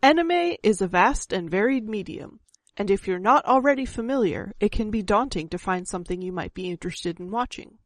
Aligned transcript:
Anime 0.00 0.54
is 0.62 0.80
a 0.80 0.86
vast 0.86 1.32
and 1.32 1.50
varied 1.50 1.88
medium, 1.88 2.38
and 2.76 2.88
if 2.88 3.08
you're 3.08 3.18
not 3.18 3.44
already 3.46 3.84
familiar, 3.84 4.52
it 4.60 4.70
can 4.70 4.92
be 4.92 5.02
daunting 5.02 5.48
to 5.48 5.58
find 5.58 5.88
something 5.88 6.22
you 6.22 6.30
might 6.30 6.54
be 6.54 6.70
interested 6.70 7.18
in 7.18 7.32
watching. 7.32 7.78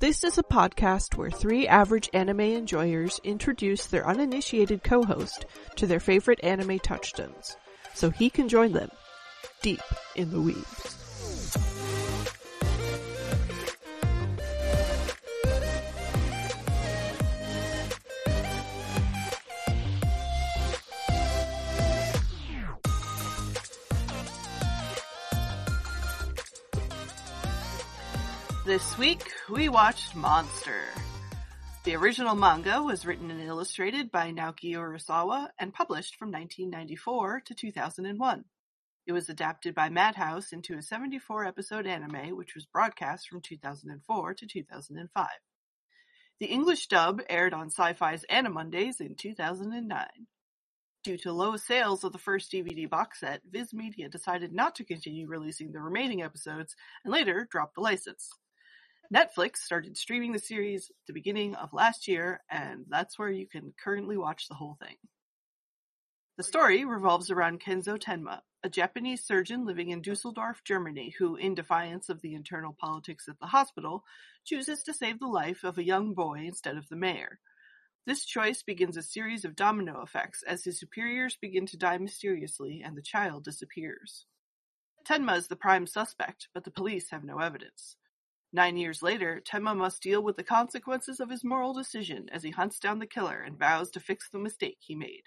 This 0.00 0.24
is 0.24 0.36
a 0.36 0.42
podcast 0.42 1.16
where 1.16 1.30
three 1.30 1.68
average 1.68 2.10
anime 2.12 2.40
enjoyers 2.40 3.20
introduce 3.22 3.86
their 3.86 4.04
uninitiated 4.08 4.82
co-host 4.82 5.46
to 5.76 5.86
their 5.86 6.00
favorite 6.00 6.42
anime 6.42 6.80
touchstones, 6.80 7.56
so 7.94 8.10
he 8.10 8.30
can 8.30 8.48
join 8.48 8.72
them 8.72 8.90
deep 9.62 9.80
in 10.16 10.32
the 10.32 10.38
weebs. 10.38 10.99
This 28.70 28.96
week, 28.96 29.32
we 29.48 29.68
watched 29.68 30.14
Monster. 30.14 30.84
The 31.82 31.96
original 31.96 32.36
manga 32.36 32.80
was 32.80 33.04
written 33.04 33.28
and 33.28 33.42
illustrated 33.42 34.12
by 34.12 34.30
Naoki 34.30 34.74
Urasawa 34.76 35.48
and 35.58 35.74
published 35.74 36.14
from 36.14 36.30
1994 36.30 37.42
to 37.46 37.54
2001. 37.56 38.44
It 39.08 39.12
was 39.12 39.28
adapted 39.28 39.74
by 39.74 39.88
Madhouse 39.88 40.52
into 40.52 40.78
a 40.78 40.82
74 40.82 41.46
episode 41.46 41.84
anime 41.84 42.36
which 42.36 42.54
was 42.54 42.64
broadcast 42.64 43.28
from 43.28 43.40
2004 43.40 44.34
to 44.34 44.46
2005. 44.46 45.28
The 46.38 46.46
English 46.46 46.86
dub 46.86 47.22
aired 47.28 47.52
on 47.52 47.70
Sci-Fi's 47.70 48.24
Animondays 48.30 49.00
in 49.00 49.16
2009. 49.16 50.06
Due 51.02 51.18
to 51.18 51.32
low 51.32 51.56
sales 51.56 52.04
of 52.04 52.12
the 52.12 52.18
first 52.18 52.52
DVD 52.52 52.88
box 52.88 53.18
set, 53.18 53.42
Viz 53.50 53.74
Media 53.74 54.08
decided 54.08 54.52
not 54.52 54.76
to 54.76 54.84
continue 54.84 55.26
releasing 55.26 55.72
the 55.72 55.80
remaining 55.80 56.22
episodes 56.22 56.76
and 57.02 57.12
later 57.12 57.48
dropped 57.50 57.74
the 57.74 57.80
license. 57.80 58.30
Netflix 59.12 59.56
started 59.56 59.96
streaming 59.96 60.32
the 60.32 60.38
series 60.38 60.92
the 61.08 61.12
beginning 61.12 61.56
of 61.56 61.72
last 61.72 62.06
year, 62.06 62.40
and 62.48 62.84
that's 62.88 63.18
where 63.18 63.30
you 63.30 63.46
can 63.46 63.74
currently 63.82 64.16
watch 64.16 64.46
the 64.46 64.54
whole 64.54 64.76
thing. 64.80 64.96
The 66.36 66.44
story 66.44 66.84
revolves 66.84 67.28
around 67.28 67.60
Kenzo 67.60 67.98
Tenma, 67.98 68.40
a 68.62 68.68
Japanese 68.68 69.24
surgeon 69.24 69.66
living 69.66 69.90
in 69.90 70.00
Dusseldorf, 70.00 70.62
Germany, 70.62 71.12
who, 71.18 71.34
in 71.34 71.56
defiance 71.56 72.08
of 72.08 72.22
the 72.22 72.34
internal 72.34 72.72
politics 72.80 73.26
at 73.28 73.38
the 73.40 73.46
hospital, 73.46 74.04
chooses 74.44 74.84
to 74.84 74.94
save 74.94 75.18
the 75.18 75.26
life 75.26 75.64
of 75.64 75.76
a 75.76 75.84
young 75.84 76.14
boy 76.14 76.44
instead 76.46 76.76
of 76.76 76.88
the 76.88 76.96
mayor. 76.96 77.40
This 78.06 78.24
choice 78.24 78.62
begins 78.62 78.96
a 78.96 79.02
series 79.02 79.44
of 79.44 79.56
domino 79.56 80.02
effects 80.02 80.42
as 80.44 80.64
his 80.64 80.78
superiors 80.78 81.36
begin 81.36 81.66
to 81.66 81.76
die 81.76 81.98
mysteriously 81.98 82.82
and 82.84 82.96
the 82.96 83.02
child 83.02 83.44
disappears. 83.44 84.24
Tenma 85.04 85.36
is 85.36 85.48
the 85.48 85.56
prime 85.56 85.86
suspect, 85.86 86.48
but 86.54 86.64
the 86.64 86.70
police 86.70 87.10
have 87.10 87.24
no 87.24 87.38
evidence. 87.38 87.96
Nine 88.52 88.76
years 88.76 89.02
later, 89.02 89.40
Tenma 89.44 89.76
must 89.76 90.02
deal 90.02 90.22
with 90.22 90.36
the 90.36 90.42
consequences 90.42 91.20
of 91.20 91.30
his 91.30 91.44
moral 91.44 91.72
decision 91.72 92.28
as 92.32 92.42
he 92.42 92.50
hunts 92.50 92.80
down 92.80 92.98
the 92.98 93.06
killer 93.06 93.40
and 93.40 93.58
vows 93.58 93.90
to 93.92 94.00
fix 94.00 94.28
the 94.28 94.38
mistake 94.38 94.78
he 94.80 94.96
made. 94.96 95.24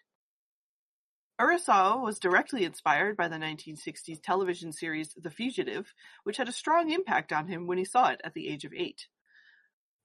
Urasawa 1.40 2.04
was 2.04 2.20
directly 2.20 2.64
inspired 2.64 3.18
by 3.18 3.28
the 3.28 3.38
1960s 3.38 4.22
television 4.22 4.72
series 4.72 5.14
The 5.14 5.32
Fugitive, 5.32 5.94
which 6.24 6.38
had 6.38 6.50
a 6.50 6.54
strong 6.54 6.92
impact 6.92 7.34
on 7.34 7.48
him 7.48 7.66
when 7.66 7.78
he 7.78 7.86
saw 7.86 8.10
it 8.10 8.22
at 8.24 8.34
the 8.34 8.50
age 8.50 8.66
of 8.66 8.74
eight. 8.74 9.08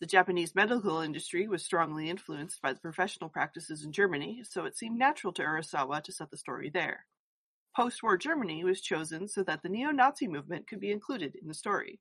The 0.01 0.07
Japanese 0.07 0.55
medical 0.55 1.01
industry 1.01 1.49
was 1.49 1.65
strongly 1.65 2.09
influenced 2.09 2.63
by 2.63 2.73
the 2.73 2.79
professional 2.79 3.29
practices 3.29 3.85
in 3.85 3.93
Germany, 3.93 4.43
so 4.49 4.65
it 4.65 4.77
seemed 4.77 4.97
natural 4.97 5.33
to 5.35 5.43
Urasawa 5.43 6.03
to 6.05 6.13
set 6.13 6.31
the 6.31 6.37
story 6.37 6.71
there. 6.71 7.07
Post-war 7.77 8.17
Germany 8.17 8.63
was 8.65 8.81
chosen 8.81 9.27
so 9.27 9.43
that 9.43 9.63
the 9.63 9.69
neo-Nazi 9.69 10.29
movement 10.29 10.69
could 10.69 10.81
be 10.81 10.93
included 10.93 11.35
in 11.35 11.49
the 11.49 11.55
story. 11.55 12.01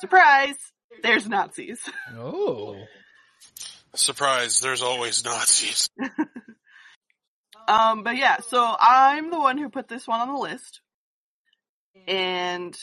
Surprise! 0.00 0.56
There's 1.02 1.28
Nazis. 1.28 1.80
Oh. 2.16 2.76
Surprise, 3.94 4.60
there's 4.60 4.82
always 4.82 5.24
Nazis. 5.24 5.88
um, 7.68 8.02
but 8.02 8.16
yeah, 8.16 8.38
so 8.46 8.76
I'm 8.78 9.30
the 9.30 9.38
one 9.38 9.56
who 9.58 9.70
put 9.70 9.88
this 9.88 10.06
one 10.06 10.20
on 10.20 10.28
the 10.28 10.40
list. 10.40 10.80
And 12.06 12.76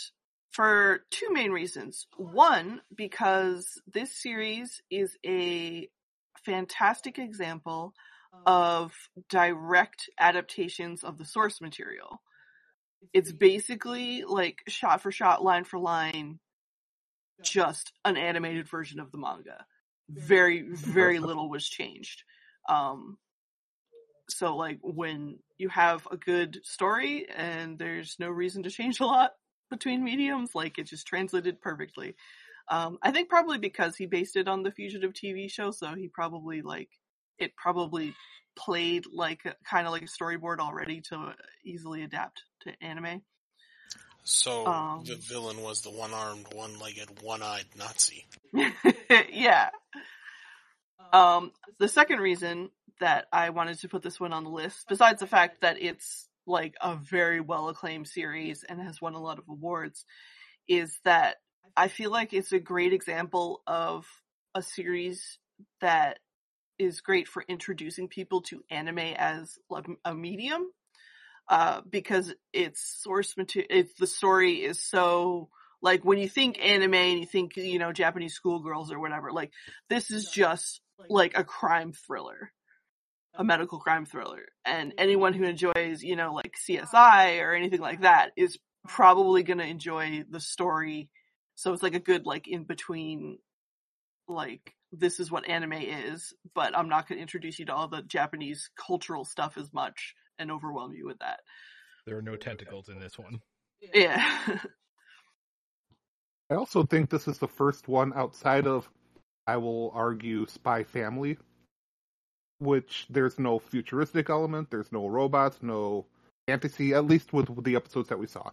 for 0.56 1.02
two 1.12 1.28
main 1.32 1.52
reasons. 1.52 2.08
One, 2.16 2.82
because 2.96 3.68
this 3.92 4.22
series 4.22 4.82
is 4.90 5.16
a 5.26 5.90
fantastic 6.46 7.20
example 7.20 7.94
of 8.46 8.94
direct 9.30 10.10
adaptations 10.18 11.04
of 11.04 11.18
the 11.18 11.26
source 11.26 11.60
material. 11.60 12.22
It's 13.14 13.32
basically 13.34 14.24
like 14.24 14.60
shot 14.68 15.02
for 15.02 15.12
shot, 15.12 15.44
line 15.44 15.66
for 15.66 15.78
line, 15.78 16.40
just 17.42 17.92
an 18.04 18.18
animated 18.18 18.68
version 18.68 19.00
of 19.00 19.12
the 19.12 19.18
manga. 19.18 19.66
Very, 20.10 20.64
very 20.70 21.20
little 21.20 21.50
was 21.50 21.68
changed. 21.68 22.24
Um, 22.70 23.18
so 24.30 24.56
like 24.56 24.80
when 24.82 25.40
you 25.58 25.70
have 25.70 26.08
a 26.12 26.18
good 26.18 26.60
story 26.64 27.28
and 27.36 27.78
there's 27.78 28.16
no 28.20 28.30
reason 28.30 28.64
to 28.64 28.70
change 28.70 29.00
a 29.00 29.06
lot 29.06 29.32
between 29.70 30.04
mediums, 30.04 30.52
like 30.56 30.78
it 30.78 30.88
just 30.88 31.08
translated 31.08 31.62
perfectly. 31.62 32.16
Um, 32.70 32.98
I 33.02 33.12
think 33.12 33.30
probably 33.30 33.60
because 33.60 33.96
he 33.96 34.08
based 34.08 34.36
it 34.36 34.48
on 34.48 34.64
the 34.64 34.72
Fugitive 34.72 35.14
TV 35.14 35.50
show, 35.50 35.72
so 35.72 35.94
he 35.94 36.08
probably 36.08 36.62
like 36.62 36.90
it 37.38 37.56
probably 37.56 38.16
played 38.56 39.06
like 39.14 39.42
kind 39.70 39.86
of 39.86 39.94
like 39.94 40.04
a 40.04 40.06
storyboard 40.06 40.60
already 40.60 41.02
to 41.02 41.34
easily 41.64 42.04
adapt 42.04 42.42
to 42.62 42.72
anime. 42.82 43.22
So 44.26 44.66
Um. 44.66 45.04
the 45.06 45.16
villain 45.16 45.62
was 45.62 45.82
the 45.82 45.92
one-armed, 45.92 46.54
one-legged, 46.54 47.22
one-eyed 47.22 47.66
Nazi. 47.78 48.26
yeah. 49.32 49.70
Um, 51.14 51.52
the 51.80 51.88
second 51.88 52.20
reason 52.20 52.72
that 53.00 53.28
I 53.32 53.52
wanted 53.52 53.80
to 53.80 53.90
put 53.90 54.02
this 54.02 54.20
one 54.20 54.34
on 54.34 54.44
the 54.44 54.50
list, 54.50 54.86
besides 54.90 55.20
the 55.20 55.28
fact 55.28 55.62
that 55.62 55.82
it's 55.82 56.28
like 56.48 56.76
a 56.82 56.96
very 56.96 57.40
well 57.40 57.70
acclaimed 57.70 58.08
series 58.08 58.64
and 58.64 58.82
has 58.82 59.00
won 59.02 59.14
a 59.14 59.22
lot 59.22 59.38
of 59.38 59.46
awards, 59.48 60.06
is 60.68 61.00
that 61.06 61.38
I 61.78 61.88
feel 61.88 62.12
like 62.12 62.34
it's 62.34 62.52
a 62.52 62.60
great 62.60 62.94
example 62.94 63.62
of 63.68 64.06
a 64.56 64.62
series 64.62 65.38
that 65.82 66.20
is 66.80 67.02
great 67.02 67.28
for 67.28 67.44
introducing 67.48 68.08
people 68.08 68.42
to 68.42 68.64
anime 68.70 69.00
as 69.00 69.58
a 70.04 70.14
medium. 70.14 70.70
Uh, 71.48 71.82
because 71.88 72.34
its 72.54 72.82
source 73.04 73.38
material, 73.38 73.68
it's 73.70 73.94
the 74.00 74.08
story 74.08 74.64
is 74.64 74.82
so 74.82 75.50
like 75.82 76.04
when 76.04 76.18
you 76.18 76.28
think 76.28 76.58
anime 76.60 76.96
and 76.96 77.20
you 77.20 77.28
think 77.28 77.56
you 77.56 77.78
know 77.78 77.92
Japanese 77.92 78.34
schoolgirls 78.34 78.92
or 78.92 79.00
whatever, 79.00 79.32
like 79.32 79.52
this 79.88 80.10
is 80.10 80.30
just 80.32 80.82
like 81.08 81.38
a 81.38 81.44
crime 81.44 81.94
thriller, 81.94 82.52
a 83.36 83.44
medical 83.44 83.78
crime 83.78 84.06
thriller, 84.06 84.46
and 84.66 84.94
anyone 84.98 85.34
who 85.34 85.44
enjoys 85.44 86.02
you 86.02 86.16
know 86.16 86.34
like 86.34 86.56
CSI 86.68 87.40
or 87.44 87.54
anything 87.54 87.82
like 87.82 88.02
that 88.02 88.32
is 88.36 88.58
probably 88.88 89.44
gonna 89.44 89.66
enjoy 89.66 90.24
the 90.28 90.40
story. 90.40 91.10
So 91.54 91.72
it's 91.74 91.84
like 91.84 91.94
a 91.94 92.00
good 92.00 92.26
like 92.26 92.48
in 92.48 92.64
between, 92.64 93.38
like 94.28 94.74
this 94.92 95.20
is 95.20 95.30
what 95.30 95.48
anime 95.48 95.74
is, 95.74 96.34
but 96.56 96.76
I'm 96.76 96.90
not 96.90 97.08
gonna 97.08 97.22
introduce 97.22 97.60
you 97.60 97.66
to 97.66 97.76
all 97.76 97.88
the 97.88 98.02
Japanese 98.02 98.72
cultural 98.76 99.24
stuff 99.24 99.58
as 99.58 99.72
much 99.72 100.16
and 100.40 100.52
overwhelm 100.52 100.94
you 100.94 101.06
with 101.06 101.20
that. 101.20 101.40
There 102.06 102.18
are 102.18 102.22
no 102.22 102.36
tentacles 102.36 102.90
in 102.90 103.00
this 103.00 103.18
one. 103.18 103.42
Yeah. 103.94 104.38
I 106.50 106.56
also 106.56 106.84
think 106.84 107.10
this 107.10 107.28
is 107.28 107.40
the 107.40 107.48
first 107.48 107.88
one 107.88 108.14
outside 108.16 108.68
of, 108.68 108.90
I 109.48 109.58
will 109.58 109.92
argue, 109.96 110.46
Spy 110.48 110.84
Family, 110.84 111.38
which 112.60 113.08
there's 113.10 113.40
no 113.40 113.58
futuristic 113.60 114.30
element, 114.30 114.70
there's 114.70 114.92
no 114.92 115.08
robots, 115.08 115.58
no 115.62 116.06
fantasy, 116.48 116.94
at 116.94 117.06
least 117.06 117.34
with 117.34 117.64
the 117.64 117.76
episodes 117.76 118.10
that 118.10 118.20
we 118.20 118.28
saw. 118.28 118.52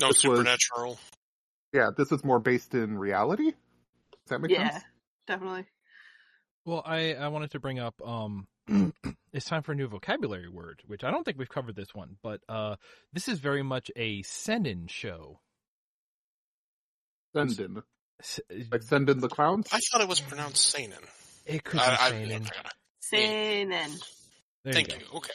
No 0.00 0.08
This 0.08 0.24
was- 0.24 0.38
supernatural. 0.38 0.98
Yeah, 1.74 1.90
this 1.96 2.12
is 2.12 2.22
more 2.22 2.38
based 2.38 2.74
in 2.74 2.98
reality. 2.98 3.52
Does 3.52 4.28
that 4.28 4.40
make 4.40 4.50
yeah, 4.50 4.70
sense? 4.72 4.84
definitely. 5.26 5.64
Well, 6.66 6.82
I, 6.84 7.14
I 7.14 7.28
wanted 7.28 7.50
to 7.52 7.60
bring 7.60 7.78
up 7.78 7.94
um 8.06 8.46
it's 9.32 9.46
time 9.46 9.62
for 9.62 9.72
a 9.72 9.74
new 9.74 9.88
vocabulary 9.88 10.48
word, 10.48 10.82
which 10.86 11.04
I 11.04 11.10
don't 11.10 11.24
think 11.24 11.38
we've 11.38 11.48
covered 11.48 11.76
this 11.76 11.94
one, 11.94 12.16
but 12.22 12.40
uh 12.48 12.76
this 13.12 13.28
is 13.28 13.38
very 13.38 13.62
much 13.62 13.90
a 13.96 14.22
seinen 14.22 14.86
show. 14.86 15.40
Sendin. 17.34 17.82
S- 18.20 18.40
Like 18.70 18.82
Sendin 18.82 19.20
the 19.20 19.28
Clowns? 19.28 19.68
I 19.72 19.80
thought 19.80 20.00
it 20.02 20.08
was 20.08 20.20
pronounced 20.20 20.64
seinen. 20.64 20.98
It 21.46 21.64
could 21.64 21.78
be 21.80 21.84
I, 21.84 21.92
I, 21.94 22.10
seinen. 22.10 22.46
Seinen. 23.00 23.90
There 24.64 24.72
Thank 24.72 24.92
you 24.92 24.98
you. 25.00 25.16
Okay. 25.18 25.30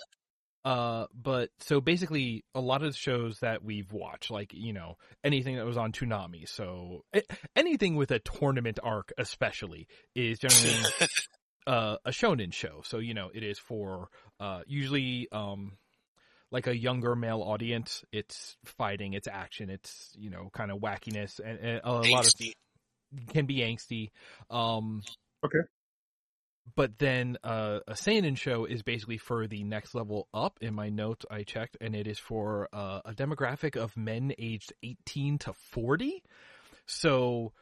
Uh, 0.64 1.06
but 1.14 1.50
so 1.60 1.80
basically, 1.80 2.44
a 2.54 2.60
lot 2.60 2.82
of 2.84 2.92
the 2.92 2.98
shows 2.98 3.40
that 3.40 3.64
we've 3.64 3.92
watched, 3.94 4.32
like 4.32 4.52
you 4.54 4.74
know, 4.74 4.96
anything 5.24 5.56
that 5.56 5.66
was 5.66 5.78
on 5.78 5.92
Toonami, 5.94 6.48
so 6.48 7.06
a- 7.16 7.24
anything 7.56 7.96
with 7.96 8.12
a 8.12 8.20
tournament 8.20 8.78
arc, 8.84 9.14
especially, 9.18 9.88
is 10.14 10.40
generally 10.40 10.84
uh, 11.68 11.98
a 12.06 12.12
shonen 12.12 12.54
show. 12.54 12.82
So 12.84 12.98
you 13.00 13.14
know, 13.14 13.30
it 13.34 13.44
is 13.44 13.60
for 13.60 14.10
uh, 14.40 14.62
usually 14.66 15.28
um, 15.32 15.74
like 16.52 16.68
a 16.68 16.76
younger 16.76 17.16
male 17.16 17.42
audience. 17.42 18.04
It's 18.12 18.58
fighting, 18.66 19.14
it's 19.14 19.28
action, 19.28 19.70
it's 19.70 20.14
you 20.18 20.30
know 20.30 20.50
kind 20.54 20.72
of 20.72 20.80
wackiness, 20.80 21.40
and, 21.44 21.60
and 21.60 21.82
a 21.84 21.92
lot 21.92 22.26
of 22.26 22.34
can 23.34 23.46
be 23.46 23.58
angsty. 23.58 24.10
Um, 24.50 25.02
Okay. 25.44 25.60
But 26.76 27.00
then 27.00 27.38
uh, 27.44 27.80
a 27.88 27.96
seinen 27.96 28.36
show 28.36 28.66
is 28.66 28.84
basically 28.84 29.18
for 29.18 29.48
the 29.48 29.64
next 29.64 29.96
level 29.96 30.28
up. 30.34 30.58
In 30.62 30.74
my 30.74 30.90
notes, 30.90 31.26
I 31.32 31.44
checked, 31.44 31.78
and 31.80 31.96
it 31.96 32.08
is 32.08 32.20
for 32.20 32.68
uh, 32.74 33.02
a 33.06 33.14
demographic 33.14 33.78
of 33.78 33.96
men 33.96 34.34
aged 34.38 34.74
18 34.84 35.38
to 35.40 35.54
40. 35.54 36.24
So 36.86 37.54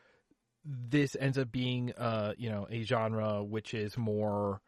this 0.66 1.16
ends 1.20 1.38
up 1.38 1.52
being, 1.52 1.94
uh, 1.94 2.34
you 2.38 2.50
know, 2.50 2.68
a 2.70 2.84
genre 2.84 3.44
which 3.44 3.74
is 3.74 3.98
more, 3.98 4.62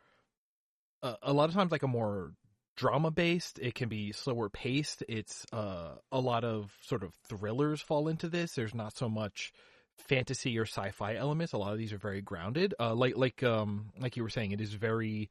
uh, 1.01 1.15
a 1.21 1.33
lot 1.33 1.49
of 1.49 1.55
times 1.55 1.71
like 1.71 1.83
a 1.83 1.87
more 1.87 2.33
drama 2.75 3.11
based. 3.11 3.59
It 3.59 3.75
can 3.75 3.89
be 3.89 4.11
slower 4.11 4.49
paced. 4.49 5.03
It's 5.09 5.45
uh, 5.51 5.95
a 6.11 6.19
lot 6.19 6.43
of 6.43 6.71
sort 6.83 7.03
of 7.03 7.13
thrillers 7.27 7.81
fall 7.81 8.07
into 8.07 8.29
this. 8.29 8.53
There's 8.53 8.75
not 8.75 8.95
so 8.95 9.09
much 9.09 9.51
fantasy 9.97 10.57
or 10.57 10.65
sci-fi 10.65 11.15
elements. 11.15 11.53
A 11.53 11.57
lot 11.57 11.73
of 11.73 11.79
these 11.79 11.91
are 11.91 11.97
very 11.97 12.21
grounded. 12.21 12.73
Uh, 12.79 12.93
like 12.93 13.17
like 13.17 13.43
um 13.43 13.89
like 13.99 14.15
you 14.15 14.23
were 14.23 14.29
saying, 14.29 14.51
it 14.51 14.61
is 14.61 14.73
very 14.73 15.29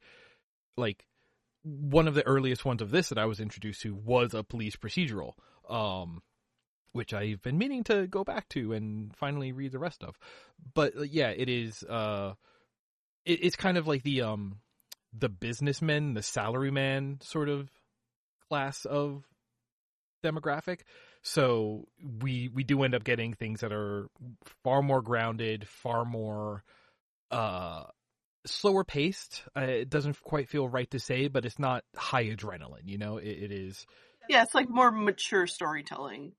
like 0.75 1.05
one 1.63 2.07
of 2.07 2.13
the 2.13 2.25
earliest 2.25 2.65
ones 2.65 2.81
of 2.81 2.91
this 2.91 3.09
that 3.09 3.17
I 3.17 3.25
was 3.25 3.39
introduced 3.39 3.81
to 3.81 3.95
was 3.95 4.33
a 4.33 4.43
police 4.43 4.75
procedural. 4.75 5.33
Um 5.69 6.21
which 6.91 7.13
I've 7.13 7.41
been 7.41 7.57
meaning 7.57 7.83
to 7.85 8.07
go 8.07 8.23
back 8.23 8.49
to 8.49 8.73
and 8.73 9.15
finally 9.15 9.51
read 9.51 9.71
the 9.71 9.79
rest 9.79 10.03
of. 10.03 10.17
But 10.73 10.97
uh, 10.97 11.01
yeah, 11.03 11.29
it 11.29 11.49
is 11.49 11.83
uh 11.83 12.33
it, 13.25 13.39
it's 13.43 13.55
kind 13.55 13.77
of 13.77 13.87
like 13.87 14.03
the 14.03 14.23
um 14.23 14.59
the 15.13 15.29
businessman, 15.29 16.13
the 16.13 16.21
salaryman 16.21 17.23
sort 17.23 17.49
of 17.49 17.69
class 18.49 18.85
of 18.85 19.23
demographic. 20.23 20.81
So 21.21 21.87
we 22.21 22.49
we 22.53 22.63
do 22.63 22.83
end 22.83 22.95
up 22.95 23.03
getting 23.03 23.33
things 23.33 23.61
that 23.61 23.71
are 23.71 24.07
far 24.63 24.81
more 24.81 25.01
grounded, 25.01 25.67
far 25.67 26.05
more 26.05 26.63
uh 27.31 27.83
slower 28.45 28.83
paced. 28.83 29.43
Uh, 29.55 29.61
it 29.61 29.89
doesn't 29.89 30.21
quite 30.21 30.49
feel 30.49 30.67
right 30.67 30.89
to 30.91 30.99
say, 30.99 31.27
but 31.27 31.45
it's 31.45 31.59
not 31.59 31.83
high 31.95 32.25
adrenaline. 32.25 32.85
You 32.85 32.97
know, 32.97 33.17
it, 33.17 33.27
it 33.27 33.51
is. 33.51 33.85
Yeah, 34.29 34.43
it's 34.43 34.55
like 34.55 34.69
more 34.69 34.91
mature 34.91 35.47
storytelling 35.47 36.33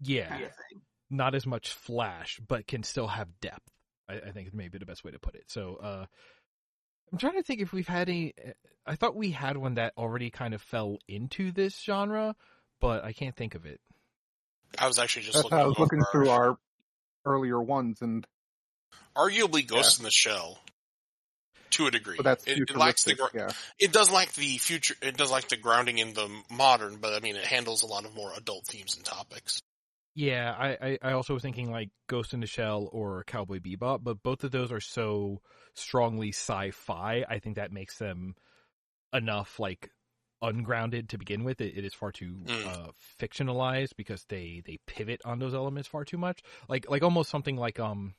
Yeah, 0.00 0.28
kind 0.28 0.44
of 0.44 0.50
thing. 0.50 0.80
not 1.10 1.34
as 1.34 1.46
much 1.46 1.72
flash, 1.72 2.40
but 2.46 2.66
can 2.66 2.82
still 2.82 3.06
have 3.06 3.28
depth. 3.40 3.70
I, 4.08 4.14
I 4.14 4.30
think 4.32 4.48
is 4.48 4.54
maybe 4.54 4.78
the 4.78 4.86
best 4.86 5.04
way 5.04 5.10
to 5.10 5.18
put 5.18 5.34
it. 5.34 5.44
So 5.48 5.76
uh 5.82 6.06
I'm 7.12 7.18
trying 7.18 7.34
to 7.34 7.42
think 7.42 7.60
if 7.60 7.72
we've 7.72 7.86
had 7.86 8.08
any. 8.08 8.34
I 8.84 8.96
thought 8.96 9.14
we 9.14 9.30
had 9.30 9.56
one 9.56 9.74
that 9.74 9.92
already 9.96 10.30
kind 10.30 10.54
of 10.54 10.62
fell 10.62 10.98
into 11.08 11.52
this 11.52 11.78
genre, 11.80 12.34
but 12.80 13.04
I 13.04 13.12
can't 13.12 13.36
think 13.36 13.54
of 13.54 13.66
it. 13.66 13.80
I 14.78 14.86
was 14.86 14.98
actually 14.98 15.22
just 15.22 15.34
That's 15.34 15.44
looking, 15.44 15.58
I 15.58 15.66
was 15.66 15.78
looking 15.78 16.00
over 16.00 16.08
through 16.12 16.30
our 16.30 16.58
earlier 17.24 17.60
ones, 17.60 18.02
and 18.02 18.26
arguably 19.16 19.66
Ghost 19.66 19.98
in 19.98 20.04
the 20.04 20.10
Shell 20.10 20.58
to 21.70 21.86
a 21.86 21.90
degree. 21.90 22.16
but 22.16 22.24
that's 22.24 22.44
it, 22.46 22.58
it 22.58 22.76
lacks 22.76 23.04
the 23.04 23.10
futuristic. 23.10 23.40
yeah, 23.40 23.50
it 23.78 23.92
does 23.92 24.10
lack 24.10 24.32
the 24.32 24.58
future. 24.58 24.94
It 25.00 25.16
does 25.16 25.30
like 25.30 25.48
the 25.48 25.56
grounding 25.56 25.98
in 25.98 26.12
the 26.12 26.28
modern, 26.50 26.96
but 26.96 27.14
I 27.14 27.20
mean, 27.20 27.36
it 27.36 27.44
handles 27.44 27.82
a 27.82 27.86
lot 27.86 28.04
of 28.04 28.14
more 28.14 28.32
adult 28.36 28.66
themes 28.66 28.96
and 28.96 29.04
topics. 29.04 29.62
Yeah, 30.16 30.56
I, 30.58 30.68
I, 30.80 30.98
I 31.02 31.12
also 31.12 31.34
was 31.34 31.42
thinking 31.42 31.70
like 31.70 31.90
Ghost 32.06 32.32
in 32.32 32.40
the 32.40 32.46
Shell 32.46 32.88
or 32.90 33.22
Cowboy 33.24 33.60
Bebop, 33.60 34.02
but 34.02 34.22
both 34.22 34.44
of 34.44 34.50
those 34.50 34.72
are 34.72 34.80
so 34.80 35.42
strongly 35.74 36.30
sci-fi. 36.30 37.22
I 37.28 37.38
think 37.38 37.56
that 37.56 37.70
makes 37.70 37.98
them 37.98 38.34
enough 39.12 39.60
like 39.60 39.90
ungrounded 40.40 41.10
to 41.10 41.18
begin 41.18 41.44
with. 41.44 41.60
It, 41.60 41.76
it 41.76 41.84
is 41.84 41.92
far 41.92 42.12
too 42.12 42.34
Mm. 42.46 42.66
uh, 42.66 42.90
fictionalized 43.20 43.90
because 43.98 44.24
they 44.30 44.62
they 44.64 44.78
pivot 44.86 45.20
on 45.26 45.38
those 45.38 45.52
elements 45.52 45.86
far 45.86 46.06
too 46.06 46.16
much. 46.16 46.40
Like 46.66 46.88
like 46.88 47.02
almost 47.02 47.28
something 47.28 47.56
like 47.56 47.78
um 47.78 48.14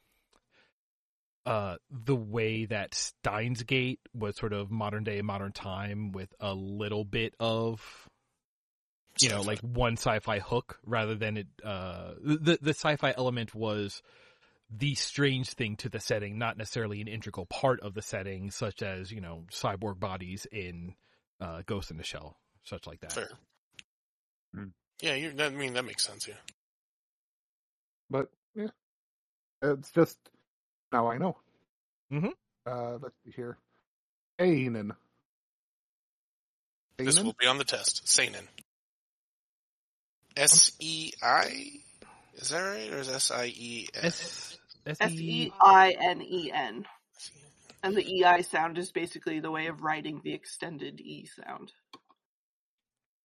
uh 1.47 1.77
the 1.89 2.15
way 2.15 2.65
that 2.65 2.93
Steins 2.93 3.63
Gate 3.63 4.01
was 4.13 4.35
sort 4.35 4.53
of 4.53 4.69
modern 4.69 5.03
day 5.03 5.19
modern 5.23 5.51
time 5.51 6.11
with 6.11 6.31
a 6.39 6.53
little 6.53 7.05
bit 7.05 7.33
of 7.39 8.07
you 9.21 9.29
know, 9.29 9.41
like 9.41 9.59
one 9.59 9.93
sci-fi 9.93 10.39
hook 10.39 10.79
rather 10.85 11.15
than 11.15 11.37
it. 11.37 11.47
Uh, 11.63 12.13
the 12.21 12.57
the 12.61 12.71
sci-fi 12.71 13.13
element 13.17 13.53
was 13.55 14.01
the 14.69 14.95
strange 14.95 15.49
thing 15.53 15.77
to 15.77 15.89
the 15.89 15.99
setting, 15.99 16.37
not 16.37 16.57
necessarily 16.57 17.01
an 17.01 17.07
integral 17.07 17.45
part 17.45 17.79
of 17.81 17.93
the 17.93 18.01
setting, 18.01 18.51
such 18.51 18.81
as 18.81 19.11
you 19.11 19.21
know 19.21 19.43
cyborg 19.51 19.99
bodies 19.99 20.45
in 20.51 20.93
uh, 21.39 21.61
Ghost 21.65 21.91
in 21.91 21.97
the 21.97 22.03
Shell, 22.03 22.37
such 22.63 22.87
like 22.87 22.99
that. 23.01 23.13
Fair. 23.13 23.29
Hmm. 24.53 24.65
Yeah, 25.01 25.15
you, 25.15 25.33
I 25.39 25.49
mean 25.49 25.73
that 25.73 25.85
makes 25.85 26.05
sense. 26.05 26.27
Yeah. 26.27 26.35
but 28.09 28.29
yeah, 28.55 28.67
it's 29.61 29.91
just 29.91 30.17
now 30.91 31.07
I 31.07 31.17
know. 31.17 31.37
Mhm. 32.11 32.31
Uh, 32.65 32.97
let's 33.01 33.15
see 33.23 33.31
here. 33.31 33.57
Ainen. 34.39 34.91
This 36.97 37.21
will 37.21 37.35
be 37.39 37.45
on 37.47 37.57
the 37.59 37.63
test. 37.63 38.07
Seinen. 38.07 38.47
S 40.37 40.71
E 40.79 41.11
I. 41.21 41.81
Is 42.35 42.49
that 42.49 42.61
right, 42.61 42.93
or 42.93 42.99
is 42.99 43.09
S 43.09 43.31
I 43.31 43.45
E 43.45 43.87
S? 43.93 44.03
S 44.05 44.57
S 44.85 44.97
S 45.01 45.11
E 45.11 45.43
E. 45.43 45.53
I 45.59 45.95
N 45.99 46.21
E 46.21 46.51
N. 46.53 46.85
And 47.83 47.95
the 47.95 48.23
EI 48.23 48.41
sound 48.41 48.77
is 48.77 48.91
basically 48.91 49.39
the 49.39 49.51
way 49.51 49.67
of 49.67 49.81
writing 49.81 50.21
the 50.23 50.33
extended 50.33 50.99
E 50.99 51.25
sound. 51.25 51.71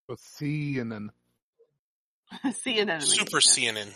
So 0.08 0.16
C 0.18 0.78
and 0.78 0.92
then 0.92 1.10
See 2.54 2.78
an 2.78 2.90
enemy. 2.90 3.06
Super 3.06 3.38
CNN. 3.38 3.92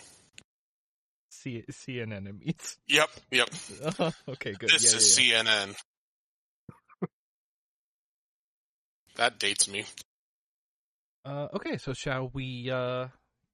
C 1.30 1.64
CNN 1.70 2.12
enemies. 2.12 2.78
Yep, 2.88 3.10
yep. 3.30 3.48
okay, 4.28 4.52
good. 4.52 4.70
This 4.70 4.92
yeah, 4.92 4.96
is 4.98 5.20
yeah, 5.20 5.42
yeah. 5.42 5.42
CNN. 5.42 5.74
that 9.16 9.38
dates 9.38 9.68
me. 9.68 9.84
Uh, 11.26 11.48
okay, 11.54 11.76
so 11.76 11.92
shall 11.92 12.30
we 12.32 12.70
uh, 12.70 13.08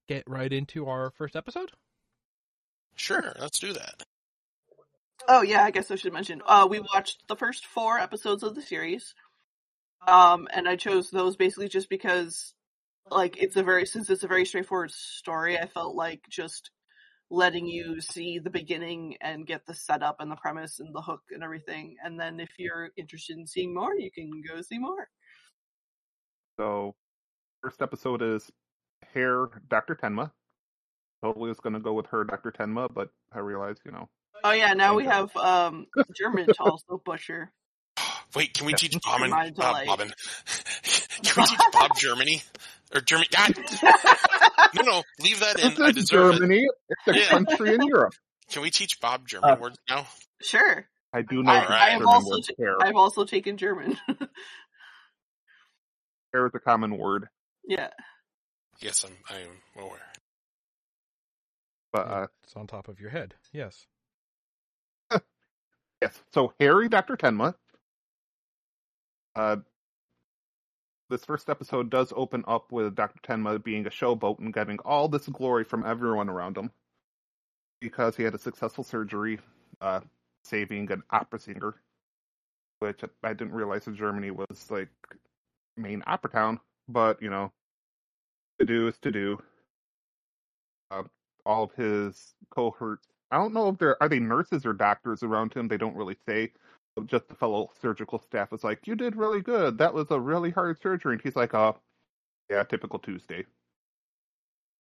get 0.06 0.24
right 0.26 0.52
into 0.52 0.86
our 0.86 1.10
first 1.16 1.34
episode? 1.34 1.70
Sure, 2.96 3.32
let's 3.40 3.58
do 3.58 3.72
that. 3.72 4.02
Oh 5.26 5.40
yeah, 5.40 5.64
I 5.64 5.70
guess 5.70 5.90
I 5.90 5.94
should 5.94 6.12
mention. 6.12 6.42
Uh, 6.46 6.66
we 6.68 6.80
watched 6.80 7.26
the 7.28 7.36
first 7.36 7.64
four 7.64 7.98
episodes 7.98 8.42
of 8.42 8.54
the 8.54 8.60
series, 8.60 9.14
um, 10.06 10.48
and 10.52 10.68
I 10.68 10.76
chose 10.76 11.08
those 11.10 11.36
basically 11.36 11.68
just 11.68 11.88
because, 11.88 12.52
like, 13.10 13.42
it's 13.42 13.56
a 13.56 13.62
very 13.62 13.86
since 13.86 14.10
it's 14.10 14.24
a 14.24 14.28
very 14.28 14.44
straightforward 14.44 14.90
story. 14.90 15.58
I 15.58 15.66
felt 15.66 15.94
like 15.94 16.20
just 16.28 16.70
letting 17.30 17.66
you 17.66 18.02
see 18.02 18.38
the 18.38 18.50
beginning 18.50 19.16
and 19.22 19.46
get 19.46 19.64
the 19.64 19.74
setup 19.74 20.16
and 20.20 20.30
the 20.30 20.36
premise 20.36 20.78
and 20.78 20.94
the 20.94 21.00
hook 21.00 21.22
and 21.30 21.42
everything, 21.42 21.96
and 22.04 22.20
then 22.20 22.38
if 22.38 22.50
you're 22.58 22.90
interested 22.98 23.38
in 23.38 23.46
seeing 23.46 23.72
more, 23.72 23.94
you 23.94 24.10
can 24.10 24.30
go 24.46 24.60
see 24.60 24.78
more. 24.78 25.08
so 26.58 26.94
first 27.62 27.80
episode 27.80 28.22
is 28.22 28.50
Hair 29.14 29.46
Dr. 29.68 29.94
Tenma. 29.94 30.32
Totally 31.22 31.48
was 31.48 31.60
gonna 31.60 31.80
go 31.80 31.92
with 31.92 32.06
her 32.06 32.24
Dr. 32.24 32.50
Tenma, 32.50 32.92
but 32.92 33.10
I 33.32 33.38
realized, 33.38 33.80
you 33.84 33.92
know, 33.92 34.08
Oh 34.44 34.50
yeah, 34.50 34.72
now 34.72 34.96
we 34.96 35.04
have 35.04 35.34
um 35.36 35.86
German 36.16 36.46
to 36.46 36.60
also 36.60 37.00
butcher. 37.04 37.52
Wait, 38.34 38.52
can 38.54 38.66
we 38.66 38.72
teach 38.72 38.94
Bob 39.04 39.22
and 39.22 39.32
uh, 39.32 39.50
delight. 39.50 39.86
Bobbin? 39.86 40.08
can 41.22 41.34
we 41.36 41.42
teach 41.44 41.60
Bob 41.72 41.94
Germany 41.96 42.42
or 42.92 43.00
Germany? 43.00 43.28
God, 43.30 43.54
no, 44.74 44.82
no, 44.82 45.02
leave 45.20 45.38
that 45.40 45.60
in. 45.60 45.80
I 45.80 45.92
this 45.92 46.02
is 46.04 46.08
deserve 46.08 46.34
it. 46.34 46.38
Germany. 46.40 46.66
It's 46.88 47.16
a 47.16 47.20
Yeah. 47.20 47.28
country 47.28 47.74
in 47.74 47.82
Europe. 47.86 48.14
Can 48.50 48.62
we 48.62 48.70
teach 48.70 49.00
Bob 49.00 49.28
German 49.28 49.50
Uh, 49.50 49.56
words 49.60 49.78
now? 49.88 50.06
Sure, 50.42 50.88
I 51.12 51.22
do 51.22 51.42
know 51.44 51.52
I, 51.52 51.62
Alright. 51.62 51.82
I 51.82 51.90
have 51.90 52.02
also 52.06 52.40
I 52.80 52.86
have 52.86 52.96
also 52.96 53.24
taken 53.24 53.56
German. 53.56 53.96
Hair 56.32 56.46
is 56.46 56.52
a 56.54 56.58
common 56.58 56.96
word, 56.98 57.28
yeah. 57.66 57.88
Yes, 58.80 59.04
I'm. 59.04 59.16
I 59.30 59.40
am 59.40 59.62
aware. 59.76 60.12
but 61.92 62.06
uh, 62.08 62.26
It's 62.44 62.56
on 62.56 62.66
top 62.66 62.88
of 62.88 63.00
your 63.00 63.10
head. 63.10 63.34
Yes. 63.52 63.86
Yes. 66.02 66.20
So 66.34 66.52
Harry, 66.58 66.88
Dr. 66.88 67.16
Tenma. 67.16 67.54
Uh, 69.36 69.56
this 71.10 71.24
first 71.24 71.48
episode 71.48 71.90
does 71.90 72.12
open 72.16 72.42
up 72.48 72.72
with 72.72 72.96
Dr. 72.96 73.20
Tenma 73.22 73.62
being 73.62 73.86
a 73.86 73.90
showboat 73.90 74.40
and 74.40 74.52
getting 74.52 74.78
all 74.80 75.06
this 75.08 75.28
glory 75.28 75.62
from 75.62 75.86
everyone 75.86 76.28
around 76.28 76.56
him 76.56 76.72
because 77.80 78.16
he 78.16 78.24
had 78.24 78.34
a 78.34 78.38
successful 78.38 78.82
surgery, 78.82 79.38
uh, 79.80 80.00
saving 80.44 80.90
an 80.90 81.02
opera 81.10 81.38
singer, 81.38 81.74
which 82.80 83.02
I 83.22 83.32
didn't 83.32 83.52
realize 83.54 83.86
in 83.86 83.94
Germany 83.94 84.32
was 84.32 84.70
like 84.70 84.88
main 85.76 86.02
opera 86.06 86.30
town. 86.32 86.60
But 86.88 87.20
you 87.22 87.30
know, 87.30 87.52
to 88.58 88.64
do 88.64 88.88
is 88.88 88.98
to 88.98 89.10
do. 89.10 89.38
Uh, 90.90 91.04
all 91.44 91.64
of 91.64 91.72
his 91.72 92.34
cohorts 92.50 93.08
I 93.30 93.36
don't 93.38 93.54
know 93.54 93.68
if 93.70 93.78
they're 93.78 94.00
are 94.02 94.08
they 94.08 94.20
nurses 94.20 94.66
or 94.66 94.74
doctors 94.74 95.22
around 95.22 95.54
him. 95.54 95.66
They 95.68 95.78
don't 95.78 95.96
really 95.96 96.16
say. 96.26 96.52
Just 97.06 97.28
the 97.28 97.34
fellow 97.34 97.70
surgical 97.80 98.18
staff 98.18 98.52
is 98.52 98.62
like, 98.64 98.86
"You 98.86 98.94
did 98.94 99.16
really 99.16 99.40
good. 99.40 99.78
That 99.78 99.94
was 99.94 100.10
a 100.10 100.20
really 100.20 100.50
hard 100.50 100.78
surgery." 100.80 101.14
And 101.14 101.22
he's 101.22 101.36
like, 101.36 101.54
"Uh, 101.54 101.72
Yeah, 102.50 102.64
typical 102.64 102.98
Tuesday. 103.00 103.46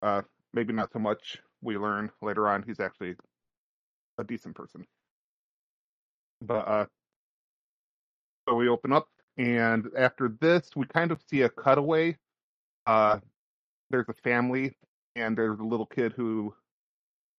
Uh, 0.01 0.22
maybe 0.53 0.74
not 0.74 0.91
so 0.91 1.00
much. 1.00 1.41
We 1.62 1.77
learn 1.77 2.12
later 2.22 2.48
on 2.48 2.63
he's 2.63 2.79
actually 2.79 3.15
a 4.17 4.24
decent 4.24 4.55
person. 4.55 4.88
But 6.41 6.67
uh, 6.67 6.86
so 8.48 8.55
we 8.55 8.67
open 8.67 8.91
up, 8.91 9.08
and 9.38 9.88
after 9.98 10.30
this, 10.40 10.70
we 10.76 10.86
kind 10.86 11.12
of 11.12 11.22
see 11.30 11.42
a 11.42 11.50
cutaway. 11.50 12.18
Uh, 12.86 13.20
there's 13.90 14.10
a 14.10 14.14
family, 14.24 14.76
and 15.16 15.38
there's 15.38 15.60
a 15.60 15.64
little 15.64 15.86
kid 15.86 16.14
who 16.16 16.54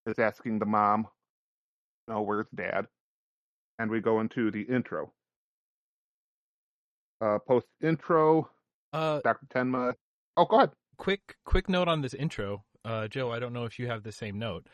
is 0.06 0.18
asking 0.18 0.58
the 0.58 0.66
mom, 0.66 1.06
"No, 2.08 2.22
where's 2.22 2.46
dad?" 2.54 2.86
And 3.78 3.90
we 3.90 4.00
go 4.00 4.20
into 4.20 4.50
the 4.50 4.62
intro. 4.62 5.12
Uh, 7.20 7.38
post 7.46 7.66
intro, 7.82 8.50
Uh, 8.92 9.20
Dr. 9.20 9.46
Tenma. 9.54 9.94
Oh, 10.36 10.44
go 10.44 10.56
ahead. 10.56 10.70
quick 10.98 11.36
quick 11.44 11.68
note 11.68 11.88
on 11.88 12.00
this 12.02 12.14
intro 12.14 12.64
uh 12.84 13.08
joe 13.08 13.30
i 13.32 13.38
don't 13.38 13.52
know 13.52 13.64
if 13.64 13.78
you 13.78 13.86
have 13.86 14.02
the 14.02 14.12
same 14.12 14.38
note 14.38 14.66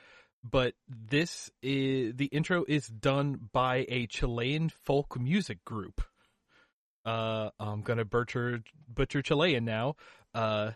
but 0.42 0.74
this 0.88 1.50
is 1.62 2.14
the 2.16 2.26
intro 2.26 2.64
is 2.68 2.88
done 2.88 3.48
by 3.52 3.86
a 3.88 4.06
chilean 4.08 4.68
folk 4.68 5.18
music 5.18 5.64
group 5.64 6.02
uh 7.08 7.50
i'm 7.58 7.80
gonna 7.82 8.04
butcher 8.04 8.60
butcher 8.92 9.22
chilean 9.22 9.64
now. 9.64 9.96
Uh 10.34 10.72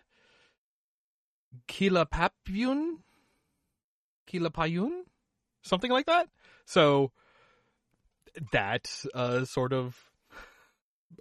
Quilapayún 1.69 2.99
Quilapayún 4.27 5.03
something 5.63 5.91
like 5.91 6.07
that? 6.07 6.29
So 6.65 7.13
that's 8.51 9.07
a 9.15 9.45
sort 9.45 9.75
of 9.75 9.95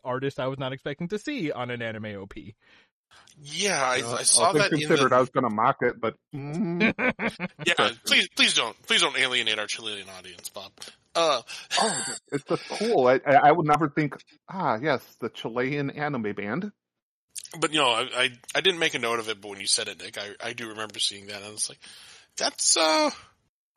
artist 0.06 0.40
i 0.40 0.48
was 0.48 0.58
not 0.58 0.72
expecting 0.72 1.10
to 1.10 1.20
see 1.20 1.52
on 1.52 1.70
an 1.70 1.82
anime 1.82 2.16
op 2.16 2.34
Yeah, 3.38 3.84
I, 3.84 4.02
Uh, 4.02 4.16
I 4.16 4.24
saw 4.24 4.46
all 4.46 4.54
things 4.54 4.70
that 4.70 4.74
in 4.74 4.80
considered, 4.88 5.12
the. 5.12 5.16
I 5.16 5.20
was 5.20 5.30
going 5.30 5.44
to 5.44 5.54
mock 5.54 5.78
it, 5.82 6.00
but 6.00 6.16
mm, 6.34 6.94
Yeah, 7.68 7.90
please, 8.06 8.30
please 8.30 8.54
don't, 8.54 8.82
please 8.88 9.02
don't 9.02 9.18
alienate 9.18 9.60
our 9.60 9.68
Chilean 9.68 10.08
audience, 10.18 10.48
Bob. 10.50 10.72
Uh, 11.16 11.42
oh, 11.80 12.06
it's 12.32 12.44
just 12.46 12.68
cool. 12.70 13.08
I, 13.08 13.20
I 13.26 13.50
I 13.50 13.52
would 13.52 13.66
never 13.66 13.90
think, 13.90 14.16
ah, 14.50 14.78
yes, 14.82 15.02
the 15.20 15.30
Chilean 15.30 15.90
anime 15.90 16.34
band. 16.34 16.72
but 17.60 17.74
you 17.74 17.80
know, 17.80 17.90
I, 17.90 18.02
I, 18.16 18.30
I 18.56 18.62
didn't 18.62 18.80
make 18.80 18.94
a 18.94 19.00
note 19.00 19.20
of 19.20 19.30
it, 19.30 19.42
but 19.42 19.50
when 19.50 19.60
you 19.60 19.68
said 19.68 19.88
it, 19.88 20.02
Nick, 20.02 20.18
I, 20.18 20.30
I 20.44 20.54
do 20.54 20.70
remember 20.70 21.00
seeing 21.00 21.28
that, 21.28 21.38
and 21.38 21.46
I 21.46 21.52
was 21.52 21.70
like, 21.70 21.80
that's 22.38 22.78
uh, 22.78 23.10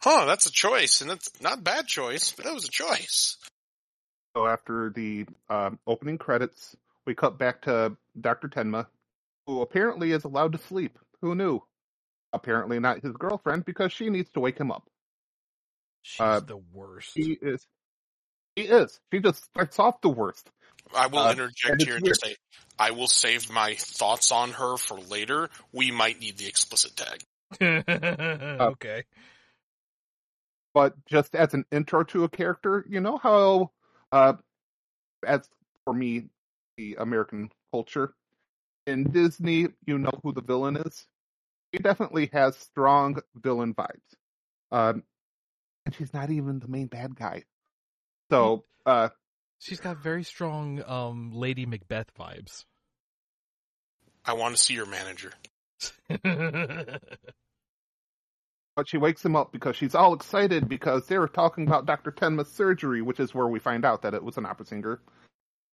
huh, 0.01 0.27
that's 0.27 0.47
a 0.47 0.53
choice, 0.53 1.01
and 1.01 1.11
that's 1.11 1.29
not 1.41 1.59
a 1.59 1.63
bad 1.63 1.87
choice, 1.87 2.33
but 2.33 2.45
that 2.45 2.55
was 2.55 2.67
a 2.67 2.71
choice. 2.71 3.37
So 4.37 4.47
after 4.47 4.93
the 4.95 5.27
um, 5.49 5.79
opening 5.87 6.19
credits, 6.19 6.77
we 7.07 7.15
cut 7.15 7.39
back 7.39 7.63
to 7.63 7.97
Dr. 8.21 8.49
Tenma, 8.49 8.87
who 9.47 9.61
apparently 9.61 10.13
is 10.13 10.25
allowed 10.25 10.53
to 10.53 10.59
sleep. 10.59 10.99
Who 11.21 11.35
knew? 11.35 11.61
Apparently 12.33 12.81
not 12.81 13.01
his 13.01 13.13
girlfriend 13.13 13.65
because 13.65 13.93
she 13.93 14.11
needs 14.11 14.31
to 14.33 14.41
wake 14.41 14.59
him 14.59 14.73
up. 14.73 14.89
She's 16.05 16.21
Uh, 16.21 16.41
the 16.41 16.57
worst 16.73 17.13
She 17.15 17.33
is. 17.33 17.67
She 18.57 18.65
is. 18.65 19.01
She 19.13 19.19
just 19.19 19.43
starts 19.45 19.79
off 19.81 20.01
the 20.01 20.09
worst. 20.09 20.49
I 20.95 21.09
will 21.09 21.19
Uh, 21.19 21.33
interject 21.33 21.83
here 21.83 21.97
and 21.97 22.05
just 22.05 22.23
say, 22.23 22.37
I 22.79 22.93
will 22.93 23.09
save 23.09 23.51
my 23.51 23.75
thoughts 23.75 24.31
on 24.31 24.53
her 24.53 24.77
for 24.77 25.01
later. 25.01 25.51
We 25.73 25.91
might 25.91 26.21
need 26.21 26.37
the 26.39 26.47
explicit 26.47 26.95
tag. 26.97 27.25
okay. 27.61 29.05
but 30.73 30.95
just 31.07 31.35
as 31.35 31.55
an 31.55 31.65
intro 31.73 32.03
to 32.05 32.25
a 32.25 32.29
character, 32.29 32.85
you 32.89 33.01
know 33.01 33.17
how, 33.17 33.71
uh, 34.13 34.35
as 35.27 35.49
for 35.85 35.95
me, 35.95 36.29
the 36.77 36.97
American 36.99 37.51
culture 37.73 38.15
in 38.87 39.11
Disney, 39.11 39.69
you 39.87 39.99
know 39.99 40.13
who 40.23 40.33
the 40.33 40.43
villain 40.43 40.77
is. 40.77 41.07
He 41.73 41.79
definitely 41.79 42.29
has 42.33 42.57
strong 42.57 43.21
villain 43.35 43.75
vibes, 43.75 44.15
um, 44.73 45.03
and 45.85 45.95
she's 45.95 46.13
not 46.13 46.31
even 46.31 46.59
the 46.59 46.69
main 46.69 46.87
bad 46.87 47.15
guy. 47.15 47.45
So, 48.31 48.65
uh, 48.87 49.11
She's 49.65 49.81
got 49.81 50.03
very 50.03 50.25
strong 50.25 50.83
um 50.87 51.33
Lady 51.33 51.65
Macbeth 51.65 52.15
vibes. 52.19 52.65
I 54.25 54.35
want 54.35 54.55
to 54.55 54.63
see 54.63 54.75
your 54.75 54.85
manager. 54.85 55.33
but 58.77 58.87
she 58.87 58.99
wakes 58.99 59.25
him 59.25 59.37
up 59.37 59.53
because 59.53 59.75
she's 59.77 59.95
all 59.95 60.13
excited 60.13 60.69
because 60.69 61.07
they 61.07 61.19
were 61.19 61.29
talking 61.29 61.67
about 61.67 61.87
Dr. 61.87 62.11
Tenma's 62.11 62.51
surgery, 62.51 63.01
which 63.01 63.21
is 63.21 63.35
where 63.35 63.47
we 63.47 63.59
find 63.59 63.87
out 63.87 64.03
that 64.03 64.13
it 64.13 64.23
was 64.23 64.37
an 64.37 64.45
opera 64.45 64.67
singer. 64.67 65.01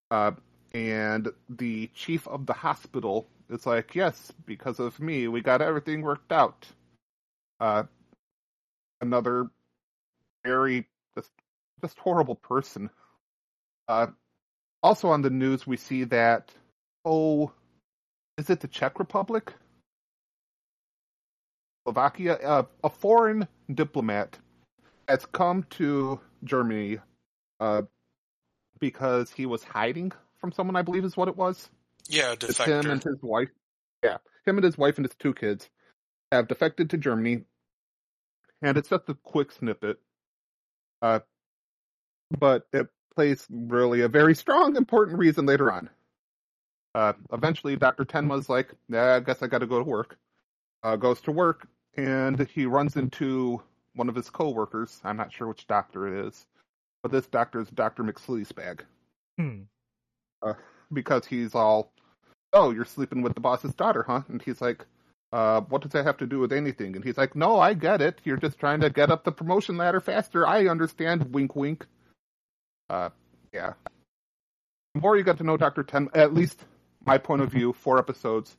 Uh, 0.09 0.31
and 0.73 1.29
the 1.49 1.87
chief 1.93 2.27
of 2.29 2.45
the 2.45 2.53
hospital 2.53 3.27
is 3.49 3.65
like, 3.65 3.93
yes, 3.93 4.31
because 4.45 4.79
of 4.79 4.99
me, 5.01 5.27
we 5.27 5.41
got 5.41 5.61
everything 5.61 6.01
worked 6.01 6.31
out. 6.31 6.65
Uh, 7.59 7.83
another 9.01 9.49
very 10.43 10.87
just, 11.15 11.31
just 11.81 11.97
horrible 11.99 12.35
person. 12.35 12.89
Uh, 13.87 14.07
also 14.83 15.09
on 15.09 15.21
the 15.21 15.29
news, 15.29 15.67
we 15.67 15.77
see 15.77 16.05
that, 16.05 16.51
oh, 17.05 17.51
is 18.37 18.49
it 18.49 18.59
the 18.59 18.67
Czech 18.67 18.99
Republic? 18.99 19.53
Slovakia, 21.85 22.35
uh, 22.35 22.63
a 22.83 22.89
foreign 22.89 23.47
diplomat 23.73 24.37
has 25.07 25.25
come 25.25 25.63
to 25.71 26.19
Germany 26.43 26.99
uh, 27.59 27.83
because 28.79 29.31
he 29.31 29.45
was 29.45 29.63
hiding 29.63 30.11
from 30.39 30.51
someone, 30.51 30.75
I 30.75 30.81
believe 30.81 31.05
is 31.05 31.17
what 31.17 31.27
it 31.27 31.37
was. 31.37 31.69
Yeah, 32.07 32.33
It's 32.33 32.57
him 32.57 32.89
and 32.89 33.03
his 33.03 33.17
wife. 33.21 33.49
Yeah, 34.03 34.17
him 34.45 34.57
and 34.57 34.63
his 34.63 34.77
wife 34.77 34.97
and 34.97 35.05
his 35.05 35.15
two 35.15 35.33
kids 35.33 35.69
have 36.31 36.47
defected 36.47 36.89
to 36.91 36.97
Germany, 36.97 37.43
and 38.61 38.77
it's 38.77 38.89
just 38.89 39.09
a 39.09 39.13
quick 39.13 39.51
snippet. 39.51 39.99
Uh, 41.01 41.19
but 42.39 42.67
it 42.73 42.87
plays 43.15 43.45
really 43.49 44.01
a 44.01 44.07
very 44.07 44.35
strong, 44.35 44.75
important 44.75 45.17
reason 45.17 45.45
later 45.45 45.71
on. 45.71 45.89
Uh, 46.93 47.13
eventually, 47.31 47.75
Dr. 47.75 48.05
Tenma's 48.05 48.49
like, 48.49 48.73
yeah, 48.89 49.15
I 49.15 49.19
guess 49.19 49.41
I 49.41 49.47
got 49.47 49.59
to 49.59 49.67
go 49.67 49.79
to 49.79 49.85
work. 49.85 50.17
Uh, 50.83 50.95
goes 50.95 51.21
to 51.21 51.31
work, 51.31 51.67
and 51.95 52.39
he 52.47 52.65
runs 52.65 52.95
into 52.95 53.61
one 53.93 54.09
of 54.09 54.15
his 54.15 54.29
coworkers. 54.29 54.99
I'm 55.03 55.17
not 55.17 55.31
sure 55.31 55.47
which 55.47 55.67
doctor 55.67 56.07
it 56.07 56.25
is, 56.25 56.47
but 57.03 57.11
this 57.11 57.27
doctor 57.27 57.61
is 57.61 57.69
Dr. 57.69 58.03
McSleazebag 58.03 58.81
Hmm. 59.37 59.61
because 60.91 61.25
he's 61.25 61.53
all, 61.53 61.93
"Oh, 62.53 62.71
you're 62.71 62.85
sleeping 62.85 63.21
with 63.21 63.35
the 63.35 63.41
boss's 63.41 63.75
daughter, 63.75 64.03
huh?" 64.03 64.23
And 64.27 64.41
he's 64.41 64.59
like, 64.59 64.85
uh, 65.31 65.61
"What 65.61 65.81
does 65.81 65.91
that 65.91 66.05
have 66.05 66.17
to 66.17 66.27
do 66.27 66.39
with 66.39 66.51
anything?" 66.51 66.95
And 66.95 67.03
he's 67.03 67.17
like, 67.17 67.35
"No, 67.35 67.59
I 67.59 67.73
get 67.73 68.01
it. 68.01 68.19
You're 68.23 68.37
just 68.37 68.59
trying 68.59 68.81
to 68.81 68.89
get 68.89 69.11
up 69.11 69.23
the 69.23 69.31
promotion 69.31 69.77
ladder 69.77 69.99
faster. 69.99 70.47
I 70.47 70.67
understand." 70.67 71.33
Wink, 71.33 71.55
wink. 71.55 71.85
Uh, 72.89 73.09
yeah. 73.53 73.73
The 74.93 75.01
more 75.01 75.15
you 75.17 75.23
get 75.23 75.37
to 75.37 75.43
know 75.43 75.57
Doctor 75.57 75.83
Tenma, 75.83 76.09
at 76.13 76.33
least 76.33 76.65
my 77.05 77.17
point 77.17 77.41
of 77.41 77.49
view, 77.49 77.73
four 77.73 77.97
episodes. 77.97 78.57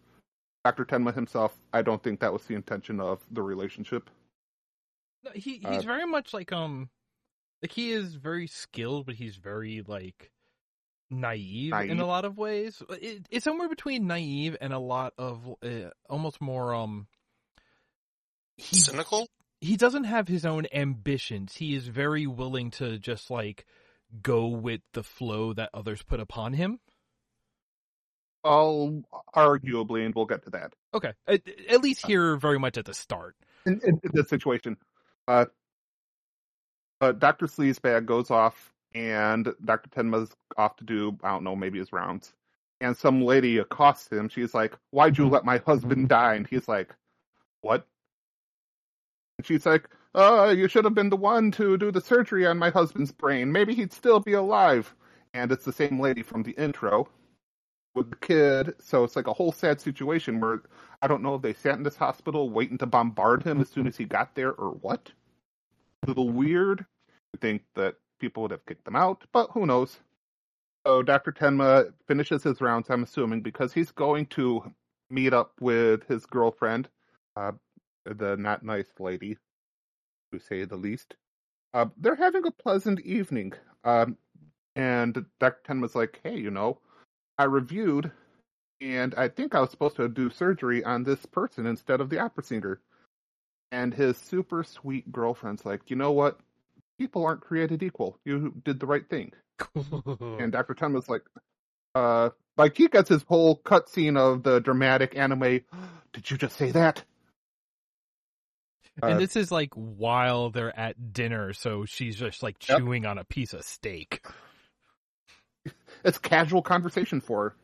Doctor 0.64 0.85
Tenma 0.85 1.12
himself, 1.12 1.59
I 1.73 1.83
don't 1.83 2.02
think 2.02 2.21
that 2.21 2.33
was 2.33 2.45
the 2.45 2.55
intention 2.55 3.00
of 3.00 3.21
the 3.33 3.43
relationship. 3.43 4.09
No, 5.25 5.33
he 5.33 5.59
he's 5.59 5.64
Uh, 5.64 5.83
very 5.83 6.07
much 6.07 6.33
like 6.33 6.52
um 6.52 6.88
like 7.62 7.73
he 7.73 7.93
is 7.93 8.14
very 8.14 8.47
skilled, 8.47 9.07
but 9.07 9.17
he's 9.17 9.37
very 9.37 9.83
like 9.87 10.31
naive, 11.12 11.73
in 11.73 12.00
a 12.00 12.07
lot 12.07 12.25
of 12.25 12.38
ways. 12.38 12.83
It, 12.90 13.26
it's 13.31 13.45
somewhere 13.45 13.69
between 13.69 14.07
naive 14.07 14.57
and 14.61 14.73
a 14.73 14.78
lot 14.78 15.12
of 15.19 15.57
uh, 15.62 15.90
almost 16.09 16.40
more 16.40 16.75
um 16.75 17.07
he 18.57 18.76
Cynical? 18.76 19.28
he 19.61 19.76
doesn't 19.76 20.04
have 20.04 20.28
his 20.28 20.45
own 20.45 20.66
ambitions. 20.73 21.54
He 21.54 21.75
is 21.75 21.87
very 21.87 22.26
willing 22.26 22.71
to 22.73 22.99
just 22.99 23.31
like 23.31 23.66
go 24.23 24.49
with 24.49 24.81
the 24.92 25.02
flow 25.02 25.52
that 25.54 25.71
others 25.73 26.02
put 26.02 26.21
upon 26.21 26.52
him. 26.52 26.81
Well, 28.45 29.02
arguably, 29.35 30.04
and 30.04 30.14
we'll 30.14 30.26
get 30.26 30.42
to 30.45 30.50
that. 30.50 30.75
Okay, 30.92 31.12
at, 31.28 31.42
at 31.69 31.81
least 31.81 32.04
here 32.04 32.37
very 32.37 32.59
much 32.59 32.76
at 32.76 32.85
the 32.85 32.95
start. 32.95 33.37
in, 33.64 33.81
in, 33.85 34.00
in 34.02 34.11
this 34.12 34.28
situation. 34.28 34.76
Uh, 35.28 35.47
uh, 37.00 37.12
Dr. 37.12 37.47
Sleazebag 37.47 38.07
goes 38.07 38.31
off, 38.31 38.72
and 38.94 39.52
Dr. 39.64 39.90
Tenma's 39.90 40.34
off 40.56 40.76
to 40.76 40.84
do, 40.84 41.16
I 41.22 41.30
don't 41.30 41.44
know, 41.44 41.56
maybe 41.56 41.78
his 41.78 41.92
rounds. 41.92 42.34
And 42.80 42.96
some 42.96 43.22
lady 43.22 43.58
accosts 43.58 44.11
him. 44.11 44.28
She's 44.28 44.54
like, 44.54 44.76
Why'd 44.90 45.16
you 45.16 45.28
let 45.28 45.44
my 45.44 45.58
husband 45.58 46.08
die? 46.08 46.34
And 46.34 46.46
he's 46.46 46.68
like, 46.68 46.94
What? 47.61 47.87
And 49.38 49.46
she's 49.46 49.64
like, 49.66 49.88
Uh, 50.14 50.52
you 50.56 50.68
should 50.68 50.84
have 50.84 50.94
been 50.94 51.11
the 51.11 51.16
one 51.16 51.50
to 51.52 51.78
do 51.78 51.92
the 51.92 52.00
surgery 52.00 52.46
on 52.46 52.58
my 52.58 52.70
husband's 52.70 53.12
brain. 53.12 53.52
Maybe 53.52 53.75
he'd 53.75 53.92
still 53.92 54.20
be 54.20 54.32
alive. 54.32 54.94
And 55.34 55.50
it's 55.52 55.64
the 55.64 55.72
same 55.72 56.00
lady 56.00 56.22
from 56.22 56.42
the 56.42 56.52
intro 56.52 57.08
with 57.94 58.11
the 58.11 58.16
kid. 58.16 58.75
So 58.80 59.04
it's 59.04 59.16
like 59.16 59.26
a 59.26 59.32
whole 59.32 59.52
sad 59.52 59.80
situation 59.80 60.40
where 60.40 60.62
I 61.00 61.06
don't 61.06 61.22
know 61.22 61.34
if 61.34 61.42
they 61.42 61.54
sat 61.54 61.76
in 61.76 61.82
this 61.82 61.96
hospital 61.96 62.50
waiting 62.50 62.78
to 62.78 62.87
bombard 62.87 63.42
him 63.42 63.61
as 63.61 63.68
soon 63.68 63.87
as 63.87 63.96
he 63.96 64.04
got 64.04 64.34
there 64.34 64.52
or 64.52 64.70
what. 64.70 65.11
A 66.02 66.08
little 66.08 66.30
weird. 66.30 66.84
I 67.34 67.38
think 67.38 67.62
that 67.75 67.94
people 68.23 68.43
would 68.43 68.52
have 68.52 68.64
kicked 68.64 68.85
them 68.85 68.97
out, 68.97 69.25
but 69.33 69.50
who 69.50 69.67
knows. 69.67 69.99
So 70.87 71.02
Dr. 71.02 71.33
Tenma 71.33 71.93
finishes 72.07 72.45
his 72.45 72.61
rounds, 72.61 72.88
I'm 72.88 73.02
assuming, 73.02 73.43
because 73.43 73.73
he's 73.73 73.91
going 73.91 74.26
to 74.26 74.73
meet 75.11 75.35
up 75.35 75.52
with 75.61 76.07
his 76.07 76.25
girlfriend, 76.25 76.88
uh, 77.37 77.52
the 78.07 78.37
not 78.37 78.62
nice 78.62 78.91
lady, 79.00 79.37
to 80.33 80.38
say 80.38 80.64
the 80.64 80.76
least. 80.76 81.17
Uh, 81.75 81.87
they're 81.97 82.14
having 82.14 82.47
a 82.47 82.62
pleasant 82.62 83.00
evening. 83.00 83.52
Um, 83.83 84.17
and 84.76 85.26
Dr. 85.41 85.61
Tenma's 85.67 85.97
like, 85.97 86.21
hey, 86.23 86.38
you 86.38 86.50
know, 86.50 86.79
I 87.38 87.45
reviewed, 87.45 88.12
and 88.81 89.14
I 89.17 89.29
think 89.29 89.55
I 89.55 89.61
was 89.61 89.71
supposed 89.71 89.97
to 89.97 90.09
do 90.09 90.31
surgery 90.31 90.85
on 90.85 91.02
this 91.02 91.26
person 91.26 91.67
instead 91.67 92.00
of 92.00 92.09
the 92.09 92.21
opera 92.21 92.45
singer. 92.45 92.81
And 93.73 93.93
his 93.93 94.17
super 94.17 94.62
sweet 94.62 95.11
girlfriend's 95.11 95.67
like, 95.67 95.91
you 95.91 95.97
know 95.97 96.12
what? 96.12 96.38
People 97.02 97.25
aren't 97.26 97.40
created 97.40 97.82
equal. 97.82 98.16
You 98.25 98.54
did 98.64 98.78
the 98.78 98.87
right 98.87 99.02
thing. 99.11 99.32
And 100.38 100.52
Dr. 100.52 100.73
Tenma's 100.73 101.09
like, 101.09 101.23
uh, 101.97 102.30
like 102.56 102.76
he 102.76 102.87
gets 102.87 103.09
his 103.09 103.25
whole 103.25 103.56
cutscene 103.59 104.16
of 104.16 104.44
the 104.44 104.61
dramatic 104.61 105.16
anime. 105.16 105.62
Did 106.12 106.30
you 106.30 106.37
just 106.37 106.56
say 106.56 106.71
that? 106.71 107.02
and 109.02 109.16
Uh, 109.16 109.18
this 109.18 109.35
is 109.35 109.50
like 109.50 109.75
while 109.75 110.50
they're 110.50 110.78
at 110.78 111.12
dinner, 111.12 111.52
so 111.52 111.85
she's 111.87 112.14
just 112.14 112.40
like 112.40 112.56
Yep. 112.68 112.78
chewing 112.78 113.04
on 113.04 113.18
a 113.18 113.25
piece 113.25 113.52
of 113.52 113.64
steak. 113.64 114.25
it's 116.04 116.18
casual 116.18 116.62
conversation 116.62 117.21
for 117.21 117.56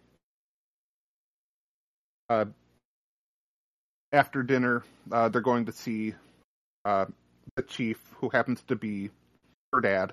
her. 2.28 2.42
Uh, 2.42 2.45
after 4.12 4.42
dinner, 4.42 4.83
uh, 5.12 5.28
they're 5.28 5.40
going 5.40 5.66
to 5.66 5.73
see 5.73 6.14
uh, 6.85 7.07
the 7.54 7.62
chief, 7.62 7.99
who 8.16 8.28
happens 8.30 8.62
to 8.68 8.75
be 8.76 9.11
her 9.72 9.80
dad. 9.80 10.12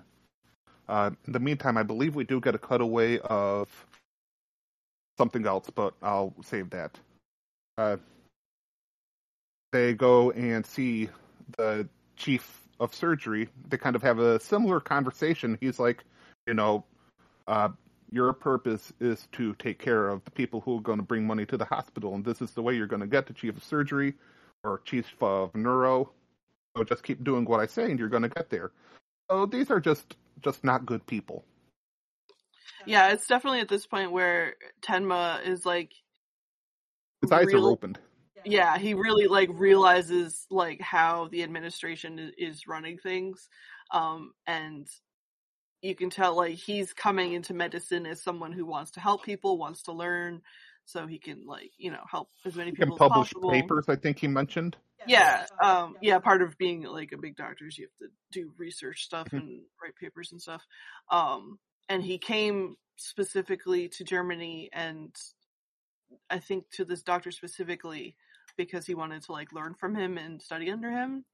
Uh, 0.87 1.11
in 1.25 1.33
the 1.33 1.39
meantime, 1.39 1.77
I 1.77 1.83
believe 1.83 2.15
we 2.15 2.23
do 2.23 2.39
get 2.39 2.55
a 2.55 2.59
cutaway 2.59 3.19
of 3.19 3.69
something 5.17 5.45
else, 5.47 5.69
but 5.73 5.93
I'll 6.01 6.33
save 6.43 6.69
that. 6.71 6.99
Uh, 7.77 7.97
they 9.71 9.93
go 9.93 10.31
and 10.31 10.65
see 10.65 11.09
the 11.57 11.87
chief 12.15 12.61
of 12.79 12.93
surgery. 12.93 13.49
They 13.69 13.77
kind 13.77 13.95
of 13.95 14.03
have 14.03 14.19
a 14.19 14.39
similar 14.39 14.79
conversation. 14.79 15.57
He's 15.59 15.79
like, 15.79 16.03
you 16.47 16.53
know, 16.53 16.83
uh, 17.47 17.69
your 18.11 18.31
purpose 18.33 18.93
is 18.99 19.27
to 19.33 19.53
take 19.55 19.79
care 19.79 20.09
of 20.09 20.23
the 20.25 20.31
people 20.31 20.61
who 20.61 20.77
are 20.77 20.81
going 20.81 20.99
to 20.99 21.03
bring 21.03 21.25
money 21.25 21.45
to 21.47 21.57
the 21.57 21.65
hospital, 21.65 22.13
and 22.13 22.23
this 22.23 22.41
is 22.41 22.51
the 22.51 22.61
way 22.61 22.75
you're 22.75 22.87
going 22.87 23.01
to 23.01 23.07
get 23.07 23.27
to 23.27 23.33
chief 23.33 23.57
of 23.57 23.63
surgery 23.63 24.13
or 24.63 24.81
chief 24.85 25.11
of 25.21 25.53
neuro. 25.55 26.11
So 26.77 26.83
just 26.83 27.03
keep 27.03 27.23
doing 27.23 27.45
what 27.45 27.59
I 27.59 27.65
say, 27.65 27.85
and 27.89 27.99
you're 27.99 28.09
going 28.09 28.23
to 28.23 28.29
get 28.29 28.49
there. 28.49 28.71
So 29.29 29.45
these 29.45 29.71
are 29.71 29.79
just 29.79 30.15
just 30.41 30.63
not 30.63 30.85
good 30.85 31.05
people. 31.07 31.43
Yeah, 32.85 33.09
it's 33.11 33.25
definitely 33.27 33.61
at 33.61 33.67
this 33.69 33.87
point 33.87 34.11
where 34.11 34.55
Tenma 34.81 35.45
is 35.47 35.65
like, 35.65 35.91
His 37.21 37.31
eyes 37.31 37.47
real- 37.47 37.65
are 37.65 37.71
opened. 37.71 37.97
yeah, 38.43 38.77
he 38.77 38.93
really 38.93 39.27
like 39.27 39.49
realizes 39.51 40.45
like 40.51 40.79
how 40.81 41.27
the 41.29 41.41
administration 41.41 42.31
is 42.37 42.67
running 42.67 42.99
things, 42.99 43.49
um, 43.91 44.33
and 44.45 44.87
you 45.81 45.95
can 45.95 46.11
tell 46.11 46.35
like 46.35 46.55
he's 46.55 46.93
coming 46.93 47.33
into 47.33 47.53
medicine 47.55 48.05
as 48.05 48.21
someone 48.21 48.51
who 48.51 48.65
wants 48.65 48.91
to 48.91 48.99
help 48.99 49.23
people, 49.23 49.57
wants 49.57 49.81
to 49.83 49.91
learn, 49.93 50.41
so 50.85 51.07
he 51.07 51.17
can 51.17 51.47
like 51.47 51.71
you 51.77 51.89
know 51.89 52.03
help 52.09 52.29
as 52.45 52.55
many 52.55 52.69
He 52.69 52.75
can 52.75 52.89
people 52.89 52.95
as 52.97 53.09
publish 53.09 53.29
possible. 53.33 53.49
papers. 53.49 53.85
I 53.89 53.95
think 53.95 54.19
he 54.19 54.27
mentioned. 54.27 54.77
Yeah, 55.07 55.45
um, 55.61 55.97
yeah. 56.01 56.19
Part 56.19 56.41
of 56.41 56.57
being 56.57 56.83
like 56.83 57.11
a 57.11 57.17
big 57.17 57.35
doctor 57.35 57.67
is 57.67 57.77
you 57.77 57.87
have 57.87 58.09
to 58.09 58.15
do 58.31 58.53
research 58.57 59.03
stuff 59.03 59.27
Mhm. 59.31 59.37
and 59.37 59.61
write 59.81 59.95
papers 59.95 60.31
and 60.31 60.41
stuff. 60.41 60.63
Um, 61.09 61.59
and 61.89 62.03
he 62.03 62.17
came 62.17 62.77
specifically 62.97 63.89
to 63.89 64.03
Germany, 64.03 64.69
and 64.73 65.15
I 66.29 66.39
think 66.39 66.69
to 66.71 66.85
this 66.85 67.03
doctor 67.03 67.31
specifically 67.31 68.15
because 68.57 68.85
he 68.85 68.95
wanted 68.95 69.21
to 69.23 69.31
like 69.33 69.51
learn 69.53 69.75
from 69.75 69.95
him 69.95 70.17
and 70.17 70.41
study 70.41 70.71
under 70.71 70.89
him. 70.91 71.25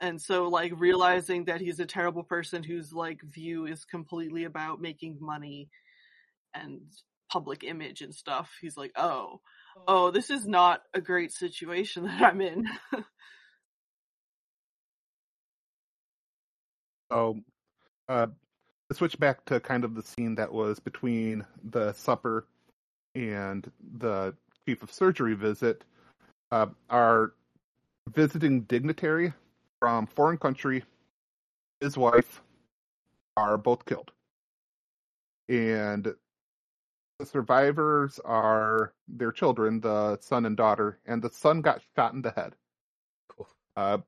And 0.00 0.20
so, 0.20 0.48
like 0.48 0.72
realizing 0.76 1.44
that 1.46 1.60
he's 1.60 1.80
a 1.80 1.86
terrible 1.86 2.24
person 2.24 2.62
whose 2.62 2.92
like 2.92 3.22
view 3.22 3.66
is 3.66 3.84
completely 3.84 4.44
about 4.44 4.80
making 4.80 5.18
money 5.20 5.70
and 6.54 6.82
public 7.30 7.64
image 7.64 8.02
and 8.02 8.14
stuff, 8.14 8.56
he's 8.60 8.76
like, 8.76 8.92
oh, 8.96 9.40
oh, 9.86 10.10
this 10.10 10.30
is 10.30 10.46
not 10.46 10.82
a 10.94 11.00
great 11.00 11.32
situation 11.32 12.04
that 12.06 12.22
I'm 12.22 12.40
in. 12.40 12.66
So, 17.12 17.38
uh, 18.08 18.26
switch 18.92 19.18
back 19.18 19.44
to 19.46 19.60
kind 19.60 19.84
of 19.84 19.94
the 19.94 20.02
scene 20.02 20.34
that 20.36 20.52
was 20.52 20.80
between 20.80 21.44
the 21.70 21.92
supper 21.92 22.46
and 23.14 23.70
the 23.98 24.34
chief 24.66 24.82
of 24.82 24.92
surgery 24.92 25.34
visit. 25.34 25.84
Uh, 26.50 26.66
our 26.90 27.34
visiting 28.12 28.62
dignitary 28.62 29.32
from 29.80 30.06
foreign 30.06 30.38
country, 30.38 30.82
his 31.80 31.96
wife, 31.96 32.42
are 33.36 33.56
both 33.58 33.84
killed, 33.84 34.10
and 35.48 36.14
the 37.24 37.30
survivors 37.30 38.20
are 38.24 38.92
their 39.08 39.32
children, 39.32 39.80
the 39.80 40.18
son 40.20 40.44
and 40.44 40.56
daughter, 40.56 40.98
and 41.06 41.22
the 41.22 41.30
son 41.30 41.62
got 41.62 41.82
shot 41.96 42.12
in 42.12 42.22
the 42.22 42.30
head. 42.30 42.54
Cool. 43.28 43.48
Uh, 43.76 43.98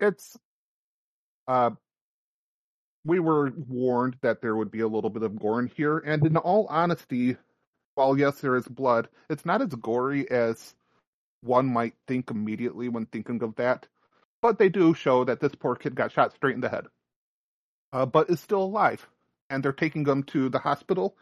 it's 0.00 0.38
uh, 1.46 1.70
we 3.04 3.20
were 3.20 3.52
warned 3.68 4.16
that 4.22 4.40
there 4.40 4.56
would 4.56 4.70
be 4.70 4.80
a 4.80 4.88
little 4.88 5.10
bit 5.10 5.22
of 5.22 5.38
gore 5.38 5.60
in 5.60 5.68
here, 5.68 5.98
and 5.98 6.24
in 6.26 6.36
all 6.36 6.66
honesty, 6.70 7.36
while 7.94 8.18
yes, 8.18 8.40
there 8.40 8.56
is 8.56 8.66
blood, 8.66 9.08
it's 9.28 9.44
not 9.44 9.60
as 9.60 9.68
gory 9.68 10.30
as 10.30 10.74
one 11.42 11.66
might 11.66 11.94
think 12.08 12.30
immediately 12.30 12.88
when 12.88 13.06
thinking 13.06 13.42
of 13.42 13.54
that. 13.56 13.86
But 14.40 14.58
they 14.58 14.68
do 14.70 14.94
show 14.94 15.24
that 15.24 15.40
this 15.40 15.54
poor 15.54 15.76
kid 15.76 15.94
got 15.94 16.10
shot 16.12 16.32
straight 16.34 16.54
in 16.54 16.62
the 16.62 16.68
head, 16.68 16.86
uh, 17.92 18.06
but 18.06 18.30
is 18.30 18.40
still 18.40 18.62
alive, 18.62 19.06
and 19.50 19.62
they're 19.62 19.72
taking 19.72 20.06
him 20.06 20.22
to 20.24 20.48
the 20.48 20.58
hospital. 20.58 21.16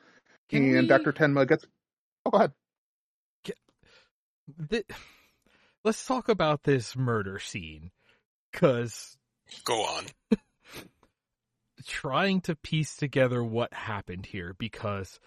Can 0.51 0.65
and 0.65 0.83
we- 0.83 0.89
Dr. 0.89 1.13
Tenma 1.13 1.47
gets. 1.49 1.65
Oh, 2.27 2.31
go 2.31 2.39
ahead. 2.39 2.53
Th- 4.69 4.87
Let's 5.85 6.05
talk 6.05 6.29
about 6.29 6.65
this 6.65 6.95
murder 6.95 7.39
scene, 7.39 7.91
because 8.53 9.17
Go 9.65 9.81
on. 9.83 10.05
trying 11.87 12.41
to 12.43 12.55
piece 12.55 12.97
together 12.97 13.43
what 13.43 13.73
happened 13.73 14.27
here 14.27 14.55
because 14.59 15.19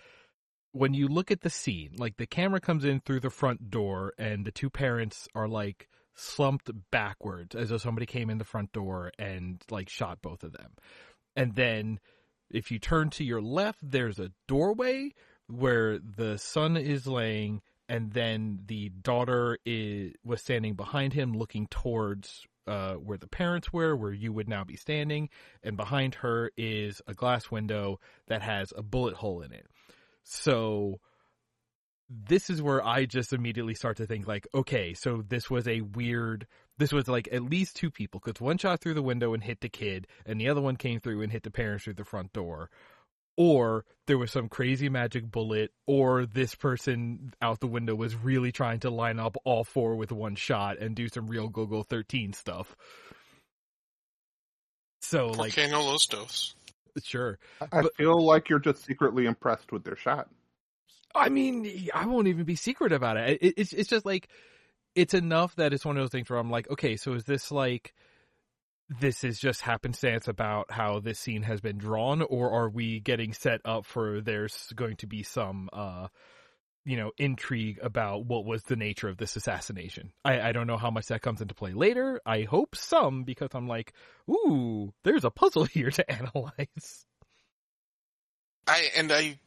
when 0.71 0.93
you 0.93 1.07
look 1.07 1.31
at 1.31 1.41
the 1.41 1.49
scene, 1.49 1.91
like 1.97 2.17
the 2.17 2.27
camera 2.27 2.59
comes 2.59 2.85
in 2.85 2.99
through 2.99 3.19
the 3.21 3.29
front 3.31 3.71
door 3.71 4.13
and 4.19 4.45
the 4.45 4.51
two 4.51 4.69
parents 4.69 5.27
are 5.33 5.47
like 5.47 5.87
slumped 6.15 6.69
backwards 6.91 7.55
as 7.55 7.69
though 7.69 7.77
somebody 7.77 8.05
came 8.05 8.29
in 8.29 8.37
the 8.37 8.43
front 8.43 8.71
door 8.71 9.11
and 9.17 9.61
like 9.71 9.89
shot 9.89 10.21
both 10.21 10.43
of 10.43 10.53
them. 10.53 10.73
And 11.35 11.55
then 11.55 11.99
if 12.53 12.71
you 12.71 12.79
turn 12.79 13.09
to 13.11 13.23
your 13.23 13.41
left, 13.41 13.79
there's 13.81 14.19
a 14.19 14.31
doorway 14.47 15.11
where 15.47 15.99
the 15.99 16.37
son 16.37 16.77
is 16.77 17.05
laying 17.05 17.61
and 17.89 18.13
then 18.13 18.59
the 18.65 18.89
daughter 18.89 19.57
is 19.65 20.13
was 20.23 20.41
standing 20.41 20.73
behind 20.73 21.13
him 21.13 21.33
looking 21.33 21.67
towards 21.67 22.47
uh, 22.65 22.93
where 22.93 23.17
the 23.17 23.27
parents 23.27 23.73
were, 23.73 23.95
where 23.95 24.13
you 24.13 24.31
would 24.31 24.47
now 24.47 24.63
be 24.63 24.77
standing, 24.77 25.29
and 25.63 25.75
behind 25.75 26.15
her 26.15 26.49
is 26.55 27.01
a 27.07 27.13
glass 27.13 27.51
window 27.51 27.99
that 28.27 28.41
has 28.41 28.71
a 28.75 28.81
bullet 28.81 29.15
hole 29.15 29.41
in 29.41 29.51
it. 29.51 29.67
So 30.23 31.01
this 32.09 32.49
is 32.49 32.61
where 32.61 32.85
I 32.85 33.05
just 33.05 33.33
immediately 33.33 33.73
start 33.73 33.97
to 33.97 34.05
think 34.05 34.27
like, 34.27 34.47
okay, 34.53 34.93
so 34.93 35.23
this 35.27 35.49
was 35.49 35.67
a 35.67 35.81
weird. 35.81 36.47
This 36.77 36.91
was 36.91 37.07
like 37.07 37.29
at 37.31 37.43
least 37.43 37.75
two 37.75 37.91
people 37.91 38.19
because 38.23 38.41
one 38.41 38.57
shot 38.57 38.81
through 38.81 38.95
the 38.95 39.03
window 39.03 39.33
and 39.33 39.43
hit 39.43 39.61
the 39.61 39.69
kid, 39.69 40.07
and 40.25 40.39
the 40.41 40.49
other 40.49 40.61
one 40.61 40.75
came 40.75 40.99
through 40.99 41.21
and 41.21 41.31
hit 41.31 41.43
the 41.43 41.51
parents 41.51 41.83
through 41.83 41.93
the 41.93 42.03
front 42.05 42.33
door. 42.33 42.69
Or 43.35 43.85
there 44.05 44.17
was 44.19 44.31
some 44.31 44.47
crazy 44.47 44.89
magic 44.89 45.29
bullet, 45.31 45.71
or 45.87 46.25
this 46.27 46.53
person 46.55 47.33
out 47.41 47.59
the 47.59 47.67
window 47.67 47.95
was 47.95 48.15
really 48.15 48.51
trying 48.51 48.79
to 48.81 48.89
line 48.91 49.19
up 49.19 49.37
all 49.43 49.63
four 49.63 49.95
with 49.95 50.11
one 50.11 50.35
shot 50.35 50.77
and 50.79 50.95
do 50.95 51.07
some 51.09 51.27
real 51.27 51.49
Golgo 51.49 51.85
13 51.85 52.33
stuff. 52.33 52.75
So, 55.01 55.29
Poor 55.29 55.35
like, 55.35 55.53
King 55.53 55.73
all 55.73 55.87
those 55.87 56.03
stoves. 56.03 56.55
sure. 57.03 57.39
I 57.61 57.81
But- 57.81 57.95
feel 57.95 58.23
like 58.23 58.49
you're 58.49 58.59
just 58.59 58.85
secretly 58.85 59.25
impressed 59.25 59.71
with 59.71 59.83
their 59.83 59.95
shot. 59.97 60.29
I 61.15 61.29
mean, 61.29 61.89
I 61.93 62.05
won't 62.07 62.27
even 62.27 62.45
be 62.45 62.55
secret 62.55 62.91
about 62.91 63.17
it. 63.17 63.37
it. 63.41 63.53
It's 63.57 63.71
it's 63.73 63.89
just 63.89 64.03
like 64.05 64.29
it's 64.95 65.13
enough 65.13 65.55
that 65.55 65.73
it's 65.73 65.85
one 65.85 65.97
of 65.97 66.03
those 66.03 66.11
things 66.11 66.29
where 66.29 66.39
I'm 66.39 66.51
like, 66.51 66.69
okay, 66.69 66.97
so 66.97 67.13
is 67.13 67.23
this 67.23 67.51
like 67.51 67.93
this 68.99 69.23
is 69.23 69.39
just 69.39 69.61
happenstance 69.61 70.27
about 70.27 70.71
how 70.71 70.99
this 70.99 71.19
scene 71.19 71.43
has 71.43 71.61
been 71.61 71.77
drawn, 71.77 72.21
or 72.21 72.51
are 72.51 72.69
we 72.69 72.99
getting 72.99 73.33
set 73.33 73.61
up 73.65 73.85
for 73.85 74.21
there's 74.21 74.71
going 74.75 74.97
to 74.97 75.07
be 75.07 75.23
some 75.23 75.69
uh 75.73 76.07
you 76.85 76.97
know 76.97 77.11
intrigue 77.17 77.79
about 77.81 78.25
what 78.25 78.45
was 78.45 78.61
the 78.63 78.75
nature 78.75 79.07
of 79.07 79.17
this 79.17 79.35
assassination? 79.35 80.11
I, 80.23 80.49
I 80.49 80.51
don't 80.51 80.67
know 80.67 80.77
how 80.77 80.91
much 80.91 81.07
that 81.07 81.21
comes 81.21 81.41
into 81.41 81.55
play 81.55 81.73
later. 81.73 82.19
I 82.25 82.41
hope 82.41 82.75
some 82.75 83.23
because 83.23 83.49
I'm 83.53 83.67
like, 83.67 83.93
ooh, 84.29 84.93
there's 85.03 85.23
a 85.23 85.31
puzzle 85.31 85.65
here 85.65 85.91
to 85.91 86.11
analyze. 86.11 87.05
I 88.67 88.89
and 88.95 89.11
I 89.11 89.39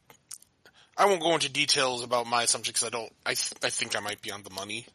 I 0.97 1.05
won't 1.05 1.21
go 1.21 1.33
into 1.33 1.49
details 1.49 2.03
about 2.03 2.27
my 2.27 2.43
assumptions 2.43 2.79
because 2.79 2.87
I 2.87 2.89
don't. 2.89 3.13
I 3.25 3.31
I 3.31 3.69
think 3.69 3.95
I 3.95 3.99
might 3.99 4.21
be 4.21 4.31
on 4.31 4.43
the 4.43 4.49
money. 4.49 4.87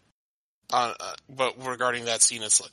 Uh, 0.73 0.95
but 1.29 1.55
regarding 1.67 2.07
that 2.07 2.23
scene, 2.23 2.43
it's 2.43 2.61
like 2.61 2.71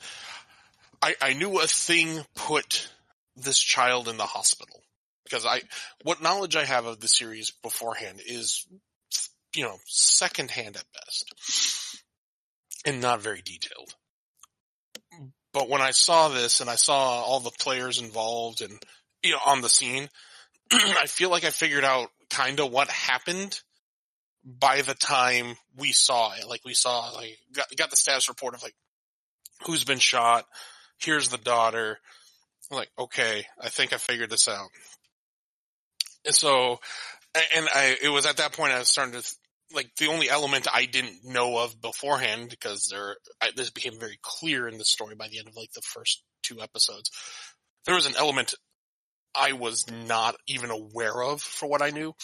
I 1.02 1.14
I 1.20 1.32
knew 1.34 1.60
a 1.60 1.66
thing 1.66 2.24
put 2.34 2.88
this 3.36 3.58
child 3.58 4.08
in 4.08 4.16
the 4.16 4.24
hospital. 4.24 4.82
Because 5.24 5.46
I 5.46 5.62
what 6.02 6.22
knowledge 6.22 6.56
I 6.56 6.64
have 6.64 6.86
of 6.86 7.00
the 7.00 7.08
series 7.08 7.50
beforehand 7.50 8.20
is 8.26 8.66
you 9.54 9.64
know 9.64 9.76
secondhand 9.86 10.76
at 10.76 10.84
best. 10.94 11.34
And 12.84 13.00
not 13.02 13.20
very 13.20 13.42
detailed. 13.42 13.94
But 15.52 15.68
when 15.68 15.82
I 15.82 15.90
saw 15.90 16.28
this 16.28 16.60
and 16.60 16.70
I 16.70 16.76
saw 16.76 17.22
all 17.22 17.40
the 17.40 17.50
players 17.50 18.00
involved 18.00 18.62
and 18.62 18.72
you 19.22 19.32
know 19.32 19.40
on 19.46 19.60
the 19.60 19.68
scene, 19.68 20.08
I 20.72 21.06
feel 21.06 21.30
like 21.30 21.44
I 21.44 21.50
figured 21.50 21.84
out 21.84 22.10
kind 22.30 22.60
of 22.60 22.70
what 22.70 22.88
happened 22.88 23.60
by 24.44 24.82
the 24.82 24.94
time 24.94 25.56
we 25.76 25.92
saw 25.92 26.32
it. 26.32 26.48
Like 26.48 26.62
we 26.64 26.74
saw, 26.74 27.10
like 27.10 27.38
got, 27.52 27.66
got 27.76 27.90
the 27.90 27.96
status 27.96 28.28
report 28.28 28.54
of 28.54 28.62
like 28.62 28.74
who's 29.66 29.84
been 29.84 29.98
shot. 29.98 30.46
Here's 30.98 31.28
the 31.28 31.38
daughter. 31.38 31.98
I'm 32.70 32.76
like, 32.76 32.90
okay, 32.98 33.44
I 33.60 33.68
think 33.68 33.92
I 33.92 33.96
figured 33.96 34.30
this 34.30 34.48
out. 34.48 34.68
And 36.24 36.34
so, 36.34 36.78
and 37.56 37.68
I, 37.74 37.96
it 38.02 38.10
was 38.10 38.26
at 38.26 38.36
that 38.36 38.52
point 38.52 38.72
I 38.72 38.78
was 38.78 38.88
starting 38.88 39.18
to, 39.18 39.34
like, 39.72 39.90
the 39.96 40.08
only 40.08 40.28
element 40.28 40.66
I 40.72 40.84
didn't 40.84 41.24
know 41.24 41.58
of 41.58 41.80
beforehand, 41.80 42.50
because 42.50 42.88
there, 42.90 43.16
I, 43.40 43.50
this 43.56 43.70
became 43.70 43.98
very 43.98 44.18
clear 44.20 44.68
in 44.68 44.78
the 44.78 44.84
story 44.84 45.14
by 45.14 45.28
the 45.28 45.38
end 45.38 45.48
of 45.48 45.56
like 45.56 45.72
the 45.72 45.80
first 45.80 46.22
two 46.42 46.60
episodes. 46.60 47.10
There 47.86 47.94
was 47.94 48.06
an 48.06 48.16
element 48.18 48.54
I 49.34 49.52
was 49.52 49.90
not 49.90 50.36
even 50.46 50.70
aware 50.70 51.22
of 51.22 51.40
for 51.40 51.68
what 51.68 51.82
I 51.82 51.90
knew. 51.90 52.14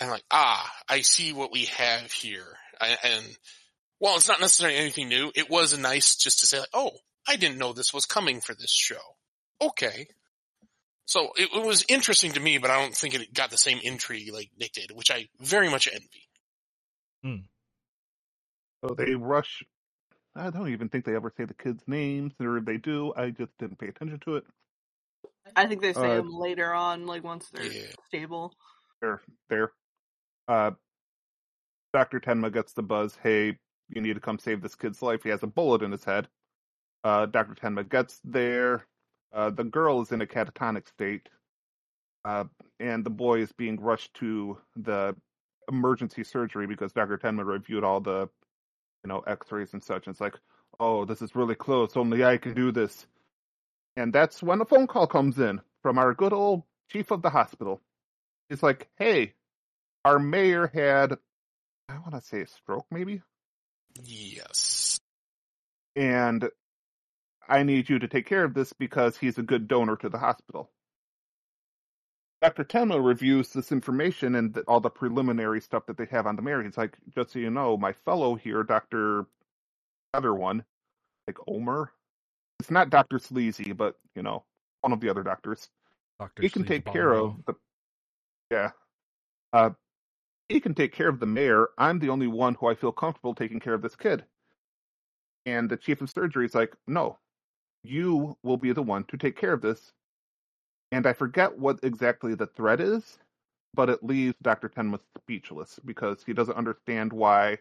And 0.00 0.10
like, 0.10 0.24
ah, 0.30 0.70
I 0.88 1.00
see 1.02 1.32
what 1.32 1.52
we 1.52 1.66
have 1.66 2.12
here. 2.12 2.56
I, 2.80 2.96
and 3.04 3.24
while 3.98 4.16
it's 4.16 4.28
not 4.28 4.40
necessarily 4.40 4.78
anything 4.78 5.08
new, 5.08 5.32
it 5.34 5.48
was 5.50 5.76
nice 5.78 6.16
just 6.16 6.40
to 6.40 6.46
say 6.46 6.60
like, 6.60 6.68
oh, 6.74 6.90
I 7.28 7.36
didn't 7.36 7.58
know 7.58 7.72
this 7.72 7.94
was 7.94 8.06
coming 8.06 8.40
for 8.40 8.54
this 8.54 8.70
show. 8.72 9.00
Okay. 9.60 10.06
So 11.06 11.30
it, 11.36 11.48
it 11.54 11.66
was 11.66 11.84
interesting 11.88 12.32
to 12.32 12.40
me, 12.40 12.58
but 12.58 12.70
I 12.70 12.80
don't 12.82 12.94
think 12.94 13.14
it 13.14 13.32
got 13.32 13.50
the 13.50 13.56
same 13.56 13.78
intrigue 13.82 14.32
like 14.32 14.50
Nick 14.58 14.72
did, 14.72 14.90
which 14.92 15.10
I 15.10 15.28
very 15.40 15.70
much 15.70 15.88
envy. 15.92 16.28
So 18.84 18.94
they 18.94 19.14
rush. 19.14 19.62
I 20.34 20.50
don't 20.50 20.68
even 20.68 20.88
think 20.88 21.04
they 21.04 21.16
ever 21.16 21.32
say 21.36 21.44
the 21.44 21.54
kids' 21.54 21.82
names, 21.86 22.32
or 22.40 22.58
if 22.58 22.64
they 22.64 22.76
do, 22.76 23.12
I 23.16 23.30
just 23.30 23.52
didn't 23.58 23.78
pay 23.78 23.88
attention 23.88 24.20
to 24.26 24.36
it. 24.36 24.44
I 25.56 25.66
think 25.66 25.80
they 25.80 25.92
say 25.92 26.02
Uh, 26.02 26.16
them 26.16 26.30
later 26.30 26.72
on, 26.72 27.06
like 27.06 27.24
once 27.24 27.48
they're 27.50 27.64
Yeah. 27.64 27.92
stable. 28.08 28.52
There, 29.00 29.22
there. 29.48 29.72
Uh, 30.48 30.72
Dr. 31.92 32.20
Tenma 32.20 32.52
gets 32.52 32.72
the 32.72 32.82
buzz, 32.82 33.16
hey, 33.22 33.58
you 33.88 34.00
need 34.00 34.14
to 34.14 34.20
come 34.20 34.38
save 34.38 34.62
this 34.62 34.74
kid's 34.74 35.02
life. 35.02 35.22
He 35.22 35.30
has 35.30 35.42
a 35.42 35.46
bullet 35.46 35.82
in 35.82 35.92
his 35.92 36.04
head. 36.04 36.28
Uh, 37.04 37.26
Dr. 37.26 37.54
Tenma 37.54 37.88
gets 37.88 38.20
there. 38.24 38.84
Uh, 39.32 39.50
the 39.50 39.64
girl 39.64 40.00
is 40.02 40.12
in 40.12 40.20
a 40.20 40.26
catatonic 40.26 40.88
state. 40.88 41.28
Uh, 42.24 42.44
and 42.80 43.04
the 43.04 43.10
boy 43.10 43.40
is 43.40 43.52
being 43.52 43.80
rushed 43.80 44.12
to 44.14 44.58
the 44.74 45.14
emergency 45.68 46.24
surgery 46.24 46.66
because 46.66 46.92
Dr. 46.92 47.16
Tenma 47.16 47.44
reviewed 47.44 47.84
all 47.84 48.00
the, 48.00 48.28
you 49.04 49.08
know, 49.08 49.20
x-rays 49.20 49.72
and 49.72 49.82
such. 49.82 50.06
And 50.06 50.14
it's 50.14 50.20
like, 50.20 50.34
oh, 50.80 51.04
this 51.04 51.22
is 51.22 51.36
really 51.36 51.54
close. 51.54 51.96
Only 51.96 52.24
I 52.24 52.36
can 52.36 52.54
do 52.54 52.72
this. 52.72 53.06
And 53.96 54.12
that's 54.12 54.42
when 54.42 54.60
a 54.60 54.64
phone 54.64 54.86
call 54.86 55.06
comes 55.06 55.38
in 55.38 55.60
from 55.82 55.98
our 55.98 56.12
good 56.12 56.32
old 56.32 56.64
chief 56.90 57.10
of 57.10 57.22
the 57.22 57.30
hospital. 57.30 57.80
He's 58.48 58.62
like, 58.62 58.88
hey, 58.98 59.34
our 60.06 60.20
mayor 60.20 60.68
had, 60.72 61.18
I 61.88 61.94
want 61.94 62.12
to 62.14 62.20
say 62.20 62.42
a 62.42 62.46
stroke 62.46 62.86
maybe, 62.92 63.22
Yes. 64.04 65.00
and 65.96 66.48
I 67.48 67.64
need 67.64 67.88
you 67.88 67.98
to 67.98 68.06
take 68.06 68.24
care 68.26 68.44
of 68.44 68.54
this 68.54 68.72
because 68.72 69.16
he's 69.16 69.38
a 69.38 69.42
good 69.42 69.66
donor 69.66 69.96
to 69.96 70.08
the 70.08 70.18
hospital. 70.18 70.70
Dr. 72.40 72.62
Tenma 72.62 73.04
reviews 73.04 73.50
this 73.50 73.72
information 73.72 74.36
and 74.36 74.54
th- 74.54 74.66
all 74.68 74.78
the 74.78 74.90
preliminary 74.90 75.60
stuff 75.60 75.86
that 75.86 75.96
they 75.96 76.04
have 76.06 76.28
on 76.28 76.36
the 76.36 76.42
mayor. 76.42 76.62
He's 76.62 76.76
like, 76.76 76.96
just 77.12 77.32
so 77.32 77.40
you 77.40 77.50
know, 77.50 77.76
my 77.76 77.92
fellow 78.04 78.36
here, 78.36 78.62
Dr. 78.62 79.26
Other 80.14 80.34
one, 80.34 80.62
like 81.26 81.38
Omer, 81.48 81.90
it's 82.60 82.70
not 82.70 82.90
Dr. 82.90 83.18
Sleazy, 83.18 83.72
but, 83.72 83.96
you 84.14 84.22
know, 84.22 84.44
one 84.82 84.92
of 84.92 85.00
the 85.00 85.08
other 85.08 85.24
doctors. 85.24 85.68
Doctor 86.20 86.42
he 86.42 86.48
can 86.48 86.62
Sleazy 86.62 86.80
take 86.84 86.92
care 86.92 87.12
of 87.12 87.44
the 87.46 87.54
yeah 88.52 88.70
uh 89.52 89.70
he 90.48 90.60
can 90.60 90.74
take 90.74 90.92
care 90.92 91.08
of 91.08 91.20
the 91.20 91.26
mayor. 91.26 91.68
I'm 91.78 91.98
the 91.98 92.10
only 92.10 92.26
one 92.26 92.54
who 92.54 92.66
i 92.66 92.74
feel 92.74 92.92
comfortable 92.92 93.34
taking 93.34 93.60
care 93.60 93.74
of 93.74 93.82
this 93.82 93.96
kid. 93.96 94.24
And 95.44 95.70
the 95.70 95.76
chief 95.76 96.00
of 96.00 96.10
surgery 96.10 96.46
is 96.46 96.54
like 96.54 96.74
no 96.86 97.18
you 97.84 98.36
will 98.42 98.56
be 98.56 98.72
the 98.72 98.82
one 98.82 99.04
to 99.04 99.16
take 99.16 99.36
care 99.36 99.52
of 99.52 99.62
this. 99.62 99.92
And 100.92 101.06
i 101.06 101.12
forget 101.12 101.58
what 101.58 101.80
exactly 101.82 102.34
the 102.34 102.46
threat 102.46 102.80
is 102.80 103.18
but 103.74 103.90
it 103.90 104.02
leaves 104.02 104.34
dr 104.42 104.68
tenma 104.70 104.98
speechless 105.18 105.78
because 105.84 106.24
he 106.24 106.32
doesn't 106.32 106.56
understand 106.56 107.12
why 107.12 107.58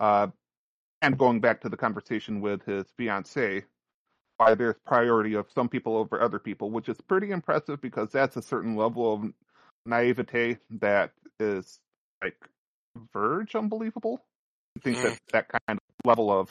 uh 0.00 0.28
and 1.02 1.18
going 1.18 1.40
back 1.40 1.60
to 1.60 1.68
the 1.68 1.76
conversation 1.76 2.40
with 2.40 2.62
his 2.64 2.86
fiance 2.96 3.64
why 4.42 4.54
there's 4.54 4.76
priority 4.86 5.34
of 5.34 5.46
some 5.54 5.68
people 5.68 5.96
over 5.96 6.20
other 6.20 6.38
people, 6.38 6.70
which 6.70 6.88
is 6.88 7.00
pretty 7.00 7.30
impressive 7.30 7.80
because 7.80 8.10
that's 8.10 8.36
a 8.36 8.42
certain 8.42 8.76
level 8.76 9.14
of 9.14 9.32
naivete 9.86 10.58
that 10.70 11.12
is 11.38 11.80
like 12.22 12.36
verge 13.12 13.54
unbelievable. 13.54 14.20
I 14.76 14.80
think 14.80 15.02
that 15.02 15.18
that 15.32 15.48
kind 15.48 15.78
of 15.78 16.06
level 16.06 16.30
of 16.30 16.50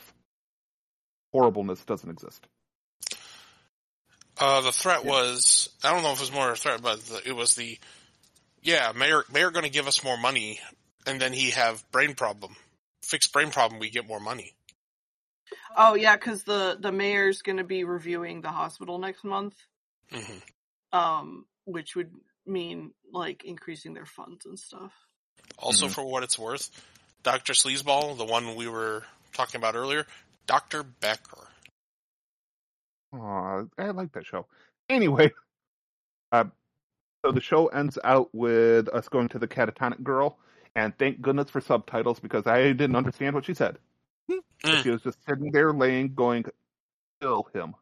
horribleness 1.34 1.84
doesn't 1.86 2.10
exist. 2.10 2.46
Uh, 4.38 4.62
the 4.62 4.72
threat 4.72 5.04
Yeah. 5.04 5.12
was, 5.12 5.70
I 5.84 5.94
don't 5.94 6.04
know 6.04 6.12
if 6.12 6.18
it 6.18 6.22
was 6.22 6.32
more 6.32 6.52
a 6.52 6.56
threat, 6.56 6.82
but 6.82 7.00
the, 7.02 7.22
it 7.28 7.36
was 7.36 7.56
the, 7.56 7.78
yeah, 8.64 8.92
mayor, 8.96 9.24
mayor 9.32 9.52
gonna 9.52 9.70
give 9.70 9.88
us 9.88 10.04
more 10.04 10.18
money, 10.18 10.60
and 11.06 11.20
then 11.22 11.34
he 11.34 11.52
have 11.52 11.84
brain 11.92 12.16
problem. 12.16 12.56
Fix 13.04 13.28
brain 13.28 13.52
problem, 13.52 13.80
we 13.80 13.90
get 13.90 14.08
more 14.08 14.20
money. 14.20 14.54
Oh 15.76 15.96
yeah, 15.96 16.16
because 16.16 16.44
the 16.44 16.78
the 16.80 16.92
mayor's 16.92 17.42
going 17.42 17.58
to 17.58 17.64
be 17.64 17.84
reviewing 17.84 18.42
the 18.42 18.50
hospital 18.50 19.00
next 19.00 19.24
month, 19.24 19.56
hmm 20.12 20.40
um, 20.92 21.46
which 21.66 21.96
would 21.96 22.12
mean 22.46 22.92
like 23.12 23.44
increasing 23.46 23.94
their 23.94 24.06
funds 24.06 24.46
and 24.46 24.60
stuff. 24.60 24.92
Also, 25.62 25.88
Mhm. 25.88 25.94
for 25.94 26.04
what 26.04 26.24
it's 26.24 26.38
worth, 26.40 26.70
Dr. 27.24 27.54
Sleazeball, 27.54 28.18
the 28.18 28.26
one 28.26 28.56
we 28.56 28.68
were 28.68 29.06
talking 29.34 29.60
about 29.60 29.76
earlier, 29.76 30.08
Dr. 30.48 30.84
Becker. 30.84 31.48
Aw, 33.14 33.64
I 33.78 33.90
like 33.92 34.12
that 34.14 34.26
show. 34.26 34.48
Anyway, 34.90 35.32
uh, 36.32 36.46
so 37.26 37.32
the 37.32 37.42
show 37.42 37.68
ends 37.68 37.98
out 38.04 38.34
with 38.34 38.88
us 38.90 39.08
going 39.10 39.30
to 39.30 39.40
the 39.40 39.48
catatonic 39.48 40.02
girl, 40.04 40.40
and 40.76 40.98
thank 40.98 41.22
goodness 41.22 41.50
for 41.50 41.62
subtitles 41.62 42.20
because 42.20 42.48
I 42.48 42.72
didn't 42.74 42.96
understand 42.96 43.36
what 43.36 43.46
she 43.46 43.54
said. 43.54 43.78
She 44.84 44.90
was 44.92 45.02
just 45.02 45.18
sitting 45.28 45.52
there 45.52 45.74
laying, 45.74 46.14
going, 46.14 46.46
kill 47.20 47.48
him. 47.54 47.74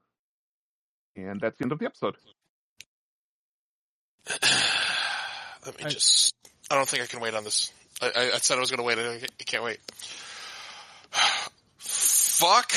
And 1.17 1.39
that's 1.41 1.57
the 1.57 1.63
end 1.65 1.73
of 1.73 1.79
the 1.79 1.85
episode. 1.85 2.15
Let 5.65 5.77
me 5.77 5.83
I- 5.85 5.89
just, 5.89 6.33
I 6.69 6.75
don't 6.75 6.87
think 6.87 7.03
I 7.03 7.07
can 7.07 7.19
wait 7.19 7.33
on 7.33 7.43
this. 7.43 7.71
I, 8.01 8.07
I, 8.07 8.31
I 8.35 8.37
said 8.37 8.57
I 8.57 8.59
was 8.59 8.71
gonna 8.71 8.83
wait, 8.83 8.97
I, 8.99 9.15
I 9.15 9.43
can't 9.45 9.63
wait. 9.63 9.79
Fuck 11.77 12.71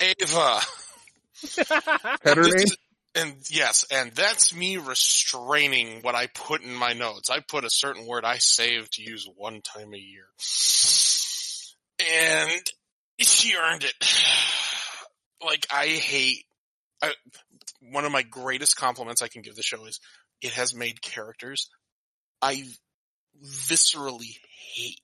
Ava. 0.00 0.60
This 2.24 2.54
name? 2.54 2.66
and 3.14 3.36
yes, 3.48 3.86
and 3.92 4.10
that's 4.10 4.52
me 4.52 4.76
restraining 4.76 6.02
what 6.02 6.16
I 6.16 6.26
put 6.26 6.62
in 6.62 6.74
my 6.74 6.94
notes. 6.94 7.30
I 7.30 7.38
put 7.38 7.64
a 7.64 7.70
certain 7.70 8.06
word 8.06 8.24
I 8.24 8.38
save 8.38 8.90
to 8.90 9.02
use 9.02 9.28
one 9.36 9.60
time 9.62 9.94
a 9.94 9.98
year. 9.98 10.26
And 12.00 12.60
she 13.20 13.54
earned 13.54 13.84
it. 13.84 13.94
Like, 15.40 15.68
I 15.70 15.86
hate, 15.86 16.46
I, 17.00 17.12
one 17.92 18.04
of 18.04 18.10
my 18.10 18.22
greatest 18.22 18.74
compliments 18.74 19.22
I 19.22 19.28
can 19.28 19.40
give 19.42 19.54
the 19.54 19.62
show 19.62 19.84
is 19.84 20.00
it 20.42 20.50
has 20.54 20.74
made 20.74 21.00
characters 21.00 21.70
I 22.40 22.64
viscerally 23.44 24.38
hate. 24.74 25.00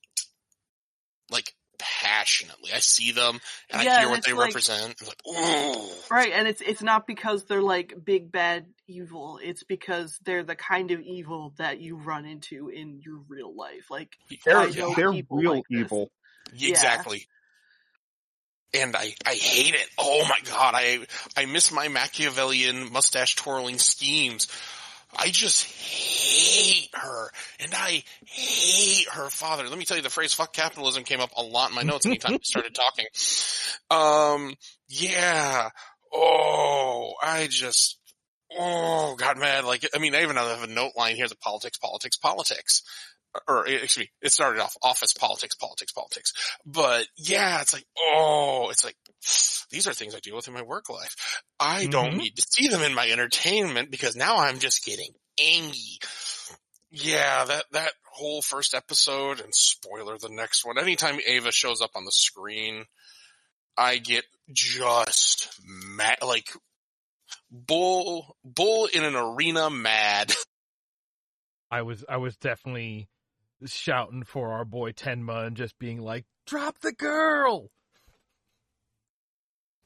Like, 1.31 1.53
passionately. 1.79 2.71
I 2.75 2.79
see 2.79 3.13
them 3.13 3.41
and 3.71 3.83
Yeah, 3.83 3.91
I 3.91 3.99
hear 3.99 4.03
and 4.03 4.11
what 4.11 4.25
they 4.25 4.33
like- 4.33 4.47
represent. 4.49 4.95
I'm 5.01 5.07
like, 5.07 5.21
ooh. 5.27 5.89
Right, 6.11 6.33
and 6.33 6.47
it's 6.47 6.61
it's 6.61 6.83
not 6.83 7.07
because 7.07 7.45
they're 7.45 7.61
like 7.63 7.95
big 8.05 8.31
bad 8.31 8.67
evil. 8.87 9.39
It's 9.43 9.65
because 9.65 10.19
they're 10.25 10.45
the 10.45 10.55
kind 10.55 10.91
of 10.93 11.01
evil 11.01 11.53
that 11.59 11.81
you 11.81 11.97
run 11.97 12.25
into 12.27 12.69
in 12.69 13.01
your 13.05 13.21
real 13.29 13.55
life. 13.55 13.91
Like 13.91 14.11
oh, 14.31 14.37
They're, 14.45 14.59
I 14.59 14.95
they're 14.95 15.11
real 15.31 15.55
like 15.55 15.65
evil. 15.71 16.11
Yeah. 16.55 16.71
Exactly. 16.71 17.27
And 18.73 18.97
I, 18.97 19.15
I 19.25 19.35
hate 19.35 19.75
it. 19.75 19.87
Oh 19.99 20.27
my 20.29 20.39
god, 20.51 20.75
I, 20.77 21.07
I 21.37 21.47
miss 21.47 21.71
my 21.73 21.89
Machiavellian 21.89 22.93
mustache 22.93 23.37
twirling 23.37 23.79
schemes. 23.79 24.49
I 25.17 25.31
just 25.31 25.65
hate 25.65 26.91
her, 26.95 27.31
and 27.61 27.73
I 27.75 28.03
hate 28.27 29.09
her 29.11 29.31
father. 29.31 29.69
Let 29.69 29.79
me 29.79 29.85
tell 29.85 29.97
you, 29.97 30.03
the 30.03 30.11
phrase 30.11 30.35
"fuck 30.35 30.53
capitalism" 30.53 31.05
came 31.05 31.21
up 31.21 31.31
a 31.37 31.43
lot 31.43 31.71
in 31.71 31.77
my 31.77 31.83
notes 31.83 32.07
anytime 32.07 32.33
we 32.33 32.41
started 32.43 32.75
talking. 32.75 33.07
Um, 33.91 34.55
yeah. 34.89 35.71
Oh, 36.13 37.15
I 37.23 37.49
just, 37.51 37.99
oh, 38.57 39.17
got 39.17 39.37
mad. 39.37 39.65
Like, 39.65 39.89
I 39.95 39.99
mean, 39.99 40.15
I 40.15 40.23
even 40.23 40.37
have 40.37 40.63
a 40.63 40.67
note 40.67 40.93
line 40.97 41.17
here: 41.17 41.29
the 41.29 41.37
politics, 41.37 41.79
politics, 41.79 42.17
politics. 42.17 42.83
Or, 43.49 43.67
excuse 43.67 43.99
me, 44.05 44.11
it 44.23 44.33
started 44.33 44.61
off 44.63 44.77
office 44.83 45.13
politics, 45.13 45.55
politics, 45.55 45.93
politics. 45.93 46.33
But 46.65 47.07
yeah, 47.17 47.61
it's 47.61 47.73
like, 47.73 47.85
oh, 47.99 48.69
it's 48.71 48.85
like, 48.85 48.97
these 49.71 49.87
are 49.89 49.93
things 49.95 50.15
I 50.15 50.21
deal 50.21 50.37
with 50.37 50.49
in 50.49 50.55
my 50.55 50.63
work 50.63 50.89
life. 50.89 51.43
I 51.59 51.87
don't 51.87 52.13
Mhm. 52.15 52.19
need 52.19 52.37
to 52.37 52.47
see 52.49 52.69
them 52.69 52.83
in 52.83 52.95
my 52.95 53.09
entertainment 53.09 53.91
because 53.91 54.15
now 54.17 54.37
I'm 54.39 54.59
just 54.61 54.85
getting 54.85 55.11
angry. 55.39 55.99
Yeah, 56.91 57.45
that, 57.47 57.65
that 57.73 57.93
whole 58.05 58.41
first 58.41 58.73
episode 58.75 59.41
and 59.41 59.53
spoiler 59.53 60.17
the 60.17 60.29
next 60.29 60.65
one. 60.65 60.79
Anytime 60.79 61.19
Ava 61.27 61.51
shows 61.51 61.81
up 61.81 61.91
on 61.97 62.05
the 62.05 62.13
screen, 62.13 62.85
I 63.77 63.97
get 63.99 64.25
just 64.53 65.49
mad, 65.65 66.19
like 66.23 66.49
bull, 67.51 68.37
bull 68.45 68.87
in 68.87 69.05
an 69.05 69.17
arena 69.17 69.71
mad. 69.71 70.33
I 71.71 71.83
was 71.83 72.05
I 72.09 72.19
was 72.19 72.37
definitely 72.37 73.09
shouting 73.67 74.25
for 74.25 74.53
our 74.53 74.65
boy 74.65 74.93
Tenma 74.93 75.47
and 75.47 75.57
just 75.57 75.79
being 75.79 76.01
like, 76.01 76.25
"Drop 76.47 76.79
the 76.81 76.93
girl!" 76.93 77.71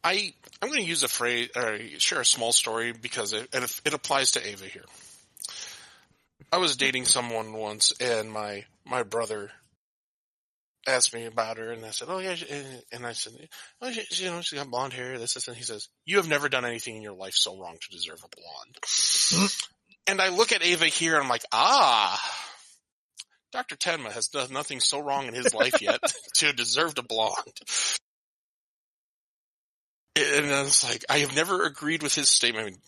I 0.05 0.33
I'm 0.63 0.69
going 0.69 0.83
to 0.83 0.89
use 0.89 1.03
a 1.03 1.09
phrase 1.09 1.51
or 1.57 1.79
share 1.99 2.21
a 2.21 2.25
small 2.25 2.53
story 2.53 2.93
because 2.93 3.33
it 3.33 3.49
it, 3.53 3.81
it 3.85 3.95
applies 3.95 4.33
to 4.33 4.47
Ava 4.47 4.67
here. 4.67 4.85
I 6.53 6.59
was 6.59 6.77
dating 6.77 7.05
someone 7.05 7.53
once, 7.53 7.93
and 8.01 8.31
my 8.31 8.65
my 8.85 9.03
brother 9.03 9.51
asked 10.87 11.13
me 11.13 11.27
about 11.27 11.59
her, 11.59 11.73
and 11.73 11.85
I 11.85 11.91
said, 11.91 12.09
"Oh 12.09 12.19
yeah," 12.19 12.37
and- 12.49 12.83
and 12.93 13.07
I 13.07 13.13
said, 13.13 13.35
"Oh, 13.83 13.91
she, 13.93 14.03
she- 14.05 14.25
you 14.25 14.31
know, 14.31 14.41
she's 14.41 14.59
got 14.59 14.71
blonde 14.71 14.95
hair, 14.95 15.19
this, 15.19 15.35
this," 15.35 15.49
and 15.49 15.57
he 15.57 15.63
says, 15.65 15.89
"You 16.07 16.17
have 16.17 16.29
never 16.29 16.49
done 16.49 16.65
anything 16.65 16.97
in 16.97 17.03
your 17.03 17.13
life 17.13 17.35
so 17.35 17.61
wrong 17.61 17.77
to 17.79 17.89
deserve 17.91 18.23
a 18.25 18.29
blonde." 18.29 19.51
and 20.07 20.23
I 20.23 20.29
look 20.29 20.53
at 20.53 20.63
Ava 20.65 20.87
here, 20.87 21.15
and 21.15 21.25
I'm 21.25 21.29
like, 21.29 21.45
"Ah." 21.53 22.19
Dr. 23.53 23.77
Tenma 23.77 24.11
has 24.13 24.29
done 24.29 24.53
nothing 24.53 24.81
so 24.81 25.01
wrong 25.01 25.27
in 25.27 25.35
his 25.35 25.55
life 25.55 25.81
yet 25.81 26.01
to 26.35 26.53
deserve 26.53 26.95
a 26.99 27.03
blonde. 27.03 27.35
And 30.17 30.47
it's 30.47 30.85
like, 30.85 31.05
I 31.09 31.19
have 31.19 31.35
never 31.35 31.65
agreed 31.65 32.03
with 32.03 32.15
his 32.15 32.29
statement. 32.29 32.79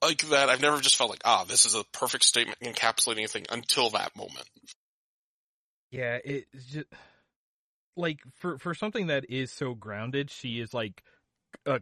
Like 0.00 0.22
that, 0.28 0.48
I've 0.48 0.60
never 0.60 0.80
just 0.80 0.96
felt 0.96 1.10
like, 1.10 1.22
ah, 1.24 1.44
this 1.44 1.64
is 1.64 1.74
a 1.74 1.84
perfect 1.92 2.24
statement 2.24 2.60
encapsulating 2.60 3.18
anything 3.18 3.46
until 3.50 3.90
that 3.90 4.16
moment. 4.16 4.48
Yeah, 5.90 6.18
it's 6.24 6.66
just 6.66 6.86
like 7.96 8.20
for 8.34 8.58
for 8.58 8.74
something 8.74 9.06
that 9.08 9.30
is 9.30 9.50
so 9.52 9.74
grounded, 9.74 10.30
she 10.30 10.60
is 10.60 10.74
like 10.74 11.02
a 11.66 11.80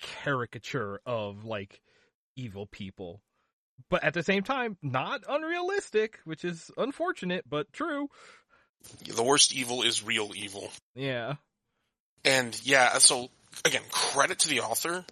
caricature 0.00 1.00
of 1.06 1.44
like 1.44 1.80
evil 2.36 2.66
people. 2.66 3.22
But 3.88 4.04
at 4.04 4.14
the 4.14 4.22
same 4.22 4.42
time, 4.42 4.76
not 4.82 5.22
unrealistic, 5.28 6.18
which 6.24 6.44
is 6.44 6.70
unfortunate 6.76 7.44
but 7.48 7.72
true. 7.72 8.08
The 9.06 9.22
worst 9.22 9.54
evil 9.54 9.82
is 9.82 10.02
real 10.02 10.30
evil. 10.34 10.70
Yeah. 10.94 11.34
And 12.24 12.58
yeah, 12.64 12.98
so 12.98 13.28
again, 13.64 13.82
credit 13.90 14.40
to 14.40 14.48
the 14.48 14.60
author, 14.60 15.04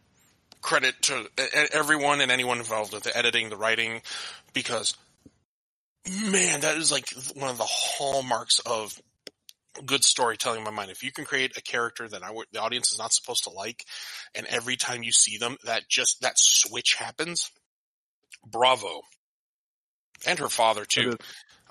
credit 0.60 1.00
to 1.02 1.28
everyone 1.72 2.20
and 2.20 2.30
anyone 2.30 2.58
involved 2.58 2.92
with 2.92 3.04
the 3.04 3.16
editing, 3.16 3.48
the 3.48 3.56
writing, 3.56 4.02
because 4.52 4.96
man, 6.30 6.60
that 6.60 6.76
is 6.76 6.90
like 6.90 7.08
one 7.34 7.50
of 7.50 7.58
the 7.58 7.68
hallmarks 7.68 8.60
of 8.60 8.98
good 9.84 10.04
storytelling 10.04 10.60
in 10.60 10.64
my 10.64 10.70
mind. 10.70 10.90
If 10.90 11.02
you 11.02 11.12
can 11.12 11.24
create 11.24 11.56
a 11.56 11.62
character 11.62 12.08
that 12.08 12.22
I 12.22 12.30
the 12.52 12.60
audience 12.60 12.92
is 12.92 12.98
not 12.98 13.12
supposed 13.12 13.44
to 13.44 13.50
like, 13.50 13.84
and 14.34 14.46
every 14.46 14.76
time 14.76 15.02
you 15.02 15.12
see 15.12 15.38
them, 15.38 15.56
that 15.64 15.88
just, 15.88 16.22
that 16.22 16.38
switch 16.38 16.94
happens, 16.98 17.50
bravo. 18.46 19.02
And 20.26 20.38
her 20.38 20.48
father 20.48 20.84
too. 20.84 21.16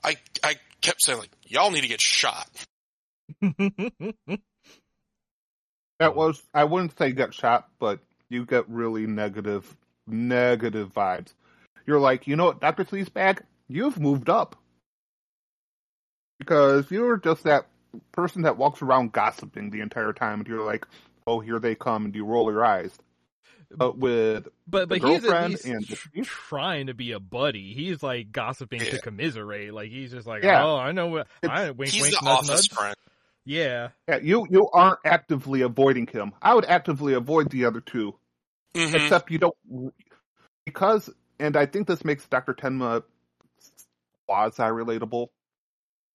I, 0.03 0.15
I 0.43 0.55
kept 0.81 1.01
saying 1.01 1.19
like, 1.19 1.31
y'all 1.43 1.71
need 1.71 1.81
to 1.81 1.87
get 1.87 2.01
shot. 2.01 2.49
That 5.99 6.15
was 6.15 6.41
I 6.53 6.63
wouldn't 6.65 6.97
say 6.97 7.11
get 7.11 7.33
shot, 7.33 7.69
but 7.79 7.99
you 8.29 8.45
get 8.45 8.69
really 8.69 9.07
negative 9.07 9.75
negative 10.05 10.93
vibes. 10.93 11.33
You're 11.85 11.99
like, 11.99 12.27
you 12.27 12.35
know 12.35 12.45
what, 12.45 12.61
Dr. 12.61 12.85
Sleazebag, 12.85 13.41
you've 13.67 13.99
moved 13.99 14.29
up. 14.29 14.55
Because 16.39 16.91
you're 16.91 17.17
just 17.17 17.43
that 17.45 17.67
person 18.11 18.43
that 18.43 18.57
walks 18.57 18.81
around 18.81 19.11
gossiping 19.11 19.71
the 19.71 19.81
entire 19.81 20.13
time 20.13 20.39
and 20.39 20.47
you're 20.47 20.65
like, 20.65 20.85
Oh, 21.25 21.39
here 21.39 21.59
they 21.59 21.75
come 21.75 22.05
and 22.05 22.15
you 22.15 22.25
roll 22.25 22.51
your 22.51 22.63
eyes. 22.63 22.95
But 23.69 23.97
with 23.97 24.47
But 24.67 24.87
but 24.89 24.99
he's 25.01 25.17
at 25.17 25.21
girlfriend 25.23 25.59
and 25.65 25.87
tr- 25.87 26.21
trying 26.23 26.87
to 26.87 26.93
be 26.93 27.11
a 27.11 27.19
buddy. 27.19 27.73
He's 27.73 28.01
like 28.01 28.31
gossiping 28.31 28.79
to 28.79 28.99
commiserate. 29.01 29.73
Like 29.73 29.89
he's 29.89 30.11
just 30.11 30.25
like, 30.27 30.43
Yeah. 30.43 30.63
oh, 30.65 30.77
I 30.77 30.91
know 30.93 31.07
what 31.07 31.27
It's- 31.43 31.59
I 31.59 31.71
wink 31.71 31.91
He's 31.91 32.01
wink 32.01 32.15
the 32.19 32.25
nudge 32.25 32.33
office 32.37 32.49
nudge. 32.49 32.69
friend. 32.71 32.95
Yeah. 33.45 33.89
yeah, 34.07 34.19
you 34.21 34.45
you 34.49 34.69
aren't 34.71 34.99
actively 35.05 35.61
avoiding 35.61 36.07
him. 36.07 36.33
I 36.41 36.53
would 36.55 36.65
actively 36.65 37.13
avoid 37.13 37.49
the 37.49 37.65
other 37.65 37.81
two. 37.81 38.17
Mhm. 38.73 38.93
except 38.93 39.31
you 39.31 39.37
don't 39.39 39.55
because 40.65 41.09
and 41.39 41.55
i 41.57 41.65
think 41.65 41.87
this 41.87 42.03
makes 42.05 42.27
dr 42.27 42.53
tenma 42.55 43.01
quasi 44.27 44.61
relatable 44.63 45.27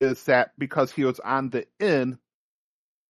is 0.01 0.23
that 0.25 0.53
because 0.59 0.93
he 0.93 1.05
was 1.05 1.19
on 1.21 1.49
the 1.51 1.67
in 1.81 2.19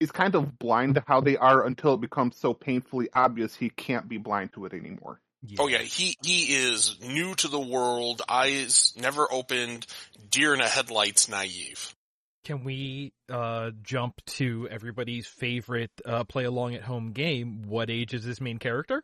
he's 0.03 0.11
kind 0.11 0.35
of 0.35 0.59
blind 0.59 0.97
to 0.97 1.05
how 1.07 1.21
they 1.21 1.37
are 1.37 1.65
until 1.65 1.95
it 1.95 2.01
becomes 2.01 2.37
so 2.37 2.53
painfully 2.53 3.09
obvious 3.15 3.55
he 3.55 3.71
can't 3.71 4.09
be 4.09 4.19
blind 4.19 4.53
to 4.53 4.65
it 4.65 4.73
anymore 4.75 5.21
Oh 5.59 5.67
yeah, 5.67 5.79
he 5.79 6.17
he 6.23 6.55
is 6.55 7.01
new 7.03 7.35
to 7.35 7.49
the 7.49 7.59
world, 7.59 8.23
eyes 8.29 8.95
never 8.97 9.27
opened, 9.31 9.87
deer 10.31 10.53
in 10.55 10.61
the 10.61 10.69
headlights, 10.69 11.29
naive. 11.29 11.97
Can 12.45 12.63
we 12.63 13.13
uh 13.29 13.73
jump 13.83 14.25
to 14.37 14.69
everybody's 14.71 15.27
favorite 15.27 15.91
uh 16.05 16.23
play 16.23 16.45
along 16.45 16.77
at 16.77 16.83
home 16.83 17.11
game? 17.11 17.65
What 17.67 17.91
age 17.91 18.15
is 18.15 18.25
this 18.25 18.41
main 18.41 18.59
character? 18.59 19.03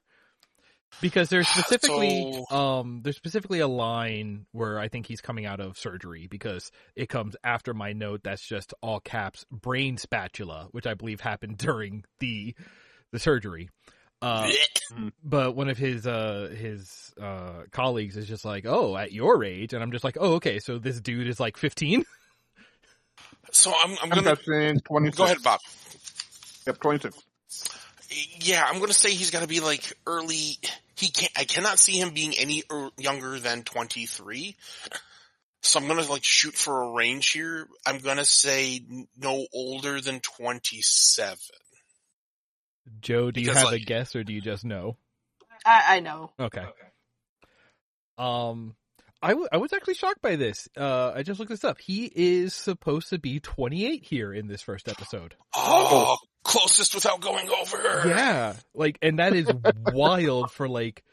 Because 1.00 1.28
there's 1.28 1.48
specifically 1.48 2.44
So- 2.48 2.56
um 2.56 3.00
there's 3.02 3.16
specifically 3.16 3.60
a 3.60 3.68
line 3.68 4.46
where 4.52 4.78
I 4.78 4.88
think 4.88 5.06
he's 5.06 5.20
coming 5.20 5.46
out 5.46 5.60
of 5.60 5.78
surgery 5.78 6.26
because 6.28 6.70
it 6.96 7.08
comes 7.08 7.36
after 7.44 7.74
my 7.74 7.92
note 7.92 8.22
that's 8.24 8.46
just 8.46 8.74
all 8.82 9.00
caps 9.00 9.44
brain 9.50 9.96
spatula, 9.96 10.68
which 10.72 10.86
I 10.86 10.94
believe 10.94 11.20
happened 11.20 11.58
during 11.58 12.04
the 12.20 12.54
the 13.12 13.18
surgery. 13.18 13.68
Uh 14.20 14.50
but 15.22 15.54
one 15.54 15.68
of 15.68 15.78
his 15.78 16.04
uh 16.06 16.52
his 16.56 17.12
uh 17.20 17.62
colleagues 17.70 18.16
is 18.16 18.26
just 18.26 18.44
like, 18.44 18.64
"Oh, 18.66 18.96
at 18.96 19.12
your 19.12 19.44
age." 19.44 19.74
And 19.74 19.82
I'm 19.82 19.92
just 19.92 20.02
like, 20.02 20.16
"Oh, 20.18 20.34
okay, 20.34 20.58
so 20.58 20.78
this 20.78 21.00
dude 21.00 21.28
is 21.28 21.38
like 21.38 21.56
15?" 21.56 22.04
So 23.50 23.72
I'm 23.72 23.92
I'm 23.92 23.98
i'm 24.02 24.08
gonna 24.10 24.34
guessing 24.36 24.80
26 24.80 25.16
go 25.16 25.24
ahead, 25.24 25.38
Bob. 25.42 25.60
yep 26.66 26.78
26 26.80 27.16
Yeah, 28.40 28.64
I'm 28.66 28.80
gonna 28.80 28.92
say 28.92 29.10
he's 29.10 29.30
got 29.30 29.40
to 29.40 29.48
be 29.48 29.60
like 29.60 29.92
early. 30.06 30.58
He 30.96 31.08
can't. 31.10 31.32
I 31.36 31.44
cannot 31.44 31.78
see 31.78 32.00
him 32.00 32.14
being 32.14 32.34
any 32.36 32.62
er, 32.72 32.90
younger 32.96 33.38
than 33.38 33.62
23. 33.62 34.56
So 35.62 35.80
I'm 35.80 35.88
gonna 35.88 36.08
like 36.08 36.24
shoot 36.24 36.54
for 36.54 36.82
a 36.82 36.92
range 36.92 37.30
here. 37.30 37.68
I'm 37.86 37.98
gonna 37.98 38.24
say 38.24 38.80
no 39.16 39.46
older 39.52 40.00
than 40.00 40.20
27. 40.20 41.38
Joe, 43.00 43.30
do 43.30 43.40
you 43.40 43.48
Because, 43.48 43.62
have 43.62 43.72
a 43.72 43.78
guess 43.78 44.16
or 44.16 44.24
do 44.24 44.32
you 44.32 44.40
just 44.40 44.64
know? 44.64 44.96
I, 45.66 45.96
I 45.96 46.00
know. 46.00 46.32
Okay. 46.40 46.64
Um, 48.16 48.74
I, 49.22 49.30
w- 49.30 49.48
I 49.52 49.58
was 49.58 49.72
actually 49.72 49.94
shocked 49.94 50.22
by 50.22 50.36
this. 50.36 50.68
Uh, 50.76 51.12
I 51.14 51.22
just 51.22 51.38
looked 51.38 51.50
this 51.50 51.64
up. 51.64 51.78
He 51.80 52.10
is 52.14 52.54
supposed 52.54 53.10
to 53.10 53.18
be 53.18 53.40
28 53.40 54.04
here 54.04 54.32
in 54.32 54.46
this 54.46 54.62
first 54.62 54.88
episode. 54.88 55.34
Oh, 55.54 56.16
closest 56.48 56.94
without 56.94 57.20
going 57.20 57.48
over. 57.50 58.02
Yeah, 58.08 58.54
like, 58.74 58.98
and 59.02 59.18
that 59.18 59.34
is 59.34 59.48
wild 59.92 60.50
for 60.50 60.68
like 60.68 61.04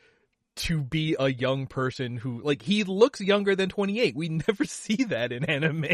to 0.58 0.82
be 0.82 1.17
a 1.19 1.28
young 1.28 1.67
person 1.67 2.15
who 2.15 2.41
like 2.41 2.62
he 2.62 2.84
looks 2.86 3.19
younger 3.19 3.56
than 3.56 3.67
28. 3.69 4.15
We 4.15 4.30
never 4.30 4.63
see 4.65 5.04
that 5.06 5.32
in 5.34 5.43
anime. 5.45 5.86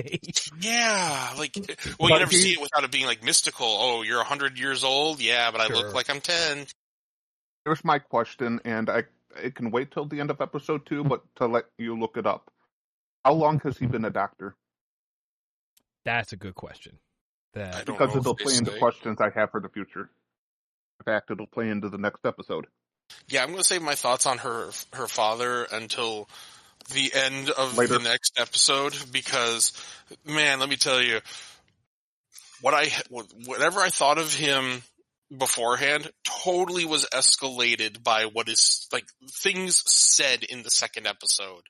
Yeah, 0.60 1.34
like, 1.38 1.56
well, 2.00 2.10
But 2.10 2.10
you 2.10 2.20
never 2.20 2.32
he- 2.32 2.38
see 2.38 2.52
it 2.54 2.62
without 2.62 2.84
it 2.84 2.92
being 2.92 3.06
like 3.08 3.24
mystical. 3.24 3.66
Oh, 3.68 4.02
you're 4.04 4.22
a 4.22 4.26
hundred 4.26 4.60
years 4.60 4.84
old? 4.84 5.20
Yeah, 5.20 5.50
but 5.52 5.62
I 5.62 5.68
look 5.74 5.94
like 5.94 6.10
I'm 6.10 6.22
ten. 6.22 6.66
here's 7.66 7.84
my 7.84 8.00
question 8.00 8.60
and 8.66 8.90
i 8.90 9.04
it 9.42 9.56
can 9.56 9.72
wait 9.72 9.92
till 9.92 10.06
the 10.06 10.20
end 10.20 10.30
of 10.32 10.42
episode 10.42 10.86
two 10.86 11.04
but 11.04 11.22
to 11.36 11.46
let 11.48 11.66
you 11.78 11.98
look 11.98 12.18
it 12.18 12.26
up 12.26 12.52
how 13.24 13.32
long 13.34 13.60
has 13.64 13.78
he 13.78 13.86
been 13.86 14.04
a 14.04 14.10
doctor 14.10 14.56
That's 16.04 16.34
a 16.34 16.38
good 16.38 16.56
question. 16.56 16.98
I 17.56 17.60
That 17.60 17.86
because 17.86 18.16
it'll 18.16 18.36
play 18.36 18.56
into 18.56 18.72
say. 18.72 18.80
questions 18.80 19.20
I 19.20 19.30
have 19.30 19.52
for 19.52 19.60
the 19.60 19.70
future. 19.70 20.10
In 21.00 21.04
fact, 21.06 21.32
it'll 21.32 21.48
play 21.48 21.70
into 21.70 21.90
the 21.90 21.98
next 21.98 22.26
episode. 22.26 22.68
Yeah, 23.28 23.44
I'm 23.44 23.52
gonna 23.52 23.64
save 23.64 23.82
my 23.82 23.96
thoughts 23.96 24.26
on 24.26 24.38
her 24.40 24.70
her 24.94 25.08
father 25.08 25.64
until 25.72 26.30
the 26.94 27.12
end 27.14 27.50
of 27.50 27.78
Later. 27.78 27.98
the 27.98 28.04
next 28.04 28.40
episode 28.40 28.96
because, 29.12 29.74
man, 30.26 30.60
let 30.60 30.70
me 30.70 30.78
tell 30.78 31.02
you, 31.02 31.20
what 32.62 32.74
I 32.74 32.90
whatever 33.46 33.80
I 33.82 33.90
thought 33.90 34.18
of 34.18 34.34
him 34.34 34.82
beforehand 35.36 36.10
totally 36.24 36.86
was 36.86 37.06
escalated 37.14 38.04
by 38.04 38.26
what 38.26 38.50
is 38.50 38.88
like 38.92 39.06
things 39.30 39.82
said 39.86 40.44
in 40.44 40.64
the 40.64 40.72
second 40.72 41.08
episode. 41.08 41.64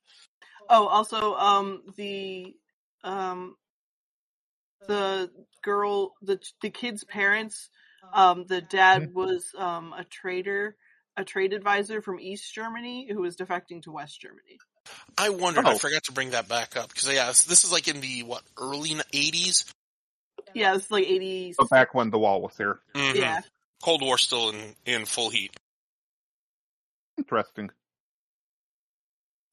Oh, 0.70 0.88
also, 0.88 1.36
um, 1.36 1.82
the, 1.98 2.56
um, 3.04 3.56
the 4.88 5.30
girl, 5.62 6.14
the 6.22 6.40
the 6.62 6.70
kid's 6.70 7.04
parents, 7.04 7.70
um, 8.14 8.46
the 8.48 8.62
dad 8.62 9.12
was 9.14 9.46
um 9.58 9.94
a 9.98 10.04
trader, 10.04 10.76
a 11.18 11.24
trade 11.24 11.54
advisor 11.54 12.02
from 12.02 12.20
East 12.20 12.54
Germany 12.54 13.08
who 13.12 13.22
was 13.22 13.36
defecting 13.36 13.82
to 13.84 13.92
West 13.92 14.20
Germany. 14.20 14.60
I 15.18 15.30
wondered. 15.30 15.66
I 15.66 15.74
Oh. 15.74 15.78
forgot 15.78 16.04
to 16.06 16.12
bring 16.12 16.32
that 16.32 16.48
back 16.48 16.76
up 16.76 16.90
because 16.90 17.08
yeah, 17.14 17.28
this 17.28 17.64
is 17.64 17.72
like 17.72 17.88
in 17.88 18.02
the 18.02 18.24
what 18.24 18.44
early 18.58 18.96
eighties. 19.14 19.66
Yeah, 20.54 20.76
it's 20.76 20.90
like 20.92 21.06
eighty. 21.06 21.54
So 21.54 21.66
back 21.68 21.94
when 21.94 22.10
the 22.10 22.18
wall 22.20 22.42
was 22.42 22.56
there. 22.58 22.80
Yeah, 22.96 23.42
Cold 23.84 24.02
War 24.02 24.18
still 24.18 24.50
in 24.50 24.76
in 24.86 25.06
full 25.06 25.30
heat. 25.30 25.52
Interesting. 27.18 27.70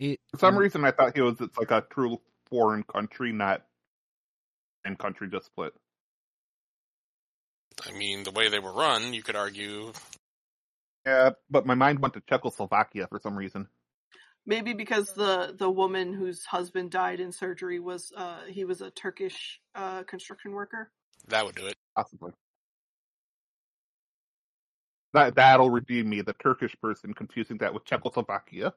It 0.01 0.21
For 0.33 0.39
some 0.39 0.57
reason, 0.57 0.85
I 0.85 0.93
thought 0.93 1.15
he 1.15 1.21
was 1.23 1.41
it's 1.41 1.59
like 1.59 1.71
a 1.71 1.85
true 1.91 2.21
foreign 2.47 2.85
country, 2.85 3.33
not 3.33 3.63
and 4.89 4.99
country 4.99 5.29
just 5.31 5.47
split. 5.47 5.73
I 7.87 7.93
mean, 7.93 8.25
the 8.25 8.33
way 8.33 8.49
they 8.49 8.59
were 8.59 8.73
run, 8.73 9.15
you 9.15 9.23
could 9.23 9.37
argue. 9.37 9.93
Yeah, 11.07 11.31
but 11.49 11.65
my 11.65 11.75
mind 11.75 12.01
went 12.01 12.15
to 12.15 12.23
Czechoslovakia 12.29 13.07
for 13.07 13.21
some 13.21 13.37
reason. 13.37 13.69
maybe 14.49 14.73
because 14.73 15.13
the 15.13 15.55
the 15.57 15.71
woman 15.71 16.13
whose 16.15 16.45
husband 16.45 16.91
died 16.91 17.21
in 17.21 17.31
surgery 17.31 17.79
was 17.79 18.11
uh 18.17 18.41
he 18.49 18.65
was 18.65 18.81
a 18.81 18.91
Turkish 18.91 19.61
uh 19.75 20.03
construction 20.05 20.53
worker. 20.53 20.91
That 21.29 21.45
would 21.45 21.55
do 21.55 21.67
it. 21.67 21.77
Possibly. 21.95 22.33
That 25.13 25.37
that'll 25.37 25.71
redeem 25.71 26.09
me, 26.09 26.23
the 26.23 26.35
Turkish 26.35 26.75
person 26.81 27.15
confusing 27.15 27.59
that 27.59 27.75
with 27.75 27.85
Czechoslovakia. 27.85 28.73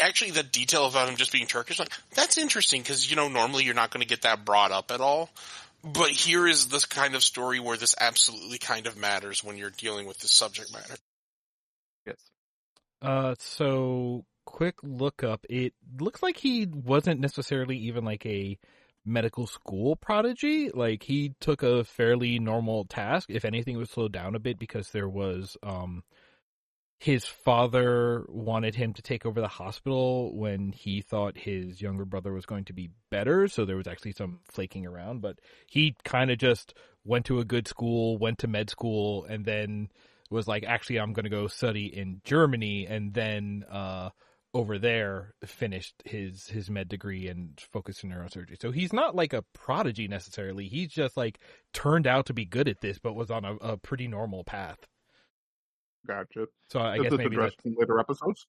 Actually, 0.00 0.30
the 0.32 0.42
detail 0.42 0.86
about 0.86 1.08
him 1.08 1.16
just 1.16 1.32
being 1.32 1.46
Turkish, 1.46 1.78
like 1.78 1.92
that's 2.14 2.38
interesting 2.38 2.82
because 2.82 3.10
you 3.10 3.16
know 3.16 3.28
normally 3.28 3.64
you're 3.64 3.74
not 3.74 3.90
going 3.90 4.00
to 4.00 4.08
get 4.08 4.22
that 4.22 4.44
brought 4.44 4.72
up 4.72 4.90
at 4.90 5.00
all. 5.00 5.30
But 5.82 6.10
here 6.10 6.46
is 6.46 6.68
this 6.68 6.84
kind 6.84 7.14
of 7.14 7.22
story 7.22 7.58
where 7.58 7.76
this 7.76 7.94
absolutely 7.98 8.58
kind 8.58 8.86
of 8.86 8.98
matters 8.98 9.42
when 9.42 9.56
you're 9.56 9.70
dealing 9.70 10.06
with 10.06 10.18
this 10.18 10.30
subject 10.30 10.72
matter. 10.72 10.94
Yes. 12.06 12.16
Uh, 13.00 13.34
so 13.38 14.24
quick 14.44 14.76
look 14.82 15.22
up. 15.22 15.46
It 15.48 15.72
looks 15.98 16.22
like 16.22 16.36
he 16.36 16.66
wasn't 16.66 17.20
necessarily 17.20 17.78
even 17.78 18.04
like 18.04 18.26
a 18.26 18.58
medical 19.06 19.46
school 19.46 19.96
prodigy. 19.96 20.70
Like 20.70 21.02
he 21.02 21.34
took 21.40 21.62
a 21.62 21.84
fairly 21.84 22.38
normal 22.38 22.84
task. 22.84 23.30
If 23.30 23.44
anything, 23.44 23.76
it 23.76 23.78
was 23.78 23.90
slowed 23.90 24.12
down 24.12 24.34
a 24.34 24.40
bit 24.40 24.58
because 24.58 24.90
there 24.90 25.08
was 25.08 25.56
um 25.62 26.02
his 27.00 27.24
father 27.24 28.26
wanted 28.28 28.74
him 28.74 28.92
to 28.92 29.00
take 29.00 29.24
over 29.24 29.40
the 29.40 29.48
hospital 29.48 30.36
when 30.36 30.70
he 30.70 31.00
thought 31.00 31.34
his 31.38 31.80
younger 31.80 32.04
brother 32.04 32.30
was 32.30 32.44
going 32.44 32.66
to 32.66 32.74
be 32.74 32.90
better. 33.10 33.48
So 33.48 33.64
there 33.64 33.76
was 33.76 33.86
actually 33.86 34.12
some 34.12 34.40
flaking 34.44 34.84
around, 34.86 35.22
but 35.22 35.38
he 35.66 35.96
kind 36.04 36.30
of 36.30 36.36
just 36.36 36.74
went 37.02 37.24
to 37.24 37.38
a 37.38 37.44
good 37.44 37.66
school, 37.66 38.18
went 38.18 38.40
to 38.40 38.48
med 38.48 38.68
school, 38.68 39.24
and 39.24 39.46
then 39.46 39.88
was 40.30 40.46
like, 40.46 40.62
actually, 40.62 41.00
I'm 41.00 41.14
going 41.14 41.24
to 41.24 41.30
go 41.30 41.46
study 41.46 41.86
in 41.86 42.20
Germany, 42.22 42.86
and 42.86 43.14
then 43.14 43.64
uh, 43.72 44.10
over 44.52 44.78
there 44.78 45.32
finished 45.46 45.94
his 46.04 46.48
his 46.48 46.68
med 46.68 46.88
degree 46.88 47.28
and 47.28 47.58
focused 47.72 48.04
in 48.04 48.10
neurosurgery. 48.10 48.60
So 48.60 48.72
he's 48.72 48.92
not 48.92 49.16
like 49.16 49.32
a 49.32 49.44
prodigy 49.54 50.06
necessarily. 50.06 50.68
He's 50.68 50.90
just 50.90 51.16
like 51.16 51.40
turned 51.72 52.06
out 52.06 52.26
to 52.26 52.34
be 52.34 52.44
good 52.44 52.68
at 52.68 52.82
this, 52.82 52.98
but 52.98 53.14
was 53.14 53.30
on 53.30 53.46
a, 53.46 53.54
a 53.54 53.76
pretty 53.78 54.06
normal 54.06 54.44
path. 54.44 54.86
Gotcha. 56.06 56.46
So 56.68 56.80
I 56.80 56.96
Is 56.96 57.02
guess 57.02 57.10
this 57.10 57.18
maybe 57.18 57.36
addressed 57.36 57.56
that. 57.62 57.68
in 57.68 57.76
later 57.78 57.98
episodes? 58.00 58.46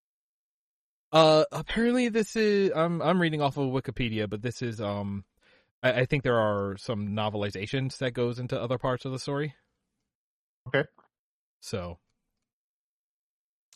Uh, 1.12 1.44
apparently 1.52 2.10
this 2.10 2.36
is 2.36 2.72
I'm 2.74 3.02
I'm 3.02 3.22
reading 3.22 3.42
off 3.42 3.58
of 3.58 3.66
Wikipedia, 3.70 4.30
but 4.30 4.42
this 4.42 4.62
is 4.62 4.80
um, 4.80 5.26
I, 5.84 5.92
I 6.02 6.06
think 6.06 6.24
there 6.24 6.40
are 6.40 6.78
some 6.78 7.10
novelizations 7.10 7.98
that 7.98 8.12
goes 8.12 8.40
into 8.40 8.60
other 8.60 8.78
parts 8.78 9.06
of 9.06 9.12
the 9.12 9.20
story. 9.20 9.54
Okay. 10.68 10.88
So, 11.60 11.98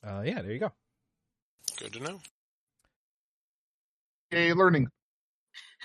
uh, 0.05 0.21
yeah, 0.25 0.41
there 0.41 0.51
you 0.51 0.59
go. 0.59 0.71
Good 1.77 1.93
to 1.93 1.99
know. 1.99 2.19
Yay, 4.31 4.53
learning. 4.53 4.88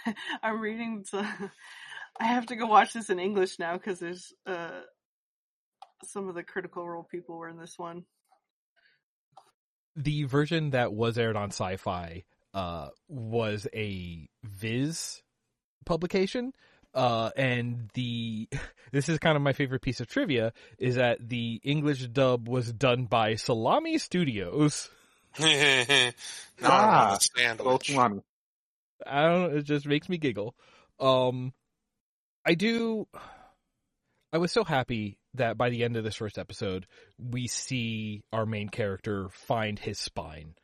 I'm 0.42 0.60
reading. 0.60 1.04
To, 1.10 1.18
I 2.20 2.24
have 2.24 2.46
to 2.46 2.56
go 2.56 2.66
watch 2.66 2.92
this 2.92 3.10
in 3.10 3.18
English 3.18 3.58
now 3.58 3.74
because 3.74 3.98
there's 3.98 4.32
uh 4.46 4.80
some 6.04 6.28
of 6.28 6.34
the 6.34 6.42
Critical 6.42 6.88
Role 6.88 7.04
people 7.04 7.36
were 7.36 7.48
in 7.48 7.58
this 7.58 7.78
one. 7.78 8.04
the 9.96 10.24
version 10.24 10.70
that 10.70 10.92
was 10.92 11.18
aired 11.18 11.36
on 11.36 11.48
sci-fi 11.50 12.24
uh 12.54 12.88
was 13.08 13.66
a 13.74 14.28
viz 14.44 15.22
publication 15.86 16.52
uh 16.94 17.30
and 17.36 17.90
the 17.94 18.48
this 18.92 19.08
is 19.08 19.18
kind 19.18 19.36
of 19.36 19.42
my 19.42 19.52
favorite 19.52 19.82
piece 19.82 20.00
of 20.00 20.08
trivia 20.08 20.52
is 20.78 20.96
that 20.96 21.18
the 21.28 21.60
english 21.64 22.06
dub 22.08 22.48
was 22.48 22.72
done 22.72 23.04
by 23.04 23.34
salami 23.34 23.98
studios 23.98 24.90
now 25.40 25.46
I 26.80 26.88
Ah, 26.88 26.90
want 26.90 27.10
a 27.12 27.38
sandwich. 27.38 28.00
I 29.06 29.22
don't 29.28 29.56
it 29.58 29.62
just 29.62 29.86
makes 29.86 30.08
me 30.08 30.18
giggle 30.18 30.54
um 30.98 31.52
i 32.46 32.54
do 32.54 33.06
i 34.32 34.38
was 34.38 34.52
so 34.52 34.64
happy 34.64 35.19
that 35.34 35.56
by 35.56 35.70
the 35.70 35.84
end 35.84 35.96
of 35.96 36.04
this 36.04 36.16
first 36.16 36.38
episode 36.38 36.86
we 37.18 37.46
see 37.46 38.22
our 38.32 38.46
main 38.46 38.68
character 38.68 39.28
find 39.30 39.78
his 39.78 39.98
spine 39.98 40.54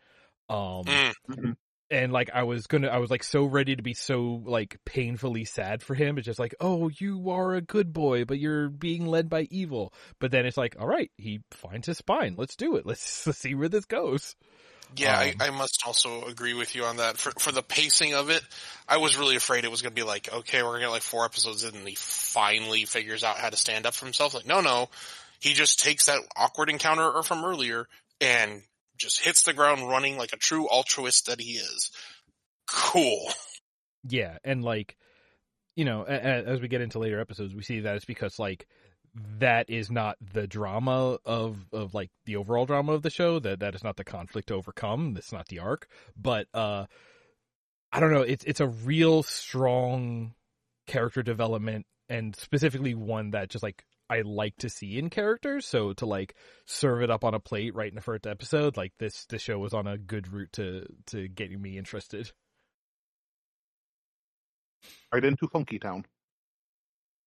um 0.48 0.84
Mm, 1.28 1.56
and 1.90 2.12
like 2.12 2.30
I 2.34 2.42
was 2.42 2.66
gonna, 2.66 2.88
I 2.88 2.98
was 2.98 3.10
like 3.10 3.22
so 3.22 3.44
ready 3.44 3.76
to 3.76 3.82
be 3.82 3.94
so 3.94 4.42
like 4.44 4.78
painfully 4.84 5.44
sad 5.44 5.82
for 5.82 5.94
him. 5.94 6.18
It's 6.18 6.26
just 6.26 6.38
like, 6.38 6.54
oh, 6.60 6.90
you 6.98 7.30
are 7.30 7.54
a 7.54 7.60
good 7.60 7.92
boy, 7.92 8.24
but 8.24 8.38
you're 8.38 8.68
being 8.68 9.06
led 9.06 9.28
by 9.28 9.46
evil. 9.50 9.92
But 10.18 10.30
then 10.30 10.46
it's 10.46 10.56
like, 10.56 10.76
all 10.80 10.86
right, 10.86 11.10
he 11.16 11.40
finds 11.52 11.86
his 11.86 11.98
spine. 11.98 12.34
Let's 12.36 12.56
do 12.56 12.76
it. 12.76 12.86
Let's, 12.86 13.26
let's 13.26 13.38
see 13.40 13.54
where 13.54 13.68
this 13.68 13.84
goes. 13.84 14.34
Yeah, 14.94 15.18
Um, 15.18 15.32
I, 15.40 15.46
I 15.48 15.50
must 15.50 15.82
also 15.86 16.24
agree 16.24 16.54
with 16.54 16.74
you 16.74 16.84
on 16.84 16.98
that. 16.98 17.16
For 17.16 17.32
for 17.32 17.52
the 17.52 17.62
pacing 17.62 18.14
of 18.14 18.30
it, 18.30 18.42
I 18.88 18.98
was 18.98 19.18
really 19.18 19.36
afraid 19.36 19.64
it 19.64 19.70
was 19.70 19.82
going 19.82 19.92
to 19.94 20.00
be 20.00 20.06
like, 20.06 20.32
okay, 20.32 20.62
we're 20.62 20.70
going 20.70 20.80
to 20.80 20.86
get 20.86 20.92
like 20.92 21.02
four 21.02 21.24
episodes 21.24 21.64
in, 21.64 21.74
and 21.74 21.88
he 21.88 21.94
finally 21.96 22.84
figures 22.84 23.24
out 23.24 23.36
how 23.36 23.50
to 23.50 23.56
stand 23.56 23.86
up 23.86 23.94
for 23.94 24.04
himself. 24.04 24.34
Like, 24.34 24.46
no, 24.46 24.60
no, 24.60 24.88
he 25.40 25.54
just 25.54 25.80
takes 25.80 26.06
that 26.06 26.20
awkward 26.36 26.70
encounter 26.70 27.10
or 27.10 27.22
from 27.22 27.44
earlier 27.44 27.86
and 28.20 28.62
just 28.96 29.22
hits 29.22 29.42
the 29.42 29.52
ground 29.52 29.88
running 29.88 30.16
like 30.16 30.32
a 30.32 30.38
true 30.38 30.68
altruist 30.68 31.26
that 31.26 31.40
he 31.40 31.52
is. 31.52 31.90
Cool. 32.66 33.28
Yeah, 34.08 34.38
and 34.44 34.64
like, 34.64 34.96
you 35.74 35.84
know, 35.84 36.04
a, 36.08 36.14
a, 36.14 36.44
as 36.44 36.60
we 36.60 36.68
get 36.68 36.80
into 36.80 36.98
later 36.98 37.20
episodes, 37.20 37.54
we 37.54 37.62
see 37.62 37.80
that 37.80 37.96
it's 37.96 38.04
because 38.04 38.38
like 38.38 38.66
that 39.38 39.70
is 39.70 39.90
not 39.90 40.16
the 40.32 40.46
drama 40.46 41.18
of 41.24 41.56
of 41.72 41.94
like 41.94 42.10
the 42.24 42.36
overall 42.36 42.66
drama 42.66 42.92
of 42.92 43.02
the 43.02 43.10
show. 43.10 43.38
That 43.38 43.60
that 43.60 43.74
is 43.74 43.84
not 43.84 43.96
the 43.96 44.04
conflict 44.04 44.48
to 44.48 44.54
overcome. 44.54 45.14
That's 45.14 45.32
not 45.32 45.48
the 45.48 45.60
arc. 45.60 45.88
But 46.16 46.48
uh, 46.54 46.86
I 47.92 48.00
don't 48.00 48.12
know. 48.12 48.22
It's 48.22 48.44
it's 48.44 48.60
a 48.60 48.66
real 48.66 49.22
strong 49.22 50.34
character 50.86 51.22
development, 51.22 51.86
and 52.08 52.36
specifically 52.36 52.94
one 52.94 53.30
that 53.30 53.48
just 53.48 53.62
like 53.62 53.84
I 54.08 54.20
like 54.20 54.56
to 54.58 54.68
see 54.68 54.98
in 54.98 55.10
characters. 55.10 55.66
So 55.66 55.92
to 55.94 56.06
like 56.06 56.34
serve 56.66 57.02
it 57.02 57.10
up 57.10 57.24
on 57.24 57.34
a 57.34 57.40
plate 57.40 57.74
right 57.74 57.88
in 57.88 57.94
the 57.94 58.00
first 58.00 58.26
episode, 58.26 58.76
like 58.76 58.92
this, 58.98 59.24
this 59.26 59.42
show 59.42 59.58
was 59.58 59.74
on 59.74 59.86
a 59.86 59.98
good 59.98 60.32
route 60.32 60.52
to 60.54 60.86
to 61.06 61.28
getting 61.28 61.60
me 61.60 61.78
interested. 61.78 62.30
Right 65.12 65.24
into 65.24 65.48
Funky 65.48 65.78
Town. 65.78 66.04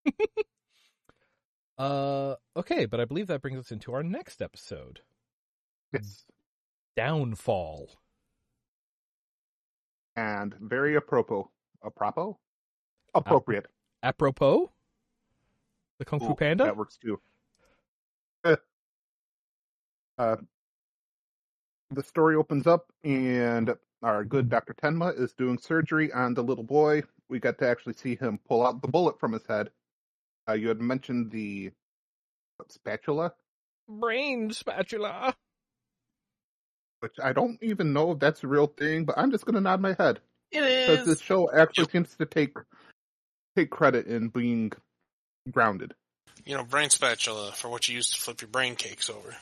Uh, 1.80 2.36
okay, 2.58 2.86
but 2.86 3.00
I 3.00 3.06
believe 3.06 3.28
that 3.28 3.42
brings 3.42 3.58
us 3.58 3.72
into 3.72 3.94
our 3.94 4.04
next 4.04 4.42
episode, 4.42 5.00
Yes. 5.94 6.26
Downfall. 6.98 7.90
And 10.18 10.54
very 10.56 10.98
apropos. 10.98 11.50
Apropos? 11.84 12.38
Appropriate. 13.16 13.68
Apropos, 14.04 14.70
the 15.98 16.06
Kung 16.06 16.20
Fu 16.20 16.36
Panda. 16.36 16.66
That 16.66 16.78
works 16.78 16.98
too. 16.98 17.20
Eh. 18.44 18.56
Uh, 20.18 20.36
the 21.92 22.04
story 22.04 22.36
opens 22.36 22.68
up, 22.68 22.92
and 23.06 23.74
our 24.04 24.26
good 24.26 24.50
Dr. 24.50 24.74
Tenma 24.74 25.18
is 25.18 25.34
doing 25.34 25.58
surgery 25.58 26.12
on 26.12 26.34
the 26.34 26.44
little 26.44 26.64
boy. 26.64 27.02
We 27.30 27.40
got 27.40 27.58
to 27.60 27.68
actually 27.68 27.94
see 27.94 28.16
him 28.16 28.40
pull 28.48 28.66
out 28.66 28.82
the 28.82 28.88
bullet 28.90 29.20
from 29.20 29.32
his 29.32 29.46
head. 29.48 29.70
Uh, 30.50 30.54
you 30.54 30.70
had 30.70 30.82
mentioned 30.82 31.30
the 31.32 31.72
what, 32.58 32.72
spatula. 32.72 33.34
Brain 33.88 34.52
spatula. 34.52 35.36
which 37.02 37.16
I 37.22 37.34
don't 37.34 37.58
even 37.62 37.94
know 37.94 38.12
if 38.12 38.20
that's 38.20 38.44
a 38.44 38.48
real 38.48 38.68
thing, 38.68 39.06
but 39.06 39.18
I'm 39.18 39.32
just 39.32 39.46
gonna 39.46 39.62
nod 39.62 39.82
my 39.82 39.96
head 39.98 40.20
It 40.52 40.62
because 40.62 41.06
this 41.06 41.22
show 41.22 41.50
actually 41.52 41.90
seems 41.92 42.16
to 42.16 42.26
take 42.26 42.56
take 43.56 43.70
credit 43.70 44.08
in 44.08 44.30
being 44.30 44.72
grounded. 45.50 45.94
You 46.46 46.58
know, 46.58 46.64
brain 46.64 46.90
spatula 46.90 47.52
for 47.52 47.70
what 47.70 47.88
you 47.88 47.96
use 47.96 48.10
to 48.12 48.22
flip 48.22 48.42
your 48.42 48.50
brain 48.50 48.76
cakes 48.76 49.10
over. 49.10 49.36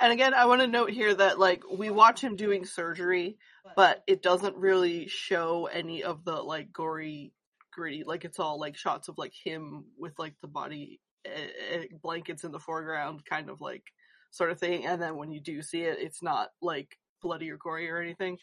And 0.00 0.12
again, 0.12 0.34
I 0.34 0.46
want 0.46 0.62
to 0.62 0.66
note 0.66 0.90
here 0.90 1.14
that 1.14 1.38
like 1.38 1.62
we 1.70 1.90
watch 1.90 2.20
him 2.20 2.36
doing 2.36 2.64
surgery, 2.64 3.38
but 3.76 4.02
it 4.06 4.22
doesn't 4.22 4.56
really 4.56 5.08
show 5.08 5.66
any 5.66 6.02
of 6.02 6.24
the 6.24 6.34
like 6.42 6.72
gory, 6.72 7.32
gritty. 7.72 8.04
Like 8.06 8.24
it's 8.24 8.38
all 8.38 8.60
like 8.60 8.76
shots 8.76 9.08
of 9.08 9.18
like 9.18 9.32
him 9.44 9.86
with 9.98 10.12
like 10.18 10.34
the 10.42 10.48
body 10.48 11.00
uh, 11.26 11.82
blankets 12.02 12.44
in 12.44 12.52
the 12.52 12.58
foreground, 12.58 13.24
kind 13.24 13.50
of 13.50 13.60
like 13.60 13.84
sort 14.30 14.50
of 14.50 14.58
thing. 14.58 14.86
And 14.86 15.00
then 15.00 15.16
when 15.16 15.30
you 15.32 15.40
do 15.40 15.62
see 15.62 15.82
it, 15.82 15.98
it's 16.00 16.22
not 16.22 16.50
like 16.60 16.96
bloody 17.22 17.50
or 17.50 17.56
gory 17.56 17.88
or 17.90 17.98
anything, 17.98 18.38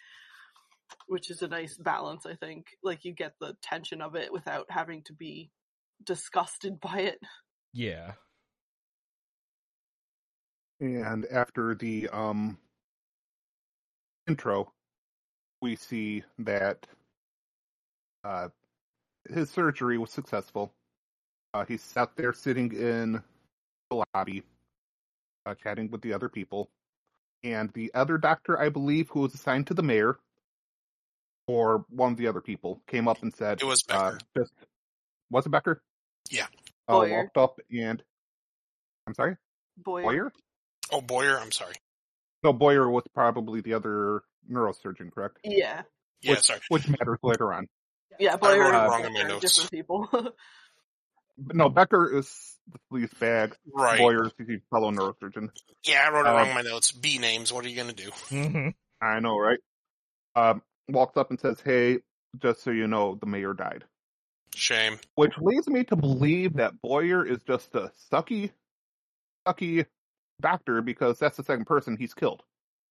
which 1.08 1.30
is 1.30 1.42
a 1.42 1.48
nice 1.48 1.78
balance. 1.78 2.26
I 2.26 2.36
think 2.36 2.68
like 2.84 3.06
you 3.06 3.14
get 3.14 3.34
the 3.40 3.56
tension 3.62 4.02
of 4.02 4.16
it 4.16 4.32
without 4.32 4.68
having 4.70 5.04
to 5.04 5.14
be 5.14 5.52
disgusted 6.04 6.80
by 6.80 7.00
it. 7.00 7.20
Yeah. 7.74 8.14
And 10.80 11.26
after 11.26 11.76
the 11.76 12.10
um 12.10 12.58
intro, 14.28 14.72
we 15.62 15.76
see 15.76 16.24
that 16.40 16.88
uh 18.24 18.50
his 19.28 19.50
surgery 19.50 19.98
was 19.98 20.12
successful. 20.12 20.74
Uh, 21.54 21.66
he's 21.66 21.94
out 21.98 22.16
there 22.16 22.34
sitting 22.34 22.72
in 22.74 23.22
the 23.90 24.04
lobby, 24.14 24.44
uh, 25.46 25.56
chatting 25.56 25.90
with 25.90 26.02
the 26.02 26.14
other 26.14 26.30
people, 26.30 26.70
and 27.44 27.72
the 27.74 27.92
other 27.94 28.18
doctor, 28.18 28.60
I 28.60 28.70
believe, 28.70 29.10
who 29.10 29.22
was 29.22 29.34
assigned 29.34 29.68
to 29.68 29.74
the 29.74 29.82
mayor, 29.84 30.20
or 31.48 31.86
one 31.90 32.12
of 32.12 32.18
the 32.18 32.28
other 32.28 32.42
people, 32.42 32.82
came 32.88 33.08
up 33.08 33.24
and 33.24 33.34
said, 33.34 33.62
It 33.62 33.66
was 33.66 33.84
uh, 33.90 34.12
Becker. 34.12 34.20
just 34.38 34.54
was 35.32 35.46
it 35.46 35.50
Becker? 35.50 35.82
Yeah. 36.30 36.46
Uh, 36.88 37.00
Boyer. 37.00 37.18
walked 37.18 37.38
up 37.38 37.60
and 37.72 38.02
I'm 39.08 39.14
sorry, 39.16 39.38
Boy, 39.78 40.04
Boyer. 40.04 40.32
oh, 40.92 41.02
Boyer, 41.02 41.40
I'm 41.40 41.52
sorry. 41.52 41.74
No, 42.44 42.54
Boyer 42.54 42.90
was 42.90 43.04
probably 43.14 43.62
the 43.62 43.74
other 43.74 44.22
neurosurgeon, 44.52 45.12
correct? 45.12 45.40
yeah, 45.44 45.82
Yeah, 46.22 46.32
which, 46.32 46.42
sorry. 46.42 46.60
Which 46.70 46.88
matters 46.88 47.18
later 47.24 47.52
on. 47.54 47.68
Yeah, 48.20 48.34
I 48.34 48.38
Boyer 48.38 48.60
wrote 48.60 48.76
it 48.76 48.88
wrong 48.88 49.06
in 49.06 49.14
my 49.14 49.24
notes. 49.24 49.42
different 49.56 49.72
people. 49.72 50.10
No, 51.54 51.70
Becker 51.70 52.18
is 52.18 52.58
the 52.70 52.80
police 52.90 53.14
bag. 53.14 53.56
Right. 53.74 53.98
Boyer 53.98 54.26
is 54.26 54.34
the 54.38 54.60
fellow 54.70 54.92
neurosurgeon. 54.92 55.50
Yeah, 55.86 56.04
I 56.06 56.12
wrote 56.12 56.26
it 56.26 56.30
Uh, 56.32 56.34
wrong 56.36 56.50
in 56.50 56.54
my 56.54 56.62
notes. 56.64 56.92
B 56.92 57.18
names. 57.18 57.54
What 57.54 57.64
are 57.64 57.70
you 57.70 57.78
gonna 57.78 57.94
do? 57.94 58.12
hmm 58.28 58.68
I 59.02 59.22
know, 59.22 59.38
right? 59.40 59.60
Um, 60.36 60.62
walks 60.90 61.16
up 61.16 61.30
and 61.30 61.40
says, 61.40 61.62
"Hey, 61.64 62.00
just 62.40 62.62
so 62.62 62.72
you 62.72 62.88
know, 62.88 63.16
the 63.16 63.26
mayor 63.26 63.54
died." 63.54 63.86
Shame. 64.54 65.00
Which 65.16 65.32
leads 65.40 65.70
me 65.70 65.86
to 65.86 65.96
believe 65.96 66.56
that 66.56 66.82
Boyer 66.82 67.26
is 67.26 67.42
just 67.44 67.74
a 67.74 67.94
sucky, 68.12 68.52
sucky 69.48 69.86
doctor 70.42 70.82
because 70.82 71.20
that's 71.20 71.38
the 71.38 71.44
second 71.46 71.66
person 71.68 71.96
he's 71.96 72.14
killed. 72.14 72.44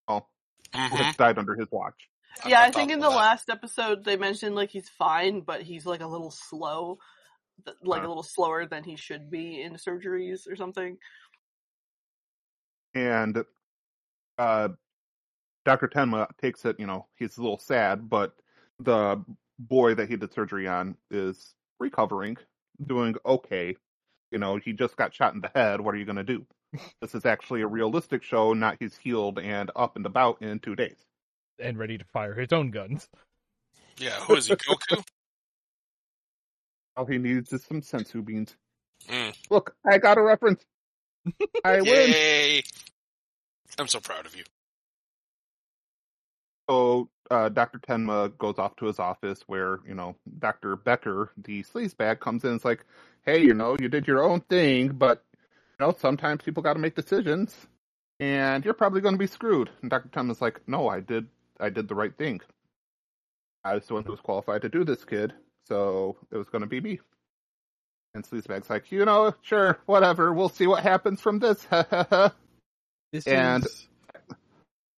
Oh, 0.09 0.27
who 0.73 0.79
Mhm. 0.79 1.17
died 1.19 1.37
under 1.37 1.55
his 1.55 1.71
watch. 1.71 2.09
Yeah, 2.47 2.63
I 2.63 2.71
think 2.73 2.91
in 2.91 3.01
the 3.01 3.11
that. 3.11 3.17
last 3.17 3.51
episode 3.51 4.05
they 4.05 4.17
mentioned 4.17 4.55
like 4.55 4.71
he's 4.71 4.89
fine, 4.89 5.43
but 5.43 5.63
he's 5.63 5.87
like 5.87 6.01
a 6.01 6.07
little 6.07 6.31
slow, 6.31 6.99
like 7.83 8.03
a 8.05 8.07
Huh. 8.07 8.09
little 8.09 8.23
slower 8.23 8.67
than 8.67 8.85
he 8.85 8.97
should 8.97 9.31
be 9.31 9.63
in 9.63 9.75
surgeries 9.75 10.49
or 10.51 10.57
something. 10.57 10.99
and 12.95 13.45
uh 14.39 14.69
Dr. 15.65 15.89
Tenma 15.89 16.29
takes 16.41 16.65
it, 16.65 16.81
you 16.81 16.87
know, 16.87 17.07
he's 17.17 17.37
a 17.37 17.43
little 17.43 17.59
sad, 17.59 18.09
but 18.09 18.35
the 18.81 19.25
boy 19.59 19.95
that 19.95 20.09
he 20.09 20.17
did 20.17 20.33
surgery 20.33 20.67
on 20.69 20.97
is 21.11 21.55
recovering, 21.81 22.39
doing 22.87 23.17
okay. 23.27 23.77
You 24.33 24.39
know, 24.39 24.57
he 24.57 24.73
just 24.73 24.97
got 24.97 25.15
shot 25.15 25.35
in 25.35 25.43
the 25.43 25.51
head. 25.55 25.81
What 25.81 25.95
are 25.95 25.99
you 25.99 26.07
going 26.07 26.17
to 26.17 26.25
do? 26.25 26.47
this 27.03 27.15
is 27.15 27.27
actually 27.27 27.63
a 27.63 27.67
realistic 27.69 28.23
show, 28.23 28.55
not 28.55 28.79
he's 28.81 28.97
healed 28.97 29.39
and 29.41 29.71
up 29.77 29.97
and 29.97 30.07
about 30.07 30.43
in 30.43 30.61
two 30.61 30.77
days. 30.77 31.08
And 31.59 31.79
ready 31.79 31.99
to 31.99 32.05
fire 32.13 32.35
his 32.35 32.53
own 32.53 32.71
guns. 32.71 33.09
Yeah, 33.99 34.21
who 34.21 34.37
is 34.37 34.47
he? 34.47 34.55
Goku? 34.55 35.03
All 36.97 37.05
he 37.07 37.19
needs 37.19 37.53
is 37.53 37.65
some 37.65 37.81
senzu 37.81 38.25
beans. 38.25 38.57
Mm. 39.09 39.35
Look, 39.51 39.75
I 39.85 39.99
got 39.99 40.19
a 40.19 40.23
reference. 40.23 40.65
I 41.65 41.81
win. 41.81 42.11
Yay! 42.11 42.63
I'm 43.79 43.89
so 43.89 44.01
proud 44.01 44.27
of 44.27 44.37
you. 44.37 44.45
So 46.69 47.09
uh, 47.31 47.49
Dr. 47.49 47.79
Tenma 47.79 48.37
goes 48.39 48.59
off 48.59 48.77
to 48.77 48.87
his 48.87 48.99
office 48.99 49.43
where, 49.47 49.81
you 49.87 49.95
know, 49.95 50.17
Dr. 50.39 50.77
Becker, 50.77 51.33
the 51.37 51.63
sleazebag, 51.63 52.21
comes 52.21 52.45
in 52.45 52.51
and 52.51 52.61
is 52.61 52.65
like, 52.65 52.85
hey, 53.25 53.43
you 53.43 53.55
know, 53.55 53.77
you 53.79 53.89
did 53.89 54.07
your 54.07 54.23
own 54.23 54.41
thing, 54.41 54.89
but, 54.89 55.25
you 55.35 55.87
know, 55.87 55.95
sometimes 55.99 56.43
people 56.43 56.63
got 56.63 56.75
to 56.75 56.79
make 56.79 56.95
decisions, 56.95 57.55
and 58.21 58.65
you're 58.65 58.75
probably 58.75 59.01
going 59.01 59.15
to 59.15 59.19
be 59.19 59.27
screwed. 59.27 59.71
And 59.83 59.91
Dr. 59.91 60.09
Tenma's 60.09 60.41
like, 60.41 60.61
no, 60.67 60.89
I 60.89 61.01
did, 61.01 61.27
I 61.61 61.71
did 61.71 61.89
the 61.89 61.95
right 61.95 62.17
thing. 62.17 62.41
I 63.65 63.75
was 63.75 63.87
the 63.87 63.95
one 63.95 64.05
who 64.05 64.13
was 64.13 64.21
qualified 64.21 64.63
to 64.63 64.69
do 64.69 64.85
this, 64.85 65.05
kid, 65.05 65.33
so 65.67 66.17
it 66.31 66.37
was 66.37 66.49
going 66.49 66.63
to 66.63 66.69
be 66.69 66.81
me. 66.81 67.01
And 68.15 68.25
Sleazebag's 68.25 68.71
like, 68.71 68.91
you 68.91 69.05
know, 69.05 69.35
sure, 69.43 69.79
whatever, 69.87 70.33
we'll 70.33 70.49
see 70.49 70.67
what 70.67 70.83
happens 70.83 71.21
from 71.21 71.39
this. 71.39 71.67
This 73.13 73.27
And- 73.27 73.65
is 73.65 73.89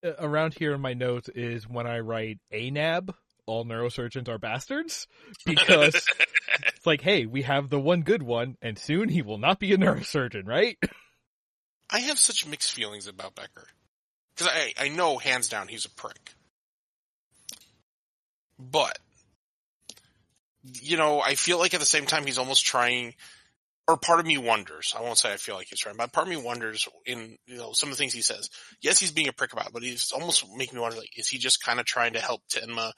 uh, 0.04 0.12
around 0.18 0.54
here 0.54 0.72
in 0.72 0.80
my 0.80 0.94
notes 0.94 1.28
is 1.28 1.68
when 1.68 1.86
I 1.86 2.00
write 2.00 2.38
ANAB, 2.52 3.14
all 3.46 3.64
neurosurgeons 3.64 4.28
are 4.28 4.38
bastards, 4.38 5.06
because 5.46 5.94
it's 5.94 6.86
like, 6.86 7.00
hey, 7.02 7.26
we 7.26 7.42
have 7.42 7.70
the 7.70 7.78
one 7.78 8.02
good 8.02 8.22
one, 8.24 8.56
and 8.62 8.76
soon 8.76 9.08
he 9.08 9.22
will 9.22 9.38
not 9.38 9.60
be 9.60 9.72
a 9.72 9.78
neurosurgeon, 9.78 10.46
right? 10.46 10.76
I 11.88 12.00
have 12.00 12.18
such 12.18 12.46
mixed 12.46 12.72
feelings 12.72 13.06
about 13.06 13.36
Becker. 13.36 13.68
Because 14.34 14.52
I, 14.52 14.72
I 14.86 14.88
know 14.88 15.18
hands 15.18 15.48
down 15.48 15.68
he's 15.68 15.84
a 15.84 15.90
prick. 15.90 16.32
But, 18.60 18.98
you 20.62 20.96
know, 20.96 21.20
I 21.20 21.34
feel 21.34 21.58
like 21.58 21.72
at 21.74 21.80
the 21.80 21.86
same 21.86 22.06
time 22.06 22.26
he's 22.26 22.38
almost 22.38 22.64
trying, 22.64 23.14
or 23.88 23.96
part 23.96 24.20
of 24.20 24.26
me 24.26 24.36
wonders, 24.36 24.94
I 24.96 25.02
won't 25.02 25.18
say 25.18 25.32
I 25.32 25.36
feel 25.36 25.54
like 25.54 25.68
he's 25.70 25.80
trying, 25.80 25.96
but 25.96 26.12
part 26.12 26.26
of 26.26 26.30
me 26.30 26.36
wonders 26.36 26.86
in, 27.06 27.38
you 27.46 27.56
know, 27.56 27.72
some 27.72 27.88
of 27.88 27.96
the 27.96 27.98
things 27.98 28.12
he 28.12 28.22
says. 28.22 28.50
Yes, 28.82 29.00
he's 29.00 29.12
being 29.12 29.28
a 29.28 29.32
prick 29.32 29.52
about 29.52 29.68
it, 29.68 29.72
but 29.72 29.82
he's 29.82 30.12
almost 30.12 30.44
making 30.54 30.76
me 30.76 30.82
wonder, 30.82 30.98
like, 30.98 31.18
is 31.18 31.28
he 31.28 31.38
just 31.38 31.64
kind 31.64 31.80
of 31.80 31.86
trying 31.86 32.12
to 32.12 32.20
help 32.20 32.42
Tenma 32.48 32.92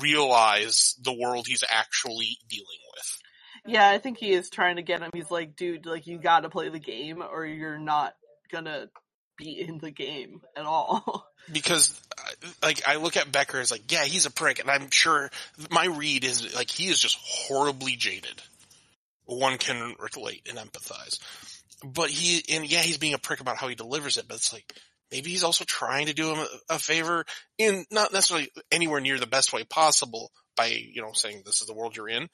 realize 0.00 0.96
the 1.02 1.12
world 1.12 1.46
he's 1.46 1.64
actually 1.70 2.36
dealing 2.48 2.66
with? 2.96 3.18
Yeah, 3.66 3.88
I 3.88 3.98
think 3.98 4.18
he 4.18 4.32
is 4.32 4.50
trying 4.50 4.76
to 4.76 4.82
get 4.82 5.02
him. 5.02 5.10
He's 5.14 5.30
like, 5.30 5.54
dude, 5.54 5.86
like 5.86 6.06
you 6.06 6.18
got 6.18 6.40
to 6.40 6.50
play 6.50 6.68
the 6.68 6.80
game, 6.80 7.22
or 7.22 7.46
you're 7.46 7.78
not 7.78 8.14
gonna 8.50 8.88
be 9.36 9.60
in 9.60 9.78
the 9.78 9.90
game 9.90 10.40
at 10.56 10.64
all. 10.64 11.26
because 11.52 12.00
uh, 12.18 12.48
like 12.62 12.82
I 12.86 12.96
look 12.96 13.16
at 13.16 13.32
Becker 13.32 13.60
as 13.60 13.70
like, 13.70 13.90
yeah, 13.90 14.04
he's 14.04 14.26
a 14.26 14.30
prick, 14.30 14.58
and 14.58 14.70
I'm 14.70 14.90
sure 14.90 15.30
my 15.70 15.86
read 15.86 16.24
is 16.24 16.54
like 16.54 16.70
he 16.70 16.88
is 16.88 16.98
just 16.98 17.18
horribly 17.20 17.96
jaded. 17.96 18.42
One 19.24 19.58
can 19.58 19.94
relate 19.98 20.48
and 20.48 20.58
empathize, 20.58 21.18
but 21.84 22.10
he 22.10 22.42
and 22.54 22.70
yeah, 22.70 22.80
he's 22.80 22.98
being 22.98 23.14
a 23.14 23.18
prick 23.18 23.40
about 23.40 23.56
how 23.56 23.68
he 23.68 23.74
delivers 23.74 24.16
it, 24.16 24.26
but 24.28 24.36
it's 24.36 24.52
like 24.52 24.74
maybe 25.10 25.30
he's 25.30 25.44
also 25.44 25.64
trying 25.64 26.06
to 26.06 26.14
do 26.14 26.32
him 26.32 26.38
a, 26.38 26.74
a 26.74 26.78
favor 26.78 27.24
in 27.58 27.84
not 27.90 28.12
necessarily 28.12 28.50
anywhere 28.70 29.00
near 29.00 29.18
the 29.18 29.26
best 29.26 29.52
way 29.52 29.64
possible 29.64 30.32
by 30.56 30.66
you 30.66 31.02
know 31.02 31.12
saying 31.12 31.42
this 31.44 31.60
is 31.60 31.66
the 31.66 31.74
world 31.74 31.96
you're 31.96 32.08
in, 32.08 32.28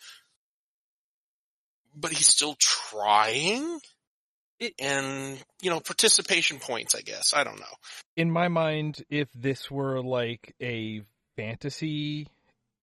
but 1.94 2.12
he's 2.12 2.28
still 2.28 2.56
trying. 2.58 3.80
It- 4.60 4.74
and 4.80 5.38
you 5.62 5.70
know 5.70 5.80
participation 5.80 6.58
points, 6.58 6.94
I 6.94 7.00
guess. 7.02 7.32
I 7.34 7.44
don't 7.44 7.60
know. 7.60 7.66
in 8.16 8.30
my 8.30 8.48
mind, 8.48 9.02
if 9.10 9.28
this 9.34 9.70
were 9.70 10.02
like 10.02 10.54
a 10.60 11.02
fantasy 11.36 12.26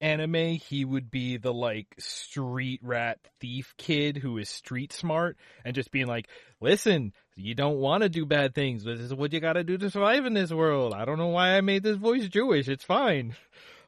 anime, 0.02 0.56
he 0.56 0.86
would 0.86 1.10
be 1.10 1.38
the 1.38 1.54
like 1.54 1.88
street 2.00 2.80
rat 2.84 3.18
thief 3.40 3.74
kid 3.78 4.18
who 4.18 4.38
is 4.38 4.50
street 4.50 4.94
smart 4.94 5.38
and 5.64 5.74
just 5.76 5.92
being 5.92 6.08
like, 6.08 6.28
listen, 6.62 7.12
you 7.36 7.56
don't 7.56 7.78
want 7.78 8.04
to 8.04 8.10
do 8.10 8.26
bad 8.26 8.54
things. 8.54 8.84
This 8.84 9.00
is 9.00 9.14
what 9.14 9.34
you 9.34 9.40
gotta 9.40 9.64
do 9.64 9.78
to 9.78 9.90
survive 9.90 10.26
in 10.26 10.34
this 10.34 10.52
world. 10.52 10.94
I 10.94 11.06
don't 11.06 11.18
know 11.18 11.28
why 11.28 11.58
I 11.58 11.62
made 11.62 11.84
this 11.84 11.98
voice 11.98 12.28
Jewish. 12.28 12.68
It's 12.68 12.84
fine. 12.84 13.36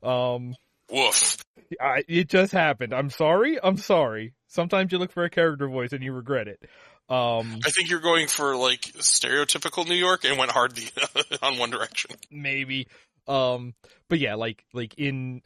Um, 0.03 0.55
Woof. 0.91 1.37
I, 1.81 2.03
it 2.07 2.29
just 2.29 2.51
happened. 2.53 2.93
I'm 2.93 3.09
sorry. 3.09 3.57
I'm 3.61 3.77
sorry. 3.77 4.33
Sometimes 4.47 4.91
you 4.91 4.97
look 4.99 5.11
for 5.11 5.25
a 5.25 5.29
character 5.29 5.67
voice 5.67 5.91
and 5.91 6.01
you 6.03 6.13
regret 6.13 6.47
it. 6.47 6.61
Um, 7.09 7.59
I 7.65 7.69
think 7.69 7.89
you're 7.89 8.01
going 8.01 8.27
for 8.27 8.55
like 8.55 8.81
stereotypical 8.81 9.87
New 9.87 9.95
York 9.95 10.25
and 10.25 10.37
went 10.37 10.51
hard 10.51 10.75
the, 10.75 11.39
on 11.41 11.57
One 11.57 11.69
Direction. 11.69 12.11
maybe. 12.29 12.87
Um, 13.27 13.73
but 14.09 14.19
yeah, 14.19 14.35
like 14.35 14.63
like 14.73 14.93
in 14.97 15.41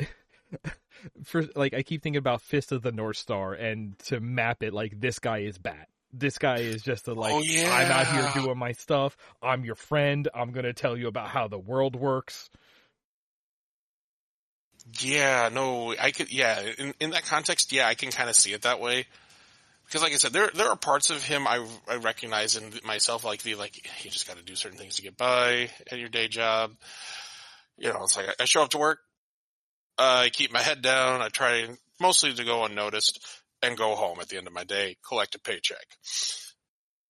for 1.23 1.43
like 1.55 1.73
I 1.73 1.83
keep 1.83 2.01
thinking 2.01 2.17
about 2.17 2.41
Fist 2.41 2.71
of 2.71 2.81
the 2.81 2.91
North 2.91 3.17
Star 3.17 3.53
and 3.53 3.97
to 4.05 4.19
map 4.19 4.63
it 4.63 4.73
like 4.73 4.99
this 4.99 5.19
guy 5.19 5.39
is 5.39 5.57
Bat. 5.57 5.87
This 6.13 6.37
guy 6.37 6.57
is 6.57 6.81
just 6.81 7.07
a 7.07 7.13
like, 7.13 7.33
Oh, 7.33 7.69
I'm 7.71 7.91
out 7.91 8.07
here 8.07 8.43
doing 8.43 8.57
my 8.57 8.73
stuff. 8.73 9.15
I'm 9.41 9.63
your 9.63 9.75
friend. 9.75 10.27
I'm 10.33 10.51
gonna 10.51 10.73
tell 10.73 10.97
you 10.97 11.07
about 11.07 11.29
how 11.29 11.47
the 11.47 11.59
world 11.59 11.95
works. 11.95 12.49
Yeah, 14.99 15.49
no, 15.53 15.93
I 15.97 16.11
could. 16.11 16.31
Yeah, 16.33 16.59
in 16.77 16.93
in 16.99 17.11
that 17.11 17.23
context, 17.25 17.71
yeah, 17.71 17.87
I 17.87 17.93
can 17.93 18.11
kind 18.11 18.29
of 18.29 18.35
see 18.35 18.51
it 18.53 18.63
that 18.63 18.79
way. 18.81 19.05
Because, 19.91 20.03
like 20.03 20.13
I 20.13 20.15
said, 20.15 20.31
there 20.31 20.49
there 20.53 20.69
are 20.69 20.77
parts 20.77 21.09
of 21.09 21.21
him 21.21 21.45
I 21.45 21.67
I 21.85 21.97
recognize 21.97 22.55
in 22.55 22.71
myself, 22.85 23.25
like 23.25 23.43
the 23.43 23.55
like 23.55 23.75
you 24.05 24.09
just 24.09 24.25
got 24.25 24.37
to 24.37 24.43
do 24.43 24.55
certain 24.55 24.77
things 24.77 24.95
to 24.95 25.01
get 25.01 25.17
by 25.17 25.69
at 25.91 25.99
your 25.99 26.07
day 26.07 26.29
job. 26.29 26.71
You 27.77 27.89
know, 27.89 28.03
it's 28.03 28.15
like 28.15 28.27
I 28.39 28.45
show 28.45 28.63
up 28.63 28.69
to 28.69 28.77
work, 28.77 28.99
I 29.97 30.29
keep 30.31 30.53
my 30.53 30.61
head 30.61 30.81
down, 30.81 31.21
I 31.21 31.27
try 31.27 31.67
mostly 31.99 32.33
to 32.33 32.45
go 32.45 32.63
unnoticed, 32.63 33.19
and 33.61 33.77
go 33.77 33.95
home 33.95 34.19
at 34.21 34.29
the 34.29 34.37
end 34.37 34.47
of 34.47 34.53
my 34.53 34.63
day, 34.63 34.95
collect 35.05 35.35
a 35.35 35.39
paycheck. 35.39 35.85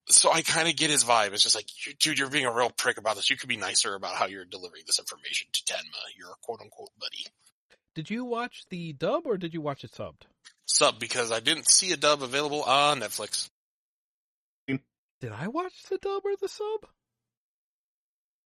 So 0.08 0.32
I 0.32 0.42
kind 0.42 0.68
of 0.68 0.74
get 0.74 0.90
his 0.90 1.04
vibe. 1.04 1.34
It's 1.34 1.44
just 1.44 1.54
like, 1.54 1.68
dude, 2.00 2.18
you're 2.18 2.30
being 2.30 2.46
a 2.46 2.52
real 2.52 2.70
prick 2.70 2.98
about 2.98 3.14
this. 3.14 3.30
You 3.30 3.36
could 3.36 3.48
be 3.48 3.56
nicer 3.56 3.94
about 3.94 4.16
how 4.16 4.26
you're 4.26 4.44
delivering 4.44 4.82
this 4.88 4.98
information 4.98 5.46
to 5.52 5.62
Tenma, 5.72 6.18
your 6.18 6.34
quote 6.42 6.60
unquote 6.60 6.90
buddy. 6.98 7.26
Did 7.94 8.10
you 8.10 8.24
watch 8.24 8.64
the 8.70 8.92
dub 8.92 9.22
or 9.24 9.36
did 9.36 9.54
you 9.54 9.60
watch 9.60 9.84
it 9.84 9.92
subbed? 9.92 10.22
Sub 10.66 10.98
because 10.98 11.32
I 11.32 11.40
didn't 11.40 11.68
see 11.68 11.92
a 11.92 11.96
dub 11.96 12.22
available 12.22 12.62
on 12.62 13.00
Netflix. 13.00 13.48
Did 14.68 15.32
I 15.32 15.48
watch 15.48 15.72
the 15.88 15.98
dub 15.98 16.22
or 16.24 16.34
the 16.40 16.48
sub? 16.48 16.86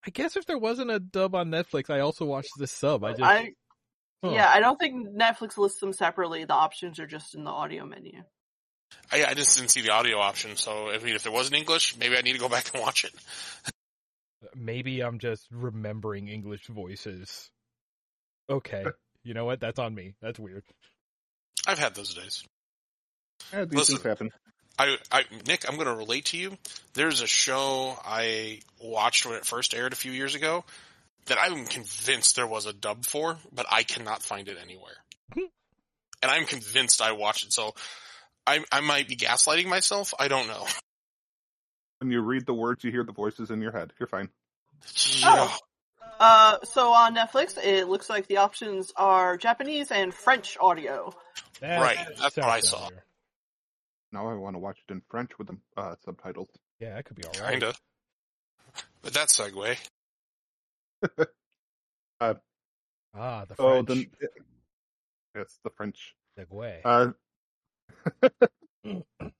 I 0.05 0.11
guess 0.11 0.37
if 0.37 0.45
there 0.45 0.59
wasn't 0.59 0.91
a 0.91 0.99
dub 0.99 1.35
on 1.35 1.49
Netflix, 1.49 1.89
I 1.89 2.01
also 2.01 2.25
watched 2.25 2.51
the 2.57 2.67
sub. 2.67 3.03
I 3.03 3.11
just 3.11 3.23
I 3.23 3.53
Huh. 4.23 4.31
yeah, 4.31 4.49
I 4.49 4.59
don't 4.59 4.79
think 4.79 5.09
Netflix 5.09 5.57
lists 5.57 5.79
them 5.79 5.93
separately. 5.93 6.43
The 6.43 6.53
options 6.53 6.99
are 6.99 7.05
just 7.05 7.35
in 7.35 7.43
the 7.43 7.51
audio 7.51 7.85
menu. 7.85 8.23
I, 9.11 9.25
I 9.25 9.33
just 9.33 9.57
didn't 9.57 9.69
see 9.69 9.81
the 9.81 9.91
audio 9.91 10.17
option, 10.17 10.55
so 10.55 10.89
I 10.89 10.97
mean, 10.97 11.15
if 11.15 11.23
there 11.23 11.31
was 11.31 11.49
an 11.49 11.55
English, 11.55 11.97
maybe 11.97 12.17
I 12.17 12.21
need 12.21 12.33
to 12.33 12.39
go 12.39 12.49
back 12.49 12.73
and 12.73 12.81
watch 12.81 13.05
it. 13.05 13.13
maybe 14.55 15.01
I'm 15.01 15.19
just 15.19 15.47
remembering 15.51 16.29
English 16.29 16.65
voices. 16.67 17.51
Okay, 18.49 18.85
you 19.23 19.33
know 19.33 19.45
what? 19.45 19.59
That's 19.59 19.77
on 19.77 19.93
me. 19.93 20.15
That's 20.21 20.39
weird. 20.39 20.63
I've 21.67 21.79
had 21.79 21.93
those 21.93 22.13
days. 22.13 22.43
Yeah, 23.53 23.65
these 23.65 23.77
Listen. 23.77 23.95
things 23.97 24.05
happen. 24.05 24.29
I, 24.79 24.97
I, 25.11 25.23
Nick, 25.47 25.67
I'm 25.67 25.75
going 25.75 25.87
to 25.87 25.95
relate 25.95 26.25
to 26.25 26.37
you. 26.37 26.57
There's 26.93 27.21
a 27.21 27.27
show 27.27 27.97
I 28.05 28.61
watched 28.81 29.25
when 29.25 29.35
it 29.35 29.45
first 29.45 29.73
aired 29.73 29.91
a 29.91 29.95
few 29.95 30.11
years 30.11 30.35
ago 30.35 30.63
that 31.25 31.37
I'm 31.41 31.65
convinced 31.65 32.35
there 32.35 32.47
was 32.47 32.67
a 32.67 32.73
dub 32.73 33.05
for, 33.05 33.37
but 33.53 33.65
I 33.69 33.83
cannot 33.83 34.23
find 34.23 34.47
it 34.47 34.57
anywhere. 34.61 34.95
and 35.35 35.49
I'm 36.23 36.45
convinced 36.45 37.01
I 37.01 37.13
watched 37.13 37.45
it, 37.45 37.53
so 37.53 37.73
I, 38.45 38.63
I 38.71 38.81
might 38.81 39.07
be 39.07 39.15
gaslighting 39.15 39.67
myself. 39.67 40.13
I 40.19 40.27
don't 40.27 40.47
know. 40.47 40.65
When 41.99 42.11
you 42.11 42.21
read 42.21 42.45
the 42.45 42.53
words, 42.53 42.83
you 42.83 42.91
hear 42.91 43.03
the 43.03 43.11
voices 43.11 43.49
in 43.49 43.61
your 43.61 43.71
head. 43.71 43.91
You're 43.99 44.07
fine. 44.07 44.29
Yeah. 45.19 45.49
Uh, 46.19 46.57
so 46.63 46.93
on 46.93 47.15
Netflix, 47.15 47.57
it 47.57 47.87
looks 47.87 48.09
like 48.09 48.27
the 48.27 48.37
options 48.37 48.91
are 48.95 49.37
Japanese 49.37 49.91
and 49.91 50.13
French 50.13 50.57
audio. 50.59 51.13
That 51.61 51.81
Right, 51.81 51.97
that's 52.19 52.37
what 52.37 52.45
I 52.45 52.59
saw. 52.59 52.77
familiar. 52.77 53.03
Now 54.11 54.27
I 54.29 54.33
want 54.35 54.55
to 54.55 54.59
watch 54.59 54.77
it 54.87 54.91
in 54.91 55.01
French 55.09 55.37
with 55.37 55.47
the 55.47 55.57
uh, 55.75 55.95
subtitles. 56.05 56.49
Yeah, 56.79 56.95
that 56.95 57.05
could 57.05 57.17
be 57.17 57.23
alright. 57.25 57.51
Kinda. 57.51 57.73
But 59.01 59.13
that 59.13 59.29
segue. 59.29 59.77
Ah, 62.19 63.45
the 63.45 63.55
French. 63.55 63.59
Oh, 63.59 63.83
French 63.83 64.09
then 64.19 64.29
it's 65.35 65.59
the 65.63 65.69
French. 65.71 66.15
segue. 66.37 66.81
Uh, 66.83 67.11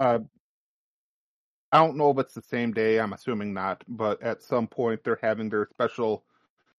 uh, 0.00 0.18
I 1.72 1.78
don't 1.78 1.96
know 1.96 2.10
if 2.10 2.18
it's 2.18 2.34
the 2.34 2.42
same 2.42 2.72
day. 2.72 2.98
I'm 2.98 3.12
assuming 3.12 3.52
not, 3.52 3.84
but 3.88 4.22
at 4.22 4.42
some 4.42 4.66
point 4.66 5.04
they're 5.04 5.18
having 5.20 5.48
their 5.50 5.68
special 5.70 6.24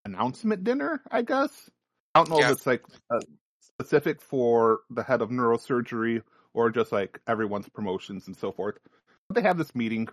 announcement 0.06 0.64
dinner. 0.64 1.02
I 1.12 1.22
guess 1.22 1.70
I 2.16 2.20
don't 2.20 2.30
know 2.30 2.40
Yeah. 2.40 2.48
if 2.48 2.58
it's 2.58 2.68
like 2.68 2.84
uh, 3.12 3.20
specific 3.62 4.22
for 4.22 4.82
the 4.90 5.04
head 5.04 5.22
of 5.22 5.30
neurosurgery 5.30 6.24
or 6.54 6.72
just 6.72 6.92
like 6.92 7.20
everyone's 7.28 7.70
promotions 7.70 8.28
and 8.28 8.36
so 8.36 8.52
forth. 8.52 8.80
But 9.28 9.36
they 9.36 9.42
have 9.42 9.60
this 9.60 9.76
meeting, 9.76 10.08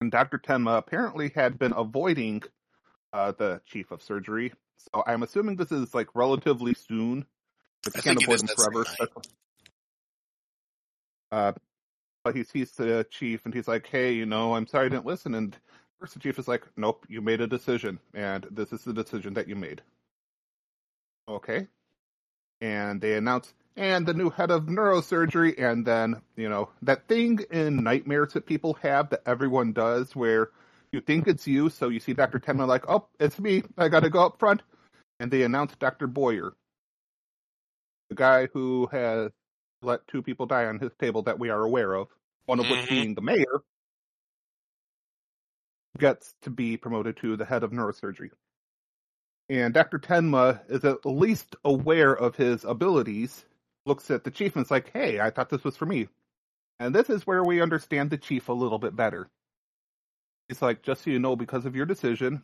and 0.00 0.10
Dr. 0.10 0.38
Tenma 0.38 0.78
apparently 0.78 1.30
had 1.34 1.58
been 1.58 1.74
avoiding 1.76 2.42
uh, 3.12 3.32
the 3.32 3.60
chief 3.66 3.90
of 3.90 4.02
surgery. 4.02 4.52
So 4.78 5.02
I'm 5.06 5.22
assuming 5.22 5.56
this 5.56 5.72
is 5.72 5.94
like 5.94 6.08
relatively 6.14 6.74
soon. 6.74 7.26
But 7.82 7.96
I 7.96 7.98
you 7.98 8.02
can't 8.02 8.18
think 8.18 8.22
avoid 8.28 8.34
is 8.36 8.50
him 8.50 8.56
forever. 8.56 8.86
Uh, 11.30 11.52
he 12.32 12.44
sees 12.44 12.72
the 12.72 13.06
chief 13.10 13.44
and 13.44 13.54
he's 13.54 13.68
like, 13.68 13.86
"Hey, 13.86 14.12
you 14.12 14.26
know, 14.26 14.54
I'm 14.54 14.66
sorry 14.66 14.86
I 14.86 14.88
didn't 14.88 15.06
listen." 15.06 15.34
And 15.34 15.56
first 16.00 16.14
the 16.14 16.20
chief 16.20 16.38
is 16.38 16.48
like, 16.48 16.64
"Nope, 16.76 17.04
you 17.08 17.20
made 17.20 17.40
a 17.40 17.46
decision, 17.46 17.98
and 18.14 18.46
this 18.50 18.72
is 18.72 18.84
the 18.84 18.92
decision 18.94 19.34
that 19.34 19.48
you 19.48 19.56
made." 19.56 19.82
Okay. 21.28 21.68
And 22.60 23.00
they 23.00 23.14
announce, 23.16 23.52
and 23.76 24.06
the 24.06 24.14
new 24.14 24.30
head 24.30 24.50
of 24.50 24.64
neurosurgery, 24.66 25.58
and 25.58 25.86
then 25.86 26.22
you 26.36 26.48
know 26.48 26.70
that 26.82 27.08
thing 27.08 27.40
in 27.50 27.82
nightmares 27.84 28.32
that 28.34 28.46
people 28.46 28.74
have 28.74 29.10
that 29.10 29.22
everyone 29.26 29.72
does, 29.72 30.16
where 30.16 30.50
you 30.92 31.00
think 31.00 31.26
it's 31.28 31.46
you, 31.46 31.68
so 31.70 31.88
you 31.88 32.00
see 32.00 32.14
Doctor 32.14 32.38
Tenma 32.40 32.66
like, 32.66 32.88
"Oh, 32.88 33.08
it's 33.20 33.38
me. 33.38 33.64
I 33.76 33.88
got 33.88 34.00
to 34.00 34.10
go 34.10 34.24
up 34.24 34.38
front," 34.38 34.62
and 35.20 35.30
they 35.30 35.42
announce 35.42 35.74
Doctor 35.76 36.06
Boyer, 36.06 36.54
the 38.08 38.14
guy 38.16 38.46
who 38.46 38.86
has 38.92 39.30
let 39.84 40.06
two 40.08 40.22
people 40.22 40.46
die 40.46 40.66
on 40.66 40.78
his 40.78 40.92
table 40.98 41.22
that 41.22 41.38
we 41.38 41.50
are 41.50 41.62
aware 41.62 41.94
of, 41.94 42.08
one 42.46 42.60
of 42.60 42.68
which 42.68 42.80
mm-hmm. 42.80 42.94
being 42.94 43.14
the 43.14 43.20
mayor, 43.20 43.62
gets 45.98 46.34
to 46.42 46.50
be 46.50 46.76
promoted 46.76 47.16
to 47.18 47.36
the 47.36 47.44
head 47.44 47.62
of 47.62 47.70
neurosurgery. 47.70 48.30
And 49.48 49.74
Dr. 49.74 49.98
Tenma 49.98 50.60
is 50.68 50.84
at 50.84 51.04
least 51.04 51.54
aware 51.64 52.12
of 52.12 52.36
his 52.36 52.64
abilities, 52.64 53.44
looks 53.84 54.10
at 54.10 54.24
the 54.24 54.30
chief 54.30 54.56
and 54.56 54.64
is 54.64 54.70
like, 54.70 54.90
hey, 54.92 55.20
I 55.20 55.30
thought 55.30 55.50
this 55.50 55.64
was 55.64 55.76
for 55.76 55.86
me. 55.86 56.08
And 56.80 56.94
this 56.94 57.10
is 57.10 57.26
where 57.26 57.44
we 57.44 57.60
understand 57.60 58.10
the 58.10 58.18
chief 58.18 58.48
a 58.48 58.52
little 58.52 58.78
bit 58.78 58.96
better. 58.96 59.28
He's 60.48 60.62
like, 60.62 60.82
just 60.82 61.04
so 61.04 61.10
you 61.10 61.18
know, 61.18 61.36
because 61.36 61.66
of 61.66 61.76
your 61.76 61.86
decision, 61.86 62.42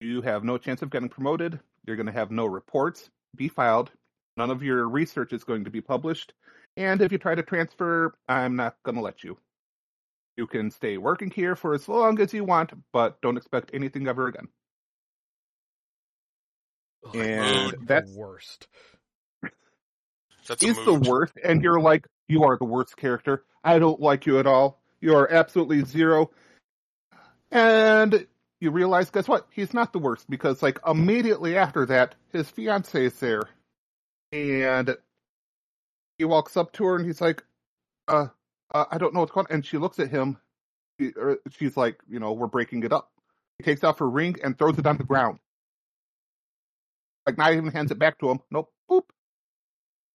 you 0.00 0.22
have 0.22 0.44
no 0.44 0.58
chance 0.58 0.82
of 0.82 0.90
getting 0.90 1.08
promoted. 1.08 1.60
You're 1.86 1.96
going 1.96 2.06
to 2.06 2.12
have 2.12 2.30
no 2.30 2.46
reports 2.46 3.08
be 3.36 3.48
filed. 3.48 3.90
None 4.36 4.50
of 4.50 4.62
your 4.62 4.88
research 4.88 5.32
is 5.32 5.44
going 5.44 5.64
to 5.64 5.70
be 5.70 5.80
published. 5.80 6.32
And 6.76 7.00
if 7.02 7.12
you 7.12 7.18
try 7.18 7.34
to 7.34 7.42
transfer, 7.42 8.14
I'm 8.28 8.56
not 8.56 8.76
going 8.84 8.94
to 8.96 9.02
let 9.02 9.24
you. 9.24 9.38
You 10.36 10.46
can 10.46 10.70
stay 10.70 10.96
working 10.96 11.30
here 11.30 11.56
for 11.56 11.74
as 11.74 11.88
long 11.88 12.20
as 12.20 12.32
you 12.32 12.44
want, 12.44 12.72
but 12.92 13.20
don't 13.20 13.36
expect 13.36 13.70
anything 13.74 14.06
ever 14.08 14.28
again. 14.28 14.48
Ugh, 17.06 17.16
And 17.16 17.74
that's 17.86 18.12
the 18.12 18.18
worst. 18.18 18.68
That's 20.46 20.62
a 20.62 20.66
He's 20.66 20.84
the 20.84 20.94
worst, 20.94 21.34
and 21.44 21.62
you're 21.62 21.80
like, 21.80 22.06
you 22.28 22.44
are 22.44 22.56
the 22.56 22.64
worst 22.64 22.96
character. 22.96 23.44
I 23.62 23.78
don't 23.78 24.00
like 24.00 24.26
you 24.26 24.38
at 24.38 24.46
all. 24.46 24.80
You 25.00 25.14
are 25.16 25.30
absolutely 25.30 25.84
zero. 25.84 26.30
And 27.50 28.26
you 28.60 28.70
realize, 28.70 29.10
guess 29.10 29.28
what? 29.28 29.46
He's 29.50 29.74
not 29.74 29.92
the 29.92 29.98
worst 29.98 30.28
because, 30.30 30.62
like, 30.62 30.78
immediately 30.86 31.56
after 31.56 31.86
that, 31.86 32.14
his 32.32 32.48
fiance 32.48 33.06
is 33.06 33.18
there, 33.18 33.42
and 34.32 34.96
he 36.18 36.24
walks 36.24 36.56
up 36.56 36.72
to 36.74 36.84
her 36.84 36.96
and 36.96 37.06
he's 37.06 37.20
like, 37.20 37.42
"Uh, 38.08 38.28
uh 38.74 38.84
I 38.90 38.98
don't 38.98 39.14
know 39.14 39.20
what's 39.20 39.32
going." 39.32 39.46
on. 39.48 39.54
And 39.54 39.66
she 39.66 39.78
looks 39.78 39.98
at 39.98 40.10
him. 40.10 40.38
She- 41.00 41.12
She's 41.50 41.76
like, 41.76 42.00
"You 42.08 42.20
know, 42.20 42.32
we're 42.32 42.46
breaking 42.46 42.82
it 42.84 42.92
up." 42.92 43.10
He 43.58 43.64
takes 43.64 43.84
off 43.84 43.98
her 43.98 44.08
ring 44.08 44.36
and 44.42 44.56
throws 44.58 44.78
it 44.78 44.86
on 44.86 44.96
the 44.98 45.04
ground. 45.04 45.38
Like, 47.26 47.36
not 47.38 47.52
even 47.52 47.68
hands 47.70 47.90
it 47.90 47.98
back 47.98 48.18
to 48.20 48.30
him. 48.30 48.40
Nope. 48.50 48.72
Boop 48.90 49.04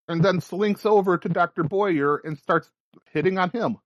and 0.07 0.24
then 0.24 0.39
slinks 0.39 0.86
over 0.86 1.18
to 1.18 1.30
Dr. 1.30 1.63
Boyer 1.63 2.18
and 2.18 2.38
starts 2.38 2.70
hitting 3.11 3.38
on 3.39 3.49
him 3.49 3.78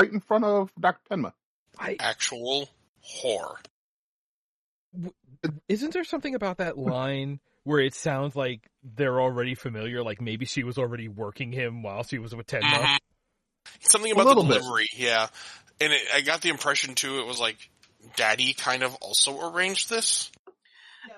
right 0.00 0.10
in 0.10 0.20
front 0.20 0.44
of 0.44 0.72
Dr. 0.78 1.00
Tenma. 1.08 1.32
I 1.78 1.96
Actual 2.00 2.68
whore. 3.04 3.56
isn't 5.68 5.92
there 5.92 6.04
something 6.04 6.34
about 6.34 6.58
that 6.58 6.76
line 6.78 7.38
where 7.66 7.80
it 7.80 7.94
sounds 7.94 8.36
like 8.36 8.70
they're 8.84 9.20
already 9.20 9.56
familiar? 9.56 10.04
Like 10.04 10.20
maybe 10.20 10.46
she 10.46 10.62
was 10.62 10.78
already 10.78 11.08
working 11.08 11.50
him 11.50 11.82
while 11.82 12.04
she 12.04 12.18
was 12.18 12.32
with 12.32 12.46
Tenma. 12.46 12.62
Mhm. 12.62 12.98
Something 13.80 14.12
about 14.12 14.22
the 14.22 14.28
little 14.28 14.44
bit. 14.44 14.60
delivery, 14.60 14.88
yeah. 14.96 15.26
And 15.80 15.92
it, 15.92 16.02
I 16.14 16.20
got 16.20 16.42
the 16.42 16.50
impression 16.50 16.94
too, 16.94 17.18
it 17.18 17.26
was 17.26 17.40
like 17.40 17.56
Daddy 18.14 18.52
kind 18.52 18.84
of 18.84 18.94
also 18.96 19.50
arranged 19.50 19.90
this. 19.90 20.30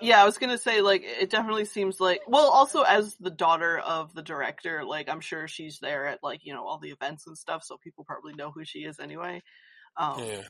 Yeah, 0.01 0.23
I 0.23 0.25
was 0.25 0.39
gonna 0.39 0.57
say 0.57 0.81
like 0.81 1.03
it 1.05 1.29
definitely 1.29 1.67
seems 1.67 2.01
like 2.01 2.23
well 2.27 2.49
also 2.49 2.81
as 2.83 3.15
the 3.17 3.31
daughter 3.31 3.79
of 3.79 4.15
the 4.15 4.23
director, 4.23 4.85
like 4.87 5.11
I'm 5.11 5.21
sure 5.21 5.49
she's 5.49 5.81
there 5.81 6.07
at 6.07 6.21
like, 6.23 6.41
you 6.45 6.55
know, 6.55 6.67
all 6.67 6.79
the 6.79 6.91
events 6.91 7.27
and 7.27 7.37
stuff, 7.37 7.63
so 7.63 7.77
people 7.77 8.05
probably 8.05 8.33
know 8.33 8.51
who 8.51 8.65
she 8.65 8.81
is 8.81 8.99
anyway. 9.01 9.43
Um 9.99 10.25
Yeah. 10.25 10.43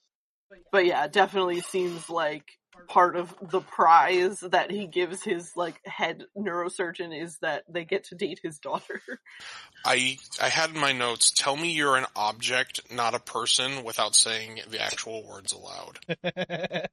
But 0.71 0.87
yeah, 0.87 1.07
definitely 1.09 1.61
seems 1.61 2.09
like 2.09 2.59
part 2.89 3.17
of 3.17 3.35
the 3.41 3.61
prize 3.61 4.41
that 4.41 4.71
he 4.71 4.87
gives 4.87 5.23
his 5.23 5.57
like 5.57 5.81
head 5.85 6.25
neurosurgeon 6.37 7.19
is 7.19 7.39
that 7.39 7.65
they 7.69 7.85
get 7.85 8.05
to 8.05 8.15
date 8.15 8.41
his 8.43 8.59
daughter. 8.59 9.01
I 9.85 10.19
I 10.41 10.49
had 10.49 10.71
in 10.71 10.81
my 10.81 10.93
notes. 10.93 11.31
Tell 11.31 11.57
me 11.57 11.73
you're 11.73 11.97
an 11.97 12.07
object, 12.17 12.81
not 12.93 13.15
a 13.15 13.21
person, 13.21 13.85
without 13.85 14.15
saying 14.15 14.61
the 14.71 14.81
actual 14.81 15.27
words 15.27 15.53
aloud. 15.53 15.99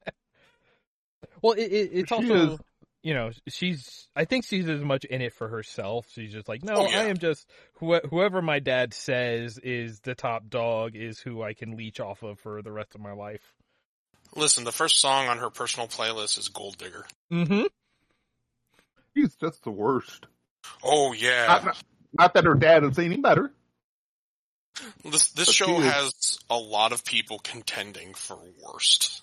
well, 1.42 1.52
it, 1.52 1.72
it, 1.72 1.90
it's 1.92 2.12
also 2.12 2.52
is- 2.52 2.58
you 3.06 3.14
know 3.14 3.30
she's 3.46 4.08
I 4.16 4.24
think 4.24 4.44
she's 4.44 4.68
as 4.68 4.80
much 4.80 5.04
in 5.04 5.20
it 5.22 5.32
for 5.32 5.46
herself. 5.46 6.06
She's 6.12 6.32
just 6.32 6.48
like, 6.48 6.64
no, 6.64 6.74
Oh, 6.74 6.88
yeah. 6.88 7.02
I 7.02 7.04
am 7.04 7.18
just 7.18 7.48
wh- 7.80 8.04
whoever 8.10 8.42
my 8.42 8.58
dad 8.58 8.92
says 8.94 9.58
is 9.58 10.00
the 10.00 10.16
top 10.16 10.48
dog 10.48 10.96
is 10.96 11.20
who 11.20 11.40
I 11.40 11.54
can 11.54 11.76
leech 11.76 12.00
off 12.00 12.24
of 12.24 12.40
for 12.40 12.62
the 12.62 12.72
rest 12.72 12.96
of 12.96 13.00
my 13.00 13.12
life. 13.12 13.42
Listen, 14.34 14.64
the 14.64 14.72
first 14.72 14.98
song 14.98 15.28
on 15.28 15.38
her 15.38 15.50
personal 15.50 15.86
playlist 15.86 16.36
is 16.36 16.48
Gold 16.48 16.78
Digger. 16.78 17.06
Mm-hmm. 17.32 17.62
He's 19.14 19.36
just 19.36 19.62
the 19.62 19.70
worst. 19.70 20.26
Oh 20.82 21.12
yeah, 21.12 21.46
Not, 21.46 21.64
not, 21.64 21.82
not 22.12 22.34
that 22.34 22.44
her 22.44 22.54
dad 22.54 22.82
is 22.82 22.98
any 22.98 23.18
better. 23.18 23.52
this 25.04 25.28
this 25.30 25.46
but 25.46 25.54
show 25.54 25.78
has 25.78 26.12
a 26.50 26.58
lot 26.58 26.90
of 26.92 27.04
people 27.04 27.38
contending 27.38 28.14
for 28.14 28.36
worst. 28.66 29.22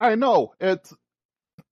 I 0.00 0.16
know 0.16 0.54
it's, 0.60 0.92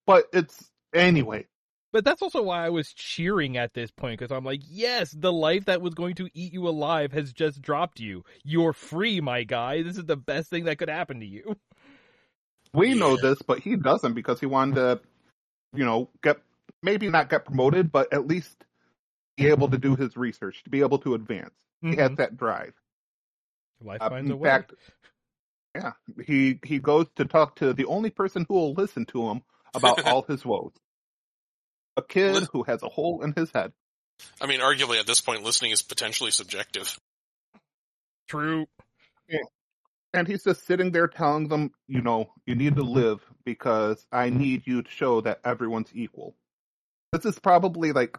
but 0.06 0.26
it's 0.32 0.67
anyway. 0.94 1.46
But 1.90 2.04
that's 2.04 2.20
also 2.20 2.42
why 2.42 2.66
I 2.66 2.68
was 2.68 2.92
cheering 2.92 3.56
at 3.56 3.72
this 3.72 3.90
point 3.90 4.18
because 4.18 4.30
I'm 4.30 4.44
like, 4.44 4.60
yes, 4.68 5.10
the 5.10 5.32
life 5.32 5.64
that 5.66 5.80
was 5.80 5.94
going 5.94 6.16
to 6.16 6.28
eat 6.34 6.52
you 6.52 6.68
alive 6.68 7.12
has 7.12 7.32
just 7.32 7.62
dropped 7.62 7.98
you. 7.98 8.24
You're 8.44 8.74
free, 8.74 9.20
my 9.22 9.44
guy. 9.44 9.82
This 9.82 9.96
is 9.96 10.04
the 10.04 10.16
best 10.16 10.50
thing 10.50 10.64
that 10.64 10.76
could 10.78 10.90
happen 10.90 11.20
to 11.20 11.26
you. 11.26 11.56
We 12.74 12.94
know 12.94 13.16
this, 13.16 13.40
but 13.40 13.60
he 13.60 13.76
doesn't 13.76 14.12
because 14.12 14.38
he 14.40 14.46
wanted 14.46 14.74
to, 14.74 15.00
you 15.74 15.84
know, 15.86 16.10
get 16.22 16.36
maybe 16.82 17.08
not 17.08 17.30
get 17.30 17.46
promoted, 17.46 17.90
but 17.90 18.12
at 18.12 18.26
least 18.26 18.64
be 19.38 19.46
able 19.46 19.70
to 19.70 19.78
do 19.78 19.96
his 19.96 20.16
research, 20.16 20.62
to 20.64 20.70
be 20.70 20.80
able 20.80 20.98
to 20.98 21.14
advance. 21.14 21.54
He 21.80 21.96
has 21.96 22.12
that 22.16 22.36
drive. 22.36 22.74
Life 23.82 24.02
Uh, 24.02 24.10
finds 24.10 24.28
a 24.30 24.34
in 24.34 24.38
way. 24.40 24.50
fact, 24.50 24.74
yeah, 25.74 25.92
he 26.26 26.58
he 26.64 26.78
goes 26.78 27.06
to 27.16 27.24
talk 27.24 27.56
to 27.56 27.72
the 27.72 27.86
only 27.86 28.10
person 28.10 28.44
who 28.48 28.54
will 28.54 28.74
listen 28.74 29.06
to 29.06 29.28
him 29.28 29.42
about 29.74 30.04
all 30.06 30.22
his 30.22 30.44
woes. 30.44 30.72
A 31.96 32.02
kid 32.02 32.46
who 32.52 32.62
has 32.62 32.82
a 32.82 32.88
hole 32.88 33.22
in 33.22 33.32
his 33.36 33.50
head. 33.50 33.72
I 34.40 34.46
mean, 34.46 34.60
arguably 34.60 34.98
at 34.98 35.06
this 35.06 35.20
point, 35.20 35.42
listening 35.42 35.72
is 35.72 35.82
potentially 35.82 36.30
subjective. 36.30 36.98
True. 38.28 38.66
And 40.14 40.26
he's 40.26 40.42
just 40.42 40.66
sitting 40.66 40.90
there 40.90 41.06
telling 41.06 41.48
them, 41.48 41.70
you 41.86 42.00
know, 42.00 42.30
you 42.46 42.54
need 42.54 42.76
to 42.76 42.82
live 42.82 43.20
because 43.44 44.04
I 44.10 44.30
need 44.30 44.66
you 44.66 44.82
to 44.82 44.90
show 44.90 45.20
that 45.20 45.40
everyone's 45.44 45.90
equal. 45.92 46.34
This 47.12 47.26
is 47.26 47.38
probably 47.38 47.92
like 47.92 48.18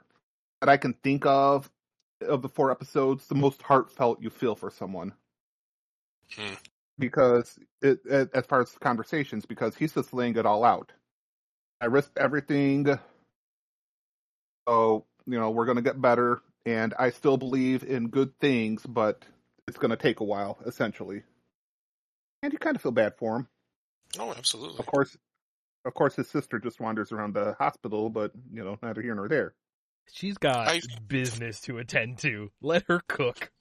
that 0.62 0.70
I 0.70 0.78
can 0.78 0.94
think 0.94 1.26
of 1.26 1.70
of 2.22 2.42
the 2.42 2.50
four 2.50 2.70
episodes, 2.70 3.28
the 3.28 3.36
most 3.36 3.62
heartfelt 3.62 4.22
you 4.22 4.30
feel 4.30 4.56
for 4.56 4.70
someone. 4.70 5.14
Hmm. 6.36 6.54
Because 6.98 7.58
it, 7.82 8.00
it, 8.06 8.30
as 8.34 8.46
far 8.46 8.62
as 8.62 8.70
conversations, 8.80 9.46
because 9.46 9.76
he's 9.76 9.94
just 9.94 10.14
laying 10.14 10.36
it 10.36 10.46
all 10.46 10.64
out. 10.64 10.92
I 11.82 11.86
risked 11.86 12.18
everything. 12.18 12.88
So, 14.68 15.06
you 15.26 15.40
know, 15.40 15.50
we're 15.52 15.66
going 15.66 15.78
to 15.78 15.82
get 15.82 16.02
better. 16.02 16.42
And 16.66 16.94
I 17.00 17.12
still 17.12 17.38
believe 17.38 17.84
in 17.84 18.10
good 18.10 18.38
things, 18.40 18.86
but 18.86 19.24
it's 19.68 19.78
going 19.78 19.92
to 19.92 19.98
take 19.98 20.20
a 20.20 20.26
while, 20.26 20.58
essentially. 20.66 21.24
And 22.44 22.54
you 22.54 22.60
kind 22.60 22.76
of 22.76 22.82
feel 22.82 22.92
bad 22.92 23.16
for 23.18 23.38
him. 23.38 23.48
Oh, 24.18 24.34
absolutely. 24.38 24.80
Of 24.80 24.86
course, 24.86 25.18
of 25.86 25.94
course, 25.94 26.16
his 26.16 26.30
sister 26.30 26.60
just 26.60 26.80
wanders 26.80 27.12
around 27.12 27.34
the 27.34 27.56
hospital, 27.60 28.10
but 28.10 28.32
you 28.52 28.64
know, 28.64 28.78
neither 28.82 29.02
here 29.02 29.16
nor 29.16 29.28
there. 29.28 29.54
She's 30.12 30.38
got 30.38 30.68
I- 30.68 30.82
business 31.08 31.62
to 31.62 31.78
attend 31.78 32.20
to. 32.20 32.52
Let 32.62 32.84
her 32.88 33.02
cook. 33.08 33.52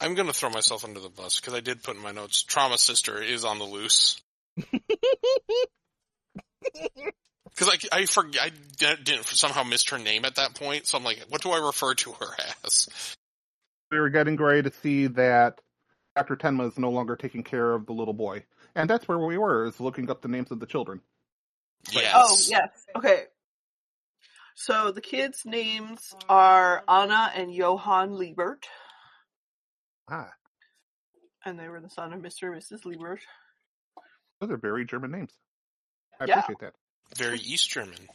I'm 0.00 0.14
gonna 0.14 0.32
throw 0.32 0.50
myself 0.50 0.84
under 0.84 1.00
the 1.00 1.08
bus 1.08 1.40
because 1.40 1.54
I 1.54 1.60
did 1.60 1.82
put 1.82 1.96
in 1.96 2.02
my 2.02 2.12
notes. 2.12 2.42
Trauma 2.42 2.78
sister 2.78 3.20
is 3.20 3.44
on 3.44 3.58
the 3.58 3.64
loose. 3.64 4.22
Because 6.62 7.68
I 7.92 7.98
I 7.98 8.02
forg 8.02 8.36
I 8.38 8.50
didn't 9.02 9.24
somehow 9.24 9.62
missed 9.62 9.90
her 9.90 9.98
name 9.98 10.24
at 10.24 10.36
that 10.36 10.54
point, 10.54 10.86
so 10.86 10.98
I'm 10.98 11.04
like, 11.04 11.24
what 11.28 11.42
do 11.42 11.50
I 11.50 11.58
refer 11.58 11.94
to 11.94 12.12
her 12.12 12.26
as? 12.64 13.16
We 13.90 13.98
were 13.98 14.10
getting 14.10 14.36
ready 14.36 14.62
to 14.62 14.72
see 14.82 15.06
that 15.08 15.60
Dr. 16.14 16.36
Tenma 16.36 16.68
is 16.68 16.78
no 16.78 16.90
longer 16.90 17.16
taking 17.16 17.42
care 17.42 17.72
of 17.72 17.86
the 17.86 17.92
little 17.92 18.14
boy, 18.14 18.44
and 18.74 18.88
that's 18.88 19.08
where 19.08 19.18
we 19.18 19.38
were, 19.38 19.66
is 19.66 19.80
looking 19.80 20.10
up 20.10 20.20
the 20.20 20.28
names 20.28 20.50
of 20.50 20.60
the 20.60 20.66
children. 20.66 21.00
Yes. 21.90 22.12
Oh, 22.14 22.36
yes. 22.48 22.68
Okay. 22.96 23.22
So 24.54 24.90
the 24.90 25.00
kids' 25.00 25.42
names 25.46 26.14
are 26.28 26.82
Anna 26.88 27.30
and 27.34 27.54
Johann 27.54 28.10
Liebert, 28.10 28.64
Ah, 30.10 30.30
and 31.44 31.58
they 31.58 31.68
were 31.68 31.80
the 31.80 31.88
son 31.88 32.12
of 32.12 32.20
Mr. 32.20 32.52
and 32.52 32.60
Mrs. 32.60 32.84
Liebert. 32.84 33.20
those 34.40 34.50
are 34.50 34.56
very 34.56 34.84
German 34.84 35.12
names. 35.12 35.32
I 36.20 36.24
Yeah. 36.26 36.38
appreciate 36.40 36.58
that. 36.60 36.74
Very 37.16 37.38
East 37.38 37.68
German. 37.70 38.08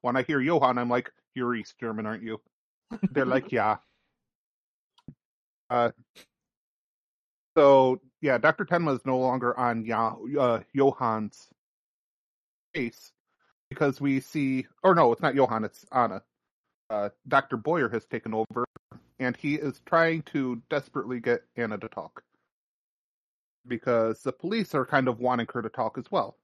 When 0.00 0.16
I 0.16 0.22
hear 0.22 0.40
Johann, 0.40 0.78
I'm 0.78 0.88
like, 0.88 1.10
"You're 1.34 1.54
East 1.54 1.78
German, 1.78 2.06
aren't 2.06 2.22
you?" 2.22 2.40
They're 3.10 3.24
like, 3.26 3.50
"Yeah." 3.52 3.78
Uh, 5.70 5.90
so 7.56 8.00
yeah, 8.20 8.38
Dr. 8.38 8.64
Tenma 8.64 8.94
is 8.94 9.04
no 9.04 9.18
longer 9.18 9.58
on 9.58 9.84
ya- 9.84 10.16
uh, 10.38 10.62
Johann's 10.74 11.48
case 12.74 13.12
because 13.70 14.00
we 14.00 14.20
see, 14.20 14.66
or 14.82 14.94
no, 14.94 15.12
it's 15.12 15.22
not 15.22 15.34
Johann, 15.34 15.64
it's 15.64 15.84
Anna. 15.92 16.22
Uh, 16.90 17.10
Dr. 17.26 17.56
Boyer 17.58 17.88
has 17.90 18.04
taken 18.06 18.32
over, 18.34 18.64
and 19.18 19.36
he 19.36 19.56
is 19.56 19.80
trying 19.84 20.22
to 20.22 20.62
desperately 20.70 21.20
get 21.20 21.42
Anna 21.56 21.76
to 21.78 21.88
talk 21.88 22.22
because 23.68 24.22
the 24.22 24.32
police 24.32 24.74
are 24.74 24.86
kind 24.86 25.08
of 25.08 25.20
wanting 25.20 25.46
her 25.52 25.62
to 25.62 25.68
talk 25.68 25.98
as 25.98 26.10
well. 26.10 26.36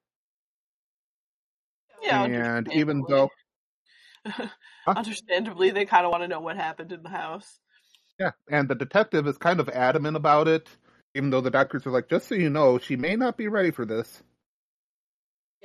Yeah, 2.03 2.25
and 2.25 2.69
even 2.69 3.05
though, 3.09 3.31
Huh? 4.87 4.97
understandably, 4.97 5.71
they 5.71 5.87
kind 5.87 6.05
of 6.05 6.13
want 6.13 6.23
to 6.23 6.29
know 6.29 6.41
what 6.41 6.57
happened 6.57 6.93
in 6.93 7.03
the 7.03 7.09
house. 7.09 7.61
yeah, 8.21 8.33
and 8.51 8.69
the 8.69 8.75
detective 8.75 9.27
is 9.27 9.39
kind 9.39 9.61
of 9.61 9.69
adamant 9.69 10.17
about 10.17 10.49
it, 10.49 10.69
even 11.15 11.31
though 11.31 11.41
the 11.41 11.51
doctors 11.51 11.87
are 11.87 11.91
like, 11.91 12.09
just 12.09 12.29
so 12.29 12.35
you 12.35 12.51
know, 12.51 12.79
she 12.79 12.97
may 12.97 13.17
not 13.17 13.37
be 13.37 13.49
ready 13.49 13.71
for 13.71 13.85
this. 13.85 14.23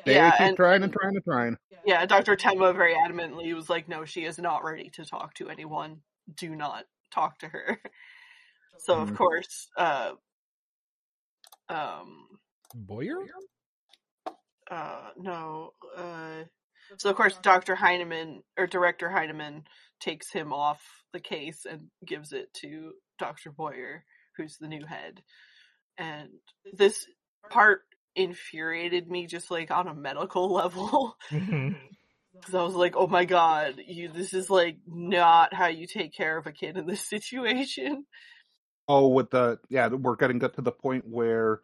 They 0.05 0.13
yeah, 0.15 0.31
keep 0.31 0.39
and, 0.47 0.55
trying 0.55 0.83
and 0.83 0.91
trying 0.93 1.15
and 1.15 1.23
trying. 1.23 1.57
yeah, 1.85 2.05
Dr. 2.05 2.35
Tenma 2.35 2.75
very 2.75 2.95
adamantly 2.95 3.53
was 3.53 3.69
like, 3.69 3.87
"No, 3.87 4.05
she 4.05 4.25
is 4.25 4.39
not 4.39 4.63
ready 4.63 4.89
to 4.91 5.05
talk 5.05 5.33
to 5.35 5.49
anyone. 5.49 6.01
Do 6.35 6.55
not 6.55 6.85
talk 7.11 7.39
to 7.39 7.47
her." 7.47 7.79
So 8.81 8.95
of 9.01 9.09
Mhm. 9.09 9.17
course, 9.17 9.67
uh, 9.77 10.11
um, 11.69 12.27
Boyer? 12.75 13.25
uh, 14.69 15.09
no, 15.17 15.71
uh, 15.97 16.43
so 16.97 17.09
of 17.09 17.15
course, 17.15 17.37
Dr. 17.41 17.75
Heinemann 17.75 18.41
or 18.57 18.67
Director 18.67 19.09
Heinemann 19.09 19.63
takes 19.99 20.31
him 20.31 20.53
off 20.53 20.81
the 21.13 21.19
case 21.19 21.65
and 21.69 21.87
gives 22.05 22.33
it 22.33 22.53
to 22.61 22.93
Dr. 23.17 23.51
Boyer, 23.51 24.03
who's 24.37 24.57
the 24.57 24.67
new 24.67 24.85
head. 24.85 25.21
And 25.97 26.29
this 26.73 27.05
part 27.49 27.81
infuriated 28.15 29.09
me 29.09 29.27
just 29.27 29.51
like 29.51 29.71
on 29.71 29.87
a 29.87 29.95
medical 29.95 30.51
level. 30.53 31.15
Because 32.31 32.55
I 32.55 32.63
was 32.63 32.75
like, 32.75 32.95
oh 32.95 33.07
my 33.07 33.25
god, 33.25 33.81
you 33.85 34.07
this 34.07 34.33
is 34.33 34.49
like 34.49 34.77
not 34.87 35.53
how 35.53 35.67
you 35.67 35.87
take 35.87 36.15
care 36.15 36.37
of 36.37 36.47
a 36.47 36.53
kid 36.53 36.77
in 36.77 36.85
this 36.85 37.01
situation. 37.09 38.05
Oh, 38.91 39.07
with 39.09 39.29
the 39.29 39.59
yeah, 39.69 39.87
we're 39.87 40.15
getting 40.15 40.39
to 40.39 40.51
the 40.57 40.71
point 40.71 41.07
where 41.07 41.61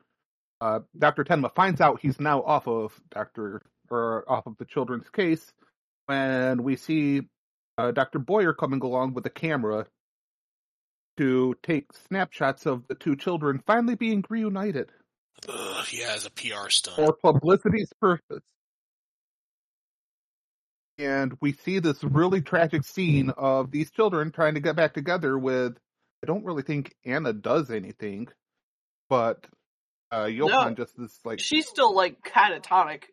uh, 0.62 0.82
Dr. 0.98 1.24
Tenma 1.24 1.54
finds 1.56 1.82
out 1.82 2.00
he's 2.00 2.20
now 2.20 2.44
off 2.44 2.68
of 2.68 2.94
Dr. 3.10 3.64
or 3.90 4.24
off 4.32 4.46
of 4.46 4.58
the 4.60 4.66
children's 4.66 5.10
case 5.10 5.52
when 6.06 6.62
we 6.62 6.76
see 6.76 7.24
uh, 7.80 7.90
Dr. 7.92 8.20
Boyer 8.20 8.54
coming 8.54 8.82
along 8.82 9.16
with 9.16 9.26
a 9.26 9.32
camera 9.32 9.88
to 11.18 11.56
take 11.64 11.86
snapshots 12.08 12.68
of 12.68 12.88
the 12.88 12.96
two 12.96 13.16
children 13.16 13.64
finally 13.66 13.96
being 13.96 14.24
reunited 14.30 14.92
Ugh, 15.50 15.86
yeah, 15.92 16.14
as 16.16 16.28
a 16.28 16.30
PR 16.30 16.70
stunt. 16.70 16.96
for 16.96 17.14
publicity's 17.24 17.92
purpose. 18.00 18.44
And 21.00 21.34
we 21.42 21.54
see 21.54 21.80
this 21.80 22.04
really 22.04 22.42
tragic 22.42 22.84
scene 22.86 23.32
of 23.32 23.72
these 23.72 23.90
children 23.90 24.32
trying 24.32 24.54
to 24.54 24.60
get 24.60 24.76
back 24.76 24.94
together 24.94 25.38
with 25.38 25.76
I 26.26 26.34
don't 26.34 26.44
really 26.44 26.64
think 26.64 26.96
Anna 27.06 27.34
does 27.34 27.70
anything, 27.70 28.30
but 29.10 29.46
uh 30.12 30.26
Johann 30.26 30.76
just 30.76 30.98
is 30.98 31.20
like 31.24 31.40
She's 31.40 31.68
still 31.68 31.94
like 31.94 32.24
catatonic. 32.24 33.04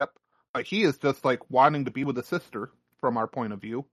uh, 0.00 0.62
he 0.64 0.82
is 0.82 0.98
just 0.98 1.24
like 1.24 1.48
wanting 1.48 1.84
to 1.84 1.92
be 1.92 2.02
with 2.02 2.18
a 2.18 2.24
sister 2.24 2.72
from 2.98 3.16
our 3.16 3.28
point 3.28 3.52
of 3.52 3.60
view. 3.60 3.84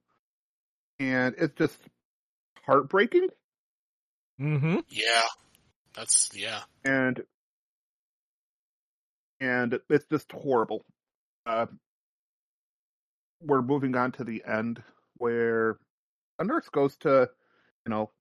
And 0.99 1.35
it's 1.37 1.53
just 1.55 1.77
heartbreaking. 2.65 3.27
Mhm. 4.41 4.83
Yeah. 4.89 5.27
That's 5.95 6.31
yeah. 6.33 6.61
and 6.83 7.21
and 9.39 9.79
it's 9.91 10.07
just 10.07 10.31
horrible. 10.31 10.83
Uh, 11.45 11.67
we're 13.41 13.61
moving 13.61 13.95
on 13.95 14.11
to 14.13 14.23
the 14.23 14.41
end 14.43 14.81
where 15.17 15.77
a 16.39 16.43
nurse 16.43 16.67
goes 16.69 16.97
to, 16.97 17.29
you 17.87 17.91
know, 17.91 18.11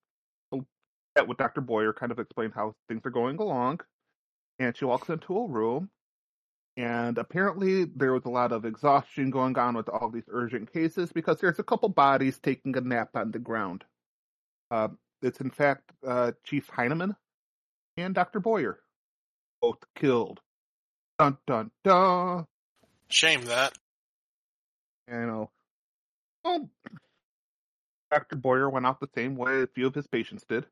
get 1.16 1.26
with 1.26 1.38
Dr. 1.38 1.60
Boyer, 1.60 1.92
kind 1.92 2.12
of 2.12 2.18
explain 2.18 2.50
how 2.50 2.74
things 2.88 3.02
are 3.04 3.10
going 3.10 3.38
along, 3.38 3.80
and 4.58 4.76
she 4.76 4.84
walks 4.84 5.08
into 5.08 5.36
a 5.36 5.48
room, 5.48 5.90
and 6.76 7.18
apparently 7.18 7.84
there 7.84 8.12
was 8.12 8.24
a 8.26 8.30
lot 8.30 8.52
of 8.52 8.64
exhaustion 8.64 9.30
going 9.30 9.58
on 9.58 9.74
with 9.74 9.88
all 9.88 10.10
these 10.10 10.28
urgent 10.28 10.72
cases 10.72 11.12
because 11.12 11.40
there's 11.40 11.58
a 11.58 11.64
couple 11.64 11.88
bodies 11.88 12.38
taking 12.38 12.76
a 12.76 12.80
nap 12.80 13.10
on 13.14 13.32
the 13.32 13.38
ground. 13.38 13.84
Uh, 14.70 14.88
it's 15.22 15.40
in 15.40 15.50
fact 15.50 15.90
uh, 16.06 16.32
Chief 16.44 16.68
Heinemann 16.68 17.16
and 17.96 18.14
Dr. 18.14 18.40
Boyer, 18.40 18.78
both 19.60 19.78
killed. 19.94 20.40
Dun 21.18 21.38
dun 21.46 21.70
dun. 21.82 22.44
Shame 23.08 23.46
that. 23.46 23.72
You 25.10 25.26
know, 25.26 25.50
well, 26.44 26.68
Dr. 28.10 28.36
Boyer 28.36 28.70
went 28.70 28.86
out 28.86 29.00
the 29.00 29.08
same 29.14 29.36
way 29.36 29.62
a 29.62 29.66
few 29.66 29.86
of 29.86 29.94
his 29.94 30.06
patients 30.06 30.44
did. 30.48 30.64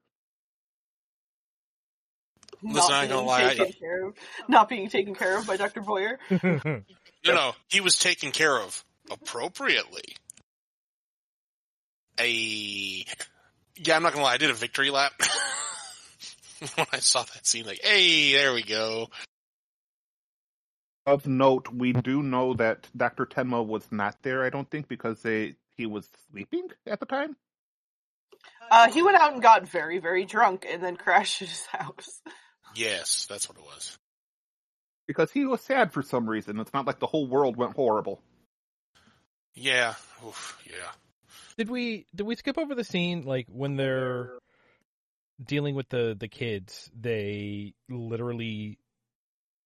Listen, 2.62 2.95
I 2.95 3.01
ain't 3.03 3.11
gonna 3.11 3.20
being 3.20 3.26
lie, 3.28 3.43
I- 3.45 3.55
taken 3.55 3.72
care 3.80 4.07
of, 4.07 4.14
not 4.49 4.68
being 4.68 4.89
taken 4.89 5.14
care 5.14 5.39
of 5.39 5.47
by 5.47 5.57
Dr. 5.57 5.80
Boyer. 5.82 6.18
No, 7.26 7.35
no, 7.35 7.53
he 7.70 7.80
was 7.80 7.97
taken 7.99 8.32
care 8.32 8.55
of 8.55 8.85
appropriately. 9.11 10.03
A 12.20 13.07
yeah, 13.76 13.97
I'm 13.97 14.03
not 14.03 14.12
gonna 14.12 14.24
lie, 14.24 14.35
I 14.35 14.37
did 14.37 14.51
a 14.51 14.55
victory 14.55 14.91
lap 14.91 15.12
when 16.74 16.87
I 16.93 16.99
saw 16.99 17.22
that 17.22 17.47
scene. 17.47 17.64
Like, 17.64 17.80
hey, 17.82 18.32
there 18.35 18.53
we 18.53 18.62
go. 18.62 19.09
Of 21.07 21.26
note, 21.26 21.72
we 21.72 21.95
do 21.95 22.22
know 22.22 22.53
that 22.55 22.89
Dr. 22.95 23.24
Tenma 23.24 23.64
was 23.64 23.91
not 23.91 24.16
there, 24.22 24.45
I 24.45 24.51
don't 24.51 24.70
think, 24.70 24.87
because 24.87 25.22
they 25.22 25.55
he 25.77 25.87
was 25.87 26.09
sleeping 26.31 26.68
at 26.87 27.01
the 27.01 27.07
time. 27.07 27.37
Uh, 28.70 28.91
he 28.91 29.03
went 29.03 29.16
out 29.16 29.33
and 29.33 29.43
got 29.43 29.68
very, 29.68 29.99
very 29.99 30.25
drunk 30.25 30.66
and 30.68 30.83
then 30.83 30.97
crashed 30.97 31.43
at 31.43 31.49
his 31.49 31.66
house. 31.66 32.20
Yes, 32.75 33.27
that's 33.29 33.49
what 33.49 33.59
it 33.59 33.64
was. 33.64 33.99
Because 35.07 35.31
he 35.31 35.45
was 35.45 35.61
sad 35.61 35.93
for 35.93 36.03
some 36.03 36.29
reason. 36.29 36.59
It's 36.59 36.72
not 36.72 36.87
like 36.87 36.99
the 36.99 37.07
whole 37.07 37.27
world 37.27 37.57
went 37.57 37.75
horrible. 37.75 38.20
Yeah, 39.55 39.95
Oof, 40.27 40.59
yeah. 40.66 40.91
Did 41.57 41.70
we 41.70 42.07
did 42.14 42.27
we 42.27 42.35
skip 42.35 42.59
over 42.59 42.75
the 42.75 42.83
scene 42.83 43.22
like 43.22 43.47
when 43.49 43.77
they're 43.77 44.33
dealing 45.43 45.75
with 45.75 45.89
the 45.89 46.16
the 46.18 46.27
kids? 46.27 46.91
They 46.99 47.75
literally 47.89 48.79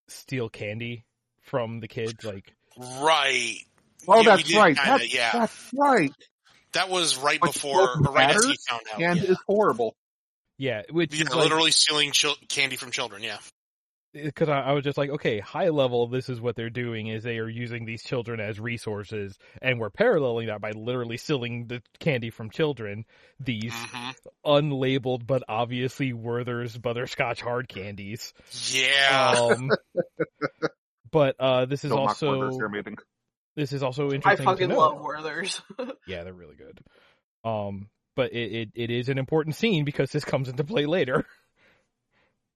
steal 0.08 0.50
candy 0.50 1.06
from 1.42 1.80
the 1.80 1.88
kids. 1.88 2.24
Like, 2.24 2.52
Right. 2.76 3.58
Oh, 4.06 4.22
Yeah, 4.22 4.36
that's 4.36 4.54
right. 4.54 4.76
kinda, 4.76 4.98
that's, 4.98 5.14
yeah. 5.14 5.30
that's 5.32 5.70
right. 5.74 6.12
That 6.72 6.90
was 6.90 7.16
right 7.16 7.40
Which 7.40 7.54
before, 7.54 8.00
right 8.00 8.34
as 8.36 8.44
he 8.44 8.56
found 8.68 8.82
out. 8.92 9.00
And 9.02 9.18
yeah. 9.18 9.30
is 9.30 9.38
horrible. 9.46 9.96
yeah, 10.58 10.82
which 10.90 11.14
Yeah, 11.14 11.24
is 11.24 11.30
like, 11.30 11.44
literally 11.44 11.70
stealing 11.70 12.12
chil- 12.12 12.36
candy 12.48 12.76
from 12.76 12.90
children. 12.90 13.22
Yeah. 13.22 13.38
because 14.12 14.48
I, 14.48 14.60
I 14.60 14.72
was 14.72 14.84
just 14.84 14.98
like, 14.98 15.10
okay, 15.10 15.38
high 15.40 15.68
level, 15.68 16.06
this 16.08 16.28
is 16.28 16.40
what 16.40 16.56
they're 16.56 16.70
doing 16.70 17.06
is 17.08 17.22
they 17.22 17.38
are 17.38 17.48
using 17.48 17.84
these 17.84 18.02
children 18.02 18.38
as 18.40 18.60
resources, 18.60 19.36
and 19.62 19.80
we're 19.80 19.90
paralleling 19.90 20.48
that 20.48 20.60
by 20.60 20.72
literally 20.72 21.16
stealing 21.16 21.66
the 21.66 21.82
candy 22.00 22.30
from 22.30 22.50
children. 22.50 23.04
These 23.40 23.74
hmm 23.74 24.10
unlabeled 24.44 25.26
but 25.26 25.42
obviously 25.48 26.12
Werther's 26.12 26.76
butterscotch 26.76 27.40
hard 27.40 27.68
candies. 27.68 28.32
Yeah. 28.72 29.34
Um, 29.36 29.70
but 31.10 31.36
uh, 31.38 31.66
this 31.66 31.84
is 31.84 31.90
Don't 31.90 32.00
also 32.00 32.38
brothers, 32.38 32.56
they're 32.58 32.66
amazing. 32.66 32.98
This 33.58 33.72
is 33.72 33.82
also 33.82 34.12
interesting. 34.12 34.46
I 34.46 34.50
fucking 34.52 34.68
to 34.68 34.74
know. 34.74 34.80
love 34.80 35.00
Werther's. 35.00 35.60
Yeah, 36.06 36.22
they're 36.22 36.32
really 36.32 36.54
good. 36.54 36.80
Um, 37.44 37.88
but 38.14 38.32
it, 38.32 38.52
it, 38.52 38.68
it 38.74 38.90
is 38.90 39.08
an 39.08 39.18
important 39.18 39.56
scene 39.56 39.84
because 39.84 40.10
this 40.12 40.24
comes 40.24 40.48
into 40.48 40.64
play 40.64 40.86
later. 40.86 41.26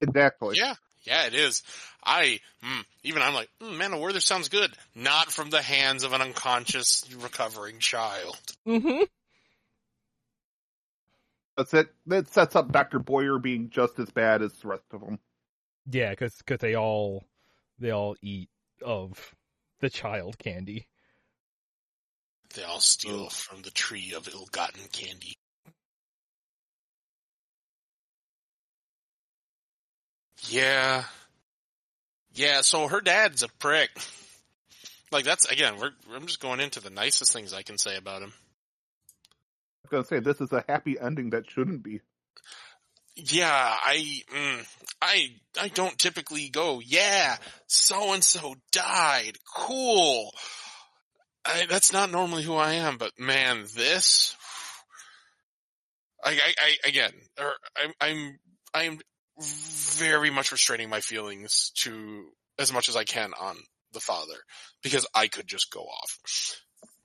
Exactly. 0.01 0.57
yeah. 0.57 0.73
Yeah, 1.03 1.27
it 1.27 1.33
is. 1.33 1.63
I, 2.03 2.39
mm, 2.61 2.83
even 3.03 3.21
I'm 3.21 3.33
like, 3.33 3.49
mm, 3.61 3.77
man, 3.77 3.93
a 3.93 3.97
Werther 3.97 4.19
sounds 4.19 4.49
good. 4.49 4.69
Not 4.95 5.31
from 5.31 5.49
the 5.49 5.61
hands 5.61 6.03
of 6.03 6.11
an 6.11 6.19
unconscious 6.21 7.05
recovering 7.21 7.79
child. 7.79 8.37
Mm-hmm. 8.67 9.03
That's 11.55 11.73
it. 11.73 11.87
That 12.07 12.27
sets 12.33 12.57
up 12.57 12.73
Dr. 12.73 12.99
Boyer 12.99 13.39
being 13.39 13.69
just 13.69 13.97
as 13.97 14.09
bad 14.09 14.41
as 14.41 14.51
the 14.53 14.67
rest 14.67 14.83
of 14.91 14.99
them. 14.99 15.19
Yeah, 15.89 16.09
because 16.09 16.33
they 16.59 16.75
all 16.75 17.23
they 17.79 17.91
all 17.91 18.17
eat 18.21 18.49
of 18.81 19.33
the 19.79 19.89
child 19.89 20.37
candy. 20.37 20.87
They 22.53 22.63
all 22.63 22.79
steal 22.79 23.29
from 23.29 23.61
the 23.61 23.71
tree 23.71 24.13
of 24.15 24.29
ill-gotten 24.31 24.81
candy. 24.91 25.35
Yeah. 30.49 31.03
Yeah, 32.33 32.61
so 32.61 32.87
her 32.87 33.01
dad's 33.01 33.43
a 33.43 33.49
prick. 33.59 33.89
Like 35.11 35.25
that's 35.25 35.45
again, 35.45 35.75
we're 35.79 35.91
I'm 36.15 36.25
just 36.25 36.39
going 36.39 36.59
into 36.59 36.81
the 36.81 36.89
nicest 36.89 37.33
things 37.33 37.53
I 37.53 37.61
can 37.61 37.77
say 37.77 37.97
about 37.97 38.23
him. 38.23 38.33
I 38.33 39.83
was 39.83 39.89
gonna 39.91 40.05
say 40.05 40.19
this 40.19 40.41
is 40.41 40.51
a 40.51 40.65
happy 40.67 40.99
ending 40.99 41.29
that 41.29 41.47
shouldn't 41.51 41.83
be. 41.83 42.01
Yeah, 43.15 43.51
I 43.53 44.21
mm, 44.35 44.65
I 45.03 45.27
I 45.61 45.67
don't 45.67 45.99
typically 45.99 46.49
go, 46.49 46.81
yeah, 46.83 47.37
so 47.67 48.13
and 48.13 48.23
so 48.23 48.55
died. 48.71 49.37
Cool. 49.55 50.33
I, 51.45 51.65
that's 51.69 51.91
not 51.93 52.11
normally 52.11 52.43
who 52.43 52.55
I 52.55 52.73
am, 52.73 52.97
but 52.97 53.11
man, 53.19 53.65
this 53.75 54.35
I 56.23 56.31
I, 56.31 56.53
I 56.57 56.87
again, 56.87 57.11
or 57.39 57.53
I'm 57.77 57.93
I'm 57.99 58.39
I'm 58.73 58.99
very 59.39 60.29
much 60.29 60.51
restraining 60.51 60.89
my 60.89 61.01
feelings 61.01 61.71
to 61.75 62.25
as 62.59 62.71
much 62.71 62.87
as 62.89 62.95
I 62.95 63.03
can 63.03 63.31
on 63.39 63.57
the 63.93 63.99
father 63.99 64.35
because 64.83 65.07
I 65.13 65.27
could 65.27 65.47
just 65.47 65.71
go 65.71 65.81
off. 65.81 66.19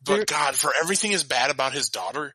But 0.05 0.17
There- 0.17 0.25
God, 0.27 0.55
for 0.55 0.73
everything 0.81 1.13
is 1.13 1.25
bad 1.25 1.51
about 1.51 1.73
his 1.73 1.89
daughter, 1.89 2.35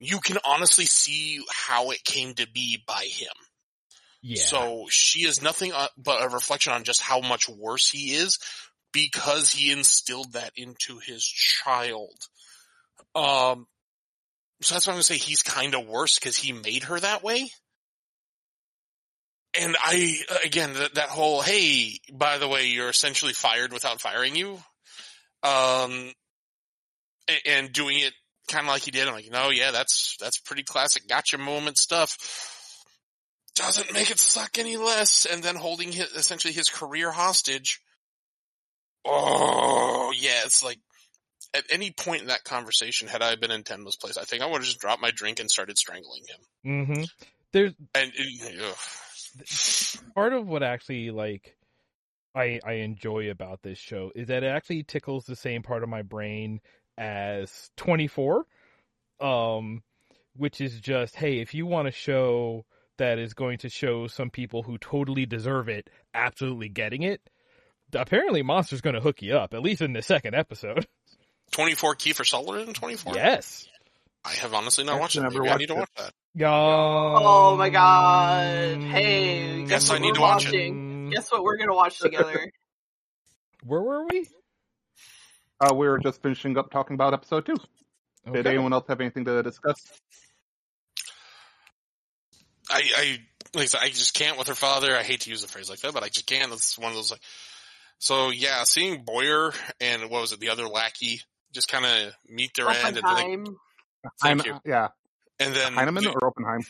you 0.00 0.20
can 0.20 0.38
honestly 0.44 0.86
see 0.86 1.40
how 1.50 1.90
it 1.90 2.04
came 2.04 2.34
to 2.34 2.48
be 2.48 2.82
by 2.86 3.04
him. 3.04 3.28
Yeah. 4.22 4.42
So 4.42 4.86
she 4.88 5.20
is 5.20 5.42
nothing 5.42 5.72
uh, 5.72 5.86
but 5.96 6.22
a 6.22 6.28
reflection 6.28 6.72
on 6.72 6.84
just 6.84 7.00
how 7.00 7.20
much 7.20 7.48
worse 7.48 7.88
he 7.88 8.14
is 8.14 8.38
because 8.92 9.50
he 9.50 9.72
instilled 9.72 10.32
that 10.32 10.52
into 10.56 10.98
his 10.98 11.24
child. 11.24 12.16
Um, 13.14 13.66
so 14.62 14.74
that's 14.74 14.86
why 14.86 14.92
I'm 14.92 14.96
gonna 14.96 15.02
say 15.02 15.16
he's 15.16 15.42
kind 15.42 15.74
of 15.74 15.86
worse 15.86 16.18
because 16.18 16.36
he 16.36 16.52
made 16.52 16.84
her 16.84 16.98
that 16.98 17.22
way. 17.22 17.50
And 19.58 19.76
I, 19.78 20.18
again, 20.44 20.74
that, 20.74 20.94
that 20.96 21.08
whole, 21.08 21.40
hey, 21.40 21.98
by 22.12 22.38
the 22.38 22.48
way, 22.48 22.66
you're 22.66 22.90
essentially 22.90 23.32
fired 23.32 23.72
without 23.72 24.00
firing 24.00 24.36
you. 24.36 24.58
Um, 25.42 26.12
and 27.46 27.72
doing 27.72 27.98
it 28.00 28.12
kind 28.48 28.66
of 28.66 28.72
like 28.72 28.82
he 28.82 28.90
did. 28.90 29.08
I'm 29.08 29.14
like, 29.14 29.30
no, 29.30 29.50
yeah, 29.50 29.70
that's, 29.70 30.16
that's 30.20 30.38
pretty 30.38 30.62
classic 30.62 31.08
gotcha 31.08 31.38
moment 31.38 31.78
stuff. 31.78 32.16
Doesn't 33.54 33.92
make 33.92 34.10
it 34.10 34.18
suck 34.18 34.58
any 34.58 34.76
less. 34.76 35.24
And 35.24 35.42
then 35.42 35.56
holding 35.56 35.90
his, 35.90 36.12
essentially 36.12 36.52
his 36.52 36.68
career 36.68 37.10
hostage. 37.10 37.80
Oh, 39.06 40.12
yeah, 40.16 40.42
it's 40.44 40.62
like, 40.62 40.78
at 41.54 41.64
any 41.70 41.90
point 41.90 42.22
in 42.22 42.28
that 42.28 42.44
conversation, 42.44 43.08
had 43.08 43.22
I 43.22 43.36
been 43.36 43.50
in 43.50 43.62
Tenma's 43.62 43.96
place, 43.96 44.16
I 44.16 44.24
think 44.24 44.42
I 44.42 44.46
would 44.46 44.56
have 44.56 44.64
just 44.64 44.80
dropped 44.80 45.00
my 45.00 45.10
drink 45.10 45.40
and 45.40 45.50
started 45.50 45.78
strangling 45.78 46.22
him. 46.28 46.86
mm-hmm. 46.86 47.02
There's 47.52 47.72
And, 47.94 48.12
part 50.14 50.32
of 50.32 50.46
what 50.46 50.62
actually 50.62 51.10
like 51.10 51.56
I 52.34 52.60
I 52.64 52.72
enjoy 52.74 53.30
about 53.30 53.62
this 53.62 53.78
show 53.78 54.12
is 54.14 54.28
that 54.28 54.42
it 54.42 54.48
actually 54.48 54.82
tickles 54.82 55.24
the 55.24 55.36
same 55.36 55.62
part 55.62 55.82
of 55.82 55.88
my 55.88 56.02
brain 56.02 56.60
as 56.98 57.70
24 57.76 58.46
um 59.20 59.82
which 60.34 60.60
is 60.60 60.80
just 60.80 61.16
hey 61.16 61.38
if 61.40 61.54
you 61.54 61.66
want 61.66 61.88
a 61.88 61.92
show 61.92 62.64
that 62.98 63.18
is 63.18 63.34
going 63.34 63.58
to 63.58 63.68
show 63.68 64.06
some 64.06 64.30
people 64.30 64.62
who 64.62 64.78
totally 64.78 65.26
deserve 65.26 65.68
it 65.68 65.90
absolutely 66.14 66.68
getting 66.68 67.02
it 67.02 67.20
apparently 67.96 68.42
monster's 68.42 68.80
going 68.80 68.94
to 68.94 69.00
hook 69.00 69.22
you 69.22 69.36
up 69.36 69.54
at 69.54 69.62
least 69.62 69.80
in 69.82 69.92
the 69.92 70.02
second 70.02 70.34
episode 70.34 70.86
24 71.52 71.94
Kiefer 71.96 72.26
Sutherland 72.26 72.68
in 72.68 72.74
24? 72.74 73.14
yes 73.14 73.68
I 74.24 74.32
have 74.32 74.52
honestly 74.54 74.84
not 74.84 74.94
I've 74.96 75.00
watched 75.00 75.16
it. 75.16 75.22
never 75.22 75.46
I 75.46 75.56
need 75.56 75.68
to 75.68 75.76
watch 75.76 75.90
that. 75.96 76.12
oh 76.44 77.52
Oh 77.52 77.56
my 77.56 77.68
god. 77.70 78.78
Hey, 78.82 79.60
guess 79.60 79.68
Guess 79.68 79.90
I 79.90 79.92
what 79.94 80.02
need 80.02 80.08
we're 80.08 80.14
to 80.14 80.20
watch 80.20 80.52
it. 80.52 81.10
Guess 81.12 81.30
what 81.30 81.44
we're 81.44 81.56
gonna 81.58 81.74
watch 81.74 82.00
together? 82.00 82.50
where 83.64 83.80
were 83.80 84.04
we 84.06 84.28
Uh, 85.60 85.74
we 85.74 85.86
were 85.86 85.98
just 85.98 86.20
finishing 86.22 86.58
up 86.58 86.70
talking 86.72 86.94
about 86.94 87.14
episode 87.14 87.46
two. 87.46 87.56
Did 88.32 88.48
anyone 88.48 88.72
else 88.72 88.86
have 88.88 89.00
anything 89.00 89.24
to 89.26 89.40
discuss? 89.44 89.76
I, 92.68 92.82
I 92.96 93.18
like 93.54 93.62
I 93.62 93.66
said, 93.66 93.80
I 93.82 93.88
just 93.88 94.14
can't 94.14 94.38
with 94.38 94.48
her 94.48 94.54
father. 94.56 94.96
I 94.96 95.02
hate 95.04 95.20
to 95.22 95.30
use 95.30 95.44
a 95.44 95.48
phrase 95.48 95.70
like 95.70 95.78
that, 95.80 95.94
but 95.94 96.02
I 96.02 96.08
just 96.08 96.26
can't. 96.26 96.52
It's 96.52 96.76
one 96.78 96.90
of 96.90 96.96
those 96.96 97.10
like. 97.12 97.20
So 97.98 98.30
yeah, 98.30 98.64
seeing 98.64 99.02
Boyer 99.04 99.52
and 99.80 100.02
what 100.10 100.20
was 100.20 100.32
it, 100.32 100.40
the 100.40 100.50
other 100.50 100.68
lackey, 100.68 101.20
just 101.52 101.68
kind 101.68 101.84
of 101.84 102.12
meet 102.28 102.52
their 102.54 102.68
end, 102.68 102.96
and 102.96 102.96
then 102.96 103.02
they, 103.02 103.10
Oppenheim, 103.10 103.44
thank 104.22 104.42
Heim- 104.46 104.60
you, 104.64 104.70
Yeah, 104.70 104.88
and 105.38 105.54
then 105.54 105.72
Heinemann 105.74 106.04
the- 106.04 106.10
or 106.10 106.26
Oppenheim? 106.28 106.62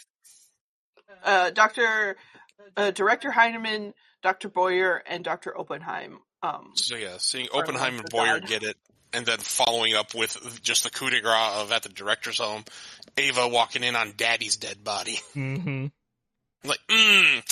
uh, 1.24 1.50
Doctor, 1.50 2.16
uh, 2.76 2.90
Director 2.92 3.30
Heinemann, 3.32 3.92
Doctor 4.22 4.48
Boyer, 4.48 5.02
and 5.06 5.24
Doctor 5.24 5.56
Oppenheim. 5.58 6.18
Um, 6.42 6.72
So 6.76 6.96
yeah, 6.96 7.16
seeing 7.18 7.48
Or 7.52 7.62
Oppenheim 7.62 7.98
and 7.98 8.08
Boyer 8.08 8.38
dad. 8.40 8.48
get 8.48 8.62
it, 8.62 8.76
and 9.12 9.26
then 9.26 9.38
following 9.38 9.94
up 9.94 10.14
with 10.14 10.62
just 10.62 10.84
the 10.84 10.90
coup 10.90 11.10
de 11.10 11.20
grace 11.20 11.52
of 11.54 11.72
at 11.72 11.82
the 11.82 11.88
director's 11.88 12.38
home, 12.38 12.64
Ava 13.16 13.48
walking 13.48 13.82
in 13.82 13.96
on 13.96 14.12
Daddy's 14.16 14.56
dead 14.56 14.84
body, 14.84 15.18
Mm-hmm. 15.34 15.86
like, 16.68 16.80
mmm, 16.88 17.42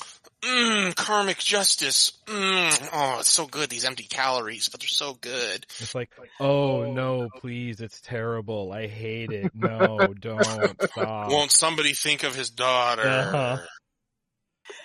mmm, 0.45 0.95
karmic 0.95 1.39
justice, 1.39 2.13
mmm, 2.27 2.89
oh, 2.93 3.19
it's 3.21 3.33
so 3.33 3.47
good. 3.47 3.71
These 3.71 3.85
empty 3.85 4.05
calories, 4.05 4.69
but 4.69 4.81
they're 4.81 4.89
so 4.89 5.15
good. 5.15 5.67
It's 5.79 5.95
like, 5.95 6.11
oh 6.41 6.93
no, 6.93 7.29
please, 7.41 7.81
it's 7.81 8.01
terrible. 8.01 8.73
I 8.73 8.87
hate 8.87 9.31
it. 9.31 9.53
No, 9.65 10.13
don't 10.21 10.83
stop. 10.91 11.31
Won't 11.31 11.51
somebody 11.51 11.95
think 11.95 12.23
of 12.23 12.35
his 12.35 12.51
daughter? 12.51 13.03
Uh-huh. 13.03 13.57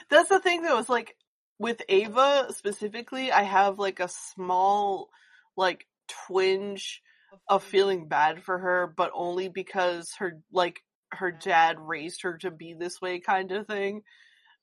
that's 0.10 0.30
the 0.30 0.39
thing 0.39 0.62
though. 0.62 0.80
Is 0.80 0.88
like 0.88 1.16
with 1.57 1.82
Ava 1.89 2.47
specifically, 2.51 3.32
I 3.32 3.43
have 3.43 3.78
like 3.78 3.99
a 3.99 4.07
small 4.07 5.10
like 5.57 5.86
twinge 6.28 7.01
of 7.47 7.64
feeling 7.64 8.07
bad 8.07 8.43
for 8.43 8.57
her, 8.57 8.93
but 8.95 9.12
only 9.14 9.49
because 9.49 10.12
her 10.20 10.39
like 10.51 10.82
her 11.12 11.32
dad 11.32 11.78
raised 11.80 12.22
her 12.22 12.38
to 12.38 12.51
be 12.51 12.74
this 12.74 13.01
way, 13.01 13.20
kind 13.20 13.51
of 13.51 13.68
thing. 13.68 14.03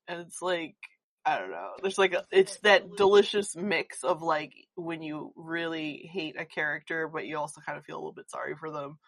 And 0.09 0.20
it's 0.20 0.40
like 0.42 0.76
I 1.24 1.38
don't 1.38 1.50
know. 1.50 1.70
There's 1.82 1.98
like 1.98 2.12
a, 2.12 2.24
it's 2.30 2.59
that 2.59 2.96
delicious 2.96 3.57
mix 3.57 4.04
of 4.04 4.22
like 4.22 4.52
when 4.76 5.02
you 5.02 5.32
really 5.34 6.09
hate 6.12 6.36
a 6.38 6.44
character, 6.44 7.09
but 7.09 7.26
you 7.26 7.36
also 7.36 7.61
kind 7.61 7.76
of 7.76 7.84
feel 7.84 7.96
a 7.96 7.98
little 7.98 8.12
bit 8.12 8.30
sorry 8.30 8.54
for 8.54 8.70
them. 8.70 8.98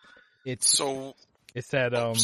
It's 0.44 0.68
So, 0.68 1.14
it's 1.54 1.68
that 1.68 1.94
oh, 1.94 2.10
um. 2.10 2.16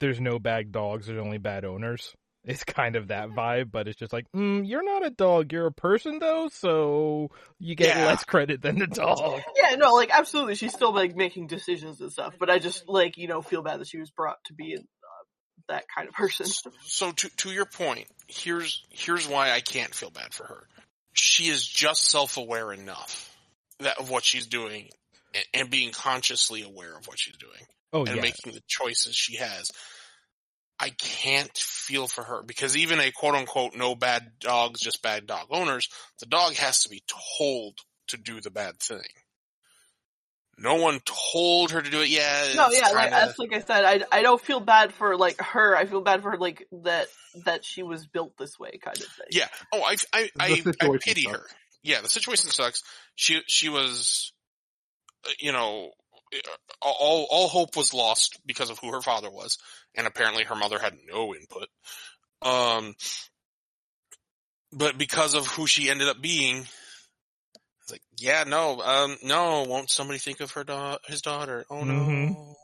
There's 0.00 0.20
no 0.20 0.38
bad 0.38 0.70
dogs. 0.70 1.06
There's 1.06 1.24
only 1.24 1.38
bad 1.38 1.64
owners. 1.64 2.14
It's 2.44 2.62
kind 2.62 2.96
of 2.96 3.08
that 3.08 3.30
vibe, 3.30 3.70
but 3.72 3.88
it's 3.88 3.98
just 3.98 4.12
like, 4.12 4.30
mm, 4.36 4.68
you're 4.68 4.84
not 4.84 5.04
a 5.04 5.08
dog. 5.08 5.50
You're 5.50 5.66
a 5.66 5.72
person 5.72 6.18
though, 6.18 6.48
so 6.52 7.30
you 7.58 7.74
get 7.74 7.96
Yeah. 7.96 8.04
less 8.04 8.22
credit 8.24 8.60
than 8.60 8.78
the 8.78 8.86
dog. 8.86 9.40
Yeah, 9.56 9.76
no, 9.76 9.92
like 9.92 10.10
absolutely, 10.10 10.56
she's 10.56 10.74
still 10.74 10.92
like 10.92 11.16
making 11.16 11.46
decisions 11.46 12.02
and 12.02 12.12
stuff. 12.12 12.34
But 12.38 12.50
I 12.50 12.58
just 12.58 12.86
like 12.86 13.16
you 13.16 13.28
know 13.28 13.40
feel 13.40 13.62
bad 13.62 13.80
that 13.80 13.88
she 13.88 13.98
was 13.98 14.10
brought 14.10 14.44
to 14.44 14.52
be 14.52 14.76
uh, 14.76 14.82
that 15.68 15.84
kind 15.94 16.08
of 16.08 16.14
person. 16.14 16.46
So 16.82 17.12
to 17.12 17.28
to 17.38 17.50
your 17.50 17.66
point, 17.66 18.06
here's 18.28 18.82
here's 18.90 19.28
why 19.28 19.50
I 19.50 19.60
can't 19.60 19.94
feel 19.94 20.10
bad 20.10 20.32
for 20.32 20.44
her. 20.44 20.66
She 21.12 21.44
is 21.44 21.66
just 21.66 22.04
self 22.04 22.36
aware 22.36 22.72
enough 22.72 23.34
that 23.80 23.98
of 23.98 24.10
what 24.10 24.24
she's 24.24 24.46
doing 24.46 24.88
and, 25.34 25.44
and 25.54 25.70
being 25.70 25.92
consciously 25.92 26.62
aware 26.62 26.96
of 26.96 27.06
what 27.06 27.18
she's 27.18 27.36
doing 27.36 27.66
Oh 27.92 28.04
and 28.04 28.16
yeah, 28.16 28.22
making 28.22 28.52
the 28.52 28.62
choices 28.66 29.14
she 29.14 29.36
has. 29.36 29.70
I 30.80 30.90
can't 30.90 31.56
feel 31.56 32.08
for 32.08 32.24
her 32.24 32.42
because 32.42 32.76
even 32.76 32.98
a 32.98 33.12
quote 33.12 33.36
unquote 33.36 33.76
no 33.76 33.94
bad 33.94 34.32
dogs, 34.40 34.80
just 34.80 35.02
bad 35.02 35.26
dog 35.26 35.46
owners, 35.50 35.88
the 36.18 36.26
dog 36.26 36.54
has 36.54 36.82
to 36.82 36.88
be 36.88 37.02
told 37.38 37.78
to 38.08 38.16
do 38.16 38.40
the 38.40 38.50
bad 38.50 38.78
thing. 38.80 38.98
No 40.56 40.76
one 40.76 41.00
told 41.32 41.72
her 41.72 41.82
to 41.82 41.90
do 41.90 42.00
it. 42.00 42.08
yet. 42.08 42.54
No, 42.54 42.66
it's 42.66 42.80
yeah, 42.80 42.88
like, 42.88 43.04
kinda- 43.10 43.26
that's 43.26 43.38
like 43.38 43.52
I 43.52 43.60
said, 43.60 43.84
I 43.84 44.18
I 44.18 44.22
don't 44.22 44.40
feel 44.40 44.60
bad 44.60 44.92
for 44.92 45.16
like 45.16 45.40
her. 45.40 45.76
I 45.76 45.86
feel 45.86 46.00
bad 46.00 46.22
for 46.22 46.36
like 46.36 46.66
that 46.84 47.08
that 47.44 47.64
she 47.64 47.82
was 47.82 48.06
built 48.06 48.36
this 48.38 48.58
way, 48.58 48.78
kind 48.82 48.96
of 48.96 49.04
thing. 49.06 49.26
Yeah. 49.30 49.48
Oh, 49.72 49.82
I 49.82 49.96
I 50.12 50.30
I, 50.38 50.62
I 50.80 50.98
pity 51.00 51.22
sucks. 51.22 51.36
her. 51.36 51.44
Yeah, 51.82 52.00
the 52.00 52.08
situation 52.08 52.50
sucks. 52.50 52.82
She 53.14 53.40
she 53.46 53.68
was, 53.68 54.32
uh, 55.26 55.30
you 55.40 55.52
know, 55.52 55.90
uh, 56.34 56.48
all 56.80 57.26
all 57.30 57.48
hope 57.48 57.76
was 57.76 57.92
lost 57.92 58.40
because 58.46 58.70
of 58.70 58.78
who 58.78 58.92
her 58.92 59.02
father 59.02 59.30
was, 59.30 59.58
and 59.94 60.06
apparently 60.06 60.44
her 60.44 60.54
mother 60.54 60.78
had 60.78 60.94
no 61.06 61.34
input. 61.34 61.68
Um, 62.42 62.94
but 64.72 64.98
because 64.98 65.34
of 65.34 65.46
who 65.46 65.66
she 65.66 65.90
ended 65.90 66.08
up 66.08 66.20
being, 66.20 66.66
it's 67.84 67.92
like, 67.92 68.02
yeah, 68.18 68.44
no, 68.44 68.80
um, 68.80 69.16
no, 69.22 69.62
won't 69.64 69.90
somebody 69.90 70.18
think 70.18 70.40
of 70.40 70.50
her 70.52 70.64
da- 70.64 70.98
his 71.06 71.22
daughter? 71.22 71.64
Oh 71.70 71.84
no. 71.84 71.92
Mhm. 71.92 72.54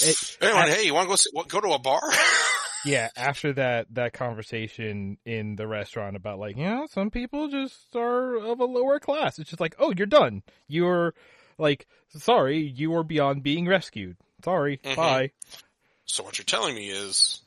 It- 0.00 0.36
anyway, 0.40 0.58
I- 0.60 0.68
hey, 0.70 0.82
you 0.86 0.94
want 0.94 1.06
to 1.06 1.10
go 1.10 1.16
see, 1.16 1.30
what, 1.32 1.48
go 1.48 1.60
to 1.60 1.72
a 1.72 1.78
bar? 1.78 2.00
yeah. 2.84 3.08
After 3.16 3.52
that 3.54 3.86
that 3.94 4.12
conversation 4.12 5.18
in 5.24 5.56
the 5.56 5.66
restaurant 5.66 6.14
about 6.16 6.38
like, 6.38 6.56
you 6.56 6.64
know, 6.64 6.86
some 6.90 7.10
people 7.10 7.48
just 7.48 7.96
are 7.96 8.36
of 8.36 8.60
a 8.60 8.64
lower 8.64 9.00
class. 9.00 9.38
It's 9.38 9.50
just 9.50 9.60
like, 9.60 9.74
oh, 9.78 9.92
you're 9.96 10.06
done. 10.06 10.42
You're 10.68 11.14
like, 11.58 11.86
sorry, 12.16 12.58
you 12.58 12.94
are 12.94 13.02
beyond 13.02 13.42
being 13.42 13.66
rescued. 13.66 14.16
Sorry, 14.44 14.78
Mhm. 14.84 14.94
bye. 14.96 15.30
So 16.04 16.22
what 16.22 16.38
you're 16.38 16.44
telling 16.44 16.74
me 16.76 16.88
is 16.90 17.40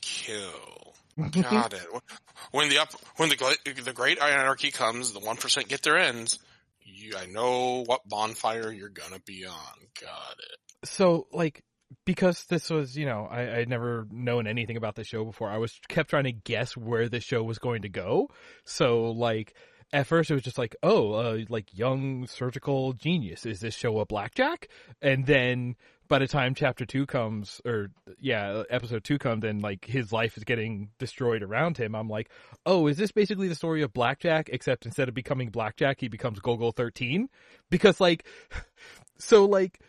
kill. 0.00 0.81
Got 1.18 1.72
it. 1.74 1.86
When 2.50 2.68
the 2.68 2.78
up, 2.78 2.92
when 3.16 3.28
the 3.28 3.56
the 3.84 3.92
great 3.92 4.20
anarchy 4.20 4.70
comes, 4.70 5.12
the 5.12 5.20
one 5.20 5.36
percent 5.36 5.68
get 5.68 5.82
their 5.82 5.98
ends. 5.98 6.38
You, 6.82 7.14
I 7.16 7.26
know 7.26 7.84
what 7.84 8.08
bonfire 8.08 8.72
you're 8.72 8.88
gonna 8.88 9.20
be 9.20 9.44
on. 9.46 9.88
Got 10.00 10.36
it. 10.38 10.88
so 10.88 11.26
like 11.32 11.62
because 12.04 12.44
this 12.44 12.70
was 12.70 12.96
you 12.96 13.06
know 13.06 13.28
I 13.30 13.58
I'd 13.58 13.68
never 13.68 14.06
known 14.10 14.46
anything 14.46 14.76
about 14.76 14.94
the 14.94 15.04
show 15.04 15.24
before. 15.24 15.50
I 15.50 15.58
was 15.58 15.78
kept 15.88 16.10
trying 16.10 16.24
to 16.24 16.32
guess 16.32 16.76
where 16.76 17.08
the 17.08 17.20
show 17.20 17.42
was 17.42 17.58
going 17.58 17.82
to 17.82 17.88
go. 17.88 18.28
So 18.64 19.10
like 19.10 19.54
at 19.92 20.06
first 20.06 20.30
it 20.30 20.34
was 20.34 20.42
just 20.42 20.58
like 20.58 20.74
oh 20.82 21.12
uh, 21.12 21.38
like 21.48 21.76
young 21.76 22.26
surgical 22.26 22.94
genius 22.94 23.44
is 23.44 23.60
this 23.60 23.74
show 23.74 23.98
a 24.00 24.06
Black 24.06 24.34
Jack? 24.34 24.68
And 25.00 25.26
then 25.26 25.76
by 26.12 26.18
the 26.18 26.28
time 26.28 26.54
chapter 26.54 26.84
two 26.84 27.06
comes 27.06 27.62
or 27.64 27.88
yeah 28.20 28.64
episode 28.68 29.02
two 29.02 29.16
comes 29.16 29.44
and 29.44 29.62
like 29.62 29.86
his 29.86 30.12
life 30.12 30.36
is 30.36 30.44
getting 30.44 30.90
destroyed 30.98 31.42
around 31.42 31.78
him, 31.78 31.94
I'm 31.94 32.10
like 32.10 32.28
oh 32.66 32.86
is 32.86 32.98
this 32.98 33.10
basically 33.12 33.48
the 33.48 33.54
story 33.54 33.80
of 33.80 33.94
Black 33.94 34.20
Jack 34.20 34.50
except 34.52 34.84
instead 34.84 35.08
of 35.08 35.14
becoming 35.14 35.48
Black 35.48 35.76
Jack 35.76 36.02
he 36.02 36.08
becomes 36.08 36.38
Golgo 36.38 36.76
thirteen 36.76 37.30
because 37.70 37.98
like 37.98 38.26
so 39.18 39.46
like. 39.46 39.80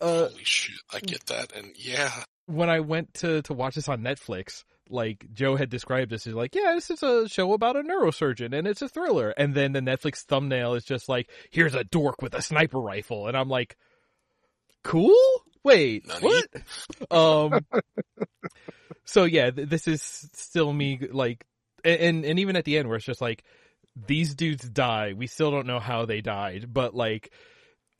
Uh, 0.00 0.28
Holy 0.28 0.44
shit! 0.44 0.76
I 0.92 1.00
get 1.00 1.26
that, 1.26 1.52
and 1.56 1.72
yeah, 1.76 2.12
when 2.46 2.70
I 2.70 2.78
went 2.78 3.14
to 3.14 3.42
to 3.42 3.52
watch 3.52 3.74
this 3.74 3.88
on 3.88 4.00
Netflix, 4.00 4.62
like 4.88 5.26
Joe 5.32 5.56
had 5.56 5.70
described 5.70 6.12
this 6.12 6.24
as 6.26 6.34
like, 6.34 6.54
yeah, 6.54 6.74
this 6.74 6.88
is 6.88 7.02
a 7.02 7.28
show 7.28 7.52
about 7.52 7.74
a 7.74 7.82
neurosurgeon 7.82 8.56
and 8.56 8.68
it's 8.68 8.80
a 8.80 8.88
thriller. 8.88 9.30
And 9.30 9.56
then 9.56 9.72
the 9.72 9.80
Netflix 9.80 10.18
thumbnail 10.18 10.74
is 10.74 10.84
just 10.84 11.08
like, 11.08 11.28
here's 11.50 11.74
a 11.74 11.82
dork 11.82 12.22
with 12.22 12.34
a 12.34 12.42
sniper 12.42 12.78
rifle, 12.78 13.26
and 13.26 13.36
I'm 13.36 13.48
like, 13.48 13.76
cool. 14.84 15.16
Wait, 15.68 16.06
Nani? 16.06 16.20
what? 16.20 16.46
Um. 17.10 17.66
so 19.04 19.24
yeah, 19.24 19.50
th- 19.50 19.68
this 19.68 19.86
is 19.86 20.02
still 20.02 20.72
me 20.72 20.98
like, 21.10 21.44
and 21.84 22.24
and 22.24 22.38
even 22.38 22.56
at 22.56 22.64
the 22.64 22.78
end 22.78 22.88
where 22.88 22.96
it's 22.96 23.04
just 23.04 23.20
like, 23.20 23.44
these 24.06 24.34
dudes 24.34 24.68
die. 24.68 25.12
We 25.14 25.26
still 25.26 25.50
don't 25.50 25.66
know 25.66 25.80
how 25.80 26.06
they 26.06 26.20
died, 26.20 26.72
but 26.72 26.94
like. 26.94 27.32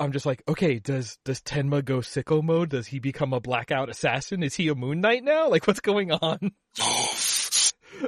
I'm 0.00 0.12
just 0.12 0.26
like, 0.26 0.44
okay, 0.46 0.78
does 0.78 1.18
does 1.24 1.40
Tenma 1.40 1.84
go 1.84 1.98
sicko 1.98 2.40
mode? 2.40 2.68
Does 2.68 2.86
he 2.86 3.00
become 3.00 3.32
a 3.32 3.40
blackout 3.40 3.88
assassin? 3.88 4.44
Is 4.44 4.54
he 4.54 4.68
a 4.68 4.76
Moon 4.76 5.00
Knight 5.00 5.24
now? 5.24 5.48
Like, 5.48 5.66
what's 5.66 5.80
going 5.80 6.12
on? 6.12 6.38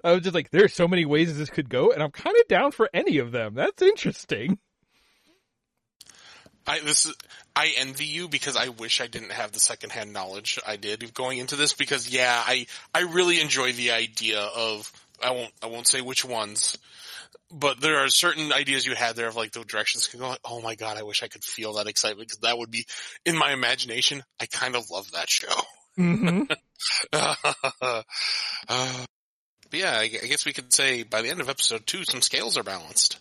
I 0.04 0.12
was 0.12 0.22
just 0.22 0.36
like, 0.36 0.50
there's 0.50 0.72
so 0.72 0.86
many 0.86 1.04
ways 1.04 1.36
this 1.36 1.50
could 1.50 1.68
go, 1.68 1.90
and 1.90 2.00
I'm 2.00 2.12
kind 2.12 2.36
of 2.40 2.46
down 2.46 2.70
for 2.70 2.88
any 2.94 3.18
of 3.18 3.32
them. 3.32 3.54
That's 3.54 3.82
interesting. 3.82 4.60
I 6.66 6.78
this 6.80 7.06
is 7.06 7.14
I 7.60 7.74
envy 7.76 8.06
you 8.06 8.26
because 8.26 8.56
I 8.56 8.70
wish 8.70 9.02
I 9.02 9.06
didn't 9.06 9.32
have 9.32 9.52
the 9.52 9.60
secondhand 9.60 10.14
knowledge 10.14 10.58
I 10.66 10.76
did 10.76 11.12
going 11.12 11.36
into 11.36 11.56
this 11.56 11.74
because 11.74 12.08
yeah, 12.08 12.42
I 12.46 12.66
I 12.94 13.00
really 13.02 13.38
enjoy 13.38 13.72
the 13.72 13.90
idea 13.90 14.40
of 14.40 14.90
I 15.22 15.32
won't 15.32 15.52
I 15.62 15.66
won't 15.66 15.86
say 15.86 16.00
which 16.00 16.24
ones, 16.24 16.78
but 17.52 17.78
there 17.78 17.98
are 17.98 18.08
certain 18.08 18.50
ideas 18.50 18.86
you 18.86 18.94
had 18.94 19.14
there 19.14 19.28
of 19.28 19.36
like 19.36 19.52
the 19.52 19.62
directions 19.62 20.06
can 20.06 20.20
go. 20.20 20.28
Like, 20.28 20.40
oh 20.42 20.62
my 20.62 20.74
god, 20.74 20.96
I 20.96 21.02
wish 21.02 21.22
I 21.22 21.28
could 21.28 21.44
feel 21.44 21.74
that 21.74 21.86
excitement 21.86 22.28
because 22.28 22.38
that 22.38 22.56
would 22.56 22.70
be 22.70 22.86
in 23.26 23.36
my 23.36 23.52
imagination. 23.52 24.22
I 24.40 24.46
kind 24.46 24.74
of 24.74 24.90
love 24.90 25.12
that 25.12 25.28
show. 25.28 25.52
Mm-hmm. 25.98 26.44
uh, 27.12 27.34
but 29.70 29.78
yeah, 29.78 29.98
I, 29.98 30.04
I 30.04 30.26
guess 30.28 30.46
we 30.46 30.54
could 30.54 30.72
say 30.72 31.02
by 31.02 31.20
the 31.20 31.28
end 31.28 31.42
of 31.42 31.50
episode 31.50 31.86
two, 31.86 32.04
some 32.04 32.22
scales 32.22 32.56
are 32.56 32.62
balanced. 32.62 33.18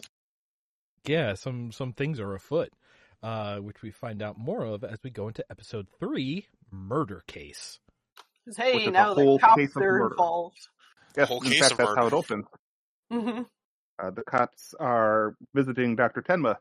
yeah, 1.05 1.33
some 1.33 1.73
some 1.73 1.91
things 1.91 2.21
are 2.21 2.33
afoot, 2.33 2.71
uh, 3.23 3.57
which 3.57 3.81
we 3.81 3.91
find 3.91 4.21
out 4.21 4.37
more 4.37 4.63
of 4.65 4.83
as 4.83 4.99
we 5.03 5.09
go 5.09 5.27
into 5.27 5.43
episode 5.51 5.87
three, 5.99 6.47
murder 6.71 7.23
case. 7.27 7.79
'Cause, 8.45 8.57
hey, 8.57 8.85
Which 8.85 8.93
now 8.93 9.13
the 9.13 9.37
cops 9.39 9.55
case 9.57 9.75
are 9.75 9.81
murder. 9.81 10.09
involved. 10.11 10.67
Yes, 11.17 11.27
whole 11.27 11.41
in 11.41 11.49
case 11.49 11.59
fact, 11.59 11.71
of 11.73 11.77
that's 11.77 11.95
how 11.95 12.01
it 12.07 12.13
murder. 12.13 12.15
opens. 12.17 12.45
hmm 13.11 13.41
Uh, 13.99 14.09
the 14.11 14.23
cops 14.23 14.73
are 14.79 15.35
visiting 15.53 15.95
Dr. 15.95 16.21
Tenma, 16.21 16.57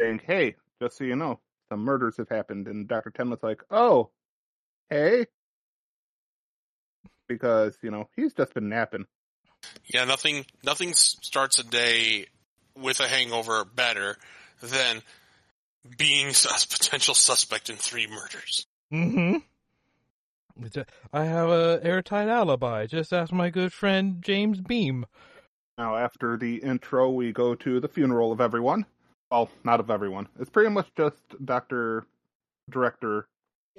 saying, 0.00 0.20
"Hey, 0.20 0.56
just 0.80 0.96
so 0.96 1.04
you 1.04 1.16
know, 1.16 1.40
some 1.68 1.80
murders 1.80 2.16
have 2.16 2.28
happened." 2.30 2.66
And 2.68 2.88
Dr. 2.88 3.10
Tenma's 3.10 3.42
like, 3.42 3.62
"Oh, 3.70 4.10
hey." 4.88 5.26
because 7.28 7.78
you 7.82 7.90
know 7.92 8.08
he's 8.16 8.34
just 8.34 8.52
been 8.54 8.68
napping. 8.68 9.06
Yeah, 9.86 10.04
nothing 10.04 10.44
nothing 10.64 10.94
starts 10.94 11.58
a 11.60 11.64
day 11.64 12.26
with 12.76 13.00
a 13.00 13.06
hangover 13.08 13.64
better 13.64 14.16
than 14.60 15.02
being 15.96 16.28
a 16.30 16.66
potential 16.68 17.14
suspect 17.14 17.70
in 17.70 17.76
three 17.76 18.06
murders. 18.06 18.66
Mm-hmm. 18.92 19.38
I 21.12 21.24
have 21.24 21.48
a 21.48 21.80
airtight 21.82 22.28
alibi. 22.28 22.86
Just 22.86 23.12
ask 23.12 23.32
my 23.32 23.50
good 23.50 23.72
friend 23.72 24.20
James 24.20 24.60
Beam. 24.60 25.06
Now, 25.78 25.96
after 25.96 26.36
the 26.36 26.56
intro, 26.56 27.08
we 27.10 27.32
go 27.32 27.54
to 27.54 27.80
the 27.80 27.88
funeral 27.88 28.32
of 28.32 28.40
everyone. 28.40 28.84
Well, 29.30 29.48
not 29.64 29.80
of 29.80 29.90
everyone. 29.90 30.28
It's 30.38 30.50
pretty 30.50 30.70
much 30.70 30.88
just 30.96 31.16
Doctor 31.42 32.04
Director 32.68 33.26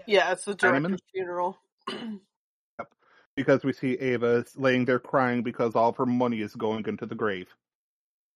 Yeah, 0.07 0.31
it's 0.31 0.45
the 0.45 0.55
Heinemann? 0.59 0.91
director's 0.91 1.01
funeral. 1.13 1.57
yep. 1.89 2.87
because 3.35 3.63
we 3.63 3.73
see 3.73 3.93
Ava 3.99 4.45
laying 4.55 4.85
there 4.85 4.99
crying 4.99 5.43
because 5.43 5.75
all 5.75 5.89
of 5.89 5.97
her 5.97 6.05
money 6.05 6.41
is 6.41 6.55
going 6.55 6.85
into 6.87 7.05
the 7.05 7.15
grave. 7.15 7.53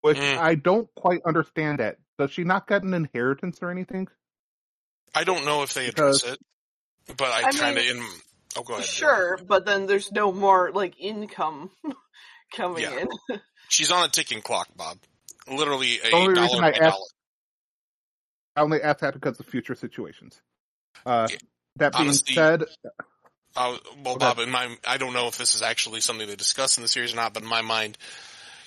Which 0.06 0.18
Mm. 0.20 0.38
I 0.38 0.54
don't 0.54 0.88
quite 0.94 1.22
understand. 1.26 1.80
That 1.80 1.98
does 2.20 2.30
she 2.30 2.44
not 2.44 2.68
get 2.68 2.84
an 2.84 2.94
inheritance 2.94 3.58
or 3.64 3.72
anything? 3.72 4.08
I 5.16 5.24
don't 5.24 5.46
know 5.46 5.64
if 5.64 5.74
they 5.74 5.88
address 5.88 6.22
Because- 6.22 6.34
it, 7.08 7.18
but 7.18 7.28
I, 7.32 7.48
I 7.48 7.52
kind 7.52 7.76
of 7.76 7.84
in. 7.84 8.06
Oh, 8.56 8.62
go 8.62 8.76
ahead. 8.76 8.86
Sure, 8.86 9.40
but 9.48 9.66
then 9.66 9.88
there's 9.88 10.12
no 10.12 10.32
more 10.32 10.72
like 10.72 11.00
income 11.00 11.72
coming 12.56 12.84
Yeah. 12.84 13.00
in. 13.30 13.42
She's 13.70 13.90
on 13.90 14.06
a 14.06 14.08
ticking 14.10 14.44
clock, 14.44 14.68
Bob. 14.76 15.00
Literally 15.48 16.00
a 16.00 16.04
The 16.04 16.12
only 16.16 16.40
reason 16.40 16.60
dollar 16.60 16.64
I 16.66 16.72
by 16.72 16.78
asked- 16.78 16.82
dollar. 16.82 17.06
I 18.58 18.62
only 18.62 18.82
ask 18.84 19.00
that 19.00 19.16
because 19.16 19.40
of 19.40 19.48
future 19.48 19.74
situations. 19.74 20.40
Uh, 21.04 21.28
Yeah. 21.32 21.38
that 21.78 21.94
being 21.94 22.10
Honestly, 22.10 22.36
said, 22.36 22.64
Uh, 23.56 23.78
well, 24.04 24.16
Okay. 24.16 24.20
Bob, 24.20 24.38
in 24.40 24.52
my, 24.52 24.78
I 24.86 24.98
don't 24.98 25.14
know 25.14 25.28
if 25.30 25.38
this 25.40 25.56
is 25.56 25.62
actually 25.64 26.02
something 26.02 26.28
they 26.28 26.36
discuss 26.36 26.78
in 26.78 26.84
the 26.84 26.88
series 26.90 27.14
or 27.14 27.16
not, 27.16 27.34
but 27.34 27.42
in 27.42 27.50
my 27.50 27.62
mind, 27.62 27.98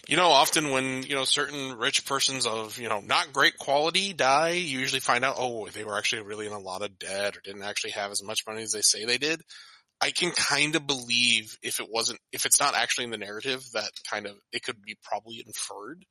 you 0.08 0.16
know, 0.16 0.28
often 0.28 0.70
when, 0.70 1.02
you 1.02 1.14
know, 1.14 1.24
certain 1.24 1.76
rich 1.76 2.06
persons 2.06 2.46
of, 2.46 2.78
you 2.78 2.88
know, 2.88 3.00
not 3.00 3.32
great 3.32 3.58
quality 3.58 4.14
die, 4.14 4.52
you 4.52 4.78
usually 4.78 5.00
find 5.00 5.22
out, 5.22 5.36
oh, 5.38 5.68
they 5.68 5.84
were 5.84 5.98
actually 5.98 6.22
really 6.22 6.46
in 6.46 6.52
a 6.52 6.58
lot 6.58 6.82
of 6.82 6.98
debt 6.98 7.36
or 7.36 7.40
didn't 7.44 7.62
actually 7.62 7.90
have 7.90 8.10
as 8.10 8.22
much 8.22 8.40
money 8.46 8.62
as 8.62 8.72
they 8.72 8.80
say 8.80 9.04
they 9.04 9.18
did. 9.18 9.42
I 10.00 10.10
can 10.10 10.30
kind 10.30 10.74
of 10.76 10.86
believe 10.86 11.58
if 11.62 11.78
it 11.78 11.88
wasn't, 11.90 12.20
if 12.32 12.46
it's 12.46 12.58
not 12.58 12.74
actually 12.74 13.04
in 13.04 13.10
the 13.10 13.18
narrative, 13.18 13.62
that 13.74 13.90
kind 14.10 14.26
of, 14.26 14.36
it 14.50 14.62
could 14.62 14.80
be 14.80 14.96
probably 15.02 15.44
inferred 15.46 16.04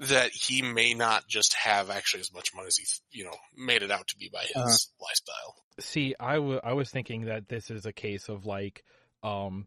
that 0.00 0.30
he 0.32 0.60
may 0.60 0.92
not 0.92 1.26
just 1.26 1.54
have 1.54 1.88
actually 1.88 2.20
as 2.20 2.32
much 2.32 2.54
money 2.54 2.66
as 2.66 2.76
he, 2.76 2.84
you 3.18 3.24
know, 3.24 3.36
made 3.56 3.82
it 3.82 3.90
out 3.90 4.06
to 4.08 4.16
be 4.16 4.28
by 4.30 4.42
his 4.42 4.54
Uh-huh. 4.54 5.06
lifestyle. 5.06 5.54
See, 5.80 6.14
I 6.20 6.38
wa- 6.38 6.60
I 6.62 6.74
was 6.74 6.90
thinking 6.90 7.24
that 7.26 7.48
this 7.48 7.70
is 7.70 7.86
a 7.86 7.92
case 7.92 8.28
of 8.28 8.44
like, 8.44 8.84
um, 9.22 9.66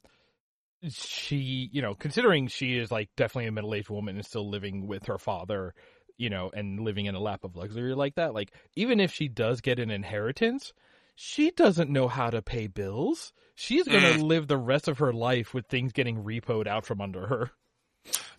she, 0.90 1.70
you 1.72 1.82
know, 1.82 1.96
considering 1.96 2.48
she 2.48 2.78
is 2.78 2.92
like 2.92 3.10
definitely 3.16 3.48
a 3.48 3.52
middle 3.52 3.74
aged 3.74 3.90
woman 3.90 4.16
and 4.16 4.26
still 4.26 4.50
living 4.50 4.88
with 4.88 5.06
her 5.06 5.18
father, 5.18 5.74
you 6.18 6.30
know, 6.30 6.52
and 6.54 6.80
living 6.80 7.06
in 7.06 7.16
a 7.16 7.20
lap 7.20 7.44
of 7.44 7.56
luxury 7.56 7.94
like 7.96 8.16
that, 8.16 8.34
like, 8.34 8.52
even 8.76 9.00
if 9.00 9.12
she 9.14 9.28
does 9.28 9.62
get 9.62 9.80
an 9.80 9.92
inheritance, 9.92 10.74
she 11.16 11.52
doesn't 11.52 11.90
know 11.90 12.08
how 12.08 12.30
to 12.30 12.42
pay 12.42 12.68
bills. 12.68 13.34
She's 13.56 13.88
gonna 13.88 14.18
live 14.24 14.48
the 14.48 14.58
rest 14.58 14.88
of 14.88 15.00
her 15.00 15.14
life 15.14 15.54
with 15.54 15.68
things 15.68 15.94
getting 15.94 16.24
repoed 16.24 16.68
out 16.68 16.86
from 16.86 17.02
under 17.02 17.28
her. 17.28 17.52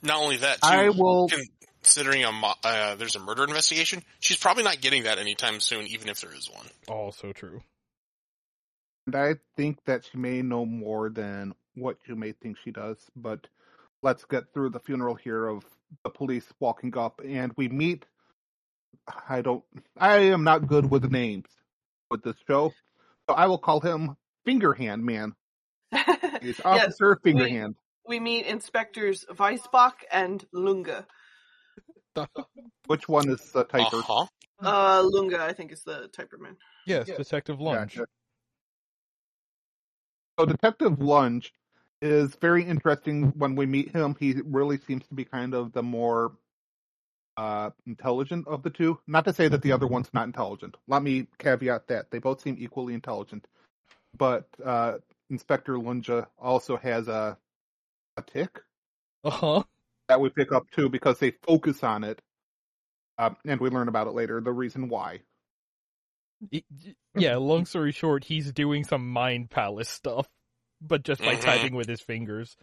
Not 0.02 0.18
only 0.18 0.36
that, 0.38 0.56
too, 0.56 0.68
I 0.68 0.88
will. 0.90 1.28
considering 1.82 2.24
a 2.24 2.32
mo- 2.32 2.54
uh, 2.62 2.96
there's 2.96 3.16
a 3.16 3.20
murder 3.20 3.44
investigation, 3.44 4.02
she's 4.20 4.36
probably 4.36 4.62
not 4.62 4.80
getting 4.80 5.04
that 5.04 5.18
anytime 5.18 5.60
soon, 5.60 5.86
even 5.86 6.08
if 6.08 6.20
there 6.20 6.34
is 6.34 6.50
one. 6.50 6.66
Also 6.88 7.32
true. 7.32 7.60
And 9.06 9.16
I 9.16 9.36
think 9.56 9.78
that 9.86 10.04
she 10.04 10.18
may 10.18 10.42
know 10.42 10.66
more 10.66 11.08
than 11.08 11.54
what 11.76 11.96
you 12.08 12.16
may 12.16 12.32
think 12.32 12.56
she 12.64 12.70
does, 12.70 12.96
but 13.14 13.46
let's 14.02 14.24
get 14.24 14.52
through 14.52 14.70
the 14.70 14.80
funeral 14.80 15.14
here 15.14 15.46
of 15.46 15.64
the 16.02 16.10
police 16.10 16.46
walking 16.58 16.96
up 16.98 17.20
and 17.24 17.52
we 17.56 17.68
meet 17.68 18.04
I 19.28 19.40
don't 19.40 19.62
I 19.96 20.16
am 20.16 20.42
not 20.42 20.66
good 20.66 20.90
with 20.90 21.10
names 21.10 21.46
with 22.10 22.22
this 22.22 22.36
show. 22.46 22.72
So 23.28 23.34
I 23.34 23.46
will 23.46 23.58
call 23.58 23.80
him 23.80 24.16
Fingerhand 24.44 25.04
Man. 25.04 25.34
He's 25.92 26.58
yes, 26.58 26.60
Officer 26.64 27.18
Fingerhand. 27.22 27.76
we 28.06 28.18
meet 28.20 28.46
inspectors 28.46 29.24
Weisbach 29.30 29.94
and 30.10 30.44
Lunga. 30.52 31.06
Which 32.86 33.08
one 33.08 33.28
is 33.28 33.40
the 33.52 33.64
typer? 33.64 34.00
Uh-huh. 34.00 34.26
Uh, 34.62 35.02
Lunga, 35.04 35.42
I 35.42 35.52
think, 35.52 35.70
is 35.70 35.82
the 35.82 36.08
typer 36.16 36.40
man. 36.40 36.56
Yes, 36.86 37.08
Yeah. 37.08 37.16
Detective 37.16 37.60
Lunge. 37.60 37.96
Gotcha. 37.96 38.06
So 40.38 40.46
Detective 40.46 41.00
Lunge 41.00 41.52
is 42.02 42.34
very 42.36 42.64
interesting 42.64 43.32
when 43.36 43.56
we 43.56 43.66
meet 43.66 43.94
him. 43.94 44.16
He 44.20 44.36
really 44.44 44.78
seems 44.78 45.06
to 45.08 45.14
be 45.14 45.24
kind 45.24 45.54
of 45.54 45.72
the 45.72 45.82
more 45.82 46.32
uh, 47.36 47.70
intelligent 47.86 48.48
of 48.48 48.62
the 48.62 48.70
two. 48.70 49.00
Not 49.06 49.26
to 49.26 49.34
say 49.34 49.48
that 49.48 49.62
the 49.62 49.72
other 49.72 49.86
one's 49.88 50.12
not 50.14 50.26
intelligent. 50.26 50.76
Let 50.88 51.02
me 51.02 51.28
caveat 51.38 51.88
that. 51.88 52.10
They 52.10 52.18
both 52.20 52.42
seem 52.42 52.56
equally 52.58 52.94
intelligent. 52.94 53.46
But 54.18 54.48
uh, 54.64 54.98
Inspector 55.30 55.78
Lunge 55.78 56.10
also 56.38 56.76
has 56.78 57.08
a 57.08 57.38
a 58.18 58.22
tick 58.22 58.60
Uh 59.24 59.30
huh. 59.30 59.64
that 60.08 60.20
we 60.20 60.30
pick 60.30 60.52
up 60.52 60.64
too 60.72 60.88
because 60.88 61.18
they 61.18 61.32
focus 61.46 61.84
on 61.84 62.04
it. 62.04 62.20
Uh, 63.18 63.30
and 63.46 63.60
we 63.60 63.70
learn 63.70 63.88
about 63.88 64.08
it 64.08 64.14
later, 64.14 64.40
the 64.40 64.52
reason 64.52 64.88
why. 64.88 65.20
Yeah, 67.14 67.36
long 67.36 67.66
story 67.66 67.92
short, 67.92 68.24
he's 68.24 68.52
doing 68.52 68.84
some 68.84 69.08
mind 69.08 69.50
palace 69.50 69.88
stuff, 69.88 70.28
but 70.80 71.02
just 71.04 71.20
by 71.20 71.34
Mhm. 71.36 71.40
typing 71.40 71.74
with 71.74 71.88
his 71.88 72.00
fingers. 72.00 72.56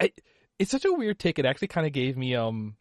I, 0.00 0.12
it's 0.58 0.70
such 0.70 0.84
a 0.84 0.92
weird 0.92 1.18
take. 1.18 1.38
It 1.38 1.46
actually 1.46 1.68
kind 1.68 1.86
of 1.86 1.92
gave 1.92 2.16
me 2.16 2.34
um 2.34 2.76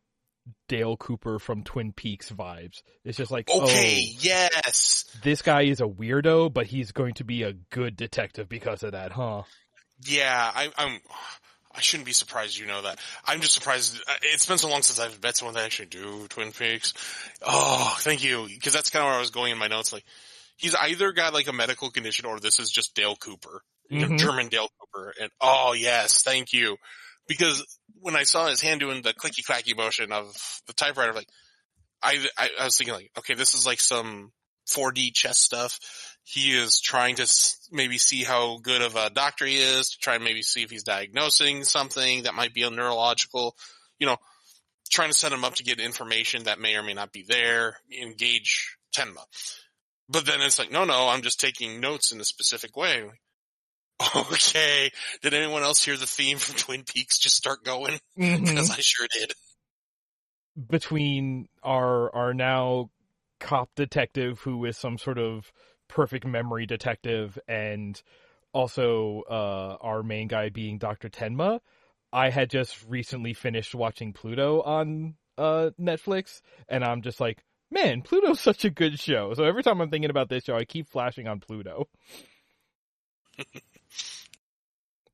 Dale 0.68 0.98
Cooper 0.98 1.40
from 1.40 1.64
Twin 1.64 1.94
Peaks 1.94 2.30
vibes. 2.30 2.82
It's 3.06 3.18
just 3.18 3.32
like, 3.32 3.50
Okay, 3.50 4.04
oh, 4.10 4.18
yes. 4.20 5.06
this 5.24 5.42
guy 5.42 5.64
is 5.64 5.80
a 5.80 5.86
weirdo, 5.86 6.52
but 6.54 6.68
he's 6.68 6.92
going 6.92 7.14
to 7.16 7.24
be 7.24 7.44
a 7.44 7.54
good 7.54 7.96
detective 7.96 8.50
because 8.50 8.84
of 8.84 8.92
that, 8.92 9.12
huh? 9.14 9.44
Yeah, 10.06 10.52
I, 10.54 10.70
I'm. 10.78 11.00
I 11.76 11.80
shouldn't 11.82 12.06
be 12.06 12.14
surprised 12.14 12.58
you 12.60 12.68
know 12.68 12.82
that. 12.84 13.00
I'm 13.26 13.42
just 13.42 13.54
surprised. 13.54 14.00
uh, 14.08 14.14
It's 14.22 14.46
been 14.46 14.60
so 14.60 14.70
long 14.70 14.84
since 14.84 15.00
I've 15.00 15.24
met 15.24 15.36
someone 15.38 15.56
that 15.56 15.64
actually 15.66 15.88
do 15.88 16.28
Twin 16.28 16.52
Peaks. 16.52 16.94
Oh, 17.42 17.96
thank 18.02 18.24
you. 18.24 18.46
Because 18.48 18.74
that's 18.74 18.92
kind 18.92 19.02
of 19.04 19.08
where 19.08 19.16
I 19.18 19.20
was 19.22 19.32
going 19.32 19.52
in 19.52 19.58
my 19.58 19.68
notes. 19.70 19.92
Like, 19.92 20.04
he's 20.58 20.76
either 20.76 21.12
got 21.14 21.34
like 21.34 21.48
a 21.48 21.54
medical 21.54 21.90
condition 21.90 22.26
or 22.28 22.40
this 22.40 22.60
is 22.60 22.70
just 22.70 22.94
Dale 22.94 23.16
Cooper, 23.16 23.64
you 23.90 24.00
know, 24.02 24.08
Mhm. 24.08 24.20
German 24.20 24.48
Dale 24.50 24.70
Cooper. 24.80 25.14
And 25.22 25.32
oh 25.42 25.74
yes, 25.74 26.24
thank 26.24 26.54
you. 26.54 26.78
Because 27.28 27.66
when 28.02 28.16
I 28.16 28.24
saw 28.24 28.48
his 28.48 28.62
hand 28.62 28.80
doing 28.82 29.02
the 29.02 29.14
clicky 29.14 29.46
clacky 29.46 29.76
motion 29.78 30.12
of 30.12 30.36
the 30.68 30.74
typewriter, 30.74 31.14
like, 31.14 31.30
I, 32.02 32.26
I, 32.38 32.50
I 32.60 32.66
was 32.66 32.78
thinking 32.78 32.94
like, 32.96 33.12
okay, 33.20 33.34
this 33.34 33.54
is 33.54 33.66
like 33.66 33.80
some 33.80 34.34
4D 34.70 35.14
chess 35.14 35.40
stuff. 35.40 35.80
He 36.24 36.52
is 36.52 36.82
trying 36.82 37.16
to 37.16 37.28
maybe 37.72 37.98
see 37.98 38.24
how 38.24 38.58
good 38.62 38.82
of 38.82 38.96
a 38.96 39.10
doctor 39.10 39.46
he 39.46 39.56
is 39.56 39.90
to 39.92 39.98
try 40.00 40.16
and 40.16 40.24
maybe 40.24 40.42
see 40.42 40.64
if 40.64 40.70
he's 40.70 40.84
diagnosing 40.84 41.64
something 41.64 42.24
that 42.24 42.34
might 42.34 42.54
be 42.54 42.64
a 42.64 42.70
neurological, 42.70 43.56
you 44.00 44.08
know, 44.08 44.18
trying 44.92 45.10
to 45.12 45.18
set 45.18 45.32
him 45.32 45.44
up 45.46 45.56
to 45.56 45.64
get 45.64 45.80
information 45.80 46.44
that 46.44 46.60
may 46.60 46.76
or 46.76 46.84
may 46.84 46.94
not 46.94 47.12
be 47.14 47.24
there, 47.28 47.78
engage 48.02 48.76
Tenma. 48.96 49.24
But 50.10 50.26
then 50.26 50.42
it's 50.42 50.60
like, 50.60 50.72
no, 50.72 50.84
no, 50.84 51.08
I'm 51.08 51.22
just 51.22 51.40
taking 51.40 51.80
notes 51.80 52.12
in 52.12 52.20
a 52.20 52.26
specific 52.26 52.76
way. 52.76 53.10
Okay. 54.16 54.92
Did 55.22 55.34
anyone 55.34 55.64
else 55.64 55.84
hear 55.84 55.98
the 55.98 56.06
theme 56.06 56.38
from 56.38 56.56
Twin 56.56 56.84
Peaks 56.84 57.18
just 57.20 57.36
start 57.36 57.64
going? 57.64 58.00
Mhm. 58.18 58.46
Because 58.46 58.70
I 58.72 58.78
sure 58.80 59.08
did. 59.12 59.34
Between 60.70 61.48
our 61.64 62.14
our 62.16 62.34
now 62.34 62.90
cop 63.40 63.70
detective 63.76 64.40
who 64.42 64.64
is 64.66 64.78
some 64.78 64.98
sort 64.98 65.18
of 65.18 65.52
perfect 65.88 66.26
memory 66.26 66.66
detective 66.66 67.38
and 67.48 68.02
also 68.54 69.24
uh 69.30 69.78
our 69.82 70.04
main 70.04 70.28
guy 70.28 70.50
being 70.50 70.78
Dr. 70.78 71.10
Tenma, 71.10 71.60
I 72.12 72.30
had 72.30 72.50
just 72.52 72.78
recently 72.88 73.34
finished 73.34 73.74
watching 73.74 74.14
Pluto 74.14 74.62
on 74.62 75.16
uh 75.40 75.72
Netflix 75.82 76.42
and 76.70 76.84
I'm 76.84 77.02
just 77.02 77.20
like, 77.20 77.44
man, 77.72 78.04
Pluto's 78.04 78.40
such 78.50 78.64
a 78.64 78.70
good 78.70 79.00
show. 79.00 79.34
So 79.34 79.44
every 79.44 79.64
time 79.64 79.82
I'm 79.82 79.90
thinking 79.90 80.12
about 80.12 80.30
this 80.30 80.44
show, 80.44 80.56
I 80.56 80.66
keep 80.66 80.88
flashing 80.88 81.28
on 81.28 81.40
Pluto. 81.40 81.88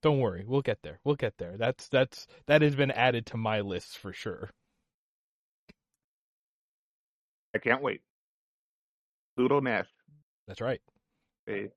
Don't 0.02 0.20
worry, 0.20 0.46
we'll 0.48 0.62
get 0.62 0.80
there. 0.82 1.00
We'll 1.04 1.16
get 1.16 1.38
there. 1.38 1.58
That's 1.58 1.88
that's 1.90 2.26
that 2.48 2.62
has 2.62 2.76
been 2.76 2.92
added 2.92 3.26
to 3.28 3.38
my 3.38 3.60
list 3.62 3.98
for 3.98 4.14
sure. 4.14 4.50
I 7.54 7.58
can't 7.58 7.82
wait. 7.82 8.02
Pluto 9.36 9.60
Nash, 9.60 9.88
That's 10.48 10.62
right. 10.62 10.82
a, 11.50 11.70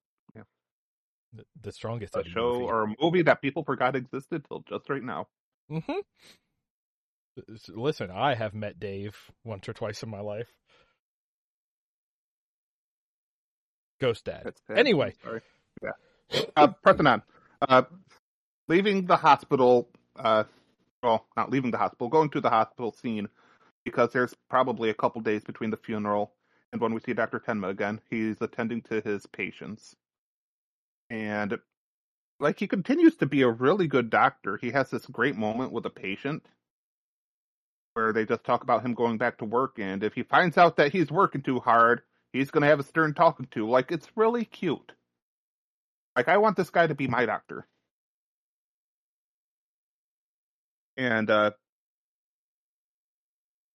The, 1.34 1.44
the 1.62 1.72
strongest 1.72 2.14
a 2.16 2.24
show 2.24 2.53
Murphy. 2.55 2.64
or 2.64 2.82
a 2.84 2.94
movie 3.00 3.22
that 3.22 3.40
people 3.40 3.64
forgot 3.64 3.96
existed 3.96 4.44
till 4.46 4.61
just 4.68 4.88
right 4.90 5.03
now. 5.03 5.28
Mm-hmm. 5.70 6.00
Listen, 7.68 8.11
I 8.11 8.34
have 8.34 8.53
met 8.53 8.78
Dave 8.78 9.16
once 9.44 9.66
or 9.68 9.72
twice 9.72 10.03
in 10.03 10.11
my 10.11 10.20
life. 10.20 10.53
Ghost 14.00 14.24
Dad. 14.26 14.42
That's. 14.44 14.61
Anyway. 14.68 15.14
Sorry. 15.22 15.40
Yeah. 15.82 15.90
Uh, 16.57 16.68
pressing 16.83 17.07
on. 17.07 17.22
Uh, 17.68 17.83
leaving 18.68 19.07
the 19.07 19.16
hospital, 19.16 19.89
uh, 20.16 20.45
well, 21.03 21.26
not 21.37 21.51
leaving 21.51 21.70
the 21.70 21.78
hospital, 21.78 22.09
going 22.09 22.30
to 22.30 22.41
the 22.41 22.51
hospital 22.51 22.93
scene 22.93 23.28
because 23.85 24.12
there's 24.12 24.35
probably 24.49 24.91
a 24.91 24.95
couple 24.95 25.20
days 25.20 25.43
between 25.45 25.70
the 25.70 25.76
funeral 25.76 26.33
and 26.72 26.80
when 26.80 26.95
we 26.95 27.01
see 27.01 27.12
Dr. 27.12 27.41
Tenma 27.41 27.68
again. 27.68 28.01
He's 28.11 28.41
attending 28.41 28.83
to 28.83 29.01
his 29.01 29.26
patients. 29.26 29.95
And 31.11 31.59
like 32.41 32.59
he 32.59 32.66
continues 32.66 33.16
to 33.16 33.26
be 33.26 33.43
a 33.43 33.51
really 33.51 33.87
good 33.87 34.11
doctor. 34.11 34.59
He 34.61 34.70
has 34.70 34.91
this 34.91 35.07
great 35.07 35.37
moment 35.37 35.72
with 35.72 35.87
a 35.87 35.91
patient 35.91 36.47
where 37.95 38.12
they 38.12 38.24
just 38.24 38.45
talk 38.45 38.62
about 38.62 38.85
him 38.85 38.95
going 38.95 39.18
back 39.18 39.39
to 39.39 39.45
work 39.45 39.78
and 39.78 40.03
if 40.03 40.14
he 40.14 40.22
finds 40.22 40.57
out 40.57 40.76
that 40.76 40.93
he's 40.93 41.11
working 41.11 41.43
too 41.43 41.61
hard, 41.61 42.01
he's 42.33 42.51
going 42.51 42.62
to 42.62 42.68
have 42.68 42.80
a 42.80 42.85
stern 42.85 43.12
talking 43.12 43.47
to. 43.53 43.68
Like 43.68 43.93
it's 43.93 44.09
really 44.16 44.45
cute. 44.47 44.93
Like 46.17 46.29
I 46.29 46.39
want 46.39 46.57
this 46.57 46.71
guy 46.71 46.87
to 46.87 46.95
be 46.95 47.09
my 47.09 47.27
doctor. 47.27 47.67
And 50.97 51.31
uh 51.31 51.53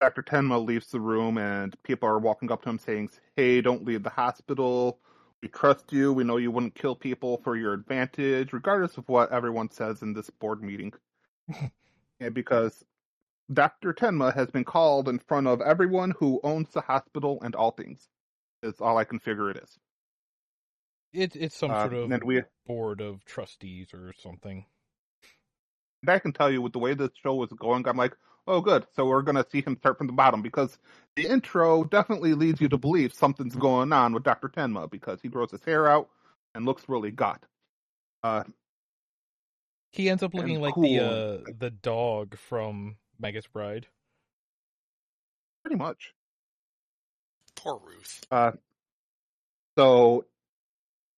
Dr. 0.02 0.22
Tenma 0.24 0.64
leaves 0.64 0.88
the 0.92 1.00
room 1.00 1.38
and 1.40 1.76
people 1.84 2.08
are 2.10 2.20
walking 2.20 2.52
up 2.52 2.62
to 2.64 2.70
him 2.70 2.80
saying, 2.80 3.10
Hey, 3.36 3.62
don't 3.62 3.86
leave 3.86 4.04
the 4.04 4.12
hospital. 4.12 5.00
We 5.42 5.50
trust 5.50 5.92
you. 5.92 6.14
We 6.14 6.24
know 6.24 6.38
you 6.38 6.52
wouldn't 6.52 6.76
kill 6.76 6.96
people 6.96 7.40
for 7.44 7.56
your 7.56 7.74
advantage, 7.74 8.54
regardless 8.54 8.98
of 8.98 9.08
what 9.10 9.32
everyone 9.32 9.72
says 9.72 10.02
in 10.04 10.14
this 10.14 10.30
board 10.30 10.62
meeting. 10.64 10.94
and 12.22 12.34
because 12.34 12.84
Dr. 13.54 13.94
Tenma 13.94 14.34
has 14.36 14.52
been 14.52 14.66
called 14.66 15.10
in 15.10 15.20
front 15.20 15.48
of 15.48 15.62
everyone 15.62 16.14
who 16.20 16.40
owns 16.44 16.70
the 16.72 16.82
hospital 16.82 17.40
and 17.44 17.56
all 17.56 17.72
things. 17.72 18.08
Is 18.64 18.82
all 18.82 18.98
I 18.98 19.06
can 19.06 19.20
figure 19.20 19.50
it 19.52 19.58
is. 19.58 19.78
It's 21.18 21.36
it's 21.36 21.57
some 21.57 21.72
Uh, 21.72 21.82
sort 21.89 21.93
of 21.93 22.11
and 22.11 22.24
we 22.24 22.43
board 22.68 23.01
of 23.01 23.26
trustees 23.26 23.93
or 23.93 24.13
something. 24.22 24.65
And 26.03 26.09
I 26.11 26.20
can 26.20 26.32
tell 26.32 26.51
you 26.51 26.61
with 26.61 26.74
the 26.74 26.80
way 26.80 26.93
this 26.93 27.09
show 27.24 27.34
was 27.36 27.49
going, 27.53 27.88
I'm 27.88 27.97
like, 27.97 28.15
oh, 28.45 28.61
good. 28.61 28.86
So 28.95 29.05
we're 29.07 29.24
going 29.24 29.36
to 29.36 29.45
see 29.51 29.61
him 29.61 29.76
start 29.78 29.97
from 29.97 30.05
the 30.07 30.13
bottom 30.13 30.43
because 30.43 30.78
the 31.15 31.26
intro 31.26 31.84
definitely 31.84 32.34
leads 32.36 32.61
you 32.61 32.70
to 32.70 32.78
believe 32.78 33.13
something's 33.13 33.55
going 33.55 33.91
on 33.91 34.13
with 34.13 34.24
Dr. 34.24 34.47
Tenma 34.47 34.89
because 34.91 35.20
he 35.22 35.28
grows 35.28 35.49
his 35.51 35.63
hair 35.63 35.88
out 35.88 36.07
and 36.53 36.65
looks 36.65 36.84
really 36.88 37.09
got. 37.11 37.43
Uh, 38.24 38.43
He 39.91 40.07
ends 40.09 40.22
up 40.22 40.36
looking 40.36 40.61
like 40.61 40.76
cool. 40.76 40.84
the 40.84 40.99
uh 40.99 41.51
the 41.57 41.72
dog 41.72 42.38
from 42.38 42.97
Magus 43.20 43.47
Bride. 43.47 43.88
pretty 45.63 45.78
much. 45.78 46.13
Poor 47.55 47.82
Ruth. 47.84 48.24
Uh, 48.32 48.51
so 49.78 50.26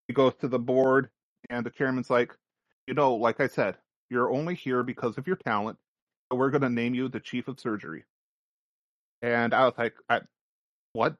he 0.10 0.14
goes 0.14 0.34
to 0.42 0.48
the 0.48 0.58
board, 0.58 1.10
and 1.52 1.64
the 1.64 1.70
chairman's 1.70 2.10
like, 2.10 2.36
you 2.88 2.96
know, 2.96 3.14
like 3.14 3.40
I 3.40 3.48
said, 3.48 3.78
you're 4.10 4.32
only 4.32 4.56
here 4.56 4.82
because 4.82 5.20
of 5.20 5.28
your 5.28 5.36
talent, 5.36 5.78
so 6.32 6.36
we're 6.36 6.50
going 6.50 6.64
to 6.64 6.70
name 6.70 6.96
you 6.96 7.08
the 7.10 7.20
chief 7.20 7.48
of 7.48 7.60
surgery. 7.60 8.06
And 9.22 9.54
I 9.54 9.66
was 9.66 9.76
like, 9.78 9.94
I, 10.10 10.22
what? 10.94 11.16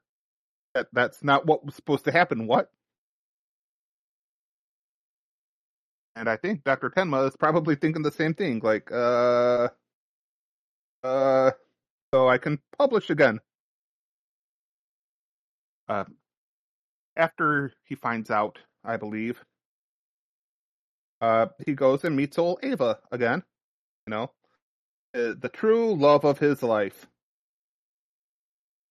That 0.74 0.88
that's 0.92 1.24
not 1.24 1.46
what 1.46 1.64
was 1.64 1.76
supposed 1.76 2.06
to 2.06 2.12
happen. 2.12 2.48
What? 2.48 2.72
And 6.16 6.28
I 6.28 6.38
think 6.38 6.64
Dr. 6.64 6.90
Tenma 6.90 7.28
is 7.28 7.38
probably 7.38 7.76
thinking 7.76 8.02
the 8.02 8.12
same 8.12 8.34
thing. 8.34 8.60
Like, 8.64 8.92
uh, 8.92 9.70
uh, 11.04 11.52
so 12.12 12.28
I 12.28 12.40
can 12.40 12.58
publish 12.76 13.12
again. 13.12 13.40
Uh, 15.88 16.06
after 17.16 17.72
he 17.84 17.94
finds 17.94 18.32
out, 18.32 18.58
I 18.84 18.98
believe, 18.98 19.44
uh, 21.22 21.48
he 21.66 21.74
goes 21.74 22.04
and 22.04 22.16
meets 22.16 22.38
old 22.38 22.60
Ava 22.64 23.00
again. 23.12 23.44
You 24.08 24.12
know, 24.12 24.32
uh, 25.14 25.34
the 25.40 25.50
true 25.52 25.96
love 25.96 26.24
of 26.26 26.40
his 26.40 26.64
life. 26.64 27.08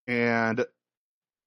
And 0.07 0.65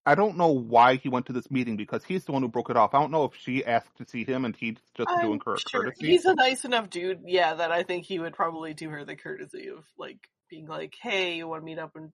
I 0.05 0.15
don't 0.15 0.37
know 0.37 0.49
why 0.49 0.95
he 0.95 1.09
went 1.09 1.25
to 1.27 1.33
this 1.33 1.49
meeting 1.49 1.77
because 1.77 2.03
he's 2.03 2.25
the 2.25 2.33
one 2.33 2.41
who 2.41 2.49
broke 2.49 2.69
it 2.69 2.77
off. 2.77 2.93
I 2.93 2.99
don't 2.99 3.11
know 3.11 3.23
if 3.23 3.35
she 3.35 3.65
asked 3.65 3.97
to 3.97 4.05
see 4.07 4.25
him 4.25 4.45
and 4.45 4.55
he's 4.55 4.77
just 4.95 5.09
doing 5.21 5.41
her 5.45 5.57
sure 5.57 5.83
courtesy. 5.83 6.07
he's 6.07 6.25
a 6.25 6.35
nice 6.35 6.65
enough 6.65 6.89
dude, 6.89 7.21
yeah, 7.25 7.53
that 7.53 7.71
I 7.71 7.83
think 7.83 8.05
he 8.05 8.19
would 8.19 8.33
probably 8.33 8.73
do 8.73 8.89
her 8.89 9.05
the 9.05 9.15
courtesy 9.15 9.69
of 9.69 9.85
like 9.97 10.29
being 10.53 10.67
like, 10.67 10.95
"Hey, 11.01 11.35
you 11.35 11.47
want 11.47 11.61
to 11.61 11.65
meet 11.65 11.79
up 11.79 11.95
and 11.95 12.11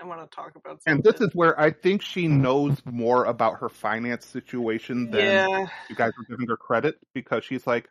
I 0.00 0.04
want 0.06 0.20
to 0.20 0.34
talk 0.34 0.54
about 0.54 0.82
something." 0.82 0.94
And 0.94 1.02
this 1.04 1.20
is 1.20 1.34
where 1.34 1.58
I 1.58 1.70
think 1.70 2.02
she 2.02 2.28
knows 2.28 2.80
more 2.84 3.24
about 3.24 3.60
her 3.60 3.68
finance 3.68 4.26
situation 4.26 5.10
than 5.10 5.24
yeah, 5.24 5.66
you 5.88 5.96
guys 5.96 6.12
are 6.18 6.24
giving 6.28 6.46
her 6.48 6.56
credit 6.56 6.96
because 7.14 7.44
she's 7.44 7.66
like, 7.66 7.88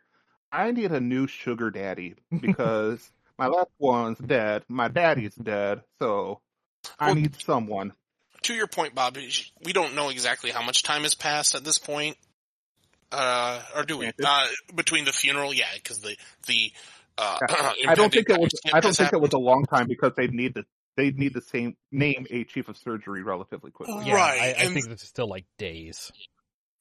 I 0.50 0.70
need 0.70 0.90
a 0.92 1.00
new 1.00 1.26
sugar 1.26 1.70
daddy 1.70 2.14
because 2.40 3.10
my 3.38 3.46
last 3.48 3.70
one's 3.78 4.18
dead, 4.18 4.64
my 4.68 4.88
daddy's 4.88 5.34
dead, 5.34 5.82
so 5.98 6.40
I 6.98 7.06
Well- 7.06 7.14
need 7.16 7.40
someone. 7.40 7.92
To 8.44 8.54
your 8.54 8.68
point, 8.68 8.94
Bob, 8.94 9.18
we 9.62 9.74
don't 9.74 9.94
know 9.94 10.08
exactly 10.08 10.50
how 10.50 10.62
much 10.62 10.82
time 10.82 11.02
has 11.02 11.14
passed 11.14 11.54
at 11.54 11.62
this 11.62 11.76
point. 11.76 12.16
Uh, 13.12 13.60
or 13.76 13.84
do 13.84 13.98
we? 13.98 14.10
Uh, 14.24 14.46
between 14.74 15.04
the 15.04 15.12
funeral, 15.12 15.52
yeah, 15.52 15.66
because 15.74 16.00
the 16.00 16.16
the 16.46 16.72
uh, 17.20 17.38
I 17.88 17.94
don't 17.94 18.12
think 18.12 18.28
it 18.30 18.38
was. 18.40 18.50
I 18.72 18.80
don't 18.80 18.90
has 18.90 18.96
think 18.96 19.12
it 19.12 19.20
was 19.20 19.32
a 19.32 19.38
long 19.38 19.66
time 19.66 19.86
because 19.88 20.12
they 20.16 20.26
need 20.28 20.54
to. 20.54 20.64
They 20.96 21.10
need 21.12 21.34
the 21.34 21.40
same 21.40 21.76
name 21.92 22.26
a 22.30 22.44
chief 22.44 22.68
of 22.68 22.76
surgery 22.76 23.22
relatively 23.22 23.70
quickly. 23.70 24.06
Yeah, 24.06 24.14
Right, 24.14 24.40
I, 24.40 24.44
I 24.46 24.48
and- 24.64 24.74
think 24.74 24.86
it's 24.88 25.06
still 25.06 25.28
like 25.28 25.46
days. 25.58 26.10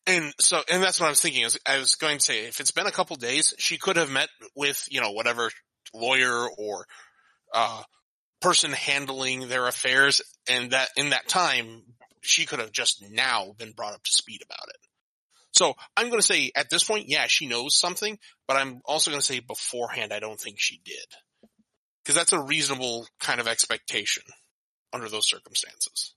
And 0.08 0.34
so, 0.40 0.60
and 0.72 0.82
that's 0.82 1.00
what 1.00 1.06
I 1.06 1.10
was 1.10 1.22
thinking. 1.22 1.44
Is 1.44 1.60
I 1.68 1.78
was 1.78 1.96
going 1.96 2.18
to 2.18 2.24
say, 2.24 2.46
if 2.48 2.60
it's 2.60 2.72
been 2.72 2.88
a 2.88 2.92
couple 2.92 3.16
days, 3.18 3.54
she 3.60 3.78
could 3.78 3.98
have 3.98 4.10
met 4.10 4.30
with 4.56 4.88
you 4.90 5.02
know 5.02 5.12
whatever 5.12 5.52
lawyer 5.94 6.48
or 6.58 6.86
uh, 7.54 7.84
person 8.42 8.72
handling 8.72 9.48
their 9.50 9.68
affairs, 9.68 10.22
and 10.50 10.72
that 10.72 10.90
in 10.98 11.12
that 11.12 11.28
time, 11.28 11.84
she 12.22 12.46
could 12.48 12.60
have 12.60 12.72
just 12.72 13.04
now 13.12 13.54
been 13.60 13.72
brought 13.74 13.94
up 13.94 14.04
to 14.04 14.12
speed 14.12 14.42
about 14.44 14.68
it. 14.70 14.78
So 15.54 15.74
I'm 15.98 16.10
going 16.10 16.20
to 16.20 16.26
say 16.26 16.52
at 16.56 16.70
this 16.70 16.84
point, 16.84 17.10
yeah, 17.10 17.26
she 17.28 17.48
knows 17.48 17.78
something, 17.78 18.18
but 18.48 18.58
I'm 18.58 18.82
also 18.86 19.12
going 19.12 19.22
to 19.22 19.26
say 19.26 19.40
beforehand, 19.40 20.14
I 20.14 20.20
don't 20.20 20.40
think 20.40 20.58
she 20.60 20.80
did, 20.86 21.50
because 22.04 22.16
that's 22.16 22.34
a 22.34 22.40
reasonable 22.42 23.08
kind 23.20 23.40
of 23.40 23.48
expectation 23.48 24.24
under 24.94 25.10
those 25.10 25.28
circumstances. 25.28 26.14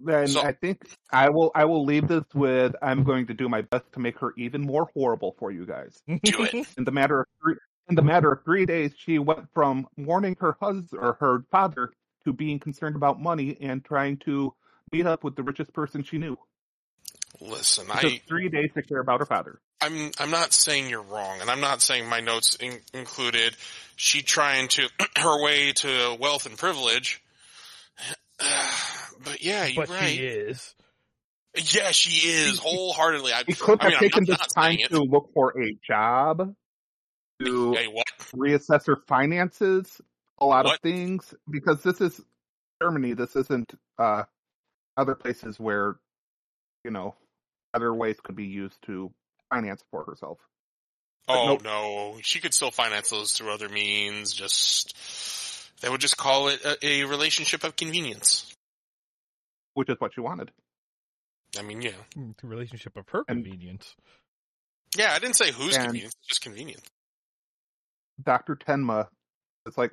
Then 0.00 0.26
So- 0.28 0.42
I 0.42 0.52
think 0.52 0.82
I 1.10 1.30
will. 1.30 1.52
I 1.54 1.64
will 1.64 1.84
leave 1.84 2.08
this 2.08 2.24
with. 2.34 2.74
I'm 2.82 3.04
going 3.04 3.28
to 3.28 3.34
do 3.34 3.48
my 3.48 3.62
best 3.62 3.84
to 3.92 4.00
make 4.00 4.18
her 4.18 4.34
even 4.36 4.60
more 4.60 4.88
horrible 4.94 5.34
for 5.38 5.50
you 5.50 5.64
guys. 5.64 6.02
Do 6.06 6.42
it. 6.42 6.66
In 6.76 6.84
the 6.84 6.90
matter 6.90 7.20
of 7.20 7.26
three, 7.40 7.54
in 7.88 7.94
the 7.94 8.02
matter 8.02 8.32
of 8.32 8.44
three 8.44 8.66
days, 8.66 8.92
she 8.98 9.18
went 9.18 9.46
from 9.54 9.86
warning 9.96 10.36
her 10.40 10.56
husband 10.60 10.88
or 11.00 11.16
her 11.20 11.44
father 11.50 11.92
to 12.24 12.32
being 12.32 12.58
concerned 12.58 12.96
about 12.96 13.20
money 13.20 13.56
and 13.60 13.84
trying 13.84 14.16
to 14.24 14.52
meet 14.92 15.06
up 15.06 15.22
with 15.24 15.36
the 15.36 15.42
richest 15.42 15.72
person 15.72 16.02
she 16.02 16.18
knew. 16.18 16.36
Listen, 17.40 17.86
It 17.90 18.00
took 18.00 18.12
I 18.12 18.20
three 18.28 18.48
days 18.48 18.70
to 18.74 18.82
care 18.82 19.00
about 19.00 19.20
her 19.20 19.26
father. 19.26 19.58
I'm 19.80 20.10
I'm 20.18 20.30
not 20.30 20.52
saying 20.52 20.88
you're 20.88 21.02
wrong, 21.02 21.40
and 21.40 21.50
I'm 21.50 21.60
not 21.60 21.82
saying 21.82 22.08
my 22.08 22.20
notes 22.20 22.54
in, 22.56 22.80
included 22.92 23.56
she 23.96 24.22
trying 24.22 24.68
to 24.68 24.88
her 25.18 25.42
way 25.42 25.72
to 25.72 26.16
wealth 26.20 26.46
and 26.46 26.56
privilege. 26.58 27.22
But 29.24 29.42
yeah, 29.42 29.64
you're 29.64 29.86
but 29.86 29.94
right. 29.94 30.08
she 30.08 30.16
is. 30.26 30.74
Yeah, 31.56 31.92
she 31.92 32.28
is 32.28 32.58
wholeheartedly. 32.58 33.32
I, 33.32 33.44
He 33.46 33.54
could 33.54 33.80
I 33.80 33.84
have 33.84 33.92
mean, 33.92 34.00
taken 34.00 34.24
this 34.26 34.44
time 34.48 34.76
to 34.88 35.00
look 35.02 35.30
for 35.32 35.54
a 35.62 35.78
job, 35.86 36.54
to 37.42 37.72
Hey, 37.74 37.86
what? 37.86 38.04
reassess 38.34 38.86
her 38.86 38.96
finances, 39.06 40.00
a 40.38 40.44
lot 40.44 40.64
What? 40.66 40.74
of 40.74 40.80
things, 40.80 41.32
because 41.48 41.82
this 41.82 42.00
is 42.00 42.20
Germany. 42.82 43.14
This 43.14 43.34
isn't 43.36 43.72
uh, 43.98 44.24
other 44.96 45.14
places 45.14 45.58
where, 45.58 45.96
you 46.84 46.90
know, 46.90 47.14
other 47.74 47.92
ways 47.92 48.16
could 48.22 48.36
be 48.36 48.46
used 48.46 48.76
to 48.86 49.10
finance 49.50 49.82
for 49.90 50.04
herself. 50.04 50.38
Oh 51.28 51.46
nope. 51.46 51.64
no, 51.64 52.18
she 52.22 52.38
could 52.40 52.54
still 52.54 52.70
finance 52.70 53.10
those 53.10 53.32
through 53.32 53.52
other 53.52 53.68
means. 53.68 54.32
Just 54.32 54.94
they 55.80 55.88
would 55.88 56.00
just 56.00 56.16
call 56.16 56.48
it 56.48 56.64
a, 56.64 56.86
a 56.86 57.04
relationship 57.04 57.64
of 57.64 57.76
convenience. 57.76 58.54
Which 59.74 59.88
is 59.88 59.96
what 59.98 60.14
she 60.14 60.20
wanted. 60.20 60.50
I 61.58 61.62
mean, 61.62 61.82
yeah, 61.82 61.92
Hmm, 62.14 62.30
The 62.40 62.46
relationship 62.46 62.96
of 62.96 63.08
her 63.10 63.24
And- 63.28 63.44
convenience. 63.44 63.94
yeah. 64.96 65.12
I 65.12 65.18
didn't 65.18 65.36
say 65.36 65.50
who's 65.52 65.74
And- 65.76 65.84
convenience, 65.86 66.14
just 66.28 66.40
convenience. 66.42 66.86
Dr. 68.22 68.54
Tenma 68.56 69.08
it's 69.66 69.78
like, 69.78 69.92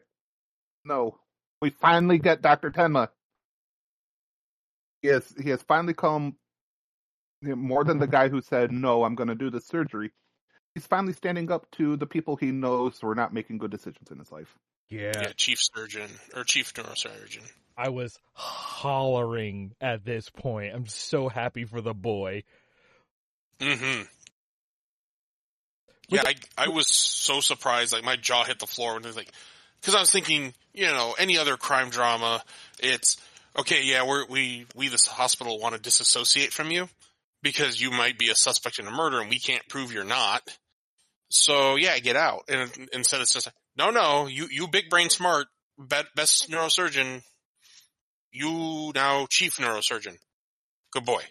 no, 0.84 1.18
we 1.62 1.70
finally 1.70 2.18
get 2.20 2.42
Dr. 2.42 2.72
Tenma. 2.72 3.08
He 5.02 5.08
has, 5.08 5.24
he 5.42 5.50
has 5.50 5.62
finally 5.64 5.94
come 5.94 6.26
you 6.26 6.30
know, 6.30 6.41
more 7.42 7.84
than 7.84 8.00
the 8.00 8.08
guy 8.08 8.30
who 8.30 8.42
said, 8.42 8.72
no, 8.72 9.04
I'm 9.04 9.16
going 9.16 9.30
to 9.30 9.36
do 9.36 9.50
this 9.50 9.68
surgery. 9.68 10.12
He's 10.74 10.86
finally 10.86 11.14
standing 11.14 11.52
up 11.52 11.70
to 11.72 11.98
the 11.98 12.06
people 12.06 12.36
he 12.36 12.52
knows 12.52 13.00
who 13.00 13.10
are 13.10 13.16
not 13.16 13.34
making 13.34 13.58
good 13.58 13.72
decisions 13.72 14.10
in 14.12 14.20
his 14.20 14.32
life. 14.32 14.56
Yeah. 14.90 15.12
Yeah, 15.16 15.32
chief 15.36 15.60
surgeon 15.62 16.10
or 16.36 16.44
chief 16.44 16.74
neurosurgeon. 16.74 17.50
I 17.78 17.90
was 17.90 18.18
hollering 18.34 19.74
at 19.82 20.06
this 20.06 20.30
point. 20.30 20.74
I'm 20.76 20.88
so 20.88 21.30
happy 21.30 21.66
for 21.66 21.82
the 21.82 21.94
boy. 21.94 22.44
Mm-hmm. 23.60 24.04
Yeah, 26.10 26.24
I, 26.26 26.36
I 26.58 26.68
was 26.68 26.88
so 26.88 27.40
surprised. 27.40 27.94
Like 27.94 28.04
my 28.04 28.18
jaw 28.18 28.44
hit 28.44 28.60
the 28.60 28.68
floor 28.68 28.94
when 28.94 29.04
they 29.04 29.12
like, 29.12 29.32
because 29.80 29.96
I 29.96 30.00
was 30.02 30.12
thinking, 30.12 30.54
you 30.74 30.88
know, 30.88 31.16
any 31.18 31.38
other 31.38 31.56
crime 31.56 31.90
drama, 31.90 32.44
it's 32.80 33.18
okay. 33.58 33.84
Yeah, 33.84 34.06
we're, 34.06 34.26
we 34.26 34.66
we 34.76 34.90
this 34.90 35.08
hospital 35.08 35.58
want 35.58 35.76
to 35.76 35.82
disassociate 35.82 36.52
from 36.52 36.70
you 36.70 36.90
because 37.42 37.80
you 37.82 37.92
might 37.92 38.18
be 38.18 38.30
a 38.30 38.36
suspect 38.36 38.80
in 38.80 38.88
a 38.88 38.92
murder 38.92 39.20
and 39.20 39.30
we 39.30 39.40
can't 39.40 39.68
prove 39.68 39.92
you're 39.94 40.04
not. 40.04 40.42
So 41.30 41.76
yeah, 41.76 41.98
get 42.00 42.16
out. 42.16 42.44
And 42.50 42.70
instead, 42.94 43.22
it's 43.22 43.34
just 43.34 43.50
no, 43.78 43.90
no, 43.90 44.28
you 44.28 44.48
you 44.52 44.68
big 44.68 44.90
brain 44.90 45.10
smart, 45.10 45.48
best 45.78 46.50
neurosurgeon. 46.50 47.22
You 48.32 48.92
now 48.96 49.28
chief 49.30 49.58
neurosurgeon. 49.58 50.16
Good 50.92 51.06
boy. 51.06 51.22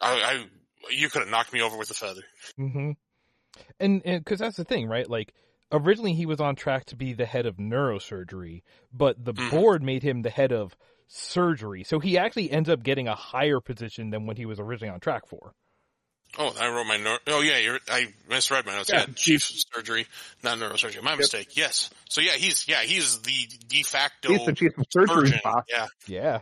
I, 0.00 0.12
I 0.12 0.44
you 0.90 1.08
could 1.10 1.22
have 1.22 1.30
knocked 1.30 1.52
me 1.52 1.60
over 1.62 1.76
with 1.76 1.90
a 1.90 1.94
feather. 1.94 2.22
Mm-hmm. 2.58 2.92
And 3.78 4.02
because 4.02 4.38
that's 4.38 4.56
the 4.56 4.64
thing, 4.64 4.88
right? 4.88 5.08
Like 5.08 5.32
originally 5.72 6.14
he 6.14 6.26
was 6.26 6.40
on 6.40 6.56
track 6.56 6.86
to 6.86 6.96
be 6.96 7.12
the 7.12 7.26
head 7.26 7.46
of 7.46 7.56
neurosurgery, 7.56 8.62
but 8.92 9.22
the 9.24 9.34
Mhm. 9.34 9.50
board 9.50 9.82
made 9.82 10.02
him 10.02 10.22
the 10.22 10.30
head 10.30 10.52
of 10.52 10.76
surgery. 11.12 11.82
So 11.84 11.98
he 11.98 12.16
actually 12.16 12.50
ends 12.50 12.68
up 12.68 12.82
getting 12.82 13.08
a 13.08 13.14
higher 13.14 13.60
position 13.60 14.10
than 14.10 14.26
what 14.26 14.38
he 14.38 14.46
was 14.46 14.60
originally 14.60 14.92
on 14.94 15.00
track 15.00 15.26
for. 15.26 15.52
Oh, 16.38 16.54
I 16.60 16.68
wrote 16.68 16.86
my 16.86 16.96
note. 16.96 17.18
Oh 17.26 17.40
yeah, 17.40 17.58
you're, 17.58 17.80
I 17.88 18.06
misread 18.28 18.64
my 18.64 18.76
notes. 18.76 18.88
Yeah. 18.92 19.00
Yeah, 19.00 19.14
chief 19.16 19.42
surgery, 19.42 20.06
not 20.44 20.58
neurosurgery. 20.58 21.02
My 21.02 21.16
mistake. 21.16 21.56
Yes. 21.56 21.90
So 22.08 22.20
yeah, 22.20 22.32
he's 22.34 22.68
yeah 22.68 22.82
he's 22.82 23.18
the 23.22 23.48
de 23.66 23.82
facto 23.82 24.28
He's 24.28 24.46
the 24.46 24.52
chief 24.52 24.78
of 24.78 24.84
surgery 24.90 25.26
surgeon. 25.28 25.40
boss. 25.42 25.64
Yeah, 25.68 25.86
Yeah. 26.06 26.40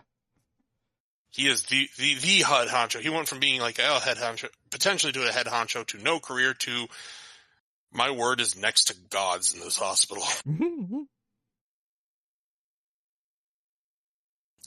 he 1.31 1.49
is 1.49 1.63
the 1.63 1.89
the 1.97 2.17
the 2.17 2.43
head 2.45 2.69
honcho. 2.69 3.01
He 3.01 3.09
went 3.09 3.29
from 3.29 3.41
being 3.41 3.63
like 3.63 3.79
a 3.79 3.99
head 3.99 4.19
honcho, 4.19 4.51
potentially 4.71 5.13
to 5.15 5.27
a 5.27 5.33
head 5.33 5.47
honcho, 5.47 5.87
to 5.87 5.99
no 6.03 6.21
career, 6.21 6.53
to 6.53 6.87
my 7.91 8.11
word 8.11 8.43
is 8.43 8.61
next 8.61 8.89
to 8.89 8.95
God's 9.09 9.55
in 9.55 9.61
this 9.61 9.79
hospital. 9.79 10.25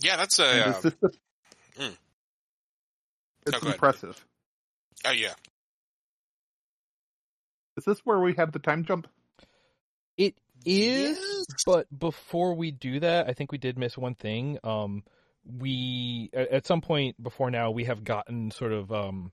Yeah, 0.01 0.17
that's 0.17 0.39
a 0.39 0.43
uh, 0.67 0.69
it's, 0.69 0.81
just- 0.83 1.19
mm. 1.79 1.97
it's 3.47 3.63
Oh, 3.65 3.71
impressive. 3.71 4.25
oh 5.05 5.11
yeah. 5.11 5.33
Is 7.77 7.85
this 7.85 7.99
where 8.03 8.19
we 8.19 8.33
have 8.33 8.51
the 8.51 8.59
time 8.59 8.83
jump? 8.83 9.07
It 10.17 10.35
is, 10.65 11.17
Yes. 11.17 11.45
but 11.65 11.87
before 11.97 12.53
we 12.55 12.71
do 12.71 12.99
that, 12.99 13.27
I 13.29 13.33
think 13.33 13.51
we 13.51 13.57
did 13.57 13.77
miss 13.77 13.97
one 13.97 14.15
thing. 14.15 14.59
Um, 14.63 15.03
we 15.43 16.29
at 16.33 16.49
at 16.49 16.67
some 16.67 16.81
point 16.81 17.21
before 17.21 17.49
now 17.49 17.71
we 17.71 17.85
have 17.85 18.03
gotten 18.03 18.51
sort 18.51 18.71
of 18.73 18.91
um 18.91 19.31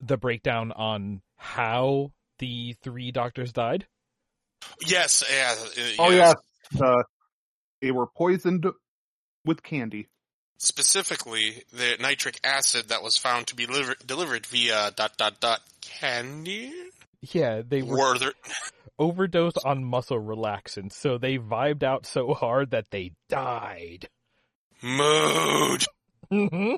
the 0.00 0.16
breakdown 0.16 0.72
on 0.72 1.20
how 1.36 2.12
the 2.38 2.74
three 2.82 3.10
doctors 3.12 3.52
died. 3.52 3.86
Yes, 4.86 5.22
yeah. 5.30 5.54
uh, 5.58 5.90
Oh 5.98 6.10
yeah, 6.10 6.32
the, 6.72 7.04
they 7.82 7.90
were 7.90 8.06
poisoned 8.06 8.66
with 9.44 9.62
candy. 9.62 10.08
Specifically, 10.58 11.64
the 11.72 11.96
nitric 12.00 12.38
acid 12.44 12.88
that 12.88 13.02
was 13.02 13.16
found 13.16 13.48
to 13.48 13.56
be 13.56 13.66
deliver- 13.66 13.96
delivered 14.06 14.46
via 14.46 14.92
dot 14.94 15.16
dot 15.16 15.40
dot 15.40 15.60
candy. 15.80 16.72
Yeah, 17.20 17.62
they 17.66 17.82
were 17.82 17.96
Were 17.96 18.18
there? 18.18 18.32
overdosed 18.98 19.58
on 19.64 19.84
muscle 19.84 20.20
relaxants, 20.20 20.92
so 20.92 21.18
they 21.18 21.38
vibed 21.38 21.82
out 21.82 22.06
so 22.06 22.32
hard 22.34 22.70
that 22.70 22.90
they 22.90 23.12
died. 23.28 24.08
Mood. 24.82 25.84
Mm-hmm. 26.30 26.74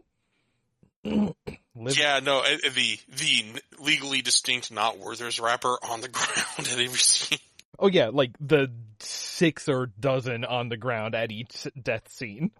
Yeah, 1.76 2.20
no, 2.22 2.38
uh, 2.38 2.56
the 2.72 2.98
the 3.08 3.44
legally 3.80 4.22
distinct 4.22 4.70
not 4.70 4.98
Werther's 4.98 5.40
wrapper 5.40 5.76
on 5.90 6.00
the 6.00 6.08
ground 6.12 6.36
at 6.60 6.70
every 6.70 6.86
scene. 6.86 7.38
Oh 7.78 7.88
yeah, 7.88 8.10
like 8.12 8.32
the 8.40 8.72
six 9.00 9.68
or 9.68 9.86
dozen 9.86 10.44
on 10.44 10.68
the 10.68 10.76
ground 10.76 11.14
at 11.14 11.32
each 11.32 11.66
death 11.80 12.08
scene. 12.10 12.50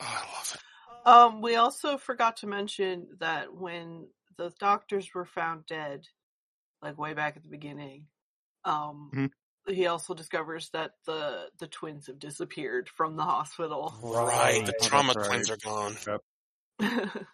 Oh, 0.00 0.06
I 0.06 0.36
love 0.36 0.52
it. 0.54 0.60
Um, 1.06 1.40
we 1.40 1.56
also 1.56 1.96
forgot 1.96 2.38
to 2.38 2.46
mention 2.46 3.08
that 3.20 3.54
when 3.54 4.08
the 4.36 4.52
doctors 4.58 5.14
were 5.14 5.24
found 5.24 5.66
dead, 5.66 6.06
like 6.82 6.98
way 6.98 7.14
back 7.14 7.36
at 7.36 7.42
the 7.42 7.48
beginning, 7.48 8.06
um, 8.64 9.10
Mhm. 9.14 9.30
he 9.68 9.86
also 9.86 10.14
discovers 10.14 10.70
that 10.70 10.92
the 11.06 11.50
the 11.58 11.66
twins 11.66 12.06
have 12.06 12.18
disappeared 12.18 12.88
from 12.88 13.16
the 13.16 13.22
hospital. 13.22 13.94
Right, 14.02 14.64
the 14.64 14.72
Oh, 14.72 14.88
trauma 14.88 15.14
that's 15.14 15.28
twins 15.28 15.50
are 15.50 15.56
gone. 15.56 15.96
Yep. 16.06 16.22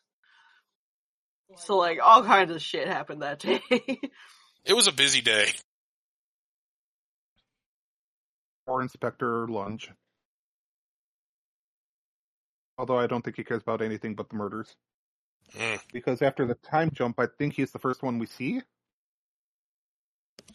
so 1.57 1.77
like 1.77 1.99
all 2.03 2.25
kinds 2.25 2.51
of 2.51 2.63
shit 2.63 2.87
happened 2.87 3.23
that 3.23 3.39
day. 3.41 3.61
It 4.65 4.75
was 4.75 4.87
a 4.87 4.93
busy 4.93 5.21
day. 5.21 5.53
Or 8.67 8.83
Inspector 8.83 9.49
Lunge. 9.49 9.91
Although 12.79 12.99
I 12.99 13.07
don't 13.07 13.23
think 13.23 13.37
he 13.37 13.45
cares 13.45 13.63
about 13.63 13.81
anything 13.81 14.15
but 14.15 14.29
the 14.29 14.37
murders. 14.37 14.77
Mm. 15.57 15.81
Because 15.93 16.21
after 16.23 16.47
the 16.47 16.55
time 16.55 16.91
jump, 16.93 17.19
I 17.19 17.27
think 17.27 17.55
he's 17.55 17.71
the 17.71 17.79
first 17.79 18.03
one 18.03 18.19
we 18.19 18.27
see. 18.27 18.61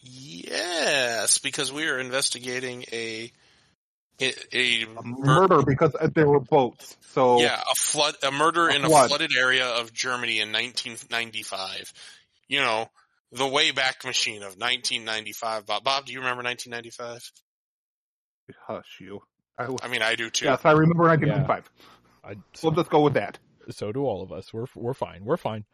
Yes, 0.00 1.38
because 1.38 1.72
we 1.72 1.88
are 1.88 1.98
investigating 1.98 2.84
a 2.92 3.30
a, 4.20 4.32
a 4.52 4.82
A 4.82 4.86
mur- 5.02 5.24
murder 5.24 5.62
because 5.62 5.94
uh, 5.98 6.08
there 6.14 6.28
were 6.28 6.40
boats. 6.40 6.96
So 7.12 7.40
yeah, 7.40 7.60
a 7.70 7.74
flood, 7.74 8.14
a 8.22 8.30
murder 8.30 8.68
A 8.68 8.74
in 8.74 8.84
a 8.84 8.88
flooded 8.88 9.32
area 9.36 9.66
of 9.66 9.92
Germany 9.92 10.40
in 10.40 10.52
1995. 10.52 11.92
You 12.48 12.60
know, 12.60 12.90
the 13.32 13.44
Wayback 13.44 14.04
Machine 14.04 14.42
of 14.42 14.56
1995. 14.58 15.66
Bob, 15.66 15.84
Bob, 15.84 16.06
do 16.06 16.12
you 16.12 16.20
remember 16.20 16.42
1995? 16.42 17.32
Hush 18.66 18.98
you. 19.00 19.22
I, 19.58 19.68
I 19.82 19.88
mean, 19.88 20.02
I 20.02 20.14
do 20.14 20.30
too. 20.30 20.46
yes, 20.46 20.60
I 20.64 20.72
remember 20.72 21.04
1995. 21.04 21.70
I, 22.24 22.34
so, 22.54 22.68
We'll 22.68 22.76
just 22.76 22.90
go 22.90 23.00
with 23.02 23.14
that. 23.14 23.38
so 23.70 23.92
do 23.92 24.04
all 24.04 24.22
of 24.22 24.32
us. 24.32 24.52
We're 24.52 24.66
we're 24.74 24.94
fine. 24.94 25.24
We're 25.24 25.36
fine. 25.36 25.64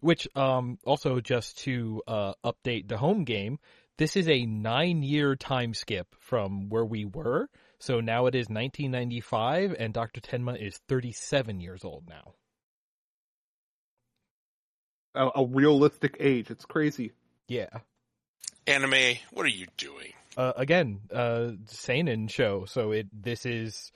Which 0.00 0.28
um 0.36 0.78
also 0.84 1.20
just 1.20 1.58
to 1.64 2.02
uh 2.06 2.34
update 2.44 2.88
the 2.88 2.96
home 2.98 3.24
game, 3.24 3.58
this 3.98 4.16
is 4.16 4.28
a 4.28 4.44
nine 4.46 5.02
year 5.02 5.36
time 5.36 5.74
skip 5.74 6.08
from 6.18 6.68
where 6.68 6.84
we 6.84 7.04
were. 7.04 7.48
So 7.78 8.00
now 8.00 8.26
it 8.26 8.34
is 8.36 8.48
1995, 8.48 9.74
and 9.76 9.92
Dr. 9.92 10.20
Tenma 10.20 10.56
is 10.56 10.78
37 10.88 11.60
years 11.60 11.84
old 11.84 12.08
now. 12.08 12.34
A, 15.14 15.40
a 15.40 15.44
realistic 15.46 16.16
age. 16.20 16.50
It's 16.50 16.64
crazy. 16.64 17.12
Yeah. 17.48 17.68
Anime, 18.66 19.16
what 19.32 19.44
are 19.44 19.50
you 19.50 19.66
doing? 19.76 20.12
Uh, 20.36 20.52
again, 20.56 21.00
uh, 21.12 21.52
seinen 21.66 22.28
show. 22.28 22.64
So 22.66 22.92
it 22.92 23.08
this 23.12 23.46
is 23.46 23.92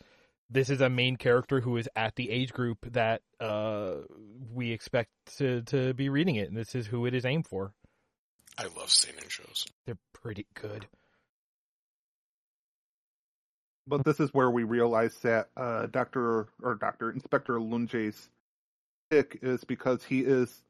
this 0.50 0.70
is 0.70 0.80
a 0.80 0.88
main 0.88 1.16
character 1.16 1.60
who 1.60 1.76
is 1.76 1.88
at 1.96 2.14
the 2.16 2.30
age 2.30 2.52
group 2.52 2.78
that 2.92 3.22
uh, 3.40 3.94
we 4.52 4.72
expect 4.72 5.10
to 5.38 5.62
to 5.62 5.94
be 5.94 6.08
reading 6.08 6.36
it, 6.36 6.48
and 6.48 6.56
this 6.56 6.74
is 6.74 6.86
who 6.86 7.06
it 7.06 7.14
is 7.14 7.24
aimed 7.24 7.46
for. 7.46 7.72
I 8.58 8.64
love 8.78 8.90
seinen 8.90 9.28
shows. 9.28 9.66
They're 9.84 9.98
pretty 10.12 10.46
good. 10.54 10.86
But 13.86 14.04
this 14.04 14.18
is 14.18 14.34
where 14.34 14.50
we 14.50 14.64
realize 14.64 15.16
that 15.22 15.48
uh, 15.56 15.86
Doctor 15.86 16.48
or 16.62 16.74
Doctor 16.74 17.10
Inspector 17.10 17.60
Lunge's 17.60 18.28
sick 19.12 19.38
is 19.42 19.62
because 19.62 20.02
he 20.02 20.20
is 20.20 20.62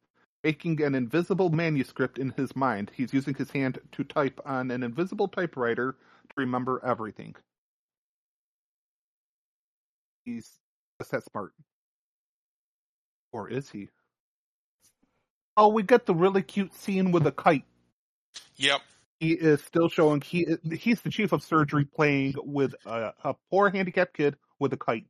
making 0.44 0.82
an 0.82 0.94
invisible 0.94 1.50
manuscript 1.50 2.18
in 2.18 2.30
his 2.36 2.54
mind. 2.54 2.90
He's 2.94 3.12
using 3.12 3.34
his 3.34 3.50
hand 3.50 3.78
to 3.92 4.04
type 4.04 4.40
on 4.44 4.70
an 4.70 4.82
invisible 4.82 5.28
typewriter 5.28 5.92
to 5.92 6.34
remember 6.36 6.80
everything. 6.84 7.34
He's 10.24 10.50
just 11.00 11.10
that 11.12 11.24
smart. 11.24 11.52
Or 13.32 13.48
is 13.48 13.70
he? 13.70 13.88
Oh, 15.56 15.68
we 15.68 15.82
get 15.82 16.06
the 16.06 16.14
really 16.14 16.42
cute 16.42 16.74
scene 16.74 17.12
with 17.12 17.26
a 17.26 17.32
kite. 17.32 17.64
Yep. 18.56 18.80
He 19.20 19.32
is 19.32 19.62
still 19.62 19.88
showing 19.88 20.20
he 20.20 20.46
he's 20.78 21.00
the 21.00 21.10
chief 21.10 21.32
of 21.32 21.42
surgery 21.42 21.86
playing 21.86 22.34
with 22.36 22.74
a, 22.84 23.14
a 23.24 23.34
poor 23.50 23.70
handicapped 23.70 24.14
kid 24.14 24.36
with 24.58 24.72
a 24.74 24.76
kite. 24.76 25.06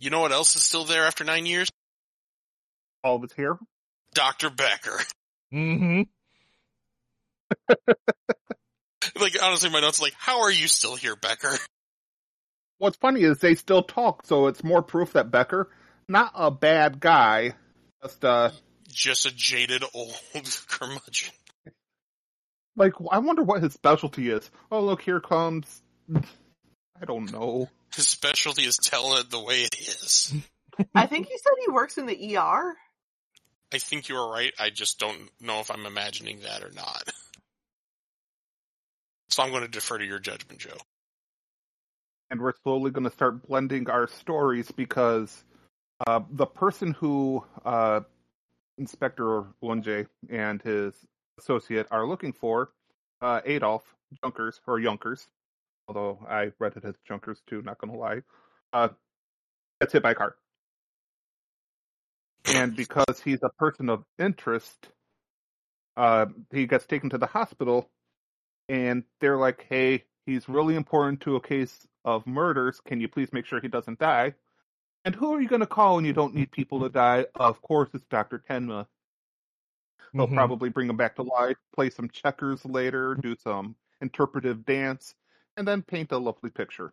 You 0.00 0.10
know 0.10 0.20
what 0.20 0.32
else 0.32 0.54
is 0.54 0.62
still 0.62 0.84
there 0.84 1.04
after 1.04 1.24
nine 1.24 1.46
years? 1.46 1.68
All 3.02 3.16
of 3.16 3.22
his 3.22 3.32
hair. 3.32 3.58
Dr. 4.14 4.50
Becker. 4.50 4.98
Mm-hmm. 5.52 6.02
like, 9.20 9.36
honestly, 9.40 9.70
my 9.70 9.80
notes 9.80 10.00
are 10.00 10.04
like, 10.04 10.14
how 10.18 10.40
are 10.42 10.50
you 10.50 10.66
still 10.66 10.96
here, 10.96 11.14
Becker? 11.14 11.56
What's 12.78 12.96
funny 12.96 13.20
is 13.22 13.38
they 13.38 13.54
still 13.54 13.84
talk, 13.84 14.26
so 14.26 14.48
it's 14.48 14.64
more 14.64 14.82
proof 14.82 15.12
that 15.12 15.30
Becker, 15.30 15.70
not 16.08 16.32
a 16.34 16.50
bad 16.50 16.98
guy, 16.98 17.54
just 18.02 18.24
uh, 18.24 18.50
Just 18.88 19.26
a 19.26 19.34
jaded 19.34 19.84
old 19.94 20.12
curmudgeon. 20.66 21.32
like 22.76 22.94
I 23.10 23.18
wonder 23.18 23.44
what 23.44 23.62
his 23.62 23.74
specialty 23.74 24.28
is. 24.30 24.50
Oh, 24.72 24.80
look, 24.80 25.02
here 25.02 25.20
comes. 25.20 25.82
I 26.14 27.04
don't 27.06 27.30
know. 27.32 27.68
His 27.94 28.08
specialty 28.08 28.62
is 28.62 28.76
telling 28.82 29.20
it 29.20 29.30
the 29.30 29.40
way 29.40 29.62
it 29.62 29.76
is. 29.78 30.34
I 30.94 31.06
think 31.06 31.28
he 31.28 31.38
said 31.38 31.52
he 31.64 31.70
works 31.70 31.96
in 31.96 32.06
the 32.06 32.36
ER. 32.36 32.74
I 33.74 33.78
think 33.78 34.08
you 34.08 34.16
are 34.16 34.30
right. 34.30 34.52
I 34.56 34.70
just 34.70 35.00
don't 35.00 35.18
know 35.40 35.58
if 35.58 35.68
I'm 35.68 35.84
imagining 35.84 36.38
that 36.40 36.62
or 36.62 36.70
not. 36.70 37.02
So 39.30 39.42
I'm 39.42 39.50
going 39.50 39.62
to 39.62 39.68
defer 39.68 39.98
to 39.98 40.04
your 40.04 40.20
judgment, 40.20 40.60
Joe. 40.60 40.76
and 42.30 42.40
we're 42.40 42.52
slowly 42.62 42.92
going 42.92 43.02
to 43.04 43.10
start 43.10 43.48
blending 43.48 43.90
our 43.90 44.06
stories 44.06 44.70
because 44.70 45.42
uh, 46.06 46.20
the 46.30 46.46
person 46.46 46.92
who 46.92 47.44
uh, 47.64 48.02
Inspector 48.78 49.44
Lunge 49.60 50.06
and 50.30 50.62
his 50.62 50.94
associate 51.40 51.88
are 51.90 52.06
looking 52.06 52.32
for, 52.32 52.70
uh, 53.22 53.40
Adolf 53.44 53.82
Junkers 54.22 54.60
or 54.68 54.78
Junkers, 54.78 55.26
although 55.88 56.24
I 56.28 56.52
read 56.60 56.76
it 56.76 56.84
as 56.84 56.94
Junkers 57.08 57.42
too. 57.48 57.60
Not 57.62 57.78
going 57.78 57.92
to 57.92 57.98
lie, 57.98 58.20
uh, 58.72 58.90
gets 59.80 59.94
hit 59.94 60.02
by 60.04 60.12
a 60.12 60.14
car, 60.14 60.36
and 62.46 62.76
because 62.76 63.20
he's 63.20 63.42
a 63.42 63.50
person 63.50 63.88
of 63.90 64.04
interest, 64.18 64.90
uh, 65.96 66.26
he 66.50 66.66
gets 66.66 66.86
taken 66.86 67.10
to 67.10 67.18
the 67.18 67.26
hospital, 67.26 67.90
and 68.68 69.04
they're 69.20 69.38
like, 69.38 69.62
"Hey, 69.68 70.06
he's 70.26 70.48
really 70.48 70.76
important 70.76 71.22
to 71.22 71.36
a 71.36 71.40
case 71.42 71.86
of 72.04 72.26
murders. 72.26 72.80
Can 72.80 73.00
you 73.00 73.08
please 73.08 73.32
make 73.32 73.46
sure 73.46 73.60
he 73.60 73.68
doesn't 73.68 73.98
die?" 74.00 74.34
And 75.04 75.14
who 75.14 75.34
are 75.34 75.40
you 75.40 75.48
going 75.48 75.60
to 75.60 75.66
call 75.66 75.96
when 75.96 76.04
you 76.06 76.12
don't 76.14 76.34
need 76.34 76.52
people 76.52 76.80
to 76.80 76.90
die? 76.90 77.26
Of 77.36 77.62
course, 77.62 77.90
it's 77.94 78.06
Doctor 78.06 78.38
Tenma. 78.38 78.88
They'll 80.16 80.26
Mhm. 80.26 80.34
probably 80.34 80.70
bring 80.70 80.88
him 80.90 80.96
back 80.96 81.14
to 81.16 81.22
life, 81.22 81.56
play 81.72 81.88
some 81.90 82.08
checkers 82.08 82.64
later, 82.64 83.14
do 83.14 83.36
some 83.36 83.76
interpretive 84.00 84.64
dance, 84.64 85.14
and 85.56 85.66
then 85.68 85.82
paint 85.82 86.10
a 86.12 86.18
lovely 86.18 86.50
picture. 86.50 86.92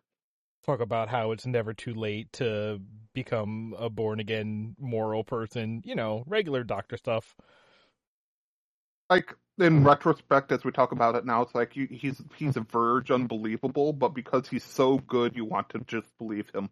Talk 0.64 0.80
about 0.80 1.08
how 1.08 1.32
it's 1.32 1.46
never 1.46 1.74
too 1.74 1.94
late 1.94 2.32
to 2.34 2.80
become 3.14 3.74
a 3.78 3.90
born 3.90 4.20
again 4.20 4.76
moral 4.78 5.24
person. 5.24 5.82
You 5.84 5.94
know, 5.94 6.24
regular 6.26 6.64
doctor 6.64 6.96
stuff. 6.96 7.34
Like 9.10 9.34
in 9.58 9.84
retrospect, 9.84 10.50
as 10.52 10.64
we 10.64 10.72
talk 10.72 10.92
about 10.92 11.14
it 11.16 11.24
now, 11.26 11.42
it's 11.42 11.54
like 11.54 11.76
you, 11.76 11.86
he's 11.90 12.20
he's 12.36 12.56
a 12.56 12.62
verge 12.62 13.10
unbelievable, 13.10 13.92
but 13.92 14.10
because 14.14 14.48
he's 14.48 14.64
so 14.64 14.98
good, 14.98 15.36
you 15.36 15.44
want 15.44 15.68
to 15.70 15.80
just 15.86 16.08
believe 16.18 16.50
him. 16.54 16.70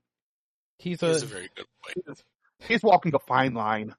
He's 0.78 1.02
He's 1.04 1.22
a 1.22 1.24
a 1.24 1.26
very 1.26 1.50
good 1.56 1.66
boy. 1.84 2.14
He's 2.68 2.82
walking 2.82 3.14
a 3.14 3.18
fine 3.18 3.54
line. 3.54 3.94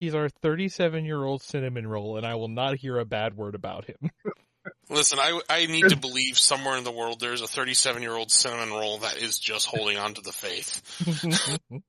he's 0.00 0.14
our 0.14 0.28
37 0.28 1.04
year 1.04 1.22
old 1.24 1.42
cinnamon 1.42 1.86
roll, 1.86 2.16
and 2.16 2.26
I 2.26 2.34
will 2.36 2.48
not 2.48 2.76
hear 2.76 2.98
a 2.98 3.04
bad 3.04 3.34
word 3.36 3.54
about 3.54 3.86
him. 3.86 4.10
Listen, 4.90 5.18
I, 5.20 5.40
I 5.48 5.66
need 5.66 5.88
to 5.90 5.96
believe 5.96 6.36
somewhere 6.38 6.76
in 6.76 6.84
the 6.84 6.92
world 6.92 7.20
there's 7.20 7.40
a 7.42 7.46
37 7.46 8.02
year 8.02 8.12
old 8.14 8.30
cinnamon 8.30 8.70
roll 8.70 8.98
that 8.98 9.16
is 9.16 9.38
just 9.38 9.66
holding 9.66 9.96
on 9.98 10.14
to 10.14 10.20
the 10.20 10.32
faith. 10.32 10.82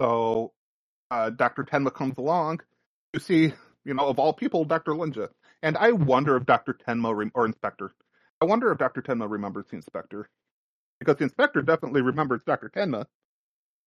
So 0.00 0.52
uh, 1.10 1.30
Dr. 1.30 1.64
Tenma 1.64 1.92
comes 1.92 2.16
along. 2.18 2.60
You 3.12 3.20
see, 3.20 3.52
you 3.84 3.94
know, 3.94 4.06
of 4.08 4.18
all 4.18 4.32
people, 4.32 4.64
Dr. 4.64 4.92
Linja. 4.92 5.28
And 5.62 5.76
I 5.76 5.92
wonder 5.92 6.36
if 6.36 6.46
Dr. 6.46 6.72
Tenma, 6.74 7.14
rem- 7.14 7.32
or 7.34 7.44
Inspector, 7.44 7.92
I 8.40 8.44
wonder 8.46 8.72
if 8.72 8.78
Dr. 8.78 9.02
Tenma 9.02 9.30
remembers 9.30 9.66
the 9.70 9.76
Inspector. 9.76 10.28
Because 10.98 11.16
the 11.16 11.24
Inspector 11.24 11.60
definitely 11.62 12.00
remembers 12.02 12.40
Dr. 12.46 12.70
Tenma. 12.74 13.04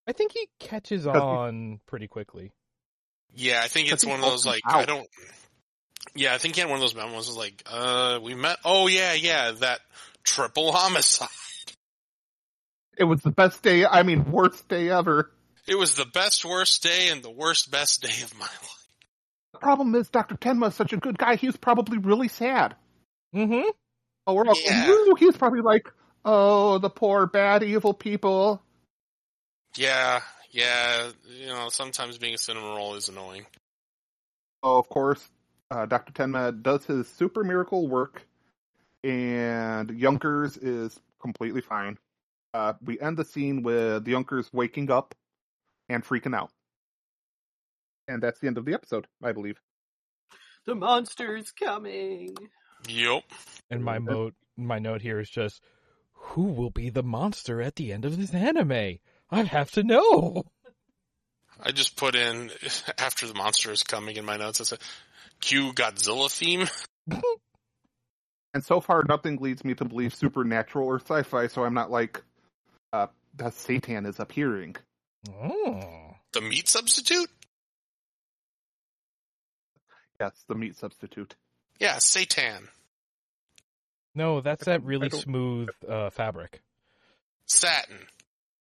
I 0.08 0.12
think 0.12 0.34
he 0.34 0.48
catches 0.60 1.04
Because 1.06 1.18
he- 1.20 1.26
on 1.26 1.80
pretty 1.88 2.08
quickly. 2.08 2.52
Yeah, 3.36 3.62
I 3.64 3.68
think 3.68 3.90
I 3.90 3.94
it's 3.94 4.04
think 4.04 4.12
one 4.12 4.24
of 4.24 4.30
those 4.30 4.46
like 4.46 4.58
him 4.64 4.76
I 4.76 4.86
don't. 4.86 5.08
Yeah, 6.16 6.34
I 6.34 6.38
think 6.38 6.56
he 6.56 6.62
had 6.62 6.70
one 6.70 6.78
of 6.78 6.82
those 6.82 6.96
memos. 6.96 7.28
Was 7.28 7.38
like, 7.38 7.64
uh, 7.66 8.20
we 8.22 8.36
met. 8.36 8.58
Oh 8.64 8.88
yeah, 8.88 9.14
yeah, 9.14 9.52
that 9.60 9.80
triple 10.24 10.72
homicide. 10.72 11.30
It 12.98 13.06
was 13.06 13.22
the 13.22 13.32
best 13.32 13.64
day, 13.64 13.86
I 13.86 14.04
mean, 14.04 14.32
worst 14.32 14.68
day 14.68 14.90
ever. 14.90 15.32
It 15.68 15.76
was 15.76 15.96
the 15.96 16.06
best 16.06 16.46
worst 16.46 16.84
day 16.84 17.10
and 17.10 17.24
the 17.24 17.32
worst 17.32 17.72
best 17.72 18.04
day 18.04 18.22
of 18.24 18.38
my 18.38 18.46
life. 18.46 18.88
The 19.54 19.60
problem 19.60 19.96
is 19.96 20.10
Dr. 20.10 20.36
Tenma 20.36 20.68
is 20.68 20.76
such 20.76 20.94
a 20.94 20.98
good 20.98 21.18
guy, 21.18 21.36
he 21.36 21.48
was 21.48 21.58
probably 21.58 21.98
really 21.98 22.28
sad. 22.28 22.76
Mm-hmm. 23.34 23.70
Oh, 24.28 24.34
we're 24.36 24.46
all, 24.46 24.56
Yeah. 24.64 24.88
woo, 24.88 25.16
he's 25.18 25.36
probably 25.36 25.62
like, 25.62 25.92
oh, 26.24 26.78
the 26.78 26.90
poor, 26.90 27.26
bad, 27.26 27.64
evil 27.64 27.94
people. 27.96 28.62
Yeah, 29.76 30.22
yeah. 30.52 31.10
You 31.40 31.48
know, 31.48 31.70
sometimes 31.70 32.20
being 32.20 32.36
a 32.36 32.38
cinnamon 32.38 32.76
roll 32.76 32.94
is 32.96 33.10
annoying. 33.10 33.46
Oh, 34.62 34.78
of 34.78 34.88
course, 34.88 35.28
uh, 35.74 35.86
Dr. 35.88 36.14
Tenma 36.14 36.62
does 36.62 36.86
his 36.86 37.08
super 37.08 37.44
miracle 37.44 37.88
work, 37.88 38.28
and 39.04 40.00
Junkers 40.00 40.56
is 40.58 41.00
completely 41.20 41.62
fine. 41.62 41.98
Uh, 42.54 42.74
we 42.86 43.00
end 43.00 43.18
the 43.18 43.26
scene 43.26 43.64
with 43.64 44.06
the 44.06 44.12
Junkers 44.12 44.54
waking 44.54 44.92
up 44.92 45.16
and 45.90 46.06
freaking 46.06 46.36
out. 46.36 46.52
And 48.08 48.22
that's 48.22 48.40
the 48.40 48.48
end 48.48 48.60
of 48.60 48.66
the 48.66 48.74
episode, 48.74 49.08
I 49.24 49.32
believe. 49.32 49.60
The 50.66 50.76
monster's 50.76 51.52
coming. 51.52 52.36
Yep. 52.88 53.24
And 53.72 53.84
my 53.84 53.98
note, 53.98 54.36
my 54.56 54.78
note 54.78 55.02
here 55.02 55.20
is 55.20 55.30
just, 55.30 55.62
who 56.14 56.44
will 56.44 56.70
be 56.70 56.90
the 56.90 57.04
monster 57.04 57.62
at 57.62 57.76
the 57.76 57.92
end 57.92 58.06
of 58.06 58.18
this 58.18 58.34
anime? 58.34 59.00
I 59.32 59.44
have 59.44 59.72
to 59.72 59.84
know. 59.84 60.44
I 61.60 61.72
just 61.72 61.96
put 61.96 62.16
in 62.16 62.52
after 63.00 63.26
the 63.26 63.34
monster 63.34 63.72
is 63.72 63.82
coming 63.82 64.18
in 64.18 64.26
my 64.26 64.38
notes. 64.38 64.62
I 64.62 64.66
said, 64.66 64.80
"Cue 65.44 65.74
Godzilla 65.74 66.30
theme." 66.32 66.68
And 68.56 68.64
so 68.64 68.80
far, 68.80 69.04
nothing 69.10 69.38
leads 69.38 69.66
me 69.66 69.74
to 69.74 69.84
believe 69.84 70.14
supernatural 70.14 70.88
or 70.88 71.00
sci-fi, 71.00 71.48
so 71.48 71.64
I'm 71.64 71.74
not 71.74 71.90
like, 71.90 72.22
uh, 72.92 73.08
that 73.38 73.56
Satan 73.56 74.06
is 74.06 74.20
appearing. 74.20 74.76
Oh. 75.28 76.12
The 76.34 76.42
meat 76.42 76.70
substitute. 76.70 77.32
Yes, 80.20 80.34
the 80.48 80.54
meat 80.54 80.76
substitute. 80.78 81.36
Yeah, 81.80 81.98
Satan. 81.98 82.70
No, 84.14 84.42
that's 84.42 84.66
that 84.66 84.84
really 84.84 85.10
smooth 85.10 85.70
uh, 85.90 86.12
fabric. 86.12 86.62
Satin. 87.48 88.06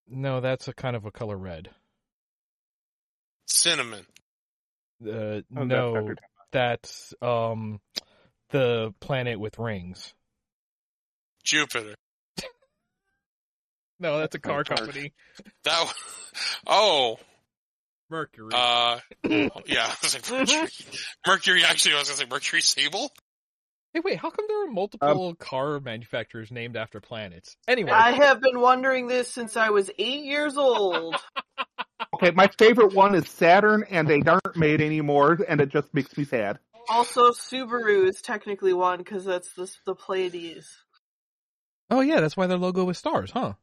No, 0.09 0.41
that's 0.41 0.67
a 0.67 0.73
kind 0.73 0.95
of 0.95 1.05
a 1.05 1.11
color 1.11 1.37
red. 1.37 1.69
Cinnamon. 3.45 4.07
Uh, 5.05 5.41
Oh, 5.55 5.63
no, 5.63 5.93
Dr. 5.93 6.15
Tenma. 6.15 6.17
That's 6.53 7.13
um 7.21 7.81
the 8.51 8.93
planet 9.01 9.37
with 9.39 9.59
rings. 9.59 10.13
Jupiter. 11.43 11.95
No, 13.99 14.19
that's 14.19 14.35
a 14.35 14.39
car 14.39 14.63
Car. 14.63 14.77
company. 14.77 15.11
That. 15.63 15.77
w- 15.79 15.93
Oh. 16.67 17.17
Mercury. 18.09 18.51
Uh. 18.53 18.99
Yeah. 19.65 19.85
I 19.87 19.95
was 20.01 20.13
like 20.13 20.29
Mercury. 20.31 20.69
Mercury. 21.27 21.63
Actually, 21.65 21.95
I 21.95 21.99
was 21.99 22.07
gonna 22.09 22.17
say 22.17 22.25
Mercury 22.29 22.61
Sable. 22.61 23.11
hey, 23.93 24.01
wait, 24.03 24.17
how 24.17 24.29
come 24.29 24.45
there 24.47 24.63
are 24.65 24.71
multiple 24.71 25.35
car 25.35 25.79
manufacturers 25.79 26.51
named 26.51 26.75
after 26.77 26.99
planets? 26.99 27.55
Anyway, 27.67 27.91
I 27.91 28.11
have 28.11 28.41
been 28.41 28.59
wondering 28.59 29.07
this 29.07 29.29
since 29.29 29.55
I 29.57 29.69
was 29.69 29.89
eight 29.97 30.25
years 30.25 30.57
old. 30.57 31.15
Okay, 32.23 32.33
my 32.33 32.47
favorite 32.57 32.93
one 32.93 33.15
is 33.15 33.27
Saturn, 33.27 33.83
and 33.89 34.07
they 34.07 34.21
aren't 34.25 34.55
made 34.55 34.79
anymore, 34.79 35.39
and 35.45 35.59
it 35.59 35.67
just 35.67 35.93
makes 35.93 36.15
me 36.17 36.23
sad. 36.23 36.57
Also, 36.89 37.31
Subaru 37.31 38.07
is 38.07 38.21
technically 38.21 38.71
one 38.71 38.99
because 38.99 39.25
that's 39.25 39.51
the, 39.53 39.69
the 39.85 39.93
Pleiades. 39.93 40.69
oh 41.89 41.99
yeah, 41.99 42.21
that's 42.21 42.37
why 42.37 42.47
their 42.47 42.57
logo 42.57 42.87
is 42.89 42.97
stars, 42.97 43.31
huh? 43.31 43.53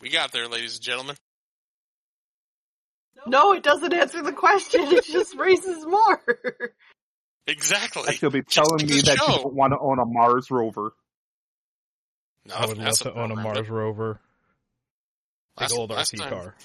We 0.00 0.08
got 0.08 0.32
there, 0.32 0.48
ladies 0.48 0.74
and 0.74 0.82
gentlemen. 0.82 1.16
No, 3.28 3.52
it 3.52 3.62
doesn't 3.62 3.92
answer 3.92 4.20
the 4.20 4.32
question. 4.32 4.80
It 4.82 5.04
just 5.04 5.36
raises 5.38 5.86
more. 5.86 6.20
Exactly. 7.46 8.02
Like 8.06 8.20
you'll 8.20 8.32
be 8.32 8.42
Just 8.42 8.54
telling 8.54 8.84
me 8.84 8.96
the 8.96 9.02
that 9.02 9.20
you 9.20 9.42
don't 9.42 9.54
want 9.54 9.72
to 9.72 9.78
own 9.78 10.00
a 10.00 10.04
Mars 10.04 10.50
rover. 10.50 10.94
No, 12.46 12.56
I 12.56 12.66
would 12.66 12.78
love 12.78 12.98
to 12.98 13.14
own 13.14 13.30
a 13.30 13.34
programmed 13.34 13.38
it. 13.38 13.54
Mars 13.54 13.70
rover, 13.70 14.20
big 15.56 15.62
Last- 15.62 15.72
old 15.72 15.90
last 15.90 16.12
RC 16.14 16.18
time- 16.18 16.28
car. 16.30 16.56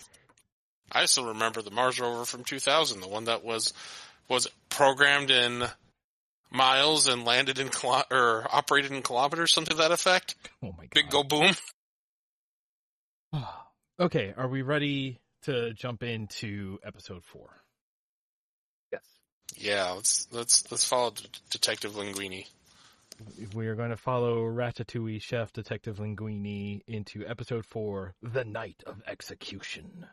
I 0.92 1.06
still 1.06 1.26
remember 1.26 1.62
the 1.62 1.72
Mars 1.72 2.00
rover 2.00 2.24
from 2.26 2.44
2000, 2.46 3.02
the 3.02 3.08
one 3.10 3.26
that 3.26 3.44
was 3.44 3.74
was 4.30 4.48
programmed 4.70 5.32
in 5.32 5.66
miles 6.50 7.08
and 7.08 7.26
landed 7.26 7.60
in 7.60 7.70
kilo- 7.70 8.06
or 8.10 8.48
operated 8.50 8.92
in 8.94 9.02
kilometers, 9.04 9.52
something 9.52 9.76
to 9.76 9.82
that 9.84 9.92
effect. 9.92 10.36
Oh 10.64 10.72
my 10.78 10.84
god! 10.86 10.90
Big 10.94 11.10
go 11.10 11.24
boom. 11.24 11.54
okay, 14.00 14.34
are 14.38 14.48
we 14.48 14.62
ready 14.62 15.20
to 15.44 15.74
jump 15.74 16.04
into 16.04 16.80
episode 16.86 17.24
four? 17.26 17.50
Yes. 18.92 19.02
Yeah, 19.58 19.92
let's 19.92 20.28
let's 20.32 20.72
let's 20.72 20.88
follow 20.88 21.12
D- 21.12 21.26
Detective 21.50 21.94
Linguini. 21.94 22.48
We 23.56 23.68
are 23.68 23.76
going 23.76 23.90
to 23.90 23.98
follow 23.98 24.44
Ratatouille 24.46 25.22
chef 25.22 25.52
Detective 25.52 25.98
Linguini 25.98 26.82
into 26.88 27.26
episode 27.26 27.66
four, 27.66 28.14
The 28.22 28.46
Night 28.46 28.84
of 28.86 29.02
Execution. 29.08 30.06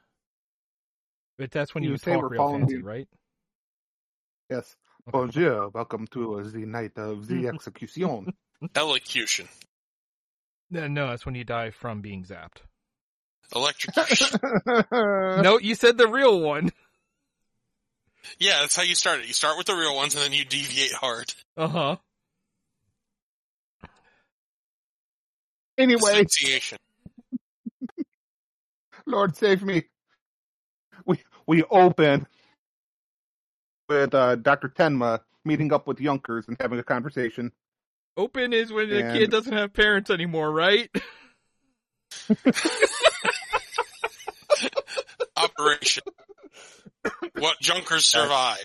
But 1.37 1.51
that's 1.51 1.75
when 1.75 1.85
You 1.85 1.91
you, 1.91 1.97
say 1.99 2.13
talk 2.15 2.23
we're 2.23 2.29
real 2.29 2.51
fancy, 2.51 2.77
the- 2.77 2.83
right? 2.83 3.09
Yes. 4.51 4.77
Okay. 5.09 5.19
Bonjour, 5.19 5.69
welcome 5.71 6.07
to 6.13 6.43
the 6.51 6.65
night 6.65 6.93
of 6.97 7.27
the 7.27 7.49
execution. 7.53 8.33
Elocution. 8.75 9.49
No, 10.71 10.87
no, 10.89 11.09
that's 11.09 11.27
when 11.27 11.35
you 11.35 11.45
die 11.45 11.71
from 11.71 12.01
being 12.01 12.25
zapped. 12.25 12.59
Electrocution. 13.55 14.39
no, 15.43 15.59
you 15.59 15.75
said 15.75 15.99
the 15.99 16.09
real 16.09 16.41
one. 16.41 16.71
Yeah, 18.39 18.61
that's 18.61 18.75
how 18.77 18.83
you 18.83 18.95
start 18.95 19.21
it. 19.21 19.27
You 19.27 19.35
start 19.35 19.59
with 19.59 19.67
the 19.67 19.75
real 19.75 19.95
ones 19.95 20.15
and 20.15 20.25
then 20.25 20.33
you 20.33 20.47
deviate 20.47 20.93
hard. 20.93 21.35
Uh 21.57 21.69
huh. 21.69 21.97
Anyway, 25.79 26.13
Association. 26.13 26.79
Lord 29.07 29.37
save 29.37 29.63
me. 29.63 29.85
We 31.07 31.21
we 31.47 31.63
open 31.65 32.27
with 33.89 34.15
uh, 34.15 34.37
Dr. 34.37 34.69
Tenma 34.69 35.21
meeting 35.45 35.73
up 35.73 35.87
with 35.87 35.99
Junkers 35.99 36.47
and 36.49 36.57
having 36.61 36.79
a 36.79 36.83
conversation. 36.85 37.53
Open 38.17 38.53
is 38.53 38.73
when 38.73 38.89
the 38.89 39.05
And- 39.05 39.19
kid 39.19 39.31
doesn't 39.31 39.53
have 39.53 39.73
parents 39.75 40.11
anymore, 40.11 40.51
right? 40.53 40.89
Operation. 45.37 46.03
what 47.39 47.59
Junkers 47.61 48.07
survive. 48.07 48.65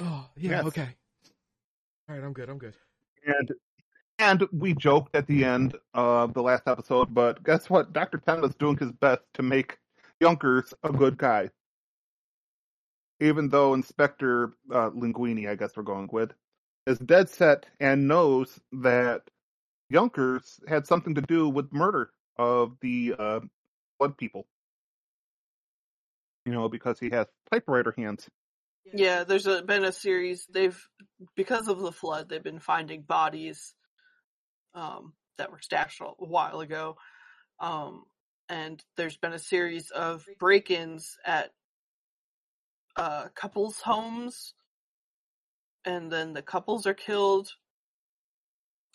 Oh, 0.00 0.26
yeah, 0.36 0.50
Yes. 0.50 0.64
okay. 0.66 0.88
All 2.08 2.14
right, 2.16 2.24
I'm 2.24 2.32
good. 2.32 2.48
I'm 2.48 2.58
good. 2.58 2.74
And 3.24 3.50
and 4.18 4.46
we 4.52 4.74
joked 4.74 5.14
at 5.14 5.26
the 5.26 5.44
end 5.44 5.76
of 5.94 6.34
the 6.34 6.42
last 6.42 6.64
episode, 6.66 7.14
but 7.14 7.42
guess 7.44 7.70
what? 7.70 7.92
Dr. 7.92 8.18
Tenma's 8.18 8.54
doing 8.56 8.76
his 8.76 8.92
best 8.92 9.22
to 9.34 9.42
make 9.42 9.78
Junkers 10.20 10.74
a 10.82 10.92
good 10.92 11.16
guy. 11.16 11.50
Even 13.20 13.48
though 13.48 13.74
Inspector 13.74 14.52
uh, 14.72 14.90
Linguini, 14.90 15.48
I 15.48 15.54
guess 15.54 15.76
we're 15.76 15.82
going 15.82 16.08
with, 16.12 16.32
is 16.86 16.98
dead 16.98 17.28
set 17.28 17.66
and 17.80 18.08
knows 18.08 18.60
that 18.72 19.22
Junkers 19.92 20.60
had 20.68 20.86
something 20.86 21.14
to 21.14 21.22
do 21.22 21.48
with 21.48 21.72
murder 21.72 22.10
of 22.36 22.76
the 22.80 23.14
uh, 23.18 23.40
blood 23.98 24.16
people. 24.16 24.46
You 26.44 26.52
know, 26.52 26.68
because 26.68 26.98
he 26.98 27.10
has 27.10 27.26
typewriter 27.52 27.94
hands. 27.96 28.28
Yeah, 28.94 29.24
there's 29.24 29.46
a, 29.46 29.62
been 29.62 29.84
a 29.84 29.92
series. 29.92 30.46
They've 30.50 30.80
because 31.36 31.68
of 31.68 31.80
the 31.80 31.92
flood, 31.92 32.28
they've 32.28 32.42
been 32.42 32.60
finding 32.60 33.02
bodies 33.02 33.74
um, 34.74 35.14
that 35.36 35.50
were 35.50 35.60
stashed 35.60 36.00
a 36.00 36.04
while 36.18 36.60
ago, 36.60 36.96
um, 37.60 38.04
and 38.48 38.82
there's 38.96 39.16
been 39.16 39.32
a 39.32 39.38
series 39.38 39.90
of 39.90 40.26
break-ins 40.38 41.16
at 41.24 41.52
uh, 42.96 43.28
couples' 43.34 43.80
homes, 43.80 44.54
and 45.84 46.10
then 46.10 46.32
the 46.32 46.42
couples 46.42 46.86
are 46.86 46.94
killed, 46.94 47.50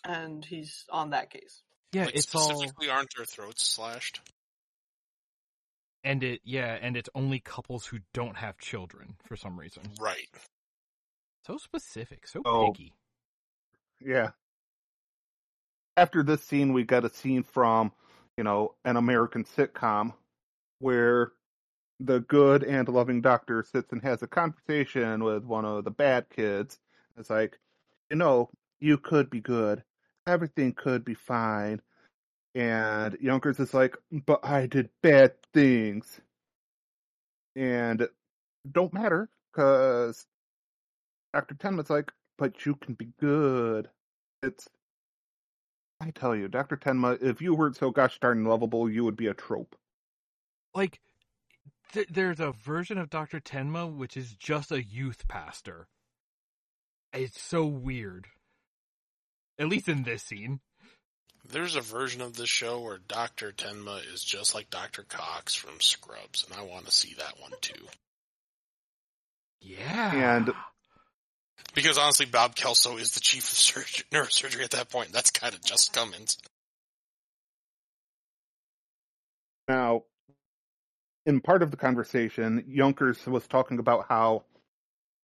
and 0.04 0.44
he's 0.44 0.84
on 0.90 1.10
that 1.10 1.30
case. 1.30 1.62
Yeah, 1.92 2.06
like 2.06 2.16
it's 2.16 2.34
all 2.34 2.48
specifically 2.48 2.90
aren't 2.90 3.14
their 3.16 3.24
throats 3.24 3.64
slashed? 3.64 4.20
and 6.04 6.22
it 6.22 6.40
yeah, 6.44 6.78
and 6.80 6.96
it's 6.96 7.08
only 7.14 7.40
couples 7.40 7.86
who 7.86 7.98
don't 8.12 8.36
have 8.36 8.58
children 8.58 9.16
for 9.26 9.36
some 9.36 9.58
reason. 9.58 9.82
Right. 9.98 10.28
So 11.46 11.58
specific, 11.58 12.26
so 12.26 12.42
Oh. 12.44 12.72
picky. 12.72 12.92
Yeah. 14.00 14.32
After 15.96 16.22
this 16.22 16.42
scene, 16.42 16.72
we 16.72 16.84
got 16.84 17.04
a 17.04 17.10
scene 17.10 17.42
from, 17.42 17.92
you 18.36 18.44
know, 18.44 18.74
an 18.84 18.96
American 18.96 19.44
sitcom 19.44 20.12
where 20.80 21.32
the 22.00 22.20
good 22.20 22.64
and 22.64 22.88
loving 22.88 23.20
doctor 23.20 23.62
sits 23.62 23.92
and 23.92 24.02
has 24.02 24.22
a 24.22 24.26
conversation 24.26 25.22
with 25.22 25.44
one 25.44 25.64
of 25.64 25.84
the 25.84 25.90
bad 25.90 26.28
kids. 26.30 26.78
It's 27.16 27.30
like, 27.30 27.58
you 28.10 28.16
know, 28.16 28.50
you 28.80 28.98
could 28.98 29.30
be 29.30 29.40
good. 29.40 29.82
Everything 30.26 30.72
could 30.72 31.04
be 31.04 31.14
fine. 31.14 31.80
And 32.54 33.16
Junkers 33.22 33.60
is 33.60 33.74
like, 33.74 33.96
but 34.26 34.44
I 34.44 34.66
did 34.66 34.90
bad 35.02 35.32
things. 35.52 36.20
And 37.56 38.08
don't 38.70 38.92
matter 38.92 39.28
because 39.52 40.26
Dr. 41.32 41.54
Tenma's 41.54 41.90
like, 41.90 42.12
but 42.38 42.66
you 42.66 42.74
can 42.76 42.94
be 42.94 43.08
good. 43.20 43.88
It's, 44.42 44.68
I 46.00 46.10
tell 46.10 46.34
you, 46.34 46.48
Dr. 46.48 46.76
Tenma, 46.76 47.22
if 47.22 47.40
you 47.40 47.54
weren't 47.54 47.76
so 47.76 47.90
gosh 47.90 48.18
darn 48.18 48.44
lovable, 48.44 48.90
you 48.90 49.04
would 49.04 49.16
be 49.16 49.28
a 49.28 49.34
trope. 49.34 49.76
Like 50.74 51.00
th- 51.92 52.08
there's 52.10 52.40
a 52.40 52.52
version 52.52 52.98
of 52.98 53.10
Dr. 53.10 53.40
Tenma 53.40 53.90
which 53.92 54.16
is 54.16 54.34
just 54.34 54.72
a 54.72 54.82
youth 54.82 55.26
pastor. 55.28 55.86
It's 57.12 57.40
so 57.40 57.64
weird. 57.64 58.26
At 59.58 59.68
least 59.68 59.88
in 59.88 60.02
this 60.02 60.24
scene. 60.24 60.60
There's 61.48 61.76
a 61.76 61.80
version 61.80 62.22
of 62.22 62.36
this 62.36 62.48
show 62.48 62.80
where 62.80 62.98
Dr. 63.06 63.52
Tenma 63.52 64.00
is 64.12 64.24
just 64.24 64.54
like 64.54 64.70
Dr. 64.70 65.04
Cox 65.04 65.54
from 65.54 65.78
Scrubs, 65.78 66.44
and 66.44 66.58
I 66.58 66.62
want 66.62 66.86
to 66.86 66.90
see 66.92 67.14
that 67.18 67.38
one 67.40 67.52
too. 67.60 67.86
Yeah. 69.60 70.36
And- 70.36 70.52
Because 71.74 71.98
honestly, 71.98 72.26
Bob 72.26 72.54
Kelso 72.54 72.96
is 72.96 73.12
the 73.12 73.20
chief 73.20 73.44
of 73.44 73.58
surg- 73.58 74.04
neurosurgery 74.12 74.62
at 74.62 74.70
that 74.70 74.90
point. 74.90 75.12
That's 75.12 75.30
kind 75.30 75.54
of 75.54 75.62
just 75.62 75.92
Cummins. 75.92 76.38
Now, 79.68 80.04
in 81.26 81.40
part 81.40 81.62
of 81.62 81.70
the 81.70 81.76
conversation, 81.76 82.64
Junkers 82.74 83.26
was 83.26 83.46
talking 83.46 83.78
about 83.78 84.06
how 84.08 84.44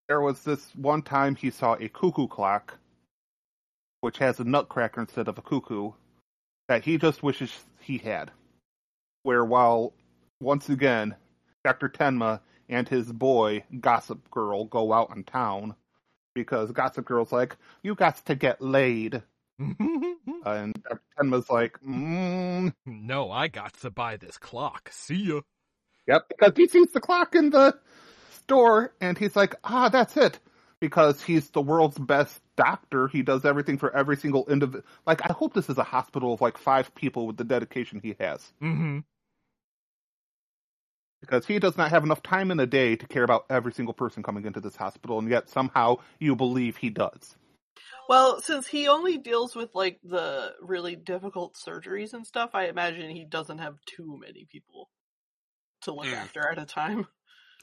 there 0.07 0.19
was 0.19 0.43
this 0.43 0.65
one 0.75 1.03
time 1.03 1.35
he 1.35 1.51
saw 1.51 1.75
a 1.75 1.87
cuckoo 1.87 2.27
clock, 2.27 2.77
which 4.01 4.17
has 4.17 4.39
a 4.39 4.43
nutcracker 4.43 4.99
instead 4.99 5.27
of 5.27 5.37
a 5.37 5.41
cuckoo, 5.41 5.91
that 6.67 6.83
he 6.83 6.97
just 6.97 7.23
wishes 7.23 7.51
he 7.79 7.97
had. 7.97 8.31
Where 9.23 9.45
while, 9.45 9.93
once 10.41 10.69
again, 10.69 11.15
Dr. 11.63 11.87
Tenma 11.87 12.41
and 12.67 12.89
his 12.89 13.11
boy, 13.11 13.63
Gossip 13.79 14.29
Girl, 14.31 14.65
go 14.65 14.91
out 14.91 15.15
in 15.15 15.23
town, 15.23 15.75
because 16.33 16.71
Gossip 16.71 17.05
Girl's 17.05 17.31
like, 17.31 17.57
you 17.83 17.95
got 17.95 18.25
to 18.25 18.35
get 18.35 18.61
laid. 18.61 19.21
And 20.43 20.73
Dr. 20.83 21.01
Tenma's 21.17 21.49
like, 21.49 21.77
mm, 21.87 22.73
no, 22.85 23.31
I 23.31 23.47
got 23.47 23.73
to 23.81 23.91
buy 23.91 24.17
this 24.17 24.37
clock. 24.37 24.89
See 24.91 25.15
ya. 25.15 25.41
Yep, 26.07 26.29
because 26.29 26.53
he 26.55 26.67
sees 26.67 26.91
the 26.91 26.99
clock 26.99 27.35
in 27.35 27.51
the 27.51 27.77
store 28.31 28.93
and 28.99 29.17
he's 29.17 29.35
like, 29.35 29.55
ah, 29.63 29.89
that's 29.89 30.17
it. 30.17 30.39
Because 30.79 31.21
he's 31.21 31.51
the 31.51 31.61
world's 31.61 31.99
best 31.99 32.41
doctor. 32.55 33.07
He 33.07 33.21
does 33.21 33.45
everything 33.45 33.77
for 33.77 33.95
every 33.95 34.17
single 34.17 34.47
individual. 34.49 34.83
Like, 35.05 35.21
I 35.29 35.33
hope 35.33 35.53
this 35.53 35.69
is 35.69 35.77
a 35.77 35.83
hospital 35.83 36.33
of 36.33 36.41
like 36.41 36.57
five 36.57 36.93
people 36.95 37.27
with 37.27 37.37
the 37.37 37.43
dedication 37.43 37.99
he 38.01 38.15
has. 38.19 38.51
Mm-hmm. 38.63 38.99
Because 41.21 41.45
he 41.45 41.59
does 41.59 41.77
not 41.77 41.91
have 41.91 42.03
enough 42.03 42.23
time 42.23 42.51
in 42.51 42.59
a 42.59 42.65
day 42.65 42.95
to 42.95 43.07
care 43.07 43.23
about 43.23 43.45
every 43.49 43.71
single 43.71 43.93
person 43.93 44.23
coming 44.23 44.45
into 44.45 44.59
this 44.59 44.75
hospital, 44.75 45.19
and 45.19 45.29
yet 45.29 45.49
somehow 45.49 45.97
you 46.19 46.35
believe 46.35 46.77
he 46.77 46.89
does. 46.89 47.35
Well, 48.09 48.41
since 48.41 48.67
he 48.67 48.87
only 48.87 49.17
deals 49.17 49.55
with 49.55 49.73
like 49.73 49.99
the 50.03 50.53
really 50.61 50.95
difficult 50.95 51.55
surgeries 51.55 52.13
and 52.13 52.25
stuff, 52.25 52.51
I 52.53 52.65
imagine 52.65 53.09
he 53.09 53.23
doesn't 53.23 53.59
have 53.59 53.75
too 53.85 54.19
many 54.19 54.45
people 54.51 54.89
to 55.83 55.93
look 55.93 56.07
Mm. 56.07 56.13
after 56.13 56.47
at 56.49 56.57
a 56.57 56.65
time. 56.65 57.07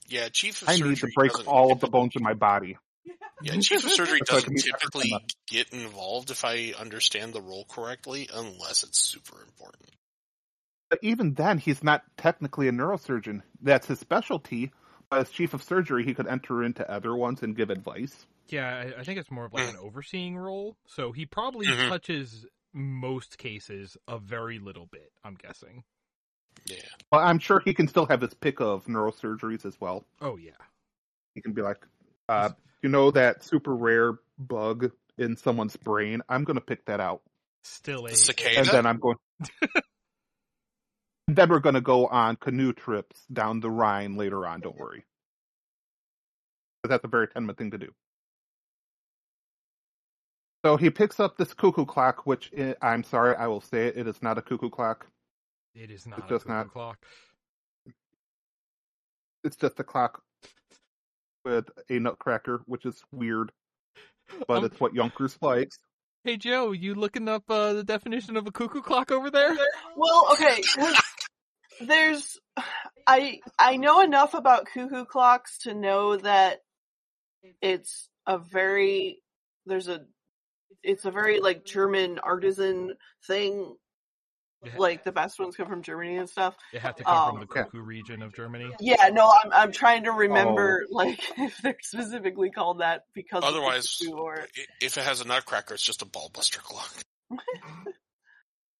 Yeah, 0.06 0.28
chief 0.30 0.62
of 0.62 0.70
I 0.70 0.76
surgery 0.76 0.90
need 0.90 0.98
to 1.00 1.08
break 1.14 1.32
doesn't 1.32 1.48
all 1.48 1.72
of 1.72 1.80
the 1.80 1.88
bones 1.88 2.14
in 2.16 2.22
my 2.22 2.34
body. 2.34 2.78
Yeah, 3.42 3.60
chief 3.60 3.84
of 3.84 3.92
surgery 3.92 4.18
That's 4.26 4.32
why 4.32 4.38
I 4.38 4.40
doesn't 4.40 4.54
can 4.54 4.62
typically 4.62 5.26
get 5.48 5.72
involved 5.72 6.30
if 6.30 6.44
I 6.44 6.72
understand 6.78 7.34
the 7.34 7.42
role 7.42 7.66
correctly, 7.68 8.28
unless 8.32 8.84
it's 8.84 9.00
super 9.00 9.42
important. 9.42 9.90
But 10.90 11.00
even 11.02 11.34
then, 11.34 11.58
he's 11.58 11.84
not 11.84 12.02
technically 12.16 12.68
a 12.68 12.72
neurosurgeon. 12.72 13.42
That's 13.60 13.86
his 13.86 13.98
specialty. 14.00 14.72
But 15.10 15.20
as 15.20 15.30
chief 15.30 15.54
of 15.54 15.62
surgery, 15.62 16.04
he 16.04 16.14
could 16.14 16.26
enter 16.26 16.62
into 16.62 16.88
other 16.90 17.14
ones 17.16 17.42
and 17.42 17.56
give 17.56 17.70
advice. 17.70 18.26
Yeah, 18.48 18.66
I, 18.96 19.00
I 19.00 19.04
think 19.04 19.18
it's 19.18 19.30
more 19.30 19.46
of 19.46 19.52
like 19.52 19.68
an 19.68 19.76
overseeing 19.76 20.36
role. 20.36 20.76
So 20.86 21.12
he 21.12 21.26
probably 21.26 21.66
Mhm. 21.66 21.88
touches 21.88 22.46
most 22.72 23.38
cases 23.38 23.96
a 24.06 24.18
very 24.18 24.58
little 24.58 24.86
bit, 24.86 25.10
I'm 25.24 25.34
guessing. 25.34 25.84
Yeah. 26.66 26.76
Well, 27.10 27.22
I'm 27.22 27.38
sure 27.38 27.60
he 27.60 27.72
can 27.72 27.88
still 27.88 28.06
have 28.06 28.20
his 28.20 28.34
pick 28.34 28.60
of 28.60 28.84
neurosurgeries 28.86 29.64
as 29.64 29.80
well. 29.80 30.04
Oh, 30.20 30.36
yeah. 30.36 30.52
He 31.34 31.40
can 31.40 31.52
be 31.52 31.62
like, 31.62 31.86
uh, 32.28 32.50
you 32.82 32.88
know 32.88 33.10
that 33.10 33.42
super 33.44 33.74
rare 33.74 34.18
bug 34.38 34.90
in 35.16 35.36
someone's 35.36 35.76
brain? 35.76 36.22
I'm 36.28 36.44
going 36.44 36.56
to 36.56 36.64
pick 36.64 36.84
that 36.86 37.00
out. 37.00 37.22
Still 37.64 38.06
a. 38.06 38.10
The 38.10 38.16
cicada? 38.16 38.58
And 38.60 38.68
then 38.68 38.86
I'm 38.86 38.98
going. 38.98 39.16
then 41.28 41.48
we're 41.50 41.58
going 41.60 41.74
to 41.74 41.80
go 41.80 42.06
on 42.06 42.36
canoe 42.36 42.72
trips 42.72 43.20
down 43.32 43.60
the 43.60 43.70
Rhine 43.70 44.16
later 44.16 44.46
on, 44.46 44.60
don't 44.60 44.76
worry. 44.78 45.04
But 46.82 46.90
that's 46.90 47.04
a 47.04 47.08
very 47.08 47.28
Tenma 47.28 47.56
thing 47.56 47.70
to 47.72 47.78
do. 47.78 47.92
So 50.64 50.76
he 50.76 50.90
picks 50.90 51.20
up 51.20 51.36
this 51.36 51.54
cuckoo 51.54 51.84
clock, 51.84 52.26
which 52.26 52.50
i 52.58 52.74
I'm 52.82 53.04
sorry, 53.04 53.36
I 53.36 53.46
will 53.46 53.60
say 53.60 53.86
it, 53.88 53.96
it 53.96 54.06
is 54.08 54.20
not 54.22 54.38
a 54.38 54.42
cuckoo 54.42 54.70
clock. 54.70 55.06
It 55.74 55.90
is 55.90 56.06
not 56.06 56.18
It's 56.20 56.26
a 56.26 56.30
just 56.30 56.46
cuckoo 56.46 56.56
not- 56.56 56.72
clock. 56.72 56.98
It's 59.44 59.56
just 59.56 59.78
a 59.78 59.84
clock 59.84 60.20
with 61.44 61.68
a 61.88 61.98
nutcracker, 62.00 62.62
which 62.66 62.84
is 62.84 63.00
weird, 63.12 63.52
but 64.48 64.58
Um, 64.58 64.64
it's 64.64 64.80
what 64.80 64.94
Junkers 64.94 65.38
likes. 65.40 65.78
Hey, 66.24 66.36
Joe, 66.36 66.72
you 66.72 66.94
looking 66.96 67.28
up 67.28 67.44
uh, 67.48 67.72
the 67.74 67.84
definition 67.84 68.36
of 68.36 68.46
a 68.48 68.50
cuckoo 68.50 68.82
clock 68.82 69.12
over 69.12 69.30
there? 69.30 69.56
Well, 69.96 70.28
okay, 70.32 70.60
'cause 70.74 71.00
there's 71.80 72.38
I 73.06 73.40
I 73.58 73.76
know 73.76 74.00
enough 74.00 74.34
about 74.34 74.66
cuckoo 74.66 75.04
clocks 75.04 75.58
to 75.60 75.74
know 75.74 76.16
that 76.16 76.60
it's 77.62 78.08
a 78.26 78.38
very 78.38 79.22
there's 79.66 79.88
a 79.88 80.04
it's 80.82 81.04
a 81.04 81.10
very 81.10 81.40
like 81.40 81.64
German 81.64 82.18
artisan 82.18 82.94
thing. 83.26 83.74
Yeah. 84.64 84.72
Like 84.76 85.04
the 85.04 85.12
best 85.12 85.38
ones 85.38 85.54
come 85.54 85.68
from 85.68 85.82
Germany 85.82 86.16
and 86.16 86.28
stuff. 86.28 86.56
It 86.72 86.80
had 86.80 86.96
to 86.96 87.04
come 87.04 87.28
from 87.28 87.36
Um, 87.36 87.46
the 87.48 87.54
yeah. 87.54 87.62
cuckoo 87.62 87.80
region 87.80 88.22
of 88.22 88.34
Germany. 88.34 88.72
Yeah, 88.80 89.08
no, 89.12 89.30
I'm 89.44 89.52
I'm 89.52 89.72
trying 89.72 90.04
to 90.04 90.10
remember 90.10 90.84
like 90.90 91.20
if 91.38 91.58
they're 91.58 91.76
specifically 91.80 92.50
called 92.50 92.80
that 92.80 93.04
because 93.14 93.44
Otherwise, 93.44 94.02
or 94.12 94.46
If 94.80 94.98
it 94.98 95.04
has 95.04 95.20
a 95.20 95.24
nutcracker, 95.28 95.74
it's 95.74 95.82
just 95.84 96.02
a 96.02 96.06
ballbuster 96.06 96.58
clock. 96.58 96.92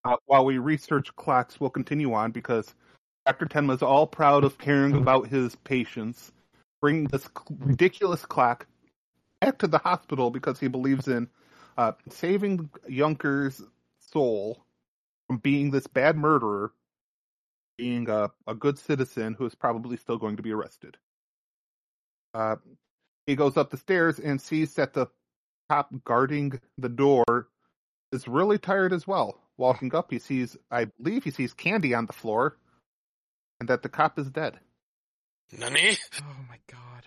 Uh, 0.04 0.16
while 0.26 0.44
we 0.44 0.58
research 0.58 1.14
clocks, 1.16 1.60
we'll 1.60 1.68
continue 1.68 2.14
on 2.14 2.30
because 2.30 2.72
Dr. 3.28 3.44
Tenma's 3.44 3.82
all 3.82 4.06
proud 4.06 4.42
of 4.42 4.56
caring 4.56 4.96
about 4.96 5.28
his 5.28 5.54
patients, 5.56 6.32
bringing 6.80 7.04
this 7.08 7.28
ridiculous 7.58 8.24
clock 8.24 8.66
back 9.42 9.58
to 9.58 9.66
the 9.66 9.76
hospital 9.76 10.30
because 10.30 10.58
he 10.58 10.66
believes 10.66 11.08
in 11.08 11.28
uh, 11.76 11.92
saving 12.08 12.70
Junker's 12.88 13.60
soul 14.00 14.64
from 15.26 15.36
being 15.36 15.70
this 15.70 15.86
bad 15.86 16.16
murderer, 16.16 16.72
being 17.76 18.08
a, 18.08 18.30
a 18.46 18.54
good 18.54 18.78
citizen 18.78 19.34
who 19.34 19.44
is 19.44 19.54
probably 19.54 19.98
still 19.98 20.16
going 20.16 20.38
to 20.38 20.42
be 20.42 20.52
arrested. 20.52 20.96
Uh, 22.32 22.56
he 23.26 23.36
goes 23.36 23.58
up 23.58 23.68
the 23.68 23.76
stairs 23.76 24.18
and 24.18 24.40
sees 24.40 24.72
that 24.76 24.94
the 24.94 25.06
cop 25.68 25.90
guarding 26.02 26.58
the 26.78 26.88
door 26.88 27.48
is 28.10 28.26
really 28.26 28.56
tired 28.56 28.94
as 28.94 29.06
well. 29.06 29.38
Walking 29.58 29.94
up, 29.94 30.10
he 30.10 30.18
sees, 30.18 30.56
I 30.70 30.86
believe 31.02 31.24
he 31.24 31.30
sees 31.30 31.52
Candy 31.52 31.92
on 31.92 32.06
the 32.06 32.14
floor, 32.14 32.56
and 33.60 33.68
that 33.68 33.82
the 33.82 33.88
cop 33.88 34.18
is 34.18 34.30
dead. 34.30 34.58
Nani? 35.56 35.96
Oh 36.20 36.36
my 36.48 36.58
god. 36.70 37.04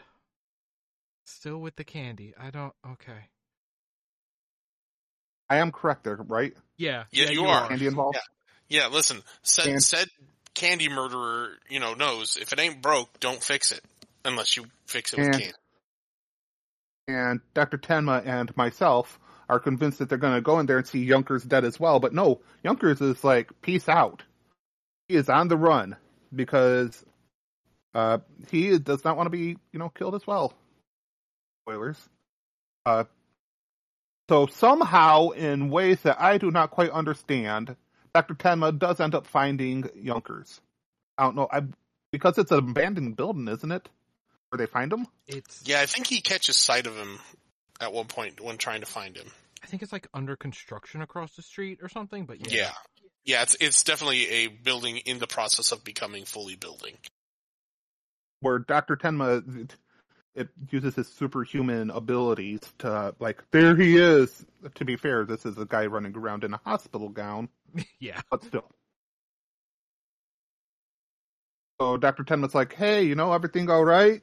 Still 1.25 1.59
with 1.59 1.75
the 1.75 1.83
candy. 1.83 2.33
I 2.39 2.49
don't. 2.49 2.73
Okay. 2.93 3.27
I 5.49 5.57
am 5.57 5.71
correct 5.71 6.03
there, 6.03 6.15
right? 6.15 6.53
Yeah. 6.77 7.03
Yeah, 7.11 7.29
you 7.29 7.45
are. 7.45 7.67
Candy 7.67 7.87
involved? 7.87 8.17
Yeah, 8.69 8.87
listen. 8.87 9.21
Said 9.43 9.67
And- 9.67 9.83
said 9.83 10.07
candy 10.53 10.89
murderer, 10.89 11.49
you 11.69 11.79
know, 11.79 11.93
knows 11.93 12.37
if 12.37 12.53
it 12.53 12.59
ain't 12.59 12.81
broke, 12.81 13.19
don't 13.19 13.41
fix 13.43 13.71
it 13.71 13.83
unless 14.23 14.55
you 14.55 14.65
fix 14.85 15.13
it 15.13 15.19
with 15.19 15.27
And- 15.27 15.35
candy. 15.39 15.53
And 17.07 17.41
Dr. 17.53 17.77
Tenma 17.77 18.25
and 18.25 18.55
myself 18.55 19.19
are 19.49 19.59
convinced 19.59 19.99
that 19.99 20.07
they're 20.07 20.17
going 20.17 20.35
to 20.35 20.41
go 20.41 20.59
in 20.59 20.65
there 20.65 20.77
and 20.77 20.87
see 20.87 21.05
Junkers 21.07 21.43
dead 21.43 21.65
as 21.65 21.77
well. 21.79 21.99
But 21.99 22.13
no, 22.13 22.41
Junkers 22.63 23.01
is 23.01 23.21
like, 23.23 23.49
peace 23.61 23.89
out. 23.89 24.23
He 25.09 25.15
is 25.15 25.27
on 25.27 25.49
the 25.49 25.57
run 25.57 25.97
because 26.33 27.03
uh, 27.93 28.19
he 28.49 28.77
does 28.79 29.03
not 29.03 29.17
want 29.17 29.27
to 29.27 29.31
be, 29.31 29.57
you 29.71 29.79
know, 29.79 29.89
killed 29.89 30.15
as 30.15 30.25
well. 30.25 30.53
Spoilers. 31.63 31.97
Uh, 32.85 33.03
so 34.29 34.47
somehow, 34.47 35.29
in 35.29 35.69
ways 35.69 36.01
that 36.03 36.21
I 36.21 36.37
do 36.37 36.51
not 36.51 36.71
quite 36.71 36.89
understand, 36.89 37.75
Dr. 38.13 38.33
Tenma 38.33 38.77
does 38.77 38.99
end 38.99 39.13
up 39.15 39.27
finding 39.27 39.89
Junkers. 40.03 40.61
I 41.17 41.23
don't 41.23 41.35
know. 41.35 41.47
I 41.51 41.63
because 42.11 42.37
it's 42.37 42.51
an 42.51 42.59
abandoned 42.59 43.15
building, 43.15 43.47
isn't 43.47 43.71
it? 43.71 43.87
Where 44.49 44.57
they 44.57 44.65
find 44.65 44.91
him? 44.91 45.07
It's. 45.27 45.61
Yeah, 45.65 45.81
I 45.81 45.85
think 45.85 46.07
he 46.07 46.21
catches 46.21 46.57
sight 46.57 46.87
of 46.87 46.95
him 46.95 47.19
at 47.79 47.93
one 47.93 48.07
point 48.07 48.41
when 48.41 48.57
trying 48.57 48.81
to 48.81 48.85
find 48.85 49.15
him. 49.15 49.27
I 49.63 49.67
think 49.67 49.83
it's 49.83 49.93
like 49.93 50.07
under 50.13 50.35
construction 50.35 51.01
across 51.01 51.35
the 51.35 51.41
street 51.41 51.79
or 51.81 51.89
something. 51.89 52.25
But 52.25 52.51
Yeah. 52.51 52.57
yeah. 52.57 52.71
Yeah, 53.25 53.43
it's 53.43 53.55
it's 53.59 53.83
definitely 53.83 54.27
a 54.29 54.47
building 54.47 54.97
in 54.97 55.19
the 55.19 55.27
process 55.27 55.71
of 55.71 55.83
becoming 55.83 56.25
fully 56.25 56.55
building. 56.55 56.97
where 58.39 58.59
Dr. 58.59 58.95
Tenma 58.97 59.43
it, 59.61 59.75
it 60.35 60.49
uses 60.69 60.95
his 60.95 61.07
superhuman 61.07 61.89
abilities 61.91 62.61
to 62.79 63.15
like 63.19 63.43
there 63.51 63.75
he 63.75 63.97
is. 63.97 64.45
To 64.75 64.85
be 64.85 64.95
fair, 64.95 65.25
this 65.25 65.45
is 65.45 65.57
a 65.57 65.65
guy 65.65 65.85
running 65.87 66.15
around 66.17 66.43
in 66.43 66.53
a 66.53 66.61
hospital 66.65 67.09
gown, 67.09 67.49
Yeah. 67.99 68.21
but 68.29 68.43
still. 68.43 68.65
So 71.79 71.97
Dr. 71.97 72.23
Tenma's 72.23 72.55
like, 72.55 72.73
"Hey, 72.73 73.03
you 73.03 73.15
know 73.15 73.33
everything 73.33 73.69
all 73.69 73.83
right?" 73.85 74.21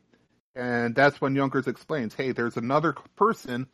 And 0.55 0.95
that's 0.95 1.21
when 1.21 1.35
Junkers 1.37 1.67
explains, 1.67 2.15
"Hey, 2.15 2.33
there's 2.33 2.57
another 2.57 2.95
person 3.17 3.69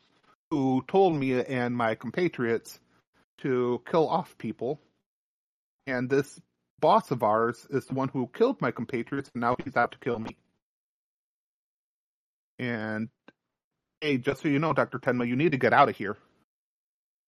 who 0.50 0.84
told 0.88 1.14
me 1.16 1.42
and 1.42 1.76
my 1.76 1.94
compatriots 1.94 2.80
to 3.38 3.82
kill 3.90 4.08
off 4.08 4.36
people, 4.38 4.80
and 5.86 6.08
this 6.08 6.40
boss 6.80 7.10
of 7.10 7.22
ours 7.22 7.66
is 7.70 7.86
the 7.86 7.94
one 7.94 8.08
who 8.08 8.28
killed 8.34 8.60
my 8.60 8.70
compatriots, 8.70 9.30
and 9.34 9.40
now 9.40 9.56
he's 9.64 9.76
out 9.76 9.92
to 9.92 9.98
kill 9.98 10.18
me." 10.18 10.36
And 12.58 13.08
hey, 14.00 14.18
just 14.18 14.42
so 14.42 14.48
you 14.48 14.58
know, 14.58 14.72
Dr. 14.72 14.98
Tenma, 14.98 15.26
you 15.26 15.36
need 15.36 15.52
to 15.52 15.58
get 15.58 15.72
out 15.72 15.88
of 15.88 15.96
here. 15.96 16.16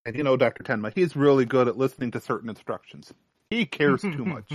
And 0.04 0.14
you 0.14 0.22
know, 0.22 0.36
Dr. 0.36 0.62
Tenma, 0.62 0.92
he's 0.94 1.16
really 1.16 1.44
good 1.44 1.68
at 1.68 1.76
listening 1.76 2.12
to 2.12 2.20
certain 2.20 2.48
instructions. 2.48 3.12
He 3.50 3.66
cares 3.66 4.02
too 4.02 4.24
much. 4.26 4.52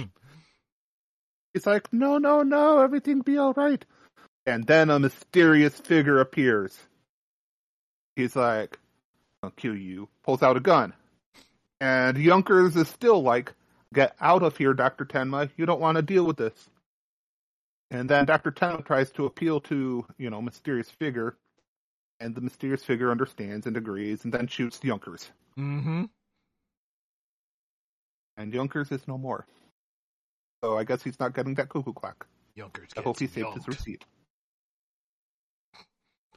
He's 1.53 1.65
like, 1.65 1.91
no, 1.91 2.17
no, 2.17 2.43
no, 2.43 2.79
everything 2.79 3.21
be 3.21 3.37
all 3.37 3.53
right. 3.53 3.83
And 4.45 4.65
then 4.65 4.89
a 4.89 4.99
mysterious 4.99 5.77
figure 5.79 6.19
appears. 6.19 6.77
He's 8.15 8.35
like, 8.35 8.79
I'll 9.43 9.51
kill 9.51 9.75
you. 9.75 10.07
Pulls 10.23 10.43
out 10.43 10.57
a 10.57 10.61
gun. 10.61 10.93
And 11.79 12.17
Junkers 12.17 12.75
is 12.75 12.87
still 12.87 13.21
like, 13.21 13.53
get 13.93 14.15
out 14.19 14.43
of 14.43 14.57
here, 14.57 14.73
Dr. 14.73 15.05
Tenma. 15.05 15.49
You 15.57 15.65
don't 15.65 15.81
want 15.81 15.97
to 15.97 16.01
deal 16.01 16.23
with 16.25 16.37
this. 16.37 16.69
And 17.89 18.09
then 18.09 18.25
Dr. 18.25 18.51
Tenma 18.51 18.85
tries 18.85 19.11
to 19.11 19.25
appeal 19.25 19.59
to, 19.61 20.05
you 20.17 20.29
know, 20.29 20.41
mysterious 20.41 20.89
figure. 20.89 21.35
And 22.19 22.35
the 22.35 22.41
mysterious 22.41 22.83
figure 22.83 23.09
understands 23.11 23.65
and 23.65 23.75
agrees 23.75 24.23
and 24.23 24.33
then 24.33 24.47
shoots 24.47 24.79
Junkers. 24.79 25.29
Mm-hmm. 25.57 26.05
And 28.37 28.53
Junkers 28.53 28.91
is 28.91 29.07
no 29.07 29.17
more. 29.17 29.45
So 30.63 30.77
I 30.77 30.83
guess 30.83 31.01
he's 31.03 31.19
not 31.19 31.33
getting 31.33 31.55
that 31.55 31.69
cuckoo 31.69 31.93
clock. 31.93 32.27
Junkers 32.55 32.89
I 32.95 33.01
hope 33.01 33.19
he 33.19 33.27
saved 33.27 33.53
his 33.55 33.67
receipt. 33.67 34.05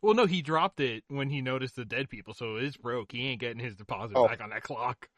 Well, 0.00 0.14
no, 0.14 0.26
he 0.26 0.42
dropped 0.42 0.80
it 0.80 1.02
when 1.08 1.30
he 1.30 1.40
noticed 1.40 1.76
the 1.76 1.84
dead 1.84 2.10
people, 2.10 2.34
so 2.34 2.56
it 2.56 2.64
is 2.64 2.76
broke. 2.76 3.12
He 3.12 3.26
ain't 3.28 3.40
getting 3.40 3.62
his 3.62 3.74
deposit 3.76 4.16
Oh. 4.16 4.28
back 4.28 4.42
on 4.42 4.50
that 4.50 4.62
clock. 4.62 5.08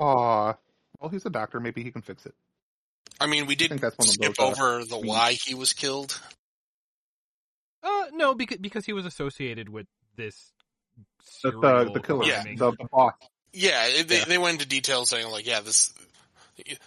Aw. 0.00 0.54
Well, 1.02 1.10
he's 1.10 1.26
a 1.26 1.30
doctor. 1.30 1.58
Maybe 1.60 1.82
he 1.82 1.90
can 1.90 2.00
fix 2.02 2.24
it. 2.26 2.34
I 3.20 3.26
mean, 3.26 3.46
we 3.46 3.56
did 3.56 3.68
think 3.70 3.80
that's 3.80 3.98
one 3.98 4.06
of 4.06 4.14
skip 4.14 4.34
those, 4.36 4.58
uh, 4.58 4.62
over 4.62 4.84
the 4.84 4.98
why 4.98 5.32
he 5.32 5.54
was 5.54 5.72
killed. 5.72 6.18
Uh, 7.82 8.04
no, 8.12 8.34
because 8.34 8.58
because 8.58 8.86
he 8.86 8.92
was 8.92 9.04
associated 9.04 9.68
with 9.68 9.86
this. 10.16 10.52
The, 11.42 11.50
the, 11.50 11.90
the 11.94 12.00
killer. 12.00 12.24
Yeah. 12.24 12.44
The, 12.44 12.70
the 12.70 12.86
boss. 12.90 13.14
Yeah, 13.52 14.02
they 14.06 14.18
Yeah. 14.18 14.24
they 14.26 14.38
went 14.38 14.54
into 14.54 14.66
detail 14.68 15.04
saying 15.06 15.28
like, 15.30 15.46
yeah, 15.46 15.60
this 15.60 15.92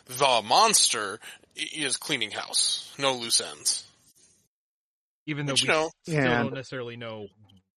the 0.08 0.42
monster 0.46 1.20
is 1.56 1.98
cleaning 1.98 2.32
house, 2.32 2.94
no 2.98 3.16
loose 3.16 3.42
ends. 3.42 3.84
even 5.26 5.46
though 5.46 5.54
Which 5.54 5.64
we 5.64 5.68
you 5.68 5.74
know, 5.74 5.92
still 6.04 6.16
And- 6.18 6.44
don't 6.46 6.54
necessarily 6.54 6.96
know 6.96 7.28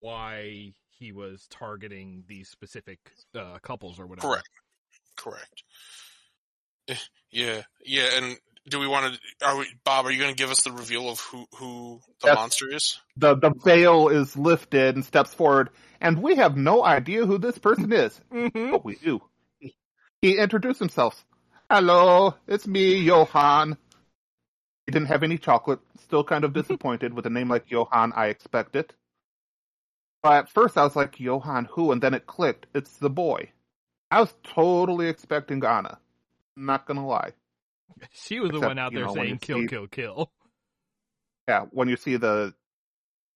why 0.00 0.74
he 0.98 1.10
was 1.12 1.46
targeting 1.50 2.22
these 2.28 2.48
specific 2.48 2.98
uh, 3.34 3.58
couples 3.62 3.98
or 3.98 4.06
whatever. 4.06 4.28
correct, 4.28 4.48
correct. 5.16 5.62
Eh, 6.88 6.94
Yeah, 7.30 7.62
yeah, 7.84 8.08
and 8.16 8.36
do 8.68 8.78
we 8.78 8.86
want 8.86 9.14
to? 9.14 9.46
Are 9.46 9.56
we, 9.56 9.66
Bob? 9.84 10.06
Are 10.06 10.10
you 10.10 10.18
going 10.18 10.34
to 10.34 10.36
give 10.36 10.50
us 10.50 10.62
the 10.62 10.72
reveal 10.72 11.08
of 11.08 11.20
who 11.20 11.46
who 11.56 12.00
the 12.20 12.28
Yes. 12.28 12.36
monster 12.36 12.66
is? 12.74 12.98
The, 13.16 13.34
the 13.36 13.50
veil 13.64 14.08
is 14.08 14.36
lifted 14.36 14.94
and 14.94 15.04
steps 15.04 15.32
forward, 15.34 15.70
and 16.00 16.22
we 16.22 16.36
have 16.36 16.56
no 16.56 16.84
idea 16.84 17.24
who 17.26 17.38
this 17.38 17.58
person 17.58 17.92
is. 17.92 18.18
Mm-hmm. 18.32 18.70
But 18.72 18.84
we 18.84 18.96
do. 18.96 19.20
He 20.20 20.36
introduced 20.38 20.80
himself. 20.80 21.24
Hello, 21.70 22.34
it's 22.46 22.66
me, 22.66 22.96
Johann. 22.98 23.76
He 24.86 24.92
didn't 24.92 25.08
have 25.08 25.22
any 25.22 25.38
chocolate. 25.38 25.80
Still 26.04 26.24
kind 26.24 26.44
of 26.44 26.52
disappointed 26.60 27.14
with 27.14 27.26
a 27.26 27.30
name 27.30 27.48
like 27.48 27.70
Johann. 27.70 28.12
I 28.14 28.26
expect 28.28 28.74
it. 28.76 28.92
But 30.22 30.32
at 30.32 30.50
first 30.50 30.76
I 30.76 30.82
was 30.82 30.96
like, 30.96 31.20
Johann 31.20 31.66
who? 31.70 31.92
And 31.92 32.02
then 32.02 32.14
it 32.14 32.26
clicked. 32.26 32.66
It's 32.74 32.96
the 32.96 33.10
boy. 33.10 33.50
I 34.10 34.20
was 34.20 34.34
totally 34.42 35.08
expecting 35.08 35.64
Anna. 35.64 35.98
Not 36.58 36.86
gonna 36.86 37.06
lie. 37.06 37.32
She 38.12 38.40
was 38.40 38.50
the 38.50 38.60
one 38.60 38.78
out 38.78 38.92
there 38.92 39.06
know, 39.06 39.14
saying 39.14 39.38
"kill, 39.38 39.60
see- 39.60 39.66
kill, 39.68 39.86
kill." 39.86 40.32
Yeah, 41.48 41.66
when 41.70 41.88
you 41.88 41.96
see 41.96 42.16
the 42.16 42.52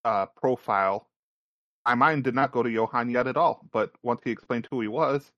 uh, 0.05 0.27
profile, 0.27 1.09
my 1.86 1.94
mind 1.94 2.24
did 2.24 2.35
not 2.35 2.53
go 2.53 2.62
to 2.62 2.69
Johann 2.70 3.09
yet 3.09 3.27
at 3.27 3.36
all. 3.36 3.65
But 3.73 3.93
once 4.03 4.20
he 4.24 4.31
explained 4.31 4.69
who 4.70 4.81
he 4.82 4.89
was, 4.89 5.31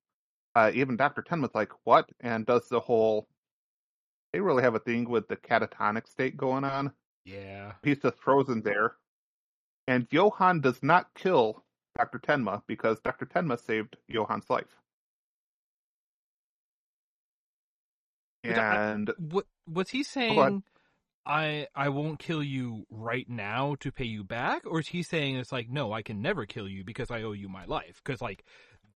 uh, 0.57 0.71
even 0.75 0.97
Dr. 0.97 1.23
Ten 1.23 1.41
was 1.43 1.55
like, 1.55 1.71
what? 1.85 2.09
And 2.21 2.45
does 2.47 2.69
the 2.69 2.81
whole. 2.81 3.29
They 4.33 4.41
really 4.41 4.65
have 4.65 4.75
a 4.75 4.81
thing 4.81 5.09
with 5.09 5.29
the 5.29 5.37
catatonic 5.37 6.09
state 6.09 6.37
going 6.37 6.65
on. 6.65 6.93
Yeah. 7.25 7.73
He's 7.85 8.01
just 8.01 8.19
frozen 8.19 8.63
there. 8.63 8.97
And 9.87 10.09
Johann 10.11 10.61
does 10.61 10.83
not 10.83 11.15
kill 11.15 11.63
Dr. 11.97 12.19
Tenma 12.19 12.63
because 12.67 12.99
Dr. 13.01 13.27
Tenma 13.27 13.61
saved 13.65 13.97
Johann's 14.11 14.51
life. 14.51 14.81
But 17.45 18.25
I- 18.25 18.31
And 18.45 19.13
What 19.19 19.47
was 19.67 19.91
he 19.91 20.03
saying? 20.03 20.63
I 21.27 21.69
I 21.75 21.89
won't 21.89 22.19
kill 22.19 22.43
you 22.43 22.87
right 22.91 23.29
now 23.29 23.77
to 23.81 23.91
pay 23.91 24.05
you 24.05 24.25
back, 24.25 24.63
or 24.67 24.81
is 24.81 24.89
he 24.89 25.03
saying 25.03 25.37
it's 25.37 25.53
like 25.53 25.71
no, 25.71 25.93
I 25.93 26.03
can 26.03 26.21
never 26.21 26.45
kill 26.47 26.69
you 26.69 26.85
because 26.85 27.11
I 27.11 27.23
owe 27.23 27.33
you 27.33 27.49
my 27.49 27.65
life? 27.65 28.01
Because 28.05 28.21
like 28.21 28.45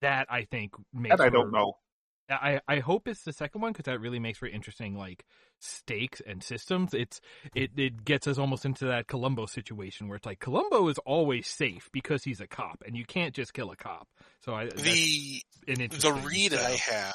that, 0.02 0.26
I 0.30 0.44
think 0.44 0.74
makes. 0.92 1.16
That 1.16 1.24
I 1.24 1.30
don't 1.30 1.50
know. 1.52 1.74
I 2.30 2.60
I 2.68 2.80
hope 2.80 3.08
it's 3.08 3.22
the 3.22 3.32
second 3.32 3.62
one 3.62 3.72
because 3.72 3.86
that 3.86 4.00
really 4.00 4.18
makes 4.18 4.38
for 4.38 4.46
interesting 4.46 4.94
like 4.94 5.24
stakes 5.60 6.20
and 6.26 6.42
systems. 6.42 6.92
It's 6.92 7.20
it 7.54 7.70
it 7.76 8.04
gets 8.04 8.26
us 8.26 8.38
almost 8.38 8.66
into 8.66 8.84
that 8.86 9.06
Columbo 9.06 9.46
situation 9.46 10.08
where 10.08 10.16
it's 10.16 10.26
like 10.26 10.38
Columbo 10.38 10.88
is 10.88 10.98
always 10.98 11.46
safe 11.46 11.88
because 11.92 12.24
he's 12.24 12.40
a 12.40 12.46
cop, 12.46 12.82
and 12.86 12.96
you 12.96 13.06
can't 13.06 13.34
just 13.34 13.54
kill 13.54 13.70
a 13.70 13.76
cop. 13.76 14.06
So 14.44 14.52
I 14.52 14.64
that's 14.66 14.82
The 14.82 15.42
an 15.68 15.74
the 15.76 15.84
interesting 15.84 16.22
read 16.22 16.54
I 16.54 16.72
have 16.72 17.14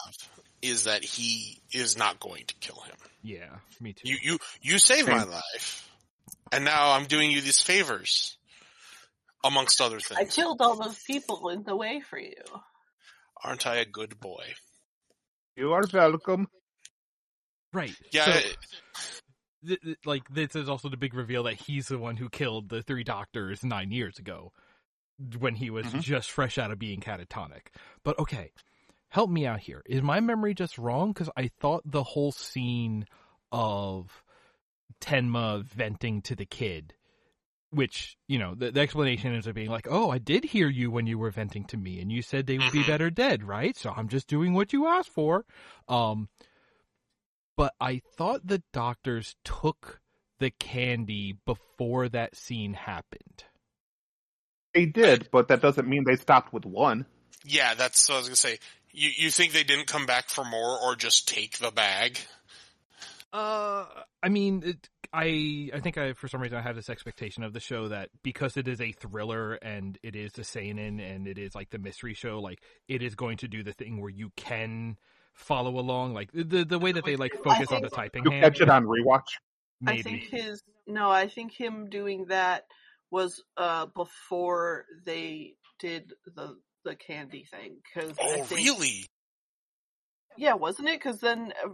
is 0.63 0.85
that 0.85 1.03
he 1.03 1.61
is 1.71 1.97
not 1.97 2.19
going 2.19 2.45
to 2.47 2.55
kill 2.55 2.79
him. 2.81 2.95
Yeah, 3.21 3.49
me 3.79 3.93
too. 3.93 4.09
You 4.09 4.17
you 4.21 4.39
you 4.61 4.79
saved 4.79 5.07
my 5.07 5.23
life, 5.23 5.89
and 6.51 6.65
now 6.65 6.91
I'm 6.93 7.05
doing 7.05 7.29
you 7.31 7.41
these 7.41 7.61
favors, 7.61 8.37
amongst 9.43 9.79
other 9.81 9.99
things. 9.99 10.19
I 10.19 10.25
killed 10.25 10.61
all 10.61 10.75
those 10.75 11.01
people 11.03 11.49
in 11.49 11.63
the 11.63 11.75
way 11.75 11.99
for 12.01 12.17
you. 12.19 12.33
Aren't 13.43 13.67
I 13.67 13.75
a 13.77 13.85
good 13.85 14.19
boy? 14.19 14.43
You 15.55 15.73
are 15.73 15.83
welcome. 15.93 16.47
right. 17.73 17.95
Yeah, 18.11 18.25
So- 18.25 18.31
I- 18.31 18.55
th- 19.67 19.81
th- 19.81 19.97
like 20.05 20.23
this 20.29 20.55
is 20.55 20.67
also 20.69 20.89
the 20.89 20.97
big 20.97 21.13
reveal 21.13 21.43
that 21.43 21.55
he's 21.55 21.87
the 21.87 21.97
one 21.97 22.17
who 22.17 22.29
killed 22.29 22.69
the 22.69 22.81
three 22.83 23.03
doctors 23.03 23.63
nine 23.63 23.91
years 23.91 24.19
ago 24.19 24.51
when 25.39 25.55
he 25.55 25.69
was 25.69 25.85
Mhm. 25.87 26.01
just 26.01 26.31
fresh 26.31 26.57
out 26.57 26.71
of 26.71 26.79
being 26.79 26.99
catatonic 26.99 27.67
but 28.03 28.17
okay 28.19 28.51
help 29.13 29.29
me 29.29 29.45
out 29.45 29.59
here 29.59 29.83
is 29.85 30.01
my 30.01 30.19
memory 30.19 30.53
just 30.55 30.77
wrong 30.79 31.11
because 31.13 31.29
i 31.37 31.47
thought 31.59 31.81
the 31.85 32.01
whole 32.03 32.31
scene 32.31 33.05
of 33.51 34.23
tenma 34.99 35.63
venting 35.63 36.19
to 36.21 36.35
the 36.35 36.45
kid 36.45 36.93
which 37.69 38.17
you 38.27 38.39
know 38.39 38.55
the, 38.55 38.71
the 38.71 38.79
explanation 38.79 39.33
ends 39.33 39.47
up 39.47 39.53
being 39.53 39.69
like 39.69 39.87
oh 39.89 40.09
i 40.09 40.17
did 40.17 40.43
hear 40.43 40.67
you 40.67 40.89
when 40.89 41.05
you 41.05 41.17
were 41.19 41.29
venting 41.31 41.63
to 41.63 41.77
me 41.77 41.99
and 42.01 42.11
you 42.11 42.21
said 42.23 42.47
they 42.47 42.57
would 42.57 42.71
be 42.71 42.79
Mhm. 42.83 42.87
better 42.87 43.09
dead 43.11 43.43
right 43.43 43.77
so 43.77 43.91
i'm 43.95 44.07
just 44.09 44.27
doing 44.27 44.53
what 44.53 44.73
you 44.73 44.87
asked 44.87 45.09
for 45.11 45.45
um 45.87 46.27
but 47.55 47.71
I 47.79 48.01
thought 48.17 48.47
the 48.47 48.63
doctors 48.73 49.35
took 49.45 50.01
the 50.39 50.49
candy 50.49 51.37
before 51.45 52.09
that 52.09 52.35
scene 52.35 52.73
happened. 52.73 53.43
They 54.73 54.87
did, 54.87 55.29
but 55.31 55.49
that 55.49 55.61
doesn't 55.61 55.87
mean 55.87 56.03
they 56.03 56.15
stopped 56.15 56.51
with 56.51 56.65
one. 56.65 57.05
yeah. 57.45 57.75
That's 57.75 58.09
what 58.09 58.15
I 58.15 58.17
was 58.17 58.27
gonna 58.27 58.35
say. 58.37 58.57
You 58.93 59.09
you 59.17 59.29
think 59.31 59.51
they 59.51 59.63
didn't 59.63 59.87
come 59.87 60.05
back 60.05 60.29
for 60.29 60.45
more, 60.45 60.79
or 60.79 60.95
just 60.95 61.27
take 61.27 61.57
the 61.57 61.71
bag? 61.71 62.19
Uh, 63.33 63.85
I 64.21 64.29
mean, 64.29 64.61
it, 64.63 64.89
I 65.11 65.71
I 65.73 65.79
think 65.79 65.97
I 65.97 66.13
for 66.13 66.27
some 66.27 66.41
reason 66.41 66.57
I 66.57 66.61
have 66.61 66.75
this 66.75 66.89
expectation 66.89 67.43
of 67.43 67.53
the 67.53 67.59
show 67.59 67.87
that 67.87 68.09
because 68.21 68.55
it 68.55 68.67
is 68.67 68.79
a 68.79 68.91
thriller 68.91 69.55
and 69.55 69.97
it 70.03 70.15
is 70.15 70.33
the 70.33 70.43
seinen 70.43 70.99
and 70.99 71.27
it 71.27 71.39
is 71.39 71.55
like 71.55 71.71
the 71.71 71.79
mystery 71.79 72.13
show, 72.13 72.39
like 72.39 72.61
it 72.87 73.01
is 73.01 73.15
going 73.15 73.37
to 73.37 73.47
do 73.47 73.63
the 73.63 73.73
thing 73.73 73.99
where 73.99 74.11
you 74.11 74.31
can 74.35 74.97
follow 75.33 75.79
along, 75.79 76.13
like 76.13 76.29
the 76.31 76.63
the 76.63 76.77
way 76.77 76.91
that 76.91 77.05
they 77.05 77.15
like 77.15 77.33
focus 77.43 77.71
on 77.71 77.81
the 77.81 77.89
typing 77.89 78.23
You 78.25 78.31
hand. 78.31 78.43
catch 78.43 78.61
it 78.61 78.69
on 78.69 78.85
rewatch. 78.85 79.39
Maybe. 79.81 79.99
I 79.99 80.01
think 80.03 80.23
his 80.29 80.61
no, 80.85 81.09
I 81.09 81.27
think 81.27 81.51
him 81.51 81.89
doing 81.89 82.25
that 82.25 82.65
was 83.09 83.43
uh 83.57 83.87
before 83.87 84.85
they 85.05 85.55
did 85.79 86.13
the 86.35 86.55
the 86.83 86.95
candy 86.95 87.45
thing. 87.49 87.77
Cause 87.93 88.13
Oh, 88.19 88.43
think, 88.43 88.51
really? 88.51 89.05
Yeah, 90.37 90.53
wasn't 90.53 90.89
it? 90.89 90.99
Because 90.99 91.19
then 91.19 91.53
uh, 91.63 91.69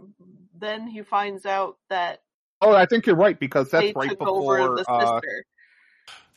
then 0.58 0.86
he 0.86 1.02
finds 1.02 1.46
out 1.46 1.78
that 1.88 2.20
Oh, 2.60 2.74
I 2.74 2.86
think 2.86 3.06
you're 3.06 3.16
right 3.16 3.38
because 3.38 3.70
that's 3.70 3.94
right 3.96 4.18
before. 4.18 4.76
the 4.76 4.84
Uh, 4.86 5.20
sister. 5.20 5.44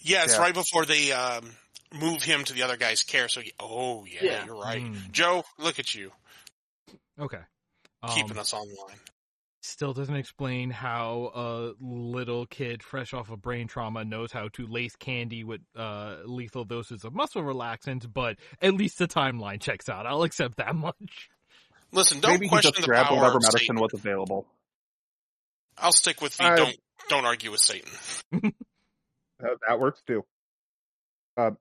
Yeah, 0.02 0.24
it's 0.24 0.34
Yeah. 0.34 0.42
right 0.42 0.54
before 0.54 0.86
they 0.86 1.12
um, 1.12 1.52
move 1.94 2.24
him 2.24 2.44
to 2.46 2.54
the 2.54 2.64
other 2.64 2.78
guy's 2.78 3.04
care. 3.04 3.28
So, 3.28 3.42
he, 3.42 3.52
oh 3.60 4.06
yeah, 4.06 4.22
Yeah. 4.24 4.46
you're 4.46 4.56
right. 4.56 4.82
Mm, 4.82 5.12
Joe, 5.12 5.44
look 5.60 5.80
at 5.80 5.94
you 5.94 6.12
okay. 7.20 7.42
keeping 8.08 8.32
Um, 8.32 8.40
us 8.40 8.54
online. 8.54 9.00
Still 9.66 9.94
doesn't 9.94 10.18
explain 10.18 10.72
how 10.72 11.32
a 11.34 11.72
little 11.82 12.46
kid 12.46 12.84
fresh 12.84 13.14
off 13.14 13.30
of 13.32 13.42
brain 13.42 13.68
trauma 13.68 14.04
knows 14.04 14.30
how 14.34 14.50
to 14.50 14.68
lace 14.68 14.98
candy 14.98 15.46
with 15.46 15.62
uh, 15.74 16.18
lethal 16.26 16.66
doses 16.66 17.06
of 17.06 17.14
muscle 17.14 17.42
relaxants, 17.42 18.06
but 18.12 18.36
at 18.62 18.74
least 18.74 18.98
the 18.98 19.08
timeline 19.08 19.62
checks 19.62 19.88
out. 19.88 20.06
I'll 20.06 20.24
accept 20.24 20.58
that 20.58 20.76
much. 20.76 21.30
Listen, 21.94 22.20
don't 22.20 22.32
maybe 22.34 22.48
he 22.48 22.50
question 22.50 22.72
just 22.74 22.82
the 22.82 22.88
grabbed 22.88 23.08
power 23.08 23.18
whatever 23.20 23.38
of 23.38 23.44
medicine 23.44 23.60
Satan. 23.60 23.80
was 23.80 23.94
available. 23.94 24.46
I'll 25.78 25.94
stick 25.94 26.20
with 26.22 26.36
the 26.36 26.44
I- 26.44 26.56
don't 26.58 26.76
don't 27.10 27.26
argue 27.26 27.52
with 27.52 27.62
Satan. 27.62 27.90
That, 29.40 29.58
that 29.68 29.80
works 29.80 30.02
too. 30.08 30.24
Uh, 31.36 31.52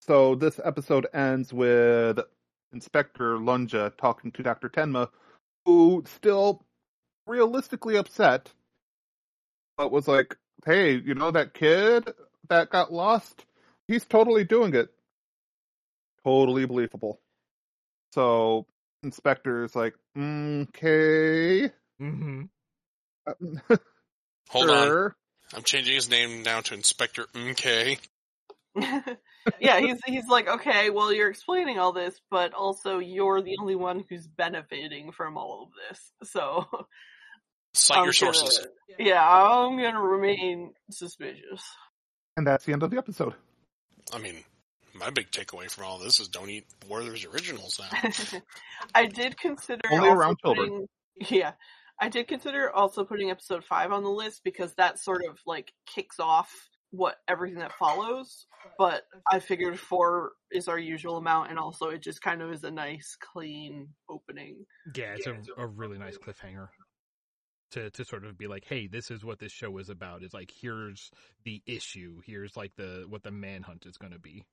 so 0.00 0.34
this 0.34 0.58
episode 0.64 1.06
ends 1.14 1.52
with 1.52 2.18
Inspector 2.72 3.38
Lunge 3.38 3.76
talking 3.96 4.32
to 4.32 4.42
Dr. 4.42 4.68
Tenma, 4.68 5.08
who 5.64 6.02
still 6.06 6.64
realistically 7.26 7.96
upset, 7.96 8.50
but 9.76 9.92
was 9.92 10.08
like, 10.08 10.36
hey, 10.64 10.94
you 10.96 11.14
know 11.14 11.30
that 11.30 11.54
kid 11.54 12.12
that 12.48 12.70
got 12.70 12.92
lost? 12.92 13.44
He's 13.88 14.04
totally 14.04 14.44
doing 14.44 14.74
it. 14.74 14.88
Totally 16.24 16.66
believable. 16.66 17.20
So 18.12 18.66
Inspector's 19.02 19.74
like, 19.74 19.94
okay. 20.16 21.70
Mm-hmm. 22.00 22.42
Hold 24.50 24.70
on. 24.70 25.14
I'm 25.54 25.62
changing 25.62 25.94
his 25.94 26.08
name 26.08 26.42
now 26.42 26.60
to 26.60 26.74
Inspector 26.74 27.24
MK. 27.34 27.98
yeah, 29.60 29.80
he's 29.80 29.98
he's 30.06 30.28
like, 30.28 30.48
okay, 30.48 30.88
well, 30.90 31.12
you're 31.12 31.30
explaining 31.30 31.78
all 31.78 31.92
this, 31.92 32.18
but 32.30 32.54
also 32.54 32.98
you're 32.98 33.42
the 33.42 33.56
only 33.60 33.74
one 33.74 34.04
who's 34.08 34.26
benefiting 34.26 35.12
from 35.12 35.36
all 35.36 35.64
of 35.64 35.68
this. 35.88 36.30
So, 36.30 36.66
Cite 37.74 37.98
I'm 37.98 38.04
your 38.04 38.12
sources. 38.12 38.58
gonna- 38.58 38.70
yeah, 38.98 39.22
I'm 39.26 39.76
gonna 39.78 40.00
remain 40.00 40.74
suspicious. 40.90 41.62
And 42.36 42.46
that's 42.46 42.64
the 42.64 42.72
end 42.72 42.82
of 42.82 42.90
the 42.90 42.98
episode. 42.98 43.34
I 44.12 44.18
mean, 44.18 44.44
my 44.94 45.10
big 45.10 45.30
takeaway 45.30 45.70
from 45.70 45.84
all 45.84 45.98
this 45.98 46.20
is 46.20 46.28
don't 46.28 46.50
eat 46.50 46.66
Werther's 46.88 47.24
originals 47.24 47.80
now. 47.80 48.40
I 48.94 49.06
did 49.06 49.38
consider 49.38 49.80
Only 49.90 50.08
also 50.08 50.18
around 50.18 50.38
children. 50.40 50.86
Yeah, 51.16 51.52
I 52.00 52.08
did 52.08 52.28
consider 52.28 52.70
also 52.70 53.04
putting 53.04 53.30
episode 53.30 53.64
five 53.64 53.92
on 53.92 54.02
the 54.02 54.10
list 54.10 54.42
because 54.44 54.74
that 54.74 54.98
sort 54.98 55.22
of 55.28 55.38
like 55.46 55.72
kicks 55.86 56.18
off 56.20 56.50
what 56.90 57.16
everything 57.26 57.58
that 57.60 57.72
follows. 57.78 58.46
But 58.78 59.04
I 59.30 59.40
figured 59.40 59.78
four 59.78 60.32
is 60.50 60.68
our 60.68 60.78
usual 60.78 61.16
amount, 61.16 61.50
and 61.50 61.58
also 61.58 61.88
it 61.88 62.02
just 62.02 62.20
kind 62.20 62.42
of 62.42 62.52
is 62.52 62.64
a 62.64 62.70
nice, 62.70 63.16
clean 63.32 63.88
opening. 64.10 64.66
Yeah, 64.94 65.14
it's 65.16 65.26
a, 65.26 65.36
a 65.56 65.66
really 65.66 65.98
nice 65.98 66.18
cliffhanger 66.18 66.68
to 67.72 67.90
to 67.90 68.04
sort 68.04 68.24
of 68.24 68.38
be 68.38 68.46
like, 68.46 68.64
hey, 68.64 68.86
this 68.86 69.10
is 69.10 69.24
what 69.24 69.38
this 69.38 69.52
show 69.52 69.78
is 69.78 69.88
about. 69.88 70.22
It's 70.22 70.34
like 70.34 70.52
here's 70.60 71.10
the 71.44 71.62
issue. 71.66 72.20
Here's 72.24 72.56
like 72.56 72.74
the 72.76 73.04
what 73.08 73.22
the 73.22 73.30
manhunt 73.30 73.86
is 73.86 73.98
going 73.98 74.12
to 74.12 74.18
be. 74.18 74.44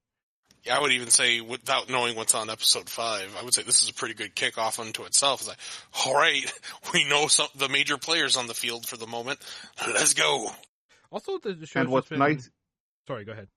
Yeah, 0.63 0.77
I 0.77 0.81
would 0.81 0.91
even 0.91 1.09
say, 1.09 1.39
without 1.39 1.89
knowing 1.89 2.17
what's 2.17 2.35
on 2.35 2.49
episode 2.49 2.89
five, 2.89 3.33
I 3.39 3.43
would 3.43 3.53
say 3.53 3.63
this 3.63 3.81
is 3.81 3.89
a 3.89 3.93
pretty 3.93 4.13
good 4.13 4.35
kickoff 4.35 4.77
unto 4.77 5.03
itself. 5.03 5.39
It's 5.41 5.47
like, 5.47 5.57
all 6.05 6.13
right, 6.13 6.51
we 6.93 7.07
know 7.07 7.27
some 7.27 7.47
the 7.55 7.69
major 7.69 7.97
players 7.97 8.35
on 8.35 8.47
the 8.47 8.53
field 8.53 8.85
for 8.85 8.97
the 8.97 9.07
moment. 9.07 9.39
Let's 9.87 10.13
go. 10.13 10.51
Also, 11.11 11.37
the, 11.39 11.53
the 11.53 11.65
show. 11.65 11.79
And 11.79 11.89
what's 11.89 12.11
nice 12.11 12.49
Sorry, 13.09 13.25
go 13.25 13.31
ahead. 13.31 13.47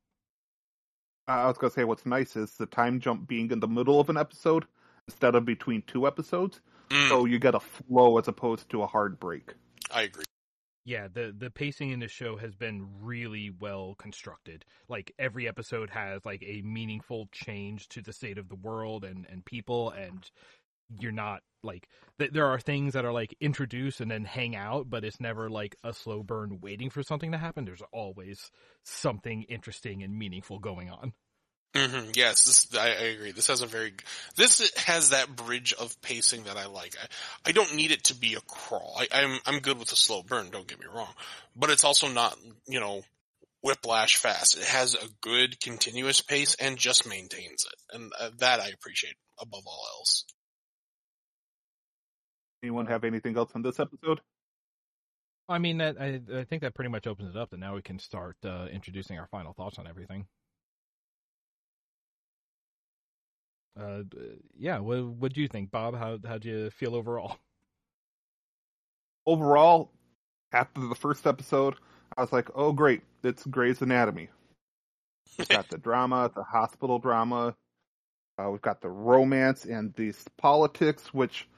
Uh, 1.29 1.33
I 1.33 1.47
was 1.47 1.59
gonna 1.59 1.71
say 1.71 1.85
what's 1.85 2.07
nice 2.07 2.37
is 2.37 2.53
the 2.53 2.65
time 2.65 3.01
jump 3.01 3.29
being 3.29 3.51
in 3.51 3.61
the 3.61 3.69
middle 3.69 4.01
of 4.01 4.09
an 4.09 4.17
episode 4.17 4.65
instead 5.07 5.35
of 5.35 5.45
between 5.45 5.83
two 5.87 6.07
episodes, 6.07 6.63
Mm, 6.93 7.09
so 7.09 7.25
you 7.25 7.39
get 7.39 7.55
a 7.55 7.61
flow 7.61 8.19
as 8.19 8.29
opposed 8.29 8.69
to 8.71 8.83
a 8.83 8.87
hard 8.87 9.19
break. 9.19 9.55
I 9.91 10.03
agree. 10.03 10.25
Yeah, 10.85 11.07
the 11.13 11.35
the 11.37 11.51
pacing 11.51 11.91
in 11.91 12.01
the 12.01 12.09
show 12.09 12.37
has 12.37 12.55
been 12.57 12.89
really 13.01 13.51
well 13.51 13.95
constructed. 13.99 14.65
Like 14.89 15.13
every 15.19 15.47
episode 15.47 15.91
has 15.91 16.25
like 16.25 16.43
a 16.43 16.63
meaningful 16.63 17.29
change 17.33 17.89
to 17.91 18.03
the 18.03 18.13
state 18.13 18.37
of 18.37 18.49
the 18.49 18.57
world 18.57 19.05
and 19.05 19.27
and 19.31 19.45
people 19.45 19.91
and 19.91 20.29
you're 20.99 21.13
not 21.13 21.43
like 21.63 21.89
th- 22.19 22.33
there 22.33 22.47
are 22.47 22.59
things 22.61 22.95
that 22.95 23.05
are 23.05 23.13
like 23.13 23.35
introduced 23.41 24.01
and 24.01 24.11
then 24.11 24.25
hang 24.25 24.57
out, 24.57 24.91
but 24.91 25.05
it's 25.05 25.21
never 25.21 25.49
like 25.49 25.77
a 25.85 25.93
slow 25.93 26.23
burn 26.23 26.59
waiting 26.61 26.91
for 26.91 27.03
something 27.03 27.33
to 27.33 27.39
happen. 27.39 27.65
There's 27.65 27.83
always 27.93 28.51
something 28.85 29.45
interesting 29.45 30.03
and 30.03 30.19
meaningful 30.19 30.59
going 30.59 30.91
on. 30.91 31.13
Hmm 31.75 32.11
Yes, 32.15 32.45
this, 32.45 32.77
I, 32.79 32.89
I 32.89 33.09
agree. 33.15 33.33
This 33.33 33.47
has 33.47 33.63
a 33.63 33.67
very, 33.67 33.93
this 34.37 34.73
has 34.77 35.11
that 35.11 35.35
bridge 35.35 35.73
of 35.73 36.01
pacing 36.03 36.45
that 36.45 36.57
I 36.57 36.67
like. 36.67 36.97
I, 37.03 37.51
I 37.51 37.53
don't 37.53 37.75
need 37.75 37.91
it 37.91 38.05
to 38.05 38.15
be 38.15 38.35
a 38.35 38.41
crawl. 38.41 38.97
I, 38.99 39.09
I'm, 39.13 39.39
I'm 39.47 39.61
good 39.61 39.79
with 39.79 39.93
a 39.93 39.97
slow 39.97 40.23
burn, 40.23 40.51
don't 40.51 40.67
get 40.67 40.81
me 40.81 40.87
wrong. 40.95 41.13
But 41.57 41.71
it's 41.71 41.85
also 41.85 42.09
not, 42.09 42.37
you 42.67 42.81
know, 42.81 43.03
whiplash 43.63 44.17
fast. 44.17 44.57
It 44.57 44.65
has 44.65 44.95
a 44.95 45.09
good 45.21 45.61
continuous 45.61 46.21
pace 46.21 46.57
and 46.57 46.77
just 46.77 47.09
maintains 47.09 47.65
it. 47.65 47.97
And 47.97 48.13
uh, 48.21 48.31
that 48.39 48.61
I 48.61 48.69
appreciate 48.69 49.15
above 49.41 49.63
all 49.67 49.87
else. 49.99 50.25
Anyone 52.63 52.87
have 52.87 53.05
anything 53.05 53.37
else 53.37 53.51
on 53.55 53.63
this 53.63 53.81
episode? 53.81 54.21
I 55.49 55.59
mean, 55.59 55.79
that 55.79 55.97
I, 56.01 56.21
I 56.35 56.45
think 56.45 56.63
that 56.63 56.75
pretty 56.75 56.91
much 56.91 57.07
opens 57.07 57.35
it 57.35 57.39
up. 57.39 57.51
That 57.51 57.61
now 57.61 57.75
we 57.75 57.83
can 57.83 57.99
start 57.99 58.37
uh, 58.45 58.67
introducing 58.73 59.19
our 59.19 59.27
final 59.27 59.53
thoughts 59.53 59.79
on 59.79 59.87
everything. 59.87 60.27
Uh, 63.79 64.03
yeah. 64.59 64.79
What 64.79 65.05
what 65.05 65.33
do 65.33 65.41
you 65.41 65.49
think, 65.49 65.71
Bob? 65.71 65.97
How 65.97 66.19
how 66.27 66.39
do 66.39 66.49
you 66.49 66.71
feel 66.71 66.95
overall? 66.95 67.39
Overall, 69.25 69.93
after 70.53 70.81
the 70.89 70.97
first 70.97 71.29
episode, 71.29 71.77
I 72.17 72.23
was 72.23 72.33
like, 72.33 72.49
"Oh, 72.57 72.73
great! 72.73 73.03
It's 73.23 73.47
Grey's 73.47 73.81
Anatomy." 73.81 74.29
We've 75.39 75.49
got 75.49 75.69
the 75.69 75.79
drama, 75.79 76.31
the 76.35 76.43
hospital 76.43 76.99
drama. 76.99 77.55
Uh, 78.39 78.51
we've 78.51 78.63
got 78.63 78.81
the 78.81 78.89
romance 78.89 79.65
and 79.65 79.95
these 79.95 80.25
politics, 80.39 81.15
which 81.15 81.49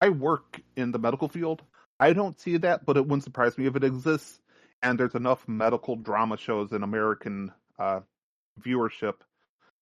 I 0.00 0.08
work 0.08 0.60
in 0.76 0.90
the 0.90 0.98
medical 0.98 1.28
field. 1.28 1.62
I 1.98 2.12
don't 2.14 2.40
see 2.40 2.56
that, 2.58 2.86
but 2.86 2.96
it 2.96 3.02
wouldn't 3.02 3.24
surprise 3.24 3.58
me 3.58 3.66
if 3.66 3.76
it 3.76 3.84
exists. 3.84 4.40
And 4.82 4.98
there's 4.98 5.14
enough 5.14 5.46
medical 5.46 5.96
drama 5.96 6.38
shows 6.38 6.72
in 6.72 6.82
American 6.82 7.52
uh, 7.78 8.00
viewership 8.60 9.16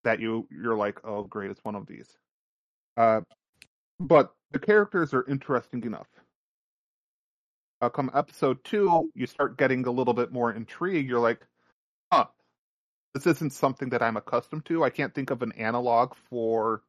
that 0.04 0.20
you 0.20 0.46
you're 0.50 0.76
like, 0.76 1.00
oh 1.04 1.24
great, 1.24 1.50
it's 1.50 1.64
one 1.64 1.74
of 1.74 1.86
these. 1.86 2.16
Uh, 2.96 3.20
but 4.00 4.32
the 4.52 4.58
characters 4.58 5.12
are 5.14 5.26
interesting 5.28 5.82
enough. 5.84 6.08
Uh, 7.80 7.88
come 7.88 8.10
episode 8.14 8.62
two, 8.64 9.10
you 9.14 9.26
start 9.26 9.56
getting 9.56 9.86
a 9.86 9.90
little 9.90 10.14
bit 10.14 10.32
more 10.32 10.52
intrigue. 10.52 11.08
You're 11.08 11.20
like, 11.20 11.40
huh, 12.10 12.26
this 13.14 13.26
isn't 13.26 13.52
something 13.52 13.90
that 13.90 14.02
I'm 14.02 14.16
accustomed 14.16 14.64
to. 14.66 14.82
I 14.82 14.90
can't 14.90 15.14
think 15.14 15.30
of 15.30 15.42
an 15.42 15.52
analog 15.52 16.14
for 16.28 16.82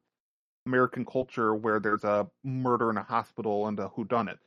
American 0.65 1.05
culture 1.05 1.53
where 1.53 1.79
there's 1.79 2.03
a 2.03 2.27
murder 2.43 2.89
in 2.89 2.97
a 2.97 3.03
hospital 3.03 3.67
and 3.67 3.79
a 3.79 3.87
whodunit. 3.87 4.39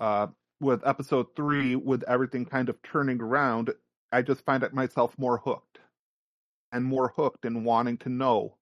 Uh, 0.00 0.26
with 0.60 0.86
episode 0.86 1.26
three, 1.36 1.76
with 1.76 2.02
everything 2.08 2.44
kind 2.44 2.68
of 2.68 2.80
turning 2.82 3.20
around, 3.20 3.72
I 4.10 4.22
just 4.22 4.44
find 4.44 4.66
myself 4.72 5.14
more 5.18 5.38
hooked 5.38 5.73
and 6.74 6.84
more 6.84 7.12
hooked 7.16 7.44
and 7.44 7.64
wanting 7.64 7.96
to 7.98 8.08
know. 8.08 8.56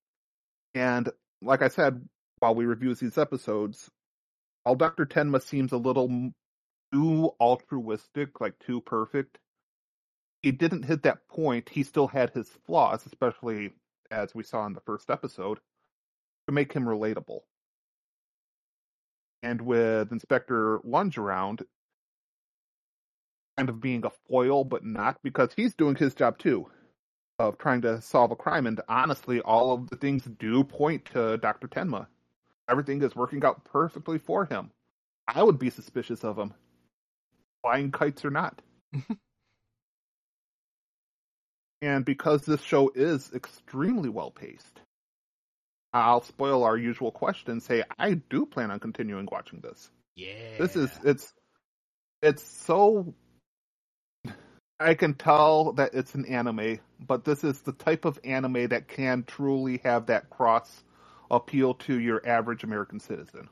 And 0.74 1.09
like 1.40 1.62
I 1.62 1.68
said, 1.68 2.06
while 2.39 2.55
we 2.55 2.66
review 2.66 2.94
these 2.94 3.16
episodes, 3.16 3.90
while 4.62 4.76
Dr. 4.76 5.06
Tenma 5.06 5.43
seems 5.43 5.72
a 5.72 5.78
little 5.78 6.30
too 6.93 7.30
altruistic, 7.40 8.39
like 8.40 8.59
too 8.59 8.82
perfect, 8.82 9.39
he 10.43 10.52
didn't 10.52 10.84
hit 10.84 11.05
that 11.05 11.26
point. 11.26 11.70
He 11.70 11.82
still 11.82 12.06
had 12.06 12.30
his 12.30 12.48
flaws, 12.66 13.06
especially 13.06 13.72
as 14.10 14.34
we 14.34 14.43
saw 14.43 14.66
in 14.66 14.74
the 14.74 14.82
first 14.82 15.09
episode, 15.09 15.59
to 16.47 16.52
make 16.52 16.72
him 16.74 16.84
relatable. 16.84 17.40
And 19.43 19.62
with 19.62 20.12
Inspector 20.12 20.80
Lunge 20.84 21.16
around, 21.16 21.62
kind 23.56 23.70
of 23.70 23.80
being 23.80 24.05
a 24.05 24.10
foil, 24.28 24.64
but 24.64 24.84
not 24.84 25.16
because 25.22 25.51
he's 25.56 25.74
doing 25.74 25.97
his 25.97 26.14
job 26.14 26.39
too 26.39 26.68
of 27.43 27.59
trying 27.59 27.82
to 27.82 28.01
solve 28.01 28.31
a 28.31 28.36
crime. 28.36 28.66
And 28.66 28.81
honestly, 28.89 29.40
all 29.40 29.74
of 29.74 29.90
the 29.90 29.97
things 29.97 30.23
do 30.39 30.62
point 30.62 31.06
to 31.06 31.36
Dr. 31.39 31.66
Tenma. 31.66 32.06
Everything 32.69 33.02
is 33.02 33.16
working 33.16 33.44
out 33.44 33.64
perfectly 33.64 34.19
for 34.19 34.44
him. 34.44 34.70
I 35.27 35.43
would 35.43 35.59
be 35.59 35.70
suspicious 35.70 36.23
of 36.24 36.39
him, 36.39 36.55
flying 37.62 37.90
kites 37.90 38.24
or 38.24 38.31
not. 38.31 38.62
and 41.82 42.05
because 42.05 42.43
this 42.43 42.62
show 42.62 42.93
is 42.94 43.31
extremely 43.35 44.09
well 44.09 44.31
paced, 44.31 44.81
I'll 45.93 46.23
spoil 46.23 46.62
our 46.62 46.77
usual 46.77 47.10
question. 47.10 47.60
Say 47.60 47.82
I 47.98 48.14
do 48.14 48.47
plan 48.47 48.70
on 48.70 48.78
continuing 48.78 49.28
watching 49.31 49.60
this. 49.60 49.90
Yeah, 50.14 50.59
This 50.59 50.77
is 50.77 50.90
it's 51.05 51.32
it's 52.23 52.43
so 52.43 53.14
I 54.82 54.94
can 54.94 55.14
tell 55.14 55.72
that 55.74 55.94
it's 55.94 56.14
an 56.14 56.26
anime, 56.26 56.80
but 57.00 57.24
this 57.24 57.44
is 57.44 57.60
the 57.62 57.72
type 57.72 58.04
of 58.04 58.18
anime 58.24 58.68
that 58.68 58.88
can 58.88 59.24
truly 59.24 59.80
have 59.84 60.06
that 60.06 60.30
cross 60.30 60.84
appeal 61.30 61.74
to 61.74 61.98
your 61.98 62.26
average 62.26 62.64
American 62.64 63.00
citizen. 63.00 63.48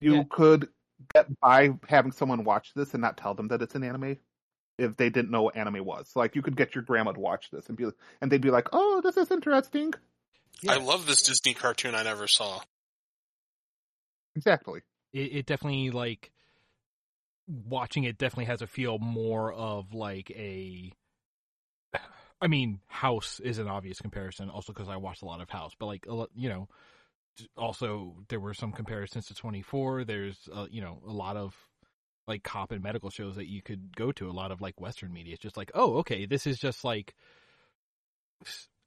You 0.00 0.14
Yeah. 0.16 0.22
could 0.30 0.68
get 1.14 1.40
by 1.40 1.70
having 1.88 2.12
someone 2.12 2.44
watch 2.44 2.72
this 2.74 2.94
and 2.94 3.00
not 3.02 3.16
tell 3.16 3.34
them 3.34 3.48
that 3.48 3.62
it's 3.62 3.74
an 3.74 3.84
anime 3.84 4.18
if 4.78 4.96
they 4.96 5.10
didn't 5.10 5.30
know 5.30 5.42
what 5.42 5.56
anime 5.56 5.84
was. 5.84 6.12
Like 6.16 6.34
you 6.36 6.42
could 6.42 6.56
get 6.56 6.74
your 6.74 6.82
grandma 6.82 7.12
to 7.12 7.20
watch 7.20 7.50
this 7.50 7.68
and 7.68 7.76
be 7.76 7.86
and 8.20 8.32
they'd 8.32 8.40
be 8.40 8.50
like, 8.50 8.68
"Oh, 8.72 9.00
this 9.02 9.16
is 9.16 9.30
interesting." 9.30 9.92
Yeah. 10.62 10.72
I 10.72 10.76
love 10.78 11.06
this 11.06 11.22
Disney 11.22 11.54
cartoon 11.54 11.94
I 11.94 12.02
never 12.02 12.26
saw. 12.28 12.60
Exactly. 14.36 14.80
it, 15.12 15.32
it 15.32 15.46
definitely 15.46 15.90
like 15.90 16.32
watching 17.50 18.04
it 18.04 18.18
definitely 18.18 18.46
has 18.46 18.62
a 18.62 18.66
feel 18.66 18.98
more 18.98 19.52
of 19.52 19.94
like 19.94 20.30
a 20.30 20.92
I 22.42 22.46
mean, 22.46 22.80
House 22.86 23.38
is 23.40 23.58
an 23.58 23.68
obvious 23.68 24.00
comparison, 24.00 24.48
also 24.48 24.72
because 24.72 24.88
I 24.88 24.96
watched 24.96 25.22
a 25.22 25.26
lot 25.26 25.42
of 25.42 25.50
House. 25.50 25.72
But 25.78 25.86
like, 25.86 26.06
you 26.34 26.48
know, 26.48 26.68
also 27.56 28.16
there 28.28 28.40
were 28.40 28.54
some 28.54 28.72
comparisons 28.72 29.26
to 29.26 29.34
Twenty 29.34 29.62
Four. 29.62 30.04
There's, 30.04 30.48
uh, 30.52 30.66
you 30.70 30.80
know, 30.80 31.02
a 31.06 31.12
lot 31.12 31.36
of 31.36 31.54
like 32.26 32.42
cop 32.42 32.72
and 32.72 32.82
medical 32.82 33.10
shows 33.10 33.36
that 33.36 33.48
you 33.48 33.60
could 33.62 33.94
go 33.94 34.10
to. 34.12 34.30
A 34.30 34.32
lot 34.32 34.52
of 34.52 34.60
like 34.60 34.80
Western 34.80 35.12
media. 35.12 35.34
It's 35.34 35.42
just 35.42 35.56
like, 35.56 35.70
oh, 35.74 35.98
okay, 35.98 36.26
this 36.26 36.46
is 36.46 36.58
just 36.58 36.84
like. 36.84 37.14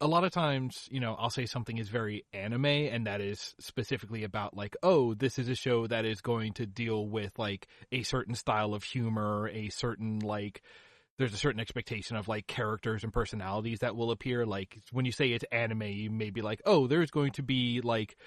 A 0.04 0.08
lot 0.08 0.26
of 0.26 0.34
times, 0.34 0.90
you 0.92 1.00
know, 1.00 1.16
I'll 1.18 1.30
say 1.30 1.46
something 1.46 1.78
is 1.78 1.88
very 1.88 2.26
anime, 2.34 2.66
and 2.66 3.08
that 3.08 3.22
is 3.22 3.56
specifically 3.62 4.26
about 4.26 4.54
like, 4.54 4.76
oh, 4.84 5.14
this 5.14 5.40
is 5.40 5.48
a 5.48 5.56
show 5.56 5.88
that 5.88 6.04
is 6.04 6.20
going 6.20 6.52
to 6.56 6.66
deal 6.66 7.08
with 7.08 7.32
like 7.40 7.68
a 7.90 8.04
certain 8.04 8.36
style 8.36 8.74
of 8.74 8.84
humor, 8.84 9.48
a 9.48 9.70
certain 9.70 10.20
like 10.20 10.62
there's 11.18 11.34
a 11.34 11.38
certain 11.38 11.62
expectation 11.62 12.18
of 12.18 12.28
like 12.28 12.48
characters 12.48 13.06
and 13.06 13.14
personalities 13.14 13.80
that 13.80 13.96
will 13.96 14.12
appear. 14.12 14.46
Like 14.46 14.78
when 14.92 15.06
you 15.06 15.14
say 15.14 15.30
it's 15.30 15.46
anime, 15.54 15.84
you 15.84 16.10
may 16.10 16.32
be 16.32 16.42
like, 16.42 16.62
oh, 16.66 16.88
there's 16.88 17.12
going 17.12 17.32
to 17.34 17.44
be 17.44 17.80
like 17.82 18.18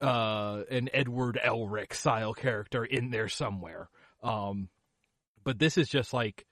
uh 0.00 0.62
an 0.68 0.90
Edward 0.92 1.38
Elric 1.44 1.94
style 1.94 2.34
character 2.34 2.84
in 2.84 3.10
there 3.10 3.28
somewhere. 3.28 3.88
Um 4.20 4.68
but 5.44 5.60
this 5.60 5.78
is 5.78 5.88
just 5.88 6.12
like 6.12 6.44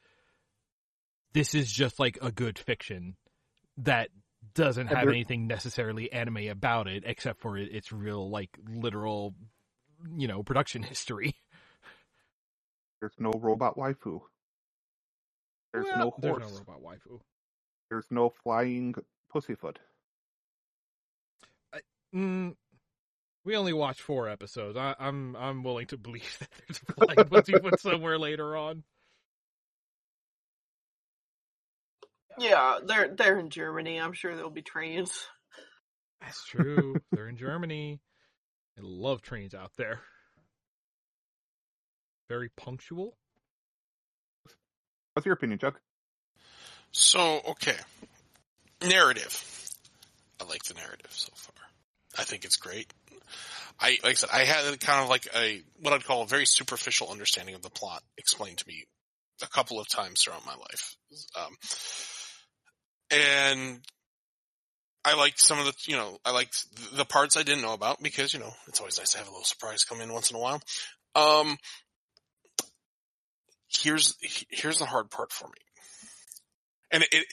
this 1.32 1.52
is 1.52 1.72
just 1.72 1.98
like 1.98 2.16
a 2.22 2.30
good 2.30 2.60
fiction 2.60 3.16
that 3.78 4.09
doesn't 4.55 4.89
have 4.89 5.09
anything 5.09 5.47
necessarily 5.47 6.12
anime 6.12 6.49
about 6.49 6.89
it 6.89 7.05
except 7.07 7.41
for 7.41 7.57
it, 7.59 7.74
its 7.74 7.93
real 7.93 8.31
like 8.31 8.51
literal 8.69 9.35
you 10.16 10.29
know 10.29 10.43
production 10.43 10.83
history. 10.85 11.37
There's 13.01 13.15
no 13.19 13.33
robot 13.33 13.77
waifu. 13.77 14.23
There's 15.73 15.87
Well, 15.87 15.97
no 15.97 16.11
horse. 16.11 16.23
There's 16.23 16.39
no 16.39 16.49
robot 16.49 16.83
waifu. 16.83 17.20
There's 17.91 18.07
no 18.11 18.31
flying 18.45 18.95
pussyfoot. 19.33 19.79
Mm, 22.15 22.57
we 23.45 23.57
only 23.57 23.73
watched 23.74 24.01
four 24.03 24.29
episodes. 24.29 24.77
I, 24.79 24.95
I'm 24.99 25.37
I'm 25.37 25.62
willing 25.65 25.87
to 25.89 25.97
believe 25.99 26.37
that 26.41 26.51
there's 26.69 26.81
a 26.89 26.95
flying 26.95 27.24
pussyfoot 27.31 27.81
somewhere 27.81 28.19
later 28.19 28.57
on. 28.57 28.85
Yeah, 32.38 32.78
they're 32.84 33.09
they're 33.09 33.38
in 33.38 33.50
Germany. 33.50 34.00
I'm 34.00 34.12
sure 34.12 34.34
there'll 34.34 34.50
be 34.50 34.62
trains. 34.62 35.26
That's 36.20 36.44
true. 36.44 36.96
They're 37.12 37.28
in 37.28 37.36
Germany. 37.36 38.00
I 38.78 38.80
love 38.82 39.22
trains 39.22 39.54
out 39.54 39.72
there. 39.76 40.00
Very 42.28 42.48
punctual. 42.56 43.16
What's 45.12 45.26
your 45.26 45.34
opinion, 45.34 45.59
Chuck? 45.59 45.80
So, 46.92 47.40
okay. 47.50 47.76
Narrative. 48.82 49.68
I 50.40 50.44
like 50.44 50.62
the 50.64 50.74
narrative 50.74 51.10
so 51.10 51.30
far. 51.34 51.54
I 52.18 52.24
think 52.24 52.44
it's 52.44 52.56
great. 52.56 52.92
I, 53.80 53.98
like 54.02 54.12
I 54.12 54.14
said, 54.14 54.30
I 54.32 54.44
had 54.44 54.80
kind 54.80 55.02
of 55.02 55.09
like 55.09 55.26
a, 55.34 55.62
what 55.80 55.92
I'd 55.92 56.04
call 56.04 56.22
a 56.22 56.26
very 56.26 56.46
superficial 56.46 57.10
understanding 57.10 57.54
of 57.54 57.62
the 57.62 57.70
plot 57.70 58.02
explained 58.16 58.59
to 58.59 58.68
me 58.68 58.84
a 59.42 59.48
couple 59.48 59.80
of 59.80 59.88
times 59.88 60.22
throughout 60.22 60.46
my 60.46 60.54
life. 60.54 60.96
Um, 61.36 61.56
and 63.12 63.80
I 65.05 65.14
liked 65.14 65.40
some 65.40 65.59
of 65.59 65.66
the, 65.66 65.74
you 65.86 65.97
know, 65.97 66.18
I 66.24 66.30
liked 66.30 66.64
the 66.97 67.05
parts 67.05 67.36
I 67.36 67.43
didn't 67.43 67.62
know 67.62 67.74
about 67.74 68.02
because, 68.02 68.32
you 68.32 68.40
know, 68.40 68.52
it's 68.68 68.80
always 68.80 68.98
nice 68.98 69.12
to 69.12 69.18
have 69.18 69.26
a 69.26 69.30
little 69.30 69.44
surprise 69.44 69.84
come 69.84 70.01
in 70.01 70.12
once 70.12 70.30
in 70.30 70.36
a 70.36 70.40
while. 70.40 70.62
Um, 71.14 71.59
here's, 73.68 74.16
here's 74.51 74.78
the 74.78 74.84
hard 74.84 75.10
part 75.10 75.32
for 75.32 75.47
me. 75.47 75.52
And 76.93 77.02
it, 77.02 77.09
it 77.12 77.26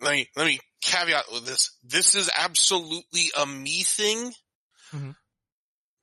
let 0.00 0.12
me, 0.12 0.28
let 0.36 0.46
me 0.46 0.58
caveat 0.80 1.24
with 1.32 1.44
this. 1.44 1.76
This 1.84 2.14
is 2.14 2.30
absolutely 2.36 3.26
a 3.38 3.46
me 3.46 3.82
thing. 3.82 4.32
Mhm. 4.92 5.14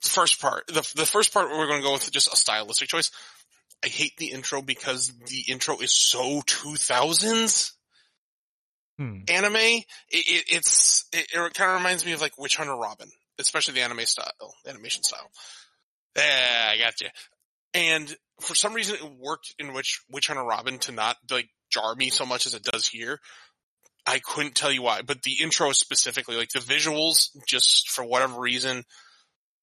The 0.03 0.09
first 0.09 0.39
part, 0.39 0.67
the, 0.67 0.89
the 0.95 1.05
first 1.05 1.33
part 1.33 1.49
we're 1.49 1.67
going 1.67 1.81
to 1.81 1.87
go 1.87 1.93
with 1.93 2.09
just 2.11 2.31
a 2.31 2.37
stylistic 2.37 2.87
choice. 2.87 3.11
I 3.83 3.87
hate 3.87 4.15
the 4.17 4.31
intro 4.31 4.61
because 4.61 5.11
the 5.27 5.45
intro 5.47 5.79
is 5.79 5.93
so 5.93 6.41
2000s 6.41 7.71
Hmm. 8.99 9.19
anime. 9.29 9.55
It, 9.55 9.85
it, 10.11 10.43
it's, 10.49 11.05
it, 11.13 11.27
it 11.33 11.53
kind 11.53 11.71
of 11.71 11.77
reminds 11.77 12.05
me 12.05 12.11
of 12.11 12.19
like 12.19 12.37
Witch 12.37 12.57
Hunter 12.57 12.75
Robin, 12.75 13.09
especially 13.39 13.75
the 13.75 13.81
anime 13.81 14.01
style, 14.01 14.53
animation 14.67 15.03
style. 15.03 15.31
Yeah, 16.17 16.71
I 16.71 16.77
got 16.77 16.99
you. 16.99 17.07
and 17.73 18.13
for 18.41 18.55
some 18.55 18.73
reason 18.73 18.95
it 18.95 19.11
worked 19.17 19.55
in 19.57 19.73
which 19.73 20.01
Witch 20.11 20.27
Hunter 20.27 20.43
Robin 20.43 20.79
to 20.79 20.91
not 20.91 21.15
like 21.31 21.47
jar 21.71 21.95
me 21.95 22.09
so 22.09 22.25
much 22.25 22.45
as 22.45 22.53
it 22.53 22.63
does 22.63 22.87
here. 22.87 23.19
I 24.05 24.19
couldn't 24.19 24.55
tell 24.55 24.71
you 24.71 24.81
why, 24.81 25.01
but 25.01 25.21
the 25.21 25.37
intro 25.41 25.71
specifically, 25.71 26.35
like 26.35 26.49
the 26.49 26.59
visuals, 26.59 27.29
just 27.47 27.89
for 27.89 28.03
whatever 28.03 28.39
reason, 28.39 28.83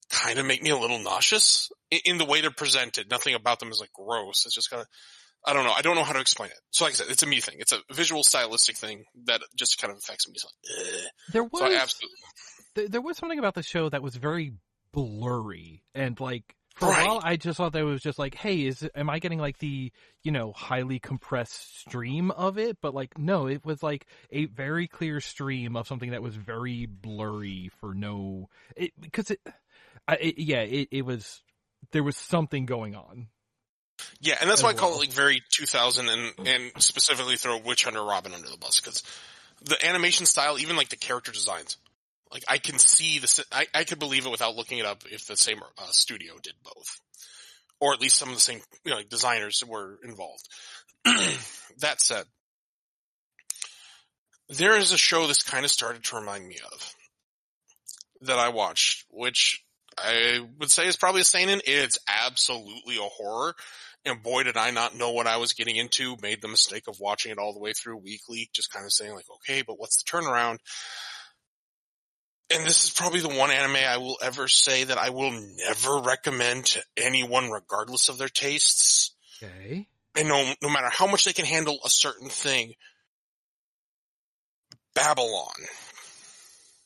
kind 0.09 0.39
of 0.39 0.47
make 0.47 0.63
me 0.63 0.71
a 0.71 0.79
little 0.79 1.01
nauseous 1.01 1.71
in, 1.91 2.01
in 2.05 2.19
the 2.19 2.25
way 2.25 2.41
they're 2.41 2.51
presented. 2.51 3.11
Nothing 3.11 3.35
about 3.35 3.59
them 3.59 3.71
is 3.71 3.81
like 3.81 3.93
gross. 3.93 4.47
It's 4.47 4.55
just 4.55 4.71
kind 4.71 4.83
of, 4.83 4.89
I 5.47 5.53
don't 5.53 5.65
know. 5.65 5.73
I 5.73 5.83
don't 5.83 5.95
know 5.95 6.05
how 6.05 6.13
to 6.13 6.21
explain 6.21 6.51
it. 6.51 6.59
So 6.73 6.85
like 6.85 6.95
I 6.95 6.97
said, 6.97 7.07
it's 7.11 7.23
a 7.23 7.27
me 7.27 7.41
thing. 7.41 7.57
It's 7.59 7.73
a 7.73 7.79
visual 7.93 8.23
stylistic 8.25 8.77
thing 8.77 9.05
that 9.27 9.41
just 9.57 9.81
kind 9.81 9.93
of 9.93 9.99
affects 9.99 10.29
me. 10.29 10.35
So, 10.37 10.49
like, 10.69 11.13
There 11.33 11.45
was 11.45 11.61
so 11.61 11.67
absolutely, 11.67 12.17
th- 12.75 12.91
there 12.91 13.01
was 13.01 13.17
something 13.17 13.39
about 13.39 13.55
the 13.55 13.63
show 13.63 13.89
that 13.89 14.03
was 14.03 14.17
very 14.17 14.53
blurry 14.93 15.83
and 15.95 16.19
like 16.19 16.57
for 16.75 16.89
Right. 16.89 17.03
a 17.03 17.07
while 17.09 17.21
I 17.23 17.37
just 17.37 17.57
thought 17.59 17.73
that 17.73 17.81
it 17.81 17.85
was 17.85 18.03
just 18.03 18.19
like, 18.19 18.35
hey, 18.35 18.67
is 18.67 18.87
am 18.95 19.09
I 19.09 19.19
getting 19.19 19.39
like 19.39 19.59
the 19.59 19.93
you 20.23 20.33
know 20.33 20.53
highly 20.53 20.99
compressed 20.99 21.81
stream 21.81 22.31
of 22.33 22.59
it? 22.59 22.79
But 22.83 22.95
like, 22.95 23.17
no, 23.19 23.47
it 23.47 23.65
was 23.65 23.83
like 23.83 24.07
a 24.31 24.47
very 24.47 24.87
clear 24.89 25.21
stream 25.21 25.77
of 25.77 25.87
something 25.87 26.11
that 26.11 26.23
was 26.23 26.35
very 26.37 26.87
blurry 26.87 27.71
for 27.81 27.95
no, 27.95 28.49
it, 28.77 28.93
because 29.01 29.31
it, 29.31 29.41
I, 30.09 30.17
it 30.17 30.39
yeah, 30.39 30.61
it, 30.63 30.89
it 30.91 31.03
was 31.03 31.43
there 31.93 32.03
was 32.03 32.17
something 32.17 32.67
going 32.67 32.95
on. 32.95 33.29
Yeah, 34.21 34.37
and 34.41 34.49
that's 34.49 34.63
why 34.63 34.71
I 34.71 34.75
call 34.75 34.91
well. 34.91 34.99
it 34.99 35.07
like 35.07 35.13
very 35.13 35.43
2000 35.51 36.09
and, 36.09 36.33
and 36.47 36.73
specifically 36.79 37.37
throw 37.37 37.59
Witch 37.59 37.85
Hunter 37.85 38.03
Robin 38.03 38.35
under 38.35 38.49
the 38.49 38.57
bus 38.57 38.81
because 38.81 39.03
the 39.63 39.87
animation 39.87 40.27
style, 40.27 40.59
even 40.59 40.77
like 40.77 40.89
the 40.89 40.97
character 40.97 41.33
designs, 41.33 41.77
like 42.33 42.45
I 42.49 42.59
can 42.59 42.79
see 42.79 43.19
the, 43.19 43.45
I 43.75 43.85
could 43.85 43.99
believe 43.99 44.27
it 44.27 44.31
without 44.31 44.57
looking 44.57 44.79
it 44.79 44.87
up 44.87 45.05
if 45.11 45.27
the 45.27 45.37
same 45.37 45.59
uh, 45.79 45.87
studio 45.91 46.35
did 46.43 46.55
both. 46.63 47.01
Or 47.79 47.93
at 47.93 48.01
least 48.01 48.17
some 48.17 48.31
of 48.31 48.35
the 48.35 48.41
same, 48.41 48.61
you 48.85 48.91
know, 48.91 48.97
like 48.97 49.09
designers 49.09 49.63
were 49.67 49.99
involved. 50.03 50.49
that 51.05 52.01
said, 52.01 52.25
there 54.49 54.77
is 54.77 54.93
a 54.93 54.99
show 54.99 55.27
this 55.27 55.43
kind 55.43 55.65
of 55.65 55.71
started 55.71 56.05
to 56.05 56.17
remind 56.17 56.47
me 56.47 56.57
of 56.73 56.95
that 58.23 58.39
I 58.39 58.49
watched, 58.49 59.05
which 59.11 59.63
I 59.99 60.41
would 60.59 60.71
say 60.71 60.87
is 60.87 60.97
probably 60.97 61.23
a 61.23 61.25
seinen. 61.25 61.61
It's 61.65 61.99
absolutely 62.25 62.97
a 62.97 63.03
horror. 63.03 63.55
And 64.07 64.23
boy, 64.23 64.45
did 64.45 64.57
I 64.57 64.71
not 64.71 64.97
know 64.97 65.11
what 65.11 65.27
I 65.27 65.37
was 65.37 65.53
getting 65.53 65.75
into. 65.77 66.17
Made 66.23 66.41
the 66.41 66.49
mistake 66.49 66.85
of 66.87 67.01
watching 67.01 67.33
it 67.33 67.39
all 67.39 67.53
the 67.53 67.59
way 67.59 67.73
through 67.73 67.97
weekly, 67.97 68.49
just 68.55 68.73
kind 68.73 68.87
of 68.87 68.93
saying 68.93 69.13
like, 69.13 69.27
okay, 69.35 69.63
but 69.67 69.79
what's 69.79 70.03
the 70.03 70.11
turnaround? 70.11 70.59
And 72.55 72.65
this 72.65 72.85
is 72.85 72.91
probably 72.91 73.21
the 73.21 73.29
one 73.29 73.51
anime 73.51 73.77
I 73.77 73.97
will 73.97 74.19
ever 74.23 74.47
say 74.47 74.85
that 74.85 74.99
I 74.99 75.11
will 75.11 75.33
never 75.33 75.99
recommend 75.99 76.67
to 76.67 76.83
anyone 76.97 77.51
regardless 77.51 78.09
of 78.09 78.19
their 78.19 78.29
tastes. 78.29 79.17
Okay. 79.43 79.89
And 80.17 80.29
no, 80.29 80.55
no 80.63 80.71
matter 80.71 80.89
how 80.89 81.09
much 81.09 81.25
they 81.25 81.33
can 81.33 81.45
handle 81.45 81.79
a 81.85 81.91
certain 81.91 82.29
thing. 82.29 82.75
Babylon. 84.95 85.53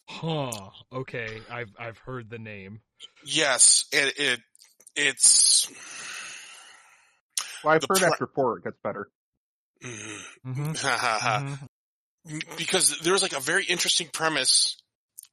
Huh. 0.08 0.70
Okay. 0.92 1.40
I've 1.50 1.70
I've 1.78 1.98
heard 1.98 2.30
the 2.30 2.38
name. 2.38 2.80
Yes, 3.24 3.84
it, 3.92 4.14
it, 4.18 4.40
it's, 4.96 5.70
Well, 7.64 7.74
I've 7.74 7.82
heard 7.88 7.98
pre- 7.98 8.08
after 8.08 8.26
four 8.34 8.58
it 8.58 8.64
gets 8.64 8.76
better. 8.82 9.08
mm, 9.84 10.20
Mm-hmm. 10.46 11.54
because 12.58 12.98
there's 13.00 13.22
like 13.22 13.32
a 13.36 13.40
very 13.40 13.64
interesting 13.64 14.08
premise 14.12 14.76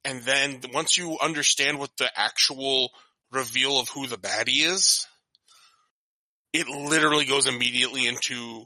and 0.08 0.22
then 0.24 0.62
once 0.74 0.98
you 0.98 1.18
understand 1.22 1.80
what 1.80 1.90
the 1.98 2.10
actual 2.16 2.92
reveal 3.32 3.78
of 3.80 3.90
who 3.90 4.08
the 4.08 4.18
baddie 4.18 4.66
is, 4.66 5.06
it 6.54 6.68
literally 6.70 7.26
goes 7.26 7.46
immediately 7.46 8.08
into 8.08 8.64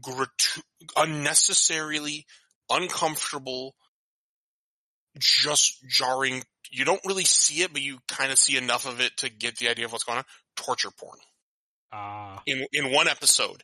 gratu- 0.00 0.62
unnecessarily 0.96 2.26
uncomfortable, 2.70 3.74
just 5.18 5.84
jarring. 5.88 6.44
You 6.70 6.84
don't 6.84 7.04
really 7.04 7.24
see 7.24 7.62
it, 7.62 7.72
but 7.72 7.82
you 7.82 7.98
kind 8.06 8.30
of 8.30 8.38
see 8.38 8.56
enough 8.56 8.86
of 8.86 9.00
it 9.00 9.16
to 9.18 9.30
get 9.30 9.56
the 9.56 9.68
idea 9.68 9.86
of 9.86 9.92
what's 9.92 10.04
going 10.04 10.18
on. 10.18 10.24
Torture 10.54 10.90
porn 10.96 11.18
Ah. 11.92 12.42
in 12.46 12.66
in 12.72 12.92
one 12.92 13.08
episode, 13.08 13.62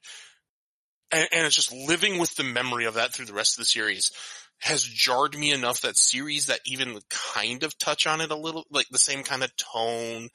and, 1.11 1.29
and 1.33 1.47
it's 1.47 1.57
just 1.57 1.73
living 1.73 2.19
with 2.19 2.35
the 2.37 2.45
memory 2.45 2.87
of 2.87 2.95
that 2.95 3.13
through 3.13 3.27
the 3.27 3.35
rest 3.35 3.59
of 3.59 3.63
the 3.63 3.67
series 3.67 4.11
has 4.59 4.83
jarred 4.83 5.39
me 5.39 5.53
enough 5.53 5.83
that 5.83 5.97
series 5.97 6.47
that 6.47 6.61
even 6.65 6.99
kind 7.11 7.63
of 7.63 7.77
touch 7.79 8.07
on 8.07 8.21
it 8.21 8.31
a 8.31 8.37
little, 8.37 8.65
like 8.71 8.87
the 8.91 8.99
same 8.99 9.23
kind 9.23 9.43
of 9.43 9.55
tone, 9.57 10.29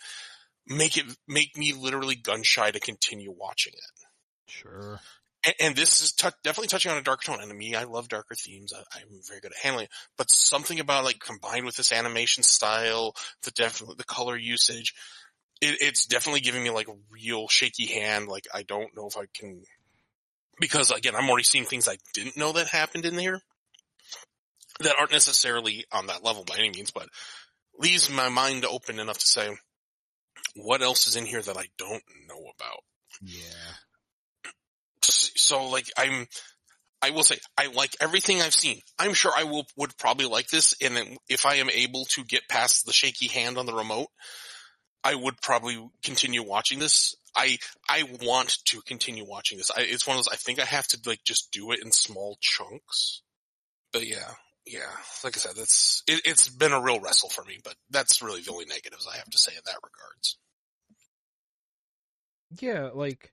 make 0.68 0.98
it 0.98 1.06
make 1.28 1.58
me 1.58 1.74
literally 1.74 2.16
gun 2.16 2.44
shy 2.44 2.70
to 2.70 2.80
continue 2.80 3.34
watching 3.36 3.74
it. 3.74 4.08
Sure. 4.48 5.00
And, 5.46 5.56
and 5.60 5.76
this 5.76 6.02
is 6.02 6.12
tou 6.14 6.30
definitely 6.44 6.68
touching 6.68 6.92
on 6.92 6.98
a 6.98 7.04
darker 7.04 7.26
tone. 7.26 7.42
And 7.42 7.50
to 7.50 7.56
me, 7.56 7.76
I 7.76 7.86
love 7.86 8.08
darker 8.08 8.36
themes. 8.36 8.74
I, 8.74 8.84
I'm 9.00 9.22
very 9.28 9.40
good 9.40 9.52
at 9.52 9.64
handling 9.64 9.86
it. 9.86 9.92
But 10.18 10.30
something 10.30 10.80
about 10.80 11.06
like 11.06 11.20
combined 11.20 11.66
with 11.66 11.76
this 11.76 11.92
animation 11.92 12.44
style, 12.44 13.16
the 13.44 13.52
definitely 13.52 13.96
the 13.98 14.04
color 14.04 14.38
usage, 14.38 14.94
it, 15.62 15.78
it's 15.82 16.06
definitely 16.06 16.42
giving 16.42 16.64
me 16.64 16.70
like 16.70 16.88
a 16.88 16.98
real 17.12 17.48
shaky 17.48 17.88
hand. 17.88 18.28
Like 18.28 18.48
I 18.54 18.64
don't 18.64 18.96
know 18.96 19.08
if 19.08 19.18
I 19.18 19.26
can, 19.34 19.64
because 20.60 20.92
again, 20.92 21.16
I'm 21.16 21.30
already 21.30 21.44
seeing 21.44 21.66
things 21.66 21.88
I 21.88 21.98
didn't 22.14 22.38
know 22.38 22.54
that 22.54 22.68
happened 22.68 23.06
in 23.06 23.18
here 23.18 23.42
that 24.82 24.96
aren't 24.98 25.12
necessarily 25.12 25.86
on 25.92 26.08
that 26.08 26.24
level 26.24 26.44
by 26.44 26.56
any 26.58 26.70
means, 26.70 26.92
but 26.92 27.10
leaves 27.78 28.10
my 28.10 28.30
mind 28.30 28.66
open 28.66 29.00
enough 29.00 29.20
to 29.20 29.28
say, 29.28 29.50
what 30.56 30.82
else 30.82 31.08
is 31.08 31.16
in 31.16 31.26
here 31.26 31.42
that 31.42 31.58
I 31.58 31.66
don't 31.78 32.04
know 32.28 32.52
about? 32.56 32.84
Yeah. 33.22 34.52
so 35.02 35.68
like 35.68 35.90
I'm, 35.98 36.28
I 37.02 37.12
will 37.12 37.24
say 37.24 37.38
I 37.58 37.68
like 37.68 37.96
everything 38.02 38.42
I've 38.42 38.54
seen. 38.54 38.80
I'm 38.98 39.14
sure 39.14 39.32
I 39.36 39.46
will 39.46 39.66
would 39.78 39.98
probably 39.98 40.26
like 40.26 40.48
this, 40.48 40.76
and 40.82 40.96
then 40.96 41.18
if 41.30 41.46
I 41.46 41.56
am 41.56 41.70
able 41.70 42.06
to 42.06 42.24
get 42.24 42.50
past 42.50 42.86
the 42.86 42.94
shaky 42.94 43.28
hand 43.28 43.58
on 43.58 43.66
the 43.66 43.74
remote, 43.74 44.08
I 45.04 45.16
would 45.16 45.42
probably 45.42 45.90
continue 46.04 46.44
watching 46.44 46.80
this. 46.80 47.16
I 47.36 47.58
I 47.88 48.04
want 48.22 48.58
to 48.66 48.82
continue 48.82 49.26
watching 49.26 49.58
this. 49.58 49.72
I, 49.72 49.82
it's 49.82 50.06
one 50.06 50.18
of 50.18 50.26
those 50.26 50.34
I 50.34 50.38
think 50.38 50.60
I 50.60 50.66
have 50.66 50.88
to 50.88 51.00
like 51.06 51.24
just 51.24 51.52
do 51.52 51.72
it 51.72 51.80
in 51.84 51.92
small 51.92 52.38
chunks. 52.42 53.22
But 53.94 54.08
yeah, 54.08 54.34
yeah, 54.66 54.92
like 55.24 55.38
I 55.38 55.40
said, 55.40 55.56
that's 55.56 56.04
it, 56.08 56.22
it's 56.26 56.50
been 56.50 56.74
a 56.74 56.82
real 56.82 57.00
wrestle 57.00 57.30
for 57.30 57.44
me. 57.44 57.60
But 57.64 57.76
that's 57.90 58.22
really 58.22 58.42
the 58.42 58.52
only 58.52 58.66
negatives 58.66 59.08
I 59.12 59.18
have 59.18 59.30
to 59.30 59.38
say 59.38 59.54
in 59.54 59.62
that 59.66 59.80
regards. 59.84 60.38
yeah, 62.58 62.90
like 62.94 63.32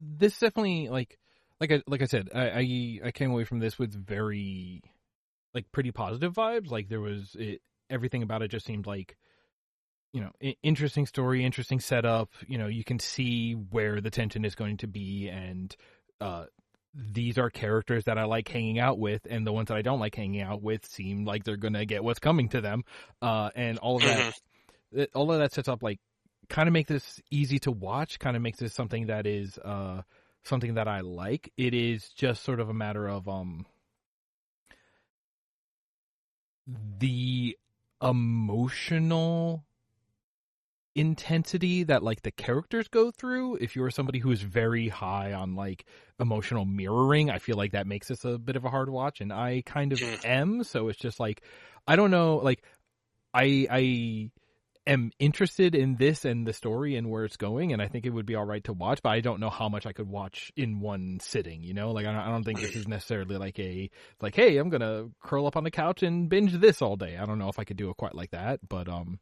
this 0.00 0.38
definitely 0.38 0.88
like 0.88 1.18
like 1.60 1.72
I 1.72 1.82
like 1.86 2.02
I 2.02 2.06
said, 2.06 2.30
I 2.34 2.48
I, 2.48 3.00
I 3.06 3.10
came 3.12 3.30
away 3.30 3.44
from 3.44 3.58
this 3.58 3.78
with 3.78 3.92
very 3.94 4.82
like 5.54 5.70
pretty 5.72 5.92
positive 5.92 6.34
vibes. 6.34 6.70
Like 6.70 6.88
there 6.88 7.00
was 7.00 7.36
it, 7.38 7.60
everything 7.92 8.22
about 8.22 8.42
it 8.42 8.48
just 8.48 8.66
seemed 8.66 8.86
like 8.86 9.16
you 10.12 10.20
know 10.20 10.30
interesting 10.62 11.06
story, 11.06 11.44
interesting 11.44 11.80
setup. 11.80 12.30
You 12.46 12.58
know, 12.58 12.66
you 12.66 12.84
can 12.84 12.98
see 12.98 13.52
where 13.52 14.00
the 14.00 14.10
tension 14.10 14.44
is 14.44 14.54
going 14.54 14.78
to 14.78 14.86
be, 14.86 15.28
and 15.28 15.74
uh, 16.20 16.46
these 16.94 17.38
are 17.38 17.50
characters 17.50 18.04
that 18.04 18.18
I 18.18 18.24
like 18.24 18.48
hanging 18.48 18.78
out 18.78 18.98
with, 18.98 19.26
and 19.28 19.46
the 19.46 19.52
ones 19.52 19.68
that 19.68 19.76
I 19.76 19.82
don't 19.82 20.00
like 20.00 20.14
hanging 20.14 20.42
out 20.42 20.62
with 20.62 20.84
seem 20.86 21.24
like 21.24 21.44
they're 21.44 21.56
gonna 21.56 21.86
get 21.86 22.04
what's 22.04 22.18
coming 22.18 22.48
to 22.50 22.60
them. 22.60 22.84
Uh, 23.20 23.50
and 23.54 23.78
all 23.78 23.96
of 23.96 24.02
that, 24.02 24.34
all 25.14 25.32
of 25.32 25.38
that 25.38 25.52
sets 25.52 25.68
up 25.68 25.82
like 25.82 26.00
kind 26.48 26.68
of 26.68 26.72
make 26.72 26.86
this 26.86 27.20
easy 27.30 27.58
to 27.60 27.70
watch. 27.70 28.18
Kind 28.18 28.36
of 28.36 28.42
makes 28.42 28.58
this 28.58 28.74
something 28.74 29.06
that 29.06 29.26
is 29.26 29.58
uh 29.58 30.02
something 30.44 30.74
that 30.74 30.88
I 30.88 31.00
like. 31.00 31.52
It 31.56 31.74
is 31.74 32.08
just 32.10 32.42
sort 32.42 32.60
of 32.60 32.68
a 32.68 32.74
matter 32.74 33.08
of 33.08 33.28
um 33.28 33.66
the 36.98 37.56
emotional 38.02 39.64
intensity 40.94 41.84
that 41.84 42.02
like 42.02 42.20
the 42.22 42.30
characters 42.30 42.86
go 42.86 43.10
through 43.10 43.56
if 43.56 43.74
you're 43.74 43.90
somebody 43.90 44.18
who 44.18 44.30
is 44.30 44.42
very 44.42 44.88
high 44.88 45.32
on 45.32 45.54
like 45.54 45.86
emotional 46.20 46.66
mirroring 46.66 47.30
i 47.30 47.38
feel 47.38 47.56
like 47.56 47.72
that 47.72 47.86
makes 47.86 48.08
this 48.08 48.26
a 48.26 48.36
bit 48.38 48.56
of 48.56 48.64
a 48.66 48.68
hard 48.68 48.90
watch 48.90 49.22
and 49.22 49.32
i 49.32 49.62
kind 49.64 49.94
of 49.94 50.00
Mhm. 50.00 50.24
am 50.26 50.64
so 50.64 50.88
it's 50.88 50.98
just 50.98 51.18
like 51.18 51.40
i 51.88 51.96
don't 51.96 52.10
know 52.10 52.36
like 52.36 52.62
i 53.32 53.66
i 53.70 54.30
am 54.86 55.12
interested 55.18 55.74
in 55.74 55.96
this 55.96 56.24
and 56.24 56.46
the 56.46 56.52
story 56.52 56.96
and 56.96 57.08
where 57.08 57.24
it's 57.24 57.36
going 57.36 57.72
and 57.72 57.80
i 57.80 57.86
think 57.86 58.04
it 58.04 58.10
would 58.10 58.26
be 58.26 58.34
all 58.34 58.44
right 58.44 58.64
to 58.64 58.72
watch 58.72 59.00
but 59.02 59.10
i 59.10 59.20
don't 59.20 59.38
know 59.38 59.50
how 59.50 59.68
much 59.68 59.86
i 59.86 59.92
could 59.92 60.08
watch 60.08 60.50
in 60.56 60.80
one 60.80 61.18
sitting 61.20 61.62
you 61.62 61.72
know 61.72 61.92
like 61.92 62.04
i 62.04 62.12
don't, 62.12 62.20
I 62.20 62.30
don't 62.30 62.44
think 62.44 62.60
this 62.60 62.74
is 62.74 62.88
necessarily 62.88 63.36
like 63.36 63.58
a 63.58 63.90
like 64.20 64.34
hey 64.34 64.56
i'm 64.56 64.70
gonna 64.70 65.08
curl 65.22 65.46
up 65.46 65.56
on 65.56 65.64
the 65.64 65.70
couch 65.70 66.02
and 66.02 66.28
binge 66.28 66.52
this 66.52 66.82
all 66.82 66.96
day 66.96 67.16
i 67.16 67.26
don't 67.26 67.38
know 67.38 67.48
if 67.48 67.58
i 67.58 67.64
could 67.64 67.76
do 67.76 67.90
it 67.90 67.96
quite 67.96 68.14
like 68.14 68.32
that 68.32 68.60
but 68.68 68.88
um 68.88 69.20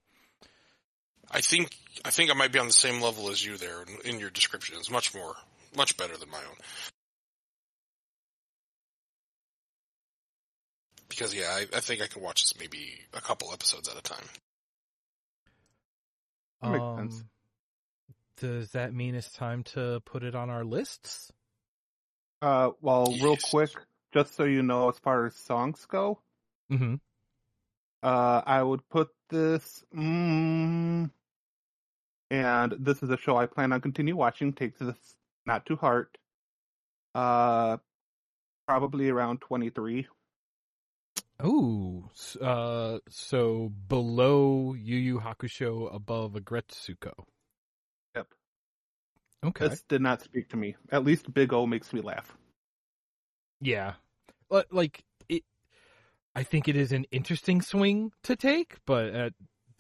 I 1.31 1.41
think 1.41 1.77
I 2.05 2.11
think 2.11 2.31
I 2.31 2.35
might 2.35 2.53
be 2.53 2.59
on 2.59 2.67
the 2.67 2.73
same 2.73 3.01
level 3.01 3.31
as 3.31 3.45
you 3.45 3.57
there 3.57 3.85
in, 4.05 4.19
your 4.19 4.31
description. 4.31 4.77
It's 4.79 4.91
much 4.91 5.15
more, 5.15 5.35
much 5.77 5.97
better 5.97 6.17
than 6.17 6.29
my 6.31 6.39
own. 6.39 6.57
Because 11.09 11.35
yeah, 11.35 11.51
I, 11.51 11.67
I 11.77 11.81
think 11.81 12.03
I 12.03 12.07
can 12.07 12.23
watch 12.23 12.43
this 12.43 12.59
maybe 12.59 13.01
a 13.15 13.21
couple 13.21 13.53
episodes 13.53 13.89
at 13.89 13.97
a 13.97 14.03
time. 14.03 14.25
That 16.63 16.71
makes 16.71 16.83
um, 16.83 16.97
sense. 17.11 17.25
does 18.39 18.71
that 18.73 18.93
mean 18.95 19.15
it's 19.15 19.33
time 19.33 19.63
to 19.65 20.01
put 20.05 20.23
it 20.23 20.35
on 20.35 20.51
our 20.51 20.65
lists? 20.65 21.33
Uh, 22.43 22.71
well, 22.81 23.07
real 23.21 23.37
quick, 23.37 23.71
just 24.15 24.35
so 24.35 24.45
you 24.45 24.63
know, 24.63 24.89
as 24.89 24.99
far 24.99 25.27
as 25.27 25.35
songs 25.35 25.85
go, 25.87 26.21
Mm-hmm. 26.73 26.95
uh, 28.03 28.43
I 28.47 28.63
would 28.63 28.89
put 28.89 29.09
this. 29.29 29.85
Mm, 29.95 31.11
and 32.31 32.73
this 32.79 33.03
is 33.03 33.11
a 33.11 33.17
show 33.19 33.37
I 33.37 33.47
plan 33.47 33.73
on 33.73 33.81
continue 33.81 34.17
watching. 34.17 34.53
Takes 34.53 34.79
this 34.79 35.17
not 35.47 35.67
to 35.67 35.77
heart. 35.77 36.17
Uh, 37.15 37.79
probably 38.67 39.09
around 39.11 39.41
twenty 39.41 39.69
three. 39.71 40.07
Ooh, 41.45 42.09
s- 42.15 42.37
uh, 42.37 42.99
so 43.09 43.71
below 43.89 44.75
Yu 44.75 44.97
Yu 44.97 45.19
Hakusho, 45.21 45.95
above 45.95 46.33
Aggretsuko. 46.33 47.13
Yep. 48.15 48.27
Okay. 49.47 49.69
This 49.69 49.83
did 49.89 50.03
not 50.03 50.23
speak 50.23 50.49
to 50.51 50.57
me. 50.57 50.77
At 50.91 51.05
least 51.05 51.33
Big 51.33 51.53
O 51.53 51.67
makes 51.67 51.93
me 51.93 52.01
laugh. 52.01 52.37
Yeah. 53.61 53.95
Li- 54.51 54.65
Like 54.71 55.03
it 55.29 55.45
I 56.35 56.43
think 56.43 56.69
it 56.69 56.77
is 56.77 56.93
an 56.93 57.05
interesting 57.11 57.61
swing 57.63 58.13
to 58.25 58.37
take, 58.37 58.77
but 58.87 59.15
uh, 59.15 59.31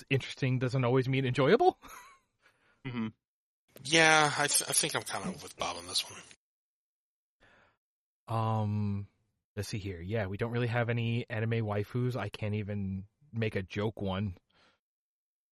interesting 0.09 0.59
doesn't 0.59 0.85
always 0.85 1.09
mean 1.09 1.24
enjoyable. 1.24 1.78
Mm-hmm. 2.87 3.09
Yeah, 3.85 4.32
I, 4.39 4.47
th- 4.47 4.70
I 4.70 4.73
think 4.73 4.97
I'm 4.97 5.03
kind 5.03 5.27
of 5.27 5.43
with 5.43 5.55
Bob 5.59 5.77
on 5.77 5.87
this 5.87 6.03
one. 8.28 8.39
Um 8.39 9.07
let's 9.56 9.68
see 9.68 9.78
here. 9.78 10.01
Yeah, 10.01 10.27
we 10.27 10.36
don't 10.36 10.51
really 10.52 10.66
have 10.68 10.89
any 10.90 11.27
anime 11.31 11.64
waifus. 11.66 12.16
I 12.16 12.28
can't 12.28 12.55
even 12.55 13.05
make 13.32 13.56
a 13.56 13.62
joke 13.62 14.01
one. 14.01 14.35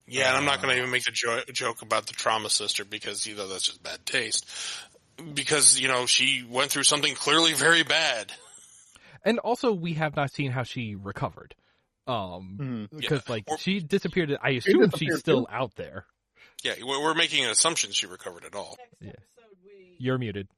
Yeah, 0.06 0.28
and 0.28 0.38
I'm 0.38 0.44
not 0.46 0.62
going 0.62 0.70
Uh. 0.70 0.74
to 0.74 0.78
even 0.78 0.90
make 0.90 1.04
the 1.04 1.10
jo- 1.12 1.42
joke 1.52 1.82
about 1.82 2.06
the 2.06 2.14
trauma 2.14 2.48
sister 2.50 2.84
because 2.84 3.26
you 3.26 3.34
know 3.34 3.46
that's 3.48 3.64
just 3.66 3.82
bad 3.82 4.04
taste. 4.06 4.46
Because 5.34 5.78
you 5.80 5.88
know 5.88 6.06
she 6.06 6.44
went 6.48 6.70
through 6.70 6.84
something 6.84 7.14
clearly 7.14 7.52
very 7.52 7.82
bad. 7.82 8.32
And 9.24 9.38
also 9.40 9.72
we 9.72 9.94
have 9.94 10.14
not 10.16 10.32
seen 10.32 10.50
how 10.52 10.62
she 10.62 10.94
recovered. 10.94 11.54
Um 12.06 12.58
Mm-hmm. 12.90 12.98
because 12.98 13.28
like 13.28 13.44
or- 13.48 13.58
she 13.58 13.80
disappeared 13.80 14.36
I 14.42 14.50
assume 14.50 14.90
she's 14.96 15.18
still 15.18 15.44
too? 15.44 15.52
out 15.52 15.74
there. 15.76 16.06
Yeah, 16.64 16.74
we're 16.82 17.02
we're 17.02 17.14
making 17.14 17.44
an 17.44 17.50
assumption 17.50 17.92
she 17.92 18.06
recovered 18.06 18.44
at 18.44 18.54
all. 18.54 18.76
Yeah. 19.00 19.12
You're 19.98 20.18
muted. 20.18 20.48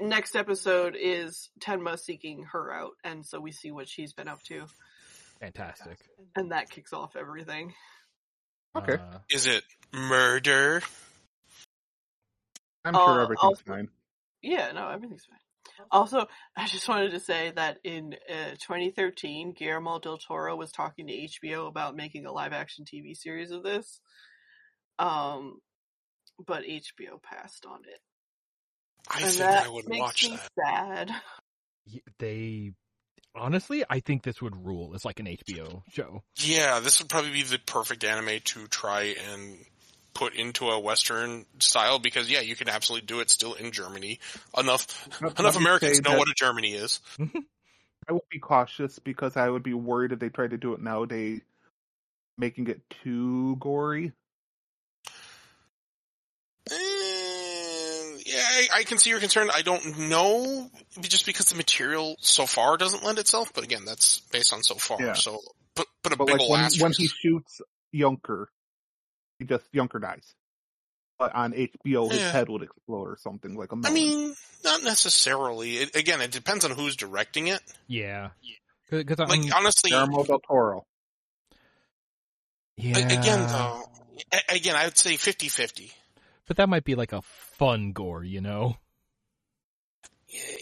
Next 0.00 0.34
episode 0.36 0.96
is 1.00 1.50
Tenma 1.60 1.98
seeking 1.98 2.44
her 2.52 2.72
out, 2.72 2.92
and 3.04 3.24
so 3.24 3.40
we 3.40 3.52
see 3.52 3.70
what 3.70 3.88
she's 3.88 4.12
been 4.12 4.28
up 4.28 4.42
to, 4.44 4.66
Fantastic. 5.40 5.98
and 6.34 6.52
that 6.52 6.70
kicks 6.70 6.92
off 6.92 7.16
everything. 7.16 7.74
Okay. 8.76 8.94
Uh, 8.94 9.18
Is 9.30 9.46
it 9.46 9.62
murder? 9.92 10.82
I'm 12.84 12.94
Uh, 12.94 12.98
sure 13.04 13.20
everything's 13.22 13.42
also- 13.44 13.62
fine. 13.64 13.88
Yeah, 14.42 14.72
no, 14.72 14.88
everything's 14.88 15.24
fine. 15.26 15.38
Also, 15.90 16.26
I 16.56 16.66
just 16.66 16.88
wanted 16.88 17.12
to 17.12 17.20
say 17.20 17.50
that 17.52 17.78
in 17.84 18.14
uh, 18.28 18.50
2013, 18.60 19.52
Guillermo 19.52 19.98
del 20.00 20.18
Toro 20.18 20.56
was 20.56 20.72
talking 20.72 21.06
to 21.06 21.12
HBO 21.12 21.68
about 21.68 21.94
making 21.96 22.26
a 22.26 22.32
live-action 22.32 22.84
TV 22.84 23.16
series 23.16 23.50
of 23.52 23.62
this, 23.62 24.00
um, 24.98 25.60
but 26.46 26.64
HBO 26.64 27.22
passed 27.22 27.64
on 27.64 27.80
it, 27.86 28.00
I 29.10 29.20
and 29.20 29.30
think 29.30 29.38
that 29.38 29.66
I 29.66 29.68
would 29.68 29.88
makes 29.88 30.00
watch 30.00 30.30
me 30.30 30.38
that. 30.56 31.08
sad. 31.08 31.12
they 32.18 32.72
honestly, 33.34 33.84
I 33.88 34.00
think 34.00 34.22
this 34.22 34.40
would 34.40 34.56
rule 34.56 34.92
as 34.94 35.04
like 35.04 35.20
an 35.20 35.26
HBO 35.26 35.82
show. 35.90 36.22
Yeah, 36.36 36.80
this 36.80 37.00
would 37.00 37.08
probably 37.08 37.32
be 37.32 37.42
the 37.42 37.58
perfect 37.58 38.04
anime 38.04 38.40
to 38.44 38.66
try 38.68 39.14
and 39.32 39.58
put 40.14 40.34
into 40.34 40.68
a 40.68 40.78
Western 40.78 41.44
style 41.58 41.98
because 41.98 42.30
yeah, 42.30 42.40
you 42.40 42.56
can 42.56 42.68
absolutely 42.68 43.06
do 43.06 43.20
it 43.20 43.30
still 43.30 43.54
in 43.54 43.72
Germany. 43.72 44.20
Enough 44.56 45.08
Let- 45.20 45.38
enough 45.38 45.56
Americans 45.56 46.00
know 46.02 46.12
that 46.12 46.18
what 46.18 46.28
a 46.28 46.34
Germany 46.36 46.72
is. 46.72 47.00
I 48.08 48.12
would 48.12 48.28
be 48.30 48.38
cautious 48.38 48.98
because 48.98 49.36
I 49.36 49.48
would 49.48 49.62
be 49.62 49.74
worried 49.74 50.12
if 50.12 50.18
they 50.18 50.28
tried 50.28 50.50
to 50.50 50.58
do 50.58 50.74
it 50.74 50.80
nowadays, 50.80 51.40
making 52.36 52.68
it 52.68 52.82
too 53.02 53.56
gory. 53.56 54.12
Eh, 56.70 56.74
yeah, 58.23 58.23
I, 58.36 58.68
I 58.80 58.82
can 58.84 58.98
see 58.98 59.10
your 59.10 59.20
concern. 59.20 59.48
I 59.54 59.62
don't 59.62 59.98
know, 60.08 60.70
just 61.00 61.26
because 61.26 61.46
the 61.46 61.56
material 61.56 62.16
so 62.20 62.46
far 62.46 62.76
doesn't 62.76 63.04
lend 63.04 63.18
itself. 63.18 63.52
But 63.54 63.64
again, 63.64 63.84
that's 63.84 64.20
based 64.32 64.52
on 64.52 64.62
so 64.62 64.74
far. 64.76 65.00
Yeah. 65.00 65.12
So 65.14 65.40
but, 65.74 65.86
put 66.02 66.12
a 66.12 66.16
But 66.16 66.26
big 66.26 66.40
like 66.40 66.48
when, 66.48 66.60
asterisk. 66.60 66.82
when 66.82 66.92
he 66.92 67.06
shoots 67.08 67.60
Junker, 67.94 68.48
he 69.38 69.44
just 69.44 69.64
Junker 69.74 69.98
dies. 69.98 70.34
But 71.18 71.34
on 71.34 71.52
HBO, 71.52 72.10
his 72.10 72.20
Yeah. 72.20 72.32
head 72.32 72.48
would 72.48 72.62
explode 72.62 73.08
or 73.08 73.16
something 73.20 73.54
like 73.56 73.70
a 73.70 73.74
I 73.74 73.78
melon. 73.78 73.94
mean, 73.94 74.34
not 74.64 74.82
necessarily. 74.82 75.76
It, 75.76 75.94
again, 75.96 76.20
it 76.20 76.30
depends 76.32 76.64
on 76.64 76.72
who's 76.72 76.96
directing 76.96 77.46
it. 77.48 77.60
Yeah, 77.86 78.30
because 78.90 79.20
um, 79.20 79.28
Like 79.28 79.40
I'm 79.44 79.52
honestly, 79.54 79.90
Guillermo 79.90 80.24
del 80.24 80.40
Toro. 80.40 80.86
yeah. 82.76 82.98
again 82.98 83.46
though, 83.48 83.82
again, 84.48 84.74
I 84.76 84.84
would 84.86 84.98
say 84.98 85.14
50-50. 85.14 85.92
but 86.48 86.56
that 86.56 86.68
might 86.68 86.84
be 86.84 86.94
like 86.94 87.12
a 87.12 87.22
fun 87.58 87.92
gore, 87.92 88.24
you 88.24 88.40
know? 88.40 88.76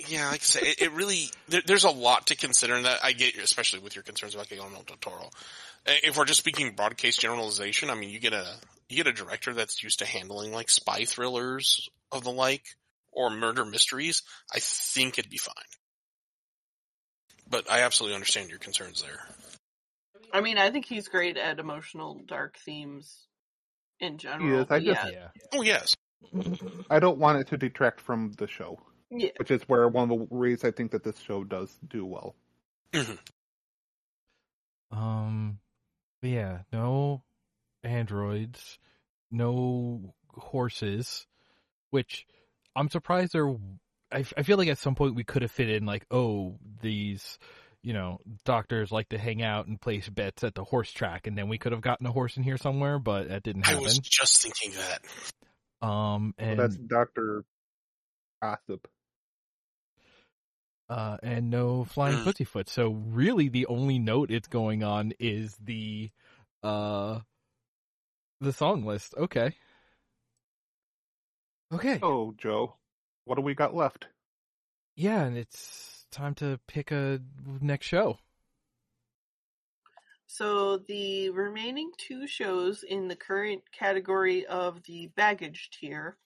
Yeah, 0.08 0.28
like 0.28 0.40
I 0.40 0.44
said, 0.44 0.62
it, 0.64 0.82
it 0.82 0.92
really 0.92 1.30
there, 1.48 1.62
there's 1.64 1.84
a 1.84 1.90
lot 1.90 2.26
to 2.26 2.36
consider 2.36 2.74
in 2.74 2.82
that. 2.82 3.00
I 3.02 3.12
get, 3.12 3.34
you, 3.34 3.42
especially 3.42 3.78
with 3.80 3.96
your 3.96 4.02
concerns 4.02 4.34
about 4.34 4.48
Guillermo 4.48 4.82
del 4.86 4.96
Toro. 4.98 5.30
If 5.86 6.16
we're 6.16 6.26
just 6.26 6.40
speaking 6.40 6.74
broad 6.74 6.96
case 6.96 7.16
generalization, 7.16 7.88
I 7.88 7.94
mean, 7.94 8.10
you 8.10 8.18
get 8.20 8.34
a 8.34 8.46
you 8.88 8.96
get 8.96 9.06
a 9.06 9.12
director 9.12 9.54
that's 9.54 9.82
used 9.82 10.00
to 10.00 10.04
handling 10.04 10.52
like 10.52 10.68
spy 10.68 11.04
thrillers 11.04 11.88
of 12.10 12.22
the 12.24 12.30
like 12.30 12.64
or 13.12 13.30
murder 13.30 13.64
mysteries. 13.64 14.22
I 14.54 14.58
think 14.60 15.18
it'd 15.18 15.30
be 15.30 15.38
fine. 15.38 15.54
But 17.48 17.70
I 17.70 17.80
absolutely 17.82 18.14
understand 18.14 18.50
your 18.50 18.58
concerns 18.58 19.02
there. 19.02 19.18
I 20.32 20.40
mean, 20.40 20.58
I 20.58 20.70
think 20.70 20.86
he's 20.86 21.08
great 21.08 21.36
at 21.36 21.58
emotional, 21.58 22.20
dark 22.26 22.56
themes 22.58 23.26
in 24.00 24.18
general. 24.18 24.60
is, 24.60 24.62
I 24.62 24.64
but 24.64 24.82
just- 24.82 25.12
yeah, 25.12 25.28
Oh 25.52 25.62
yes, 25.62 25.94
I 26.90 26.98
don't 26.98 27.18
want 27.18 27.38
it 27.38 27.48
to 27.48 27.56
detract 27.56 28.00
from 28.00 28.32
the 28.38 28.46
show, 28.46 28.78
yeah. 29.10 29.30
which 29.36 29.50
is 29.50 29.62
where 29.68 29.88
one 29.88 30.10
of 30.10 30.18
the 30.18 30.26
ways 30.34 30.64
I 30.64 30.70
think 30.70 30.92
that 30.92 31.04
this 31.04 31.18
show 31.18 31.44
does 31.44 31.76
do 31.88 32.04
well. 32.04 32.34
Um, 34.90 35.58
but 36.20 36.30
yeah, 36.30 36.58
no 36.72 37.22
androids, 37.82 38.78
no 39.30 40.14
horses, 40.34 41.26
which 41.90 42.26
I'm 42.76 42.88
surprised 42.90 43.32
there. 43.32 43.48
I, 44.10 44.24
I 44.36 44.42
feel 44.42 44.58
like 44.58 44.68
at 44.68 44.78
some 44.78 44.94
point 44.94 45.14
we 45.14 45.24
could 45.24 45.42
have 45.42 45.50
fit 45.50 45.70
in 45.70 45.86
like, 45.86 46.04
oh, 46.10 46.58
these, 46.82 47.38
you 47.82 47.94
know, 47.94 48.20
doctors 48.44 48.92
like 48.92 49.08
to 49.08 49.18
hang 49.18 49.42
out 49.42 49.66
and 49.66 49.80
place 49.80 50.08
bets 50.08 50.44
at 50.44 50.54
the 50.54 50.64
horse 50.64 50.92
track, 50.92 51.26
and 51.26 51.36
then 51.36 51.48
we 51.48 51.58
could 51.58 51.72
have 51.72 51.80
gotten 51.80 52.06
a 52.06 52.12
horse 52.12 52.36
in 52.36 52.42
here 52.42 52.58
somewhere, 52.58 52.98
but 52.98 53.28
that 53.28 53.42
didn't 53.42 53.62
happen. 53.62 53.78
I 53.78 53.80
happen. 53.80 53.84
was 53.84 53.98
just 53.98 54.42
thinking 54.42 54.72
that. 54.72 55.00
Um, 55.82 56.34
So 56.38 56.44
and 56.44 56.58
that's 56.60 56.76
Doctor 56.76 57.44
Gossip. 58.40 58.88
uh, 60.88 61.16
and 61.22 61.50
no 61.50 61.84
flying 61.84 62.18
Mm. 62.18 62.24
pussyfoot. 62.24 62.68
So 62.68 62.90
really, 62.90 63.48
the 63.48 63.66
only 63.66 63.98
note 63.98 64.30
it's 64.30 64.48
going 64.48 64.82
on 64.84 65.12
is 65.18 65.56
the, 65.56 66.10
uh, 66.62 67.20
the 68.40 68.52
song 68.52 68.84
list. 68.84 69.14
Okay. 69.16 69.56
Okay. 71.72 71.98
Oh, 72.02 72.34
Joe, 72.36 72.76
what 73.24 73.36
do 73.36 73.42
we 73.42 73.54
got 73.54 73.74
left? 73.74 74.06
Yeah, 74.94 75.22
and 75.24 75.36
it's 75.38 76.06
time 76.10 76.34
to 76.36 76.60
pick 76.68 76.90
a 76.90 77.20
next 77.60 77.86
show. 77.86 78.18
So 80.32 80.78
the 80.78 81.28
remaining 81.28 81.90
two 81.98 82.26
shows 82.26 82.84
in 82.84 83.06
the 83.06 83.14
current 83.14 83.64
category 83.70 84.46
of 84.46 84.82
the 84.84 85.08
baggage 85.14 85.68
tier 85.78 86.16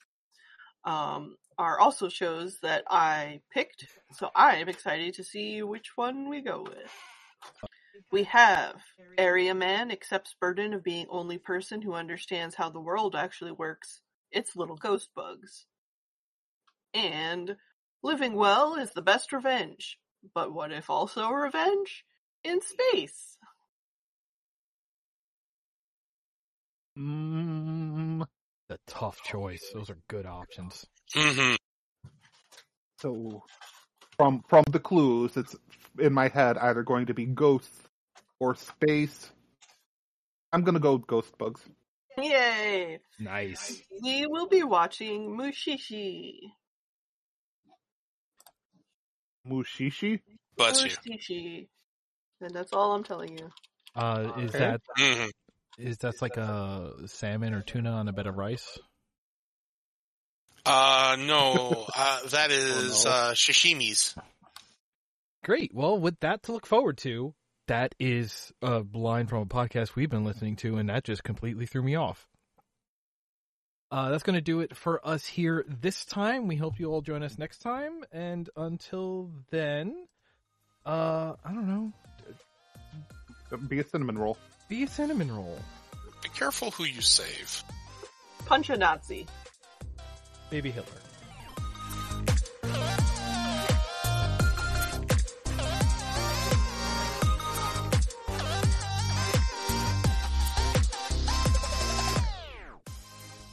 um, 0.85 1.35
are 1.59 1.81
also 1.81 2.09
shows 2.09 2.61
that 2.61 2.85
I 2.89 3.41
picked. 3.53 3.89
So 4.13 4.31
I 4.33 4.59
am 4.59 4.69
excited 4.69 5.15
to 5.15 5.25
see 5.25 5.61
which 5.65 5.97
one 5.97 6.29
we 6.29 6.41
go 6.41 6.63
with. 6.63 6.93
We 8.13 8.23
have 8.23 8.77
Area 9.19 9.57
Man 9.57 9.91
accepts 9.91 10.37
burden 10.41 10.73
of 10.73 10.85
being 10.85 11.07
only 11.11 11.39
person 11.39 11.83
who 11.83 11.95
understands 11.95 12.55
how 12.55 12.71
the 12.71 12.79
world 12.79 13.17
actually 13.17 13.51
works. 13.51 14.03
It's 14.31 14.55
little 14.55 14.77
ghost 14.77 15.09
bugs. 15.17 15.67
And 16.95 17.57
living 18.05 18.35
well 18.35 18.77
is 18.77 18.93
the 18.93 19.03
best 19.03 19.33
revenge. 19.33 19.99
But 20.33 20.55
what 20.55 20.71
if 20.71 20.91
also 20.91 21.29
revenge 21.29 22.05
in 22.45 22.61
space? 22.63 23.36
Mm, 26.99 28.27
The 28.69 28.79
tough 28.87 29.23
choice. 29.23 29.71
Those 29.75 29.91
are 29.91 29.99
good 30.09 30.27
options. 30.27 30.87
hmm 31.15 31.55
so, 32.99 33.43
from 34.17 34.43
from 34.49 34.65
the 34.71 34.81
clues, 34.81 35.37
it's 35.37 35.55
in 35.99 36.13
my 36.13 36.29
head 36.29 36.57
either 36.59 36.83
going 36.83 37.07
to 37.07 37.15
be 37.15 37.27
ghosts 37.27 37.83
or 38.41 38.55
space. 38.55 39.31
I'm 40.53 40.63
gonna 40.65 40.81
go 40.81 40.95
with 40.97 41.07
ghost 41.07 41.37
bugs. 41.39 41.61
Yay! 42.19 42.99
Nice. 43.19 43.83
We 44.03 44.27
will 44.27 44.49
be 44.49 44.63
watching 44.63 45.37
Mushishi. 45.37 46.39
Mushishi? 49.47 50.21
Bless 50.57 50.85
you. 50.85 50.93
Mushishi. 50.93 51.69
And 52.41 52.55
that's 52.55 52.73
all 52.73 52.93
I'm 52.93 53.05
telling 53.05 53.37
you. 53.39 53.51
Uh, 53.95 54.33
is 54.41 54.51
Okay. 54.55 54.59
that 54.59 54.81
Mhm. 54.99 55.31
Is 55.79 55.99
that 55.99 56.21
like 56.23 56.37
a 56.37 56.93
salmon 57.07 57.55
or 57.55 57.63
tuna 57.63 57.91
on 57.91 58.09
a 58.09 58.13
bed 58.13 58.27
of 58.27 58.37
rice? 58.37 58.79
Uh, 60.65 61.17
no, 61.21 61.87
uh, 61.97 62.27
that 62.29 62.51
is 62.51 63.05
no. 63.05 63.11
uh, 63.11 63.35
sashimi's. 63.35 64.15
Great. 65.45 65.73
Well, 65.73 65.99
with 65.99 66.19
that 66.21 66.43
to 66.45 66.53
look 66.53 66.67
forward 66.67 66.99
to, 66.99 67.35
that 67.69 67.95
is 68.01 68.53
a 68.63 68.85
line 68.93 69.27
from 69.27 69.43
a 69.43 69.47
podcast 69.47 69.95
we've 69.95 70.11
been 70.11 70.25
listening 70.25 70.57
to, 70.57 70.77
and 70.77 70.89
that 70.89 71.05
just 71.05 71.23
completely 71.23 71.67
threw 71.67 71.83
me 71.83 71.95
off. 71.95 72.27
Uh, 73.91 74.11
that's 74.11 74.25
going 74.25 74.35
to 74.35 74.41
do 74.41 74.61
it 74.61 74.77
for 74.77 75.07
us 75.07 75.25
here 75.25 75.65
this 75.69 76.05
time. 76.05 76.49
We 76.49 76.57
hope 76.57 76.81
you 76.81 76.91
all 76.91 77.03
join 77.03 77.23
us 77.23 77.39
next 77.39 77.59
time. 77.59 78.03
And 78.11 78.51
until 78.57 79.31
then, 79.51 80.09
uh, 80.85 81.35
I 81.45 81.53
don't 81.53 81.69
know, 81.69 81.93
Be 83.69 83.79
a 83.79 83.85
cinnamon 83.85 84.19
roll. 84.19 84.37
Be 84.69 84.83
a 84.83 84.89
cinnamon 84.89 85.33
roll. 85.35 85.59
Be 86.23 86.29
careful 86.31 86.71
who 86.73 86.85
you 86.85 87.01
save. 87.01 87.63
Punch 88.47 88.71
a 88.71 88.77
Nazi. 88.77 89.27
Maybe 90.51 90.71
Hitler. 90.71 91.01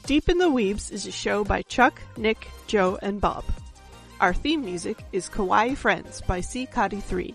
Deep 0.06 0.28
in 0.28 0.38
the 0.38 0.50
Weebs 0.50 0.92
is 0.92 1.08
a 1.08 1.12
show 1.12 1.44
by 1.44 1.62
Chuck, 1.64 2.02
Nick, 2.18 2.48
Joe, 2.68 3.00
and 3.02 3.22
Bob. 3.22 3.46
Our 4.20 4.34
theme 4.34 4.64
music 4.64 5.04
is 5.12 5.30
Kawaii 5.30 5.78
Friends 5.78 6.22
by 6.22 6.42
C. 6.42 6.68
Cotty 6.68 7.02
3. 7.02 7.34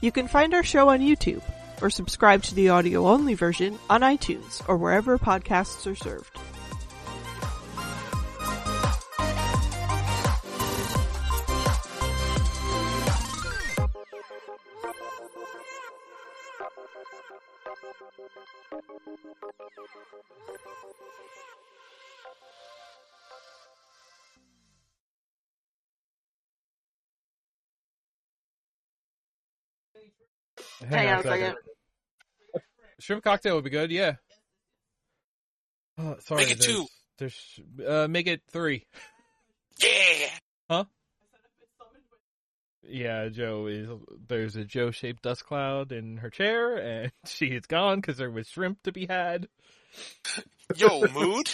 You 0.00 0.12
can 0.12 0.28
find 0.28 0.52
our 0.52 0.62
show 0.62 0.90
on 0.90 1.00
YouTube 1.00 1.42
or 1.82 1.90
subscribe 1.90 2.42
to 2.44 2.54
the 2.54 2.68
audio 2.68 3.06
only 3.06 3.34
version 3.34 3.78
on 3.88 4.02
iTunes 4.02 4.62
or 4.68 4.76
wherever 4.76 5.18
podcasts 5.18 5.90
are 5.90 5.96
served. 5.96 6.38
Hang 30.88 31.08
on 31.08 31.20
a 31.20 31.22
second. 31.22 31.56
Shrimp 33.00 33.22
cocktail 33.22 33.54
would 33.56 33.64
be 33.64 33.70
good. 33.70 33.90
Yeah. 33.90 34.14
Oh, 35.98 36.16
sorry. 36.20 36.42
Make 36.44 36.52
it 36.52 36.58
there's- 36.60 36.74
two. 36.76 36.86
There's 37.18 37.60
uh, 37.86 38.06
make 38.08 38.28
it 38.28 38.42
three. 38.52 38.86
Yeah. 39.82 40.28
Huh? 40.70 40.84
Yeah, 42.82 43.28
Joe 43.28 43.66
is. 43.66 43.88
There's 44.28 44.54
a 44.56 44.64
Joe-shaped 44.64 45.22
dust 45.22 45.44
cloud 45.44 45.90
in 45.92 46.18
her 46.18 46.30
chair, 46.30 46.76
and 46.76 47.12
she 47.26 47.46
is 47.46 47.66
gone 47.66 47.96
because 48.00 48.16
there 48.18 48.30
was 48.30 48.46
shrimp 48.46 48.82
to 48.84 48.92
be 48.92 49.06
had. 49.06 49.48
Yo, 50.76 51.06
mood. 51.08 51.48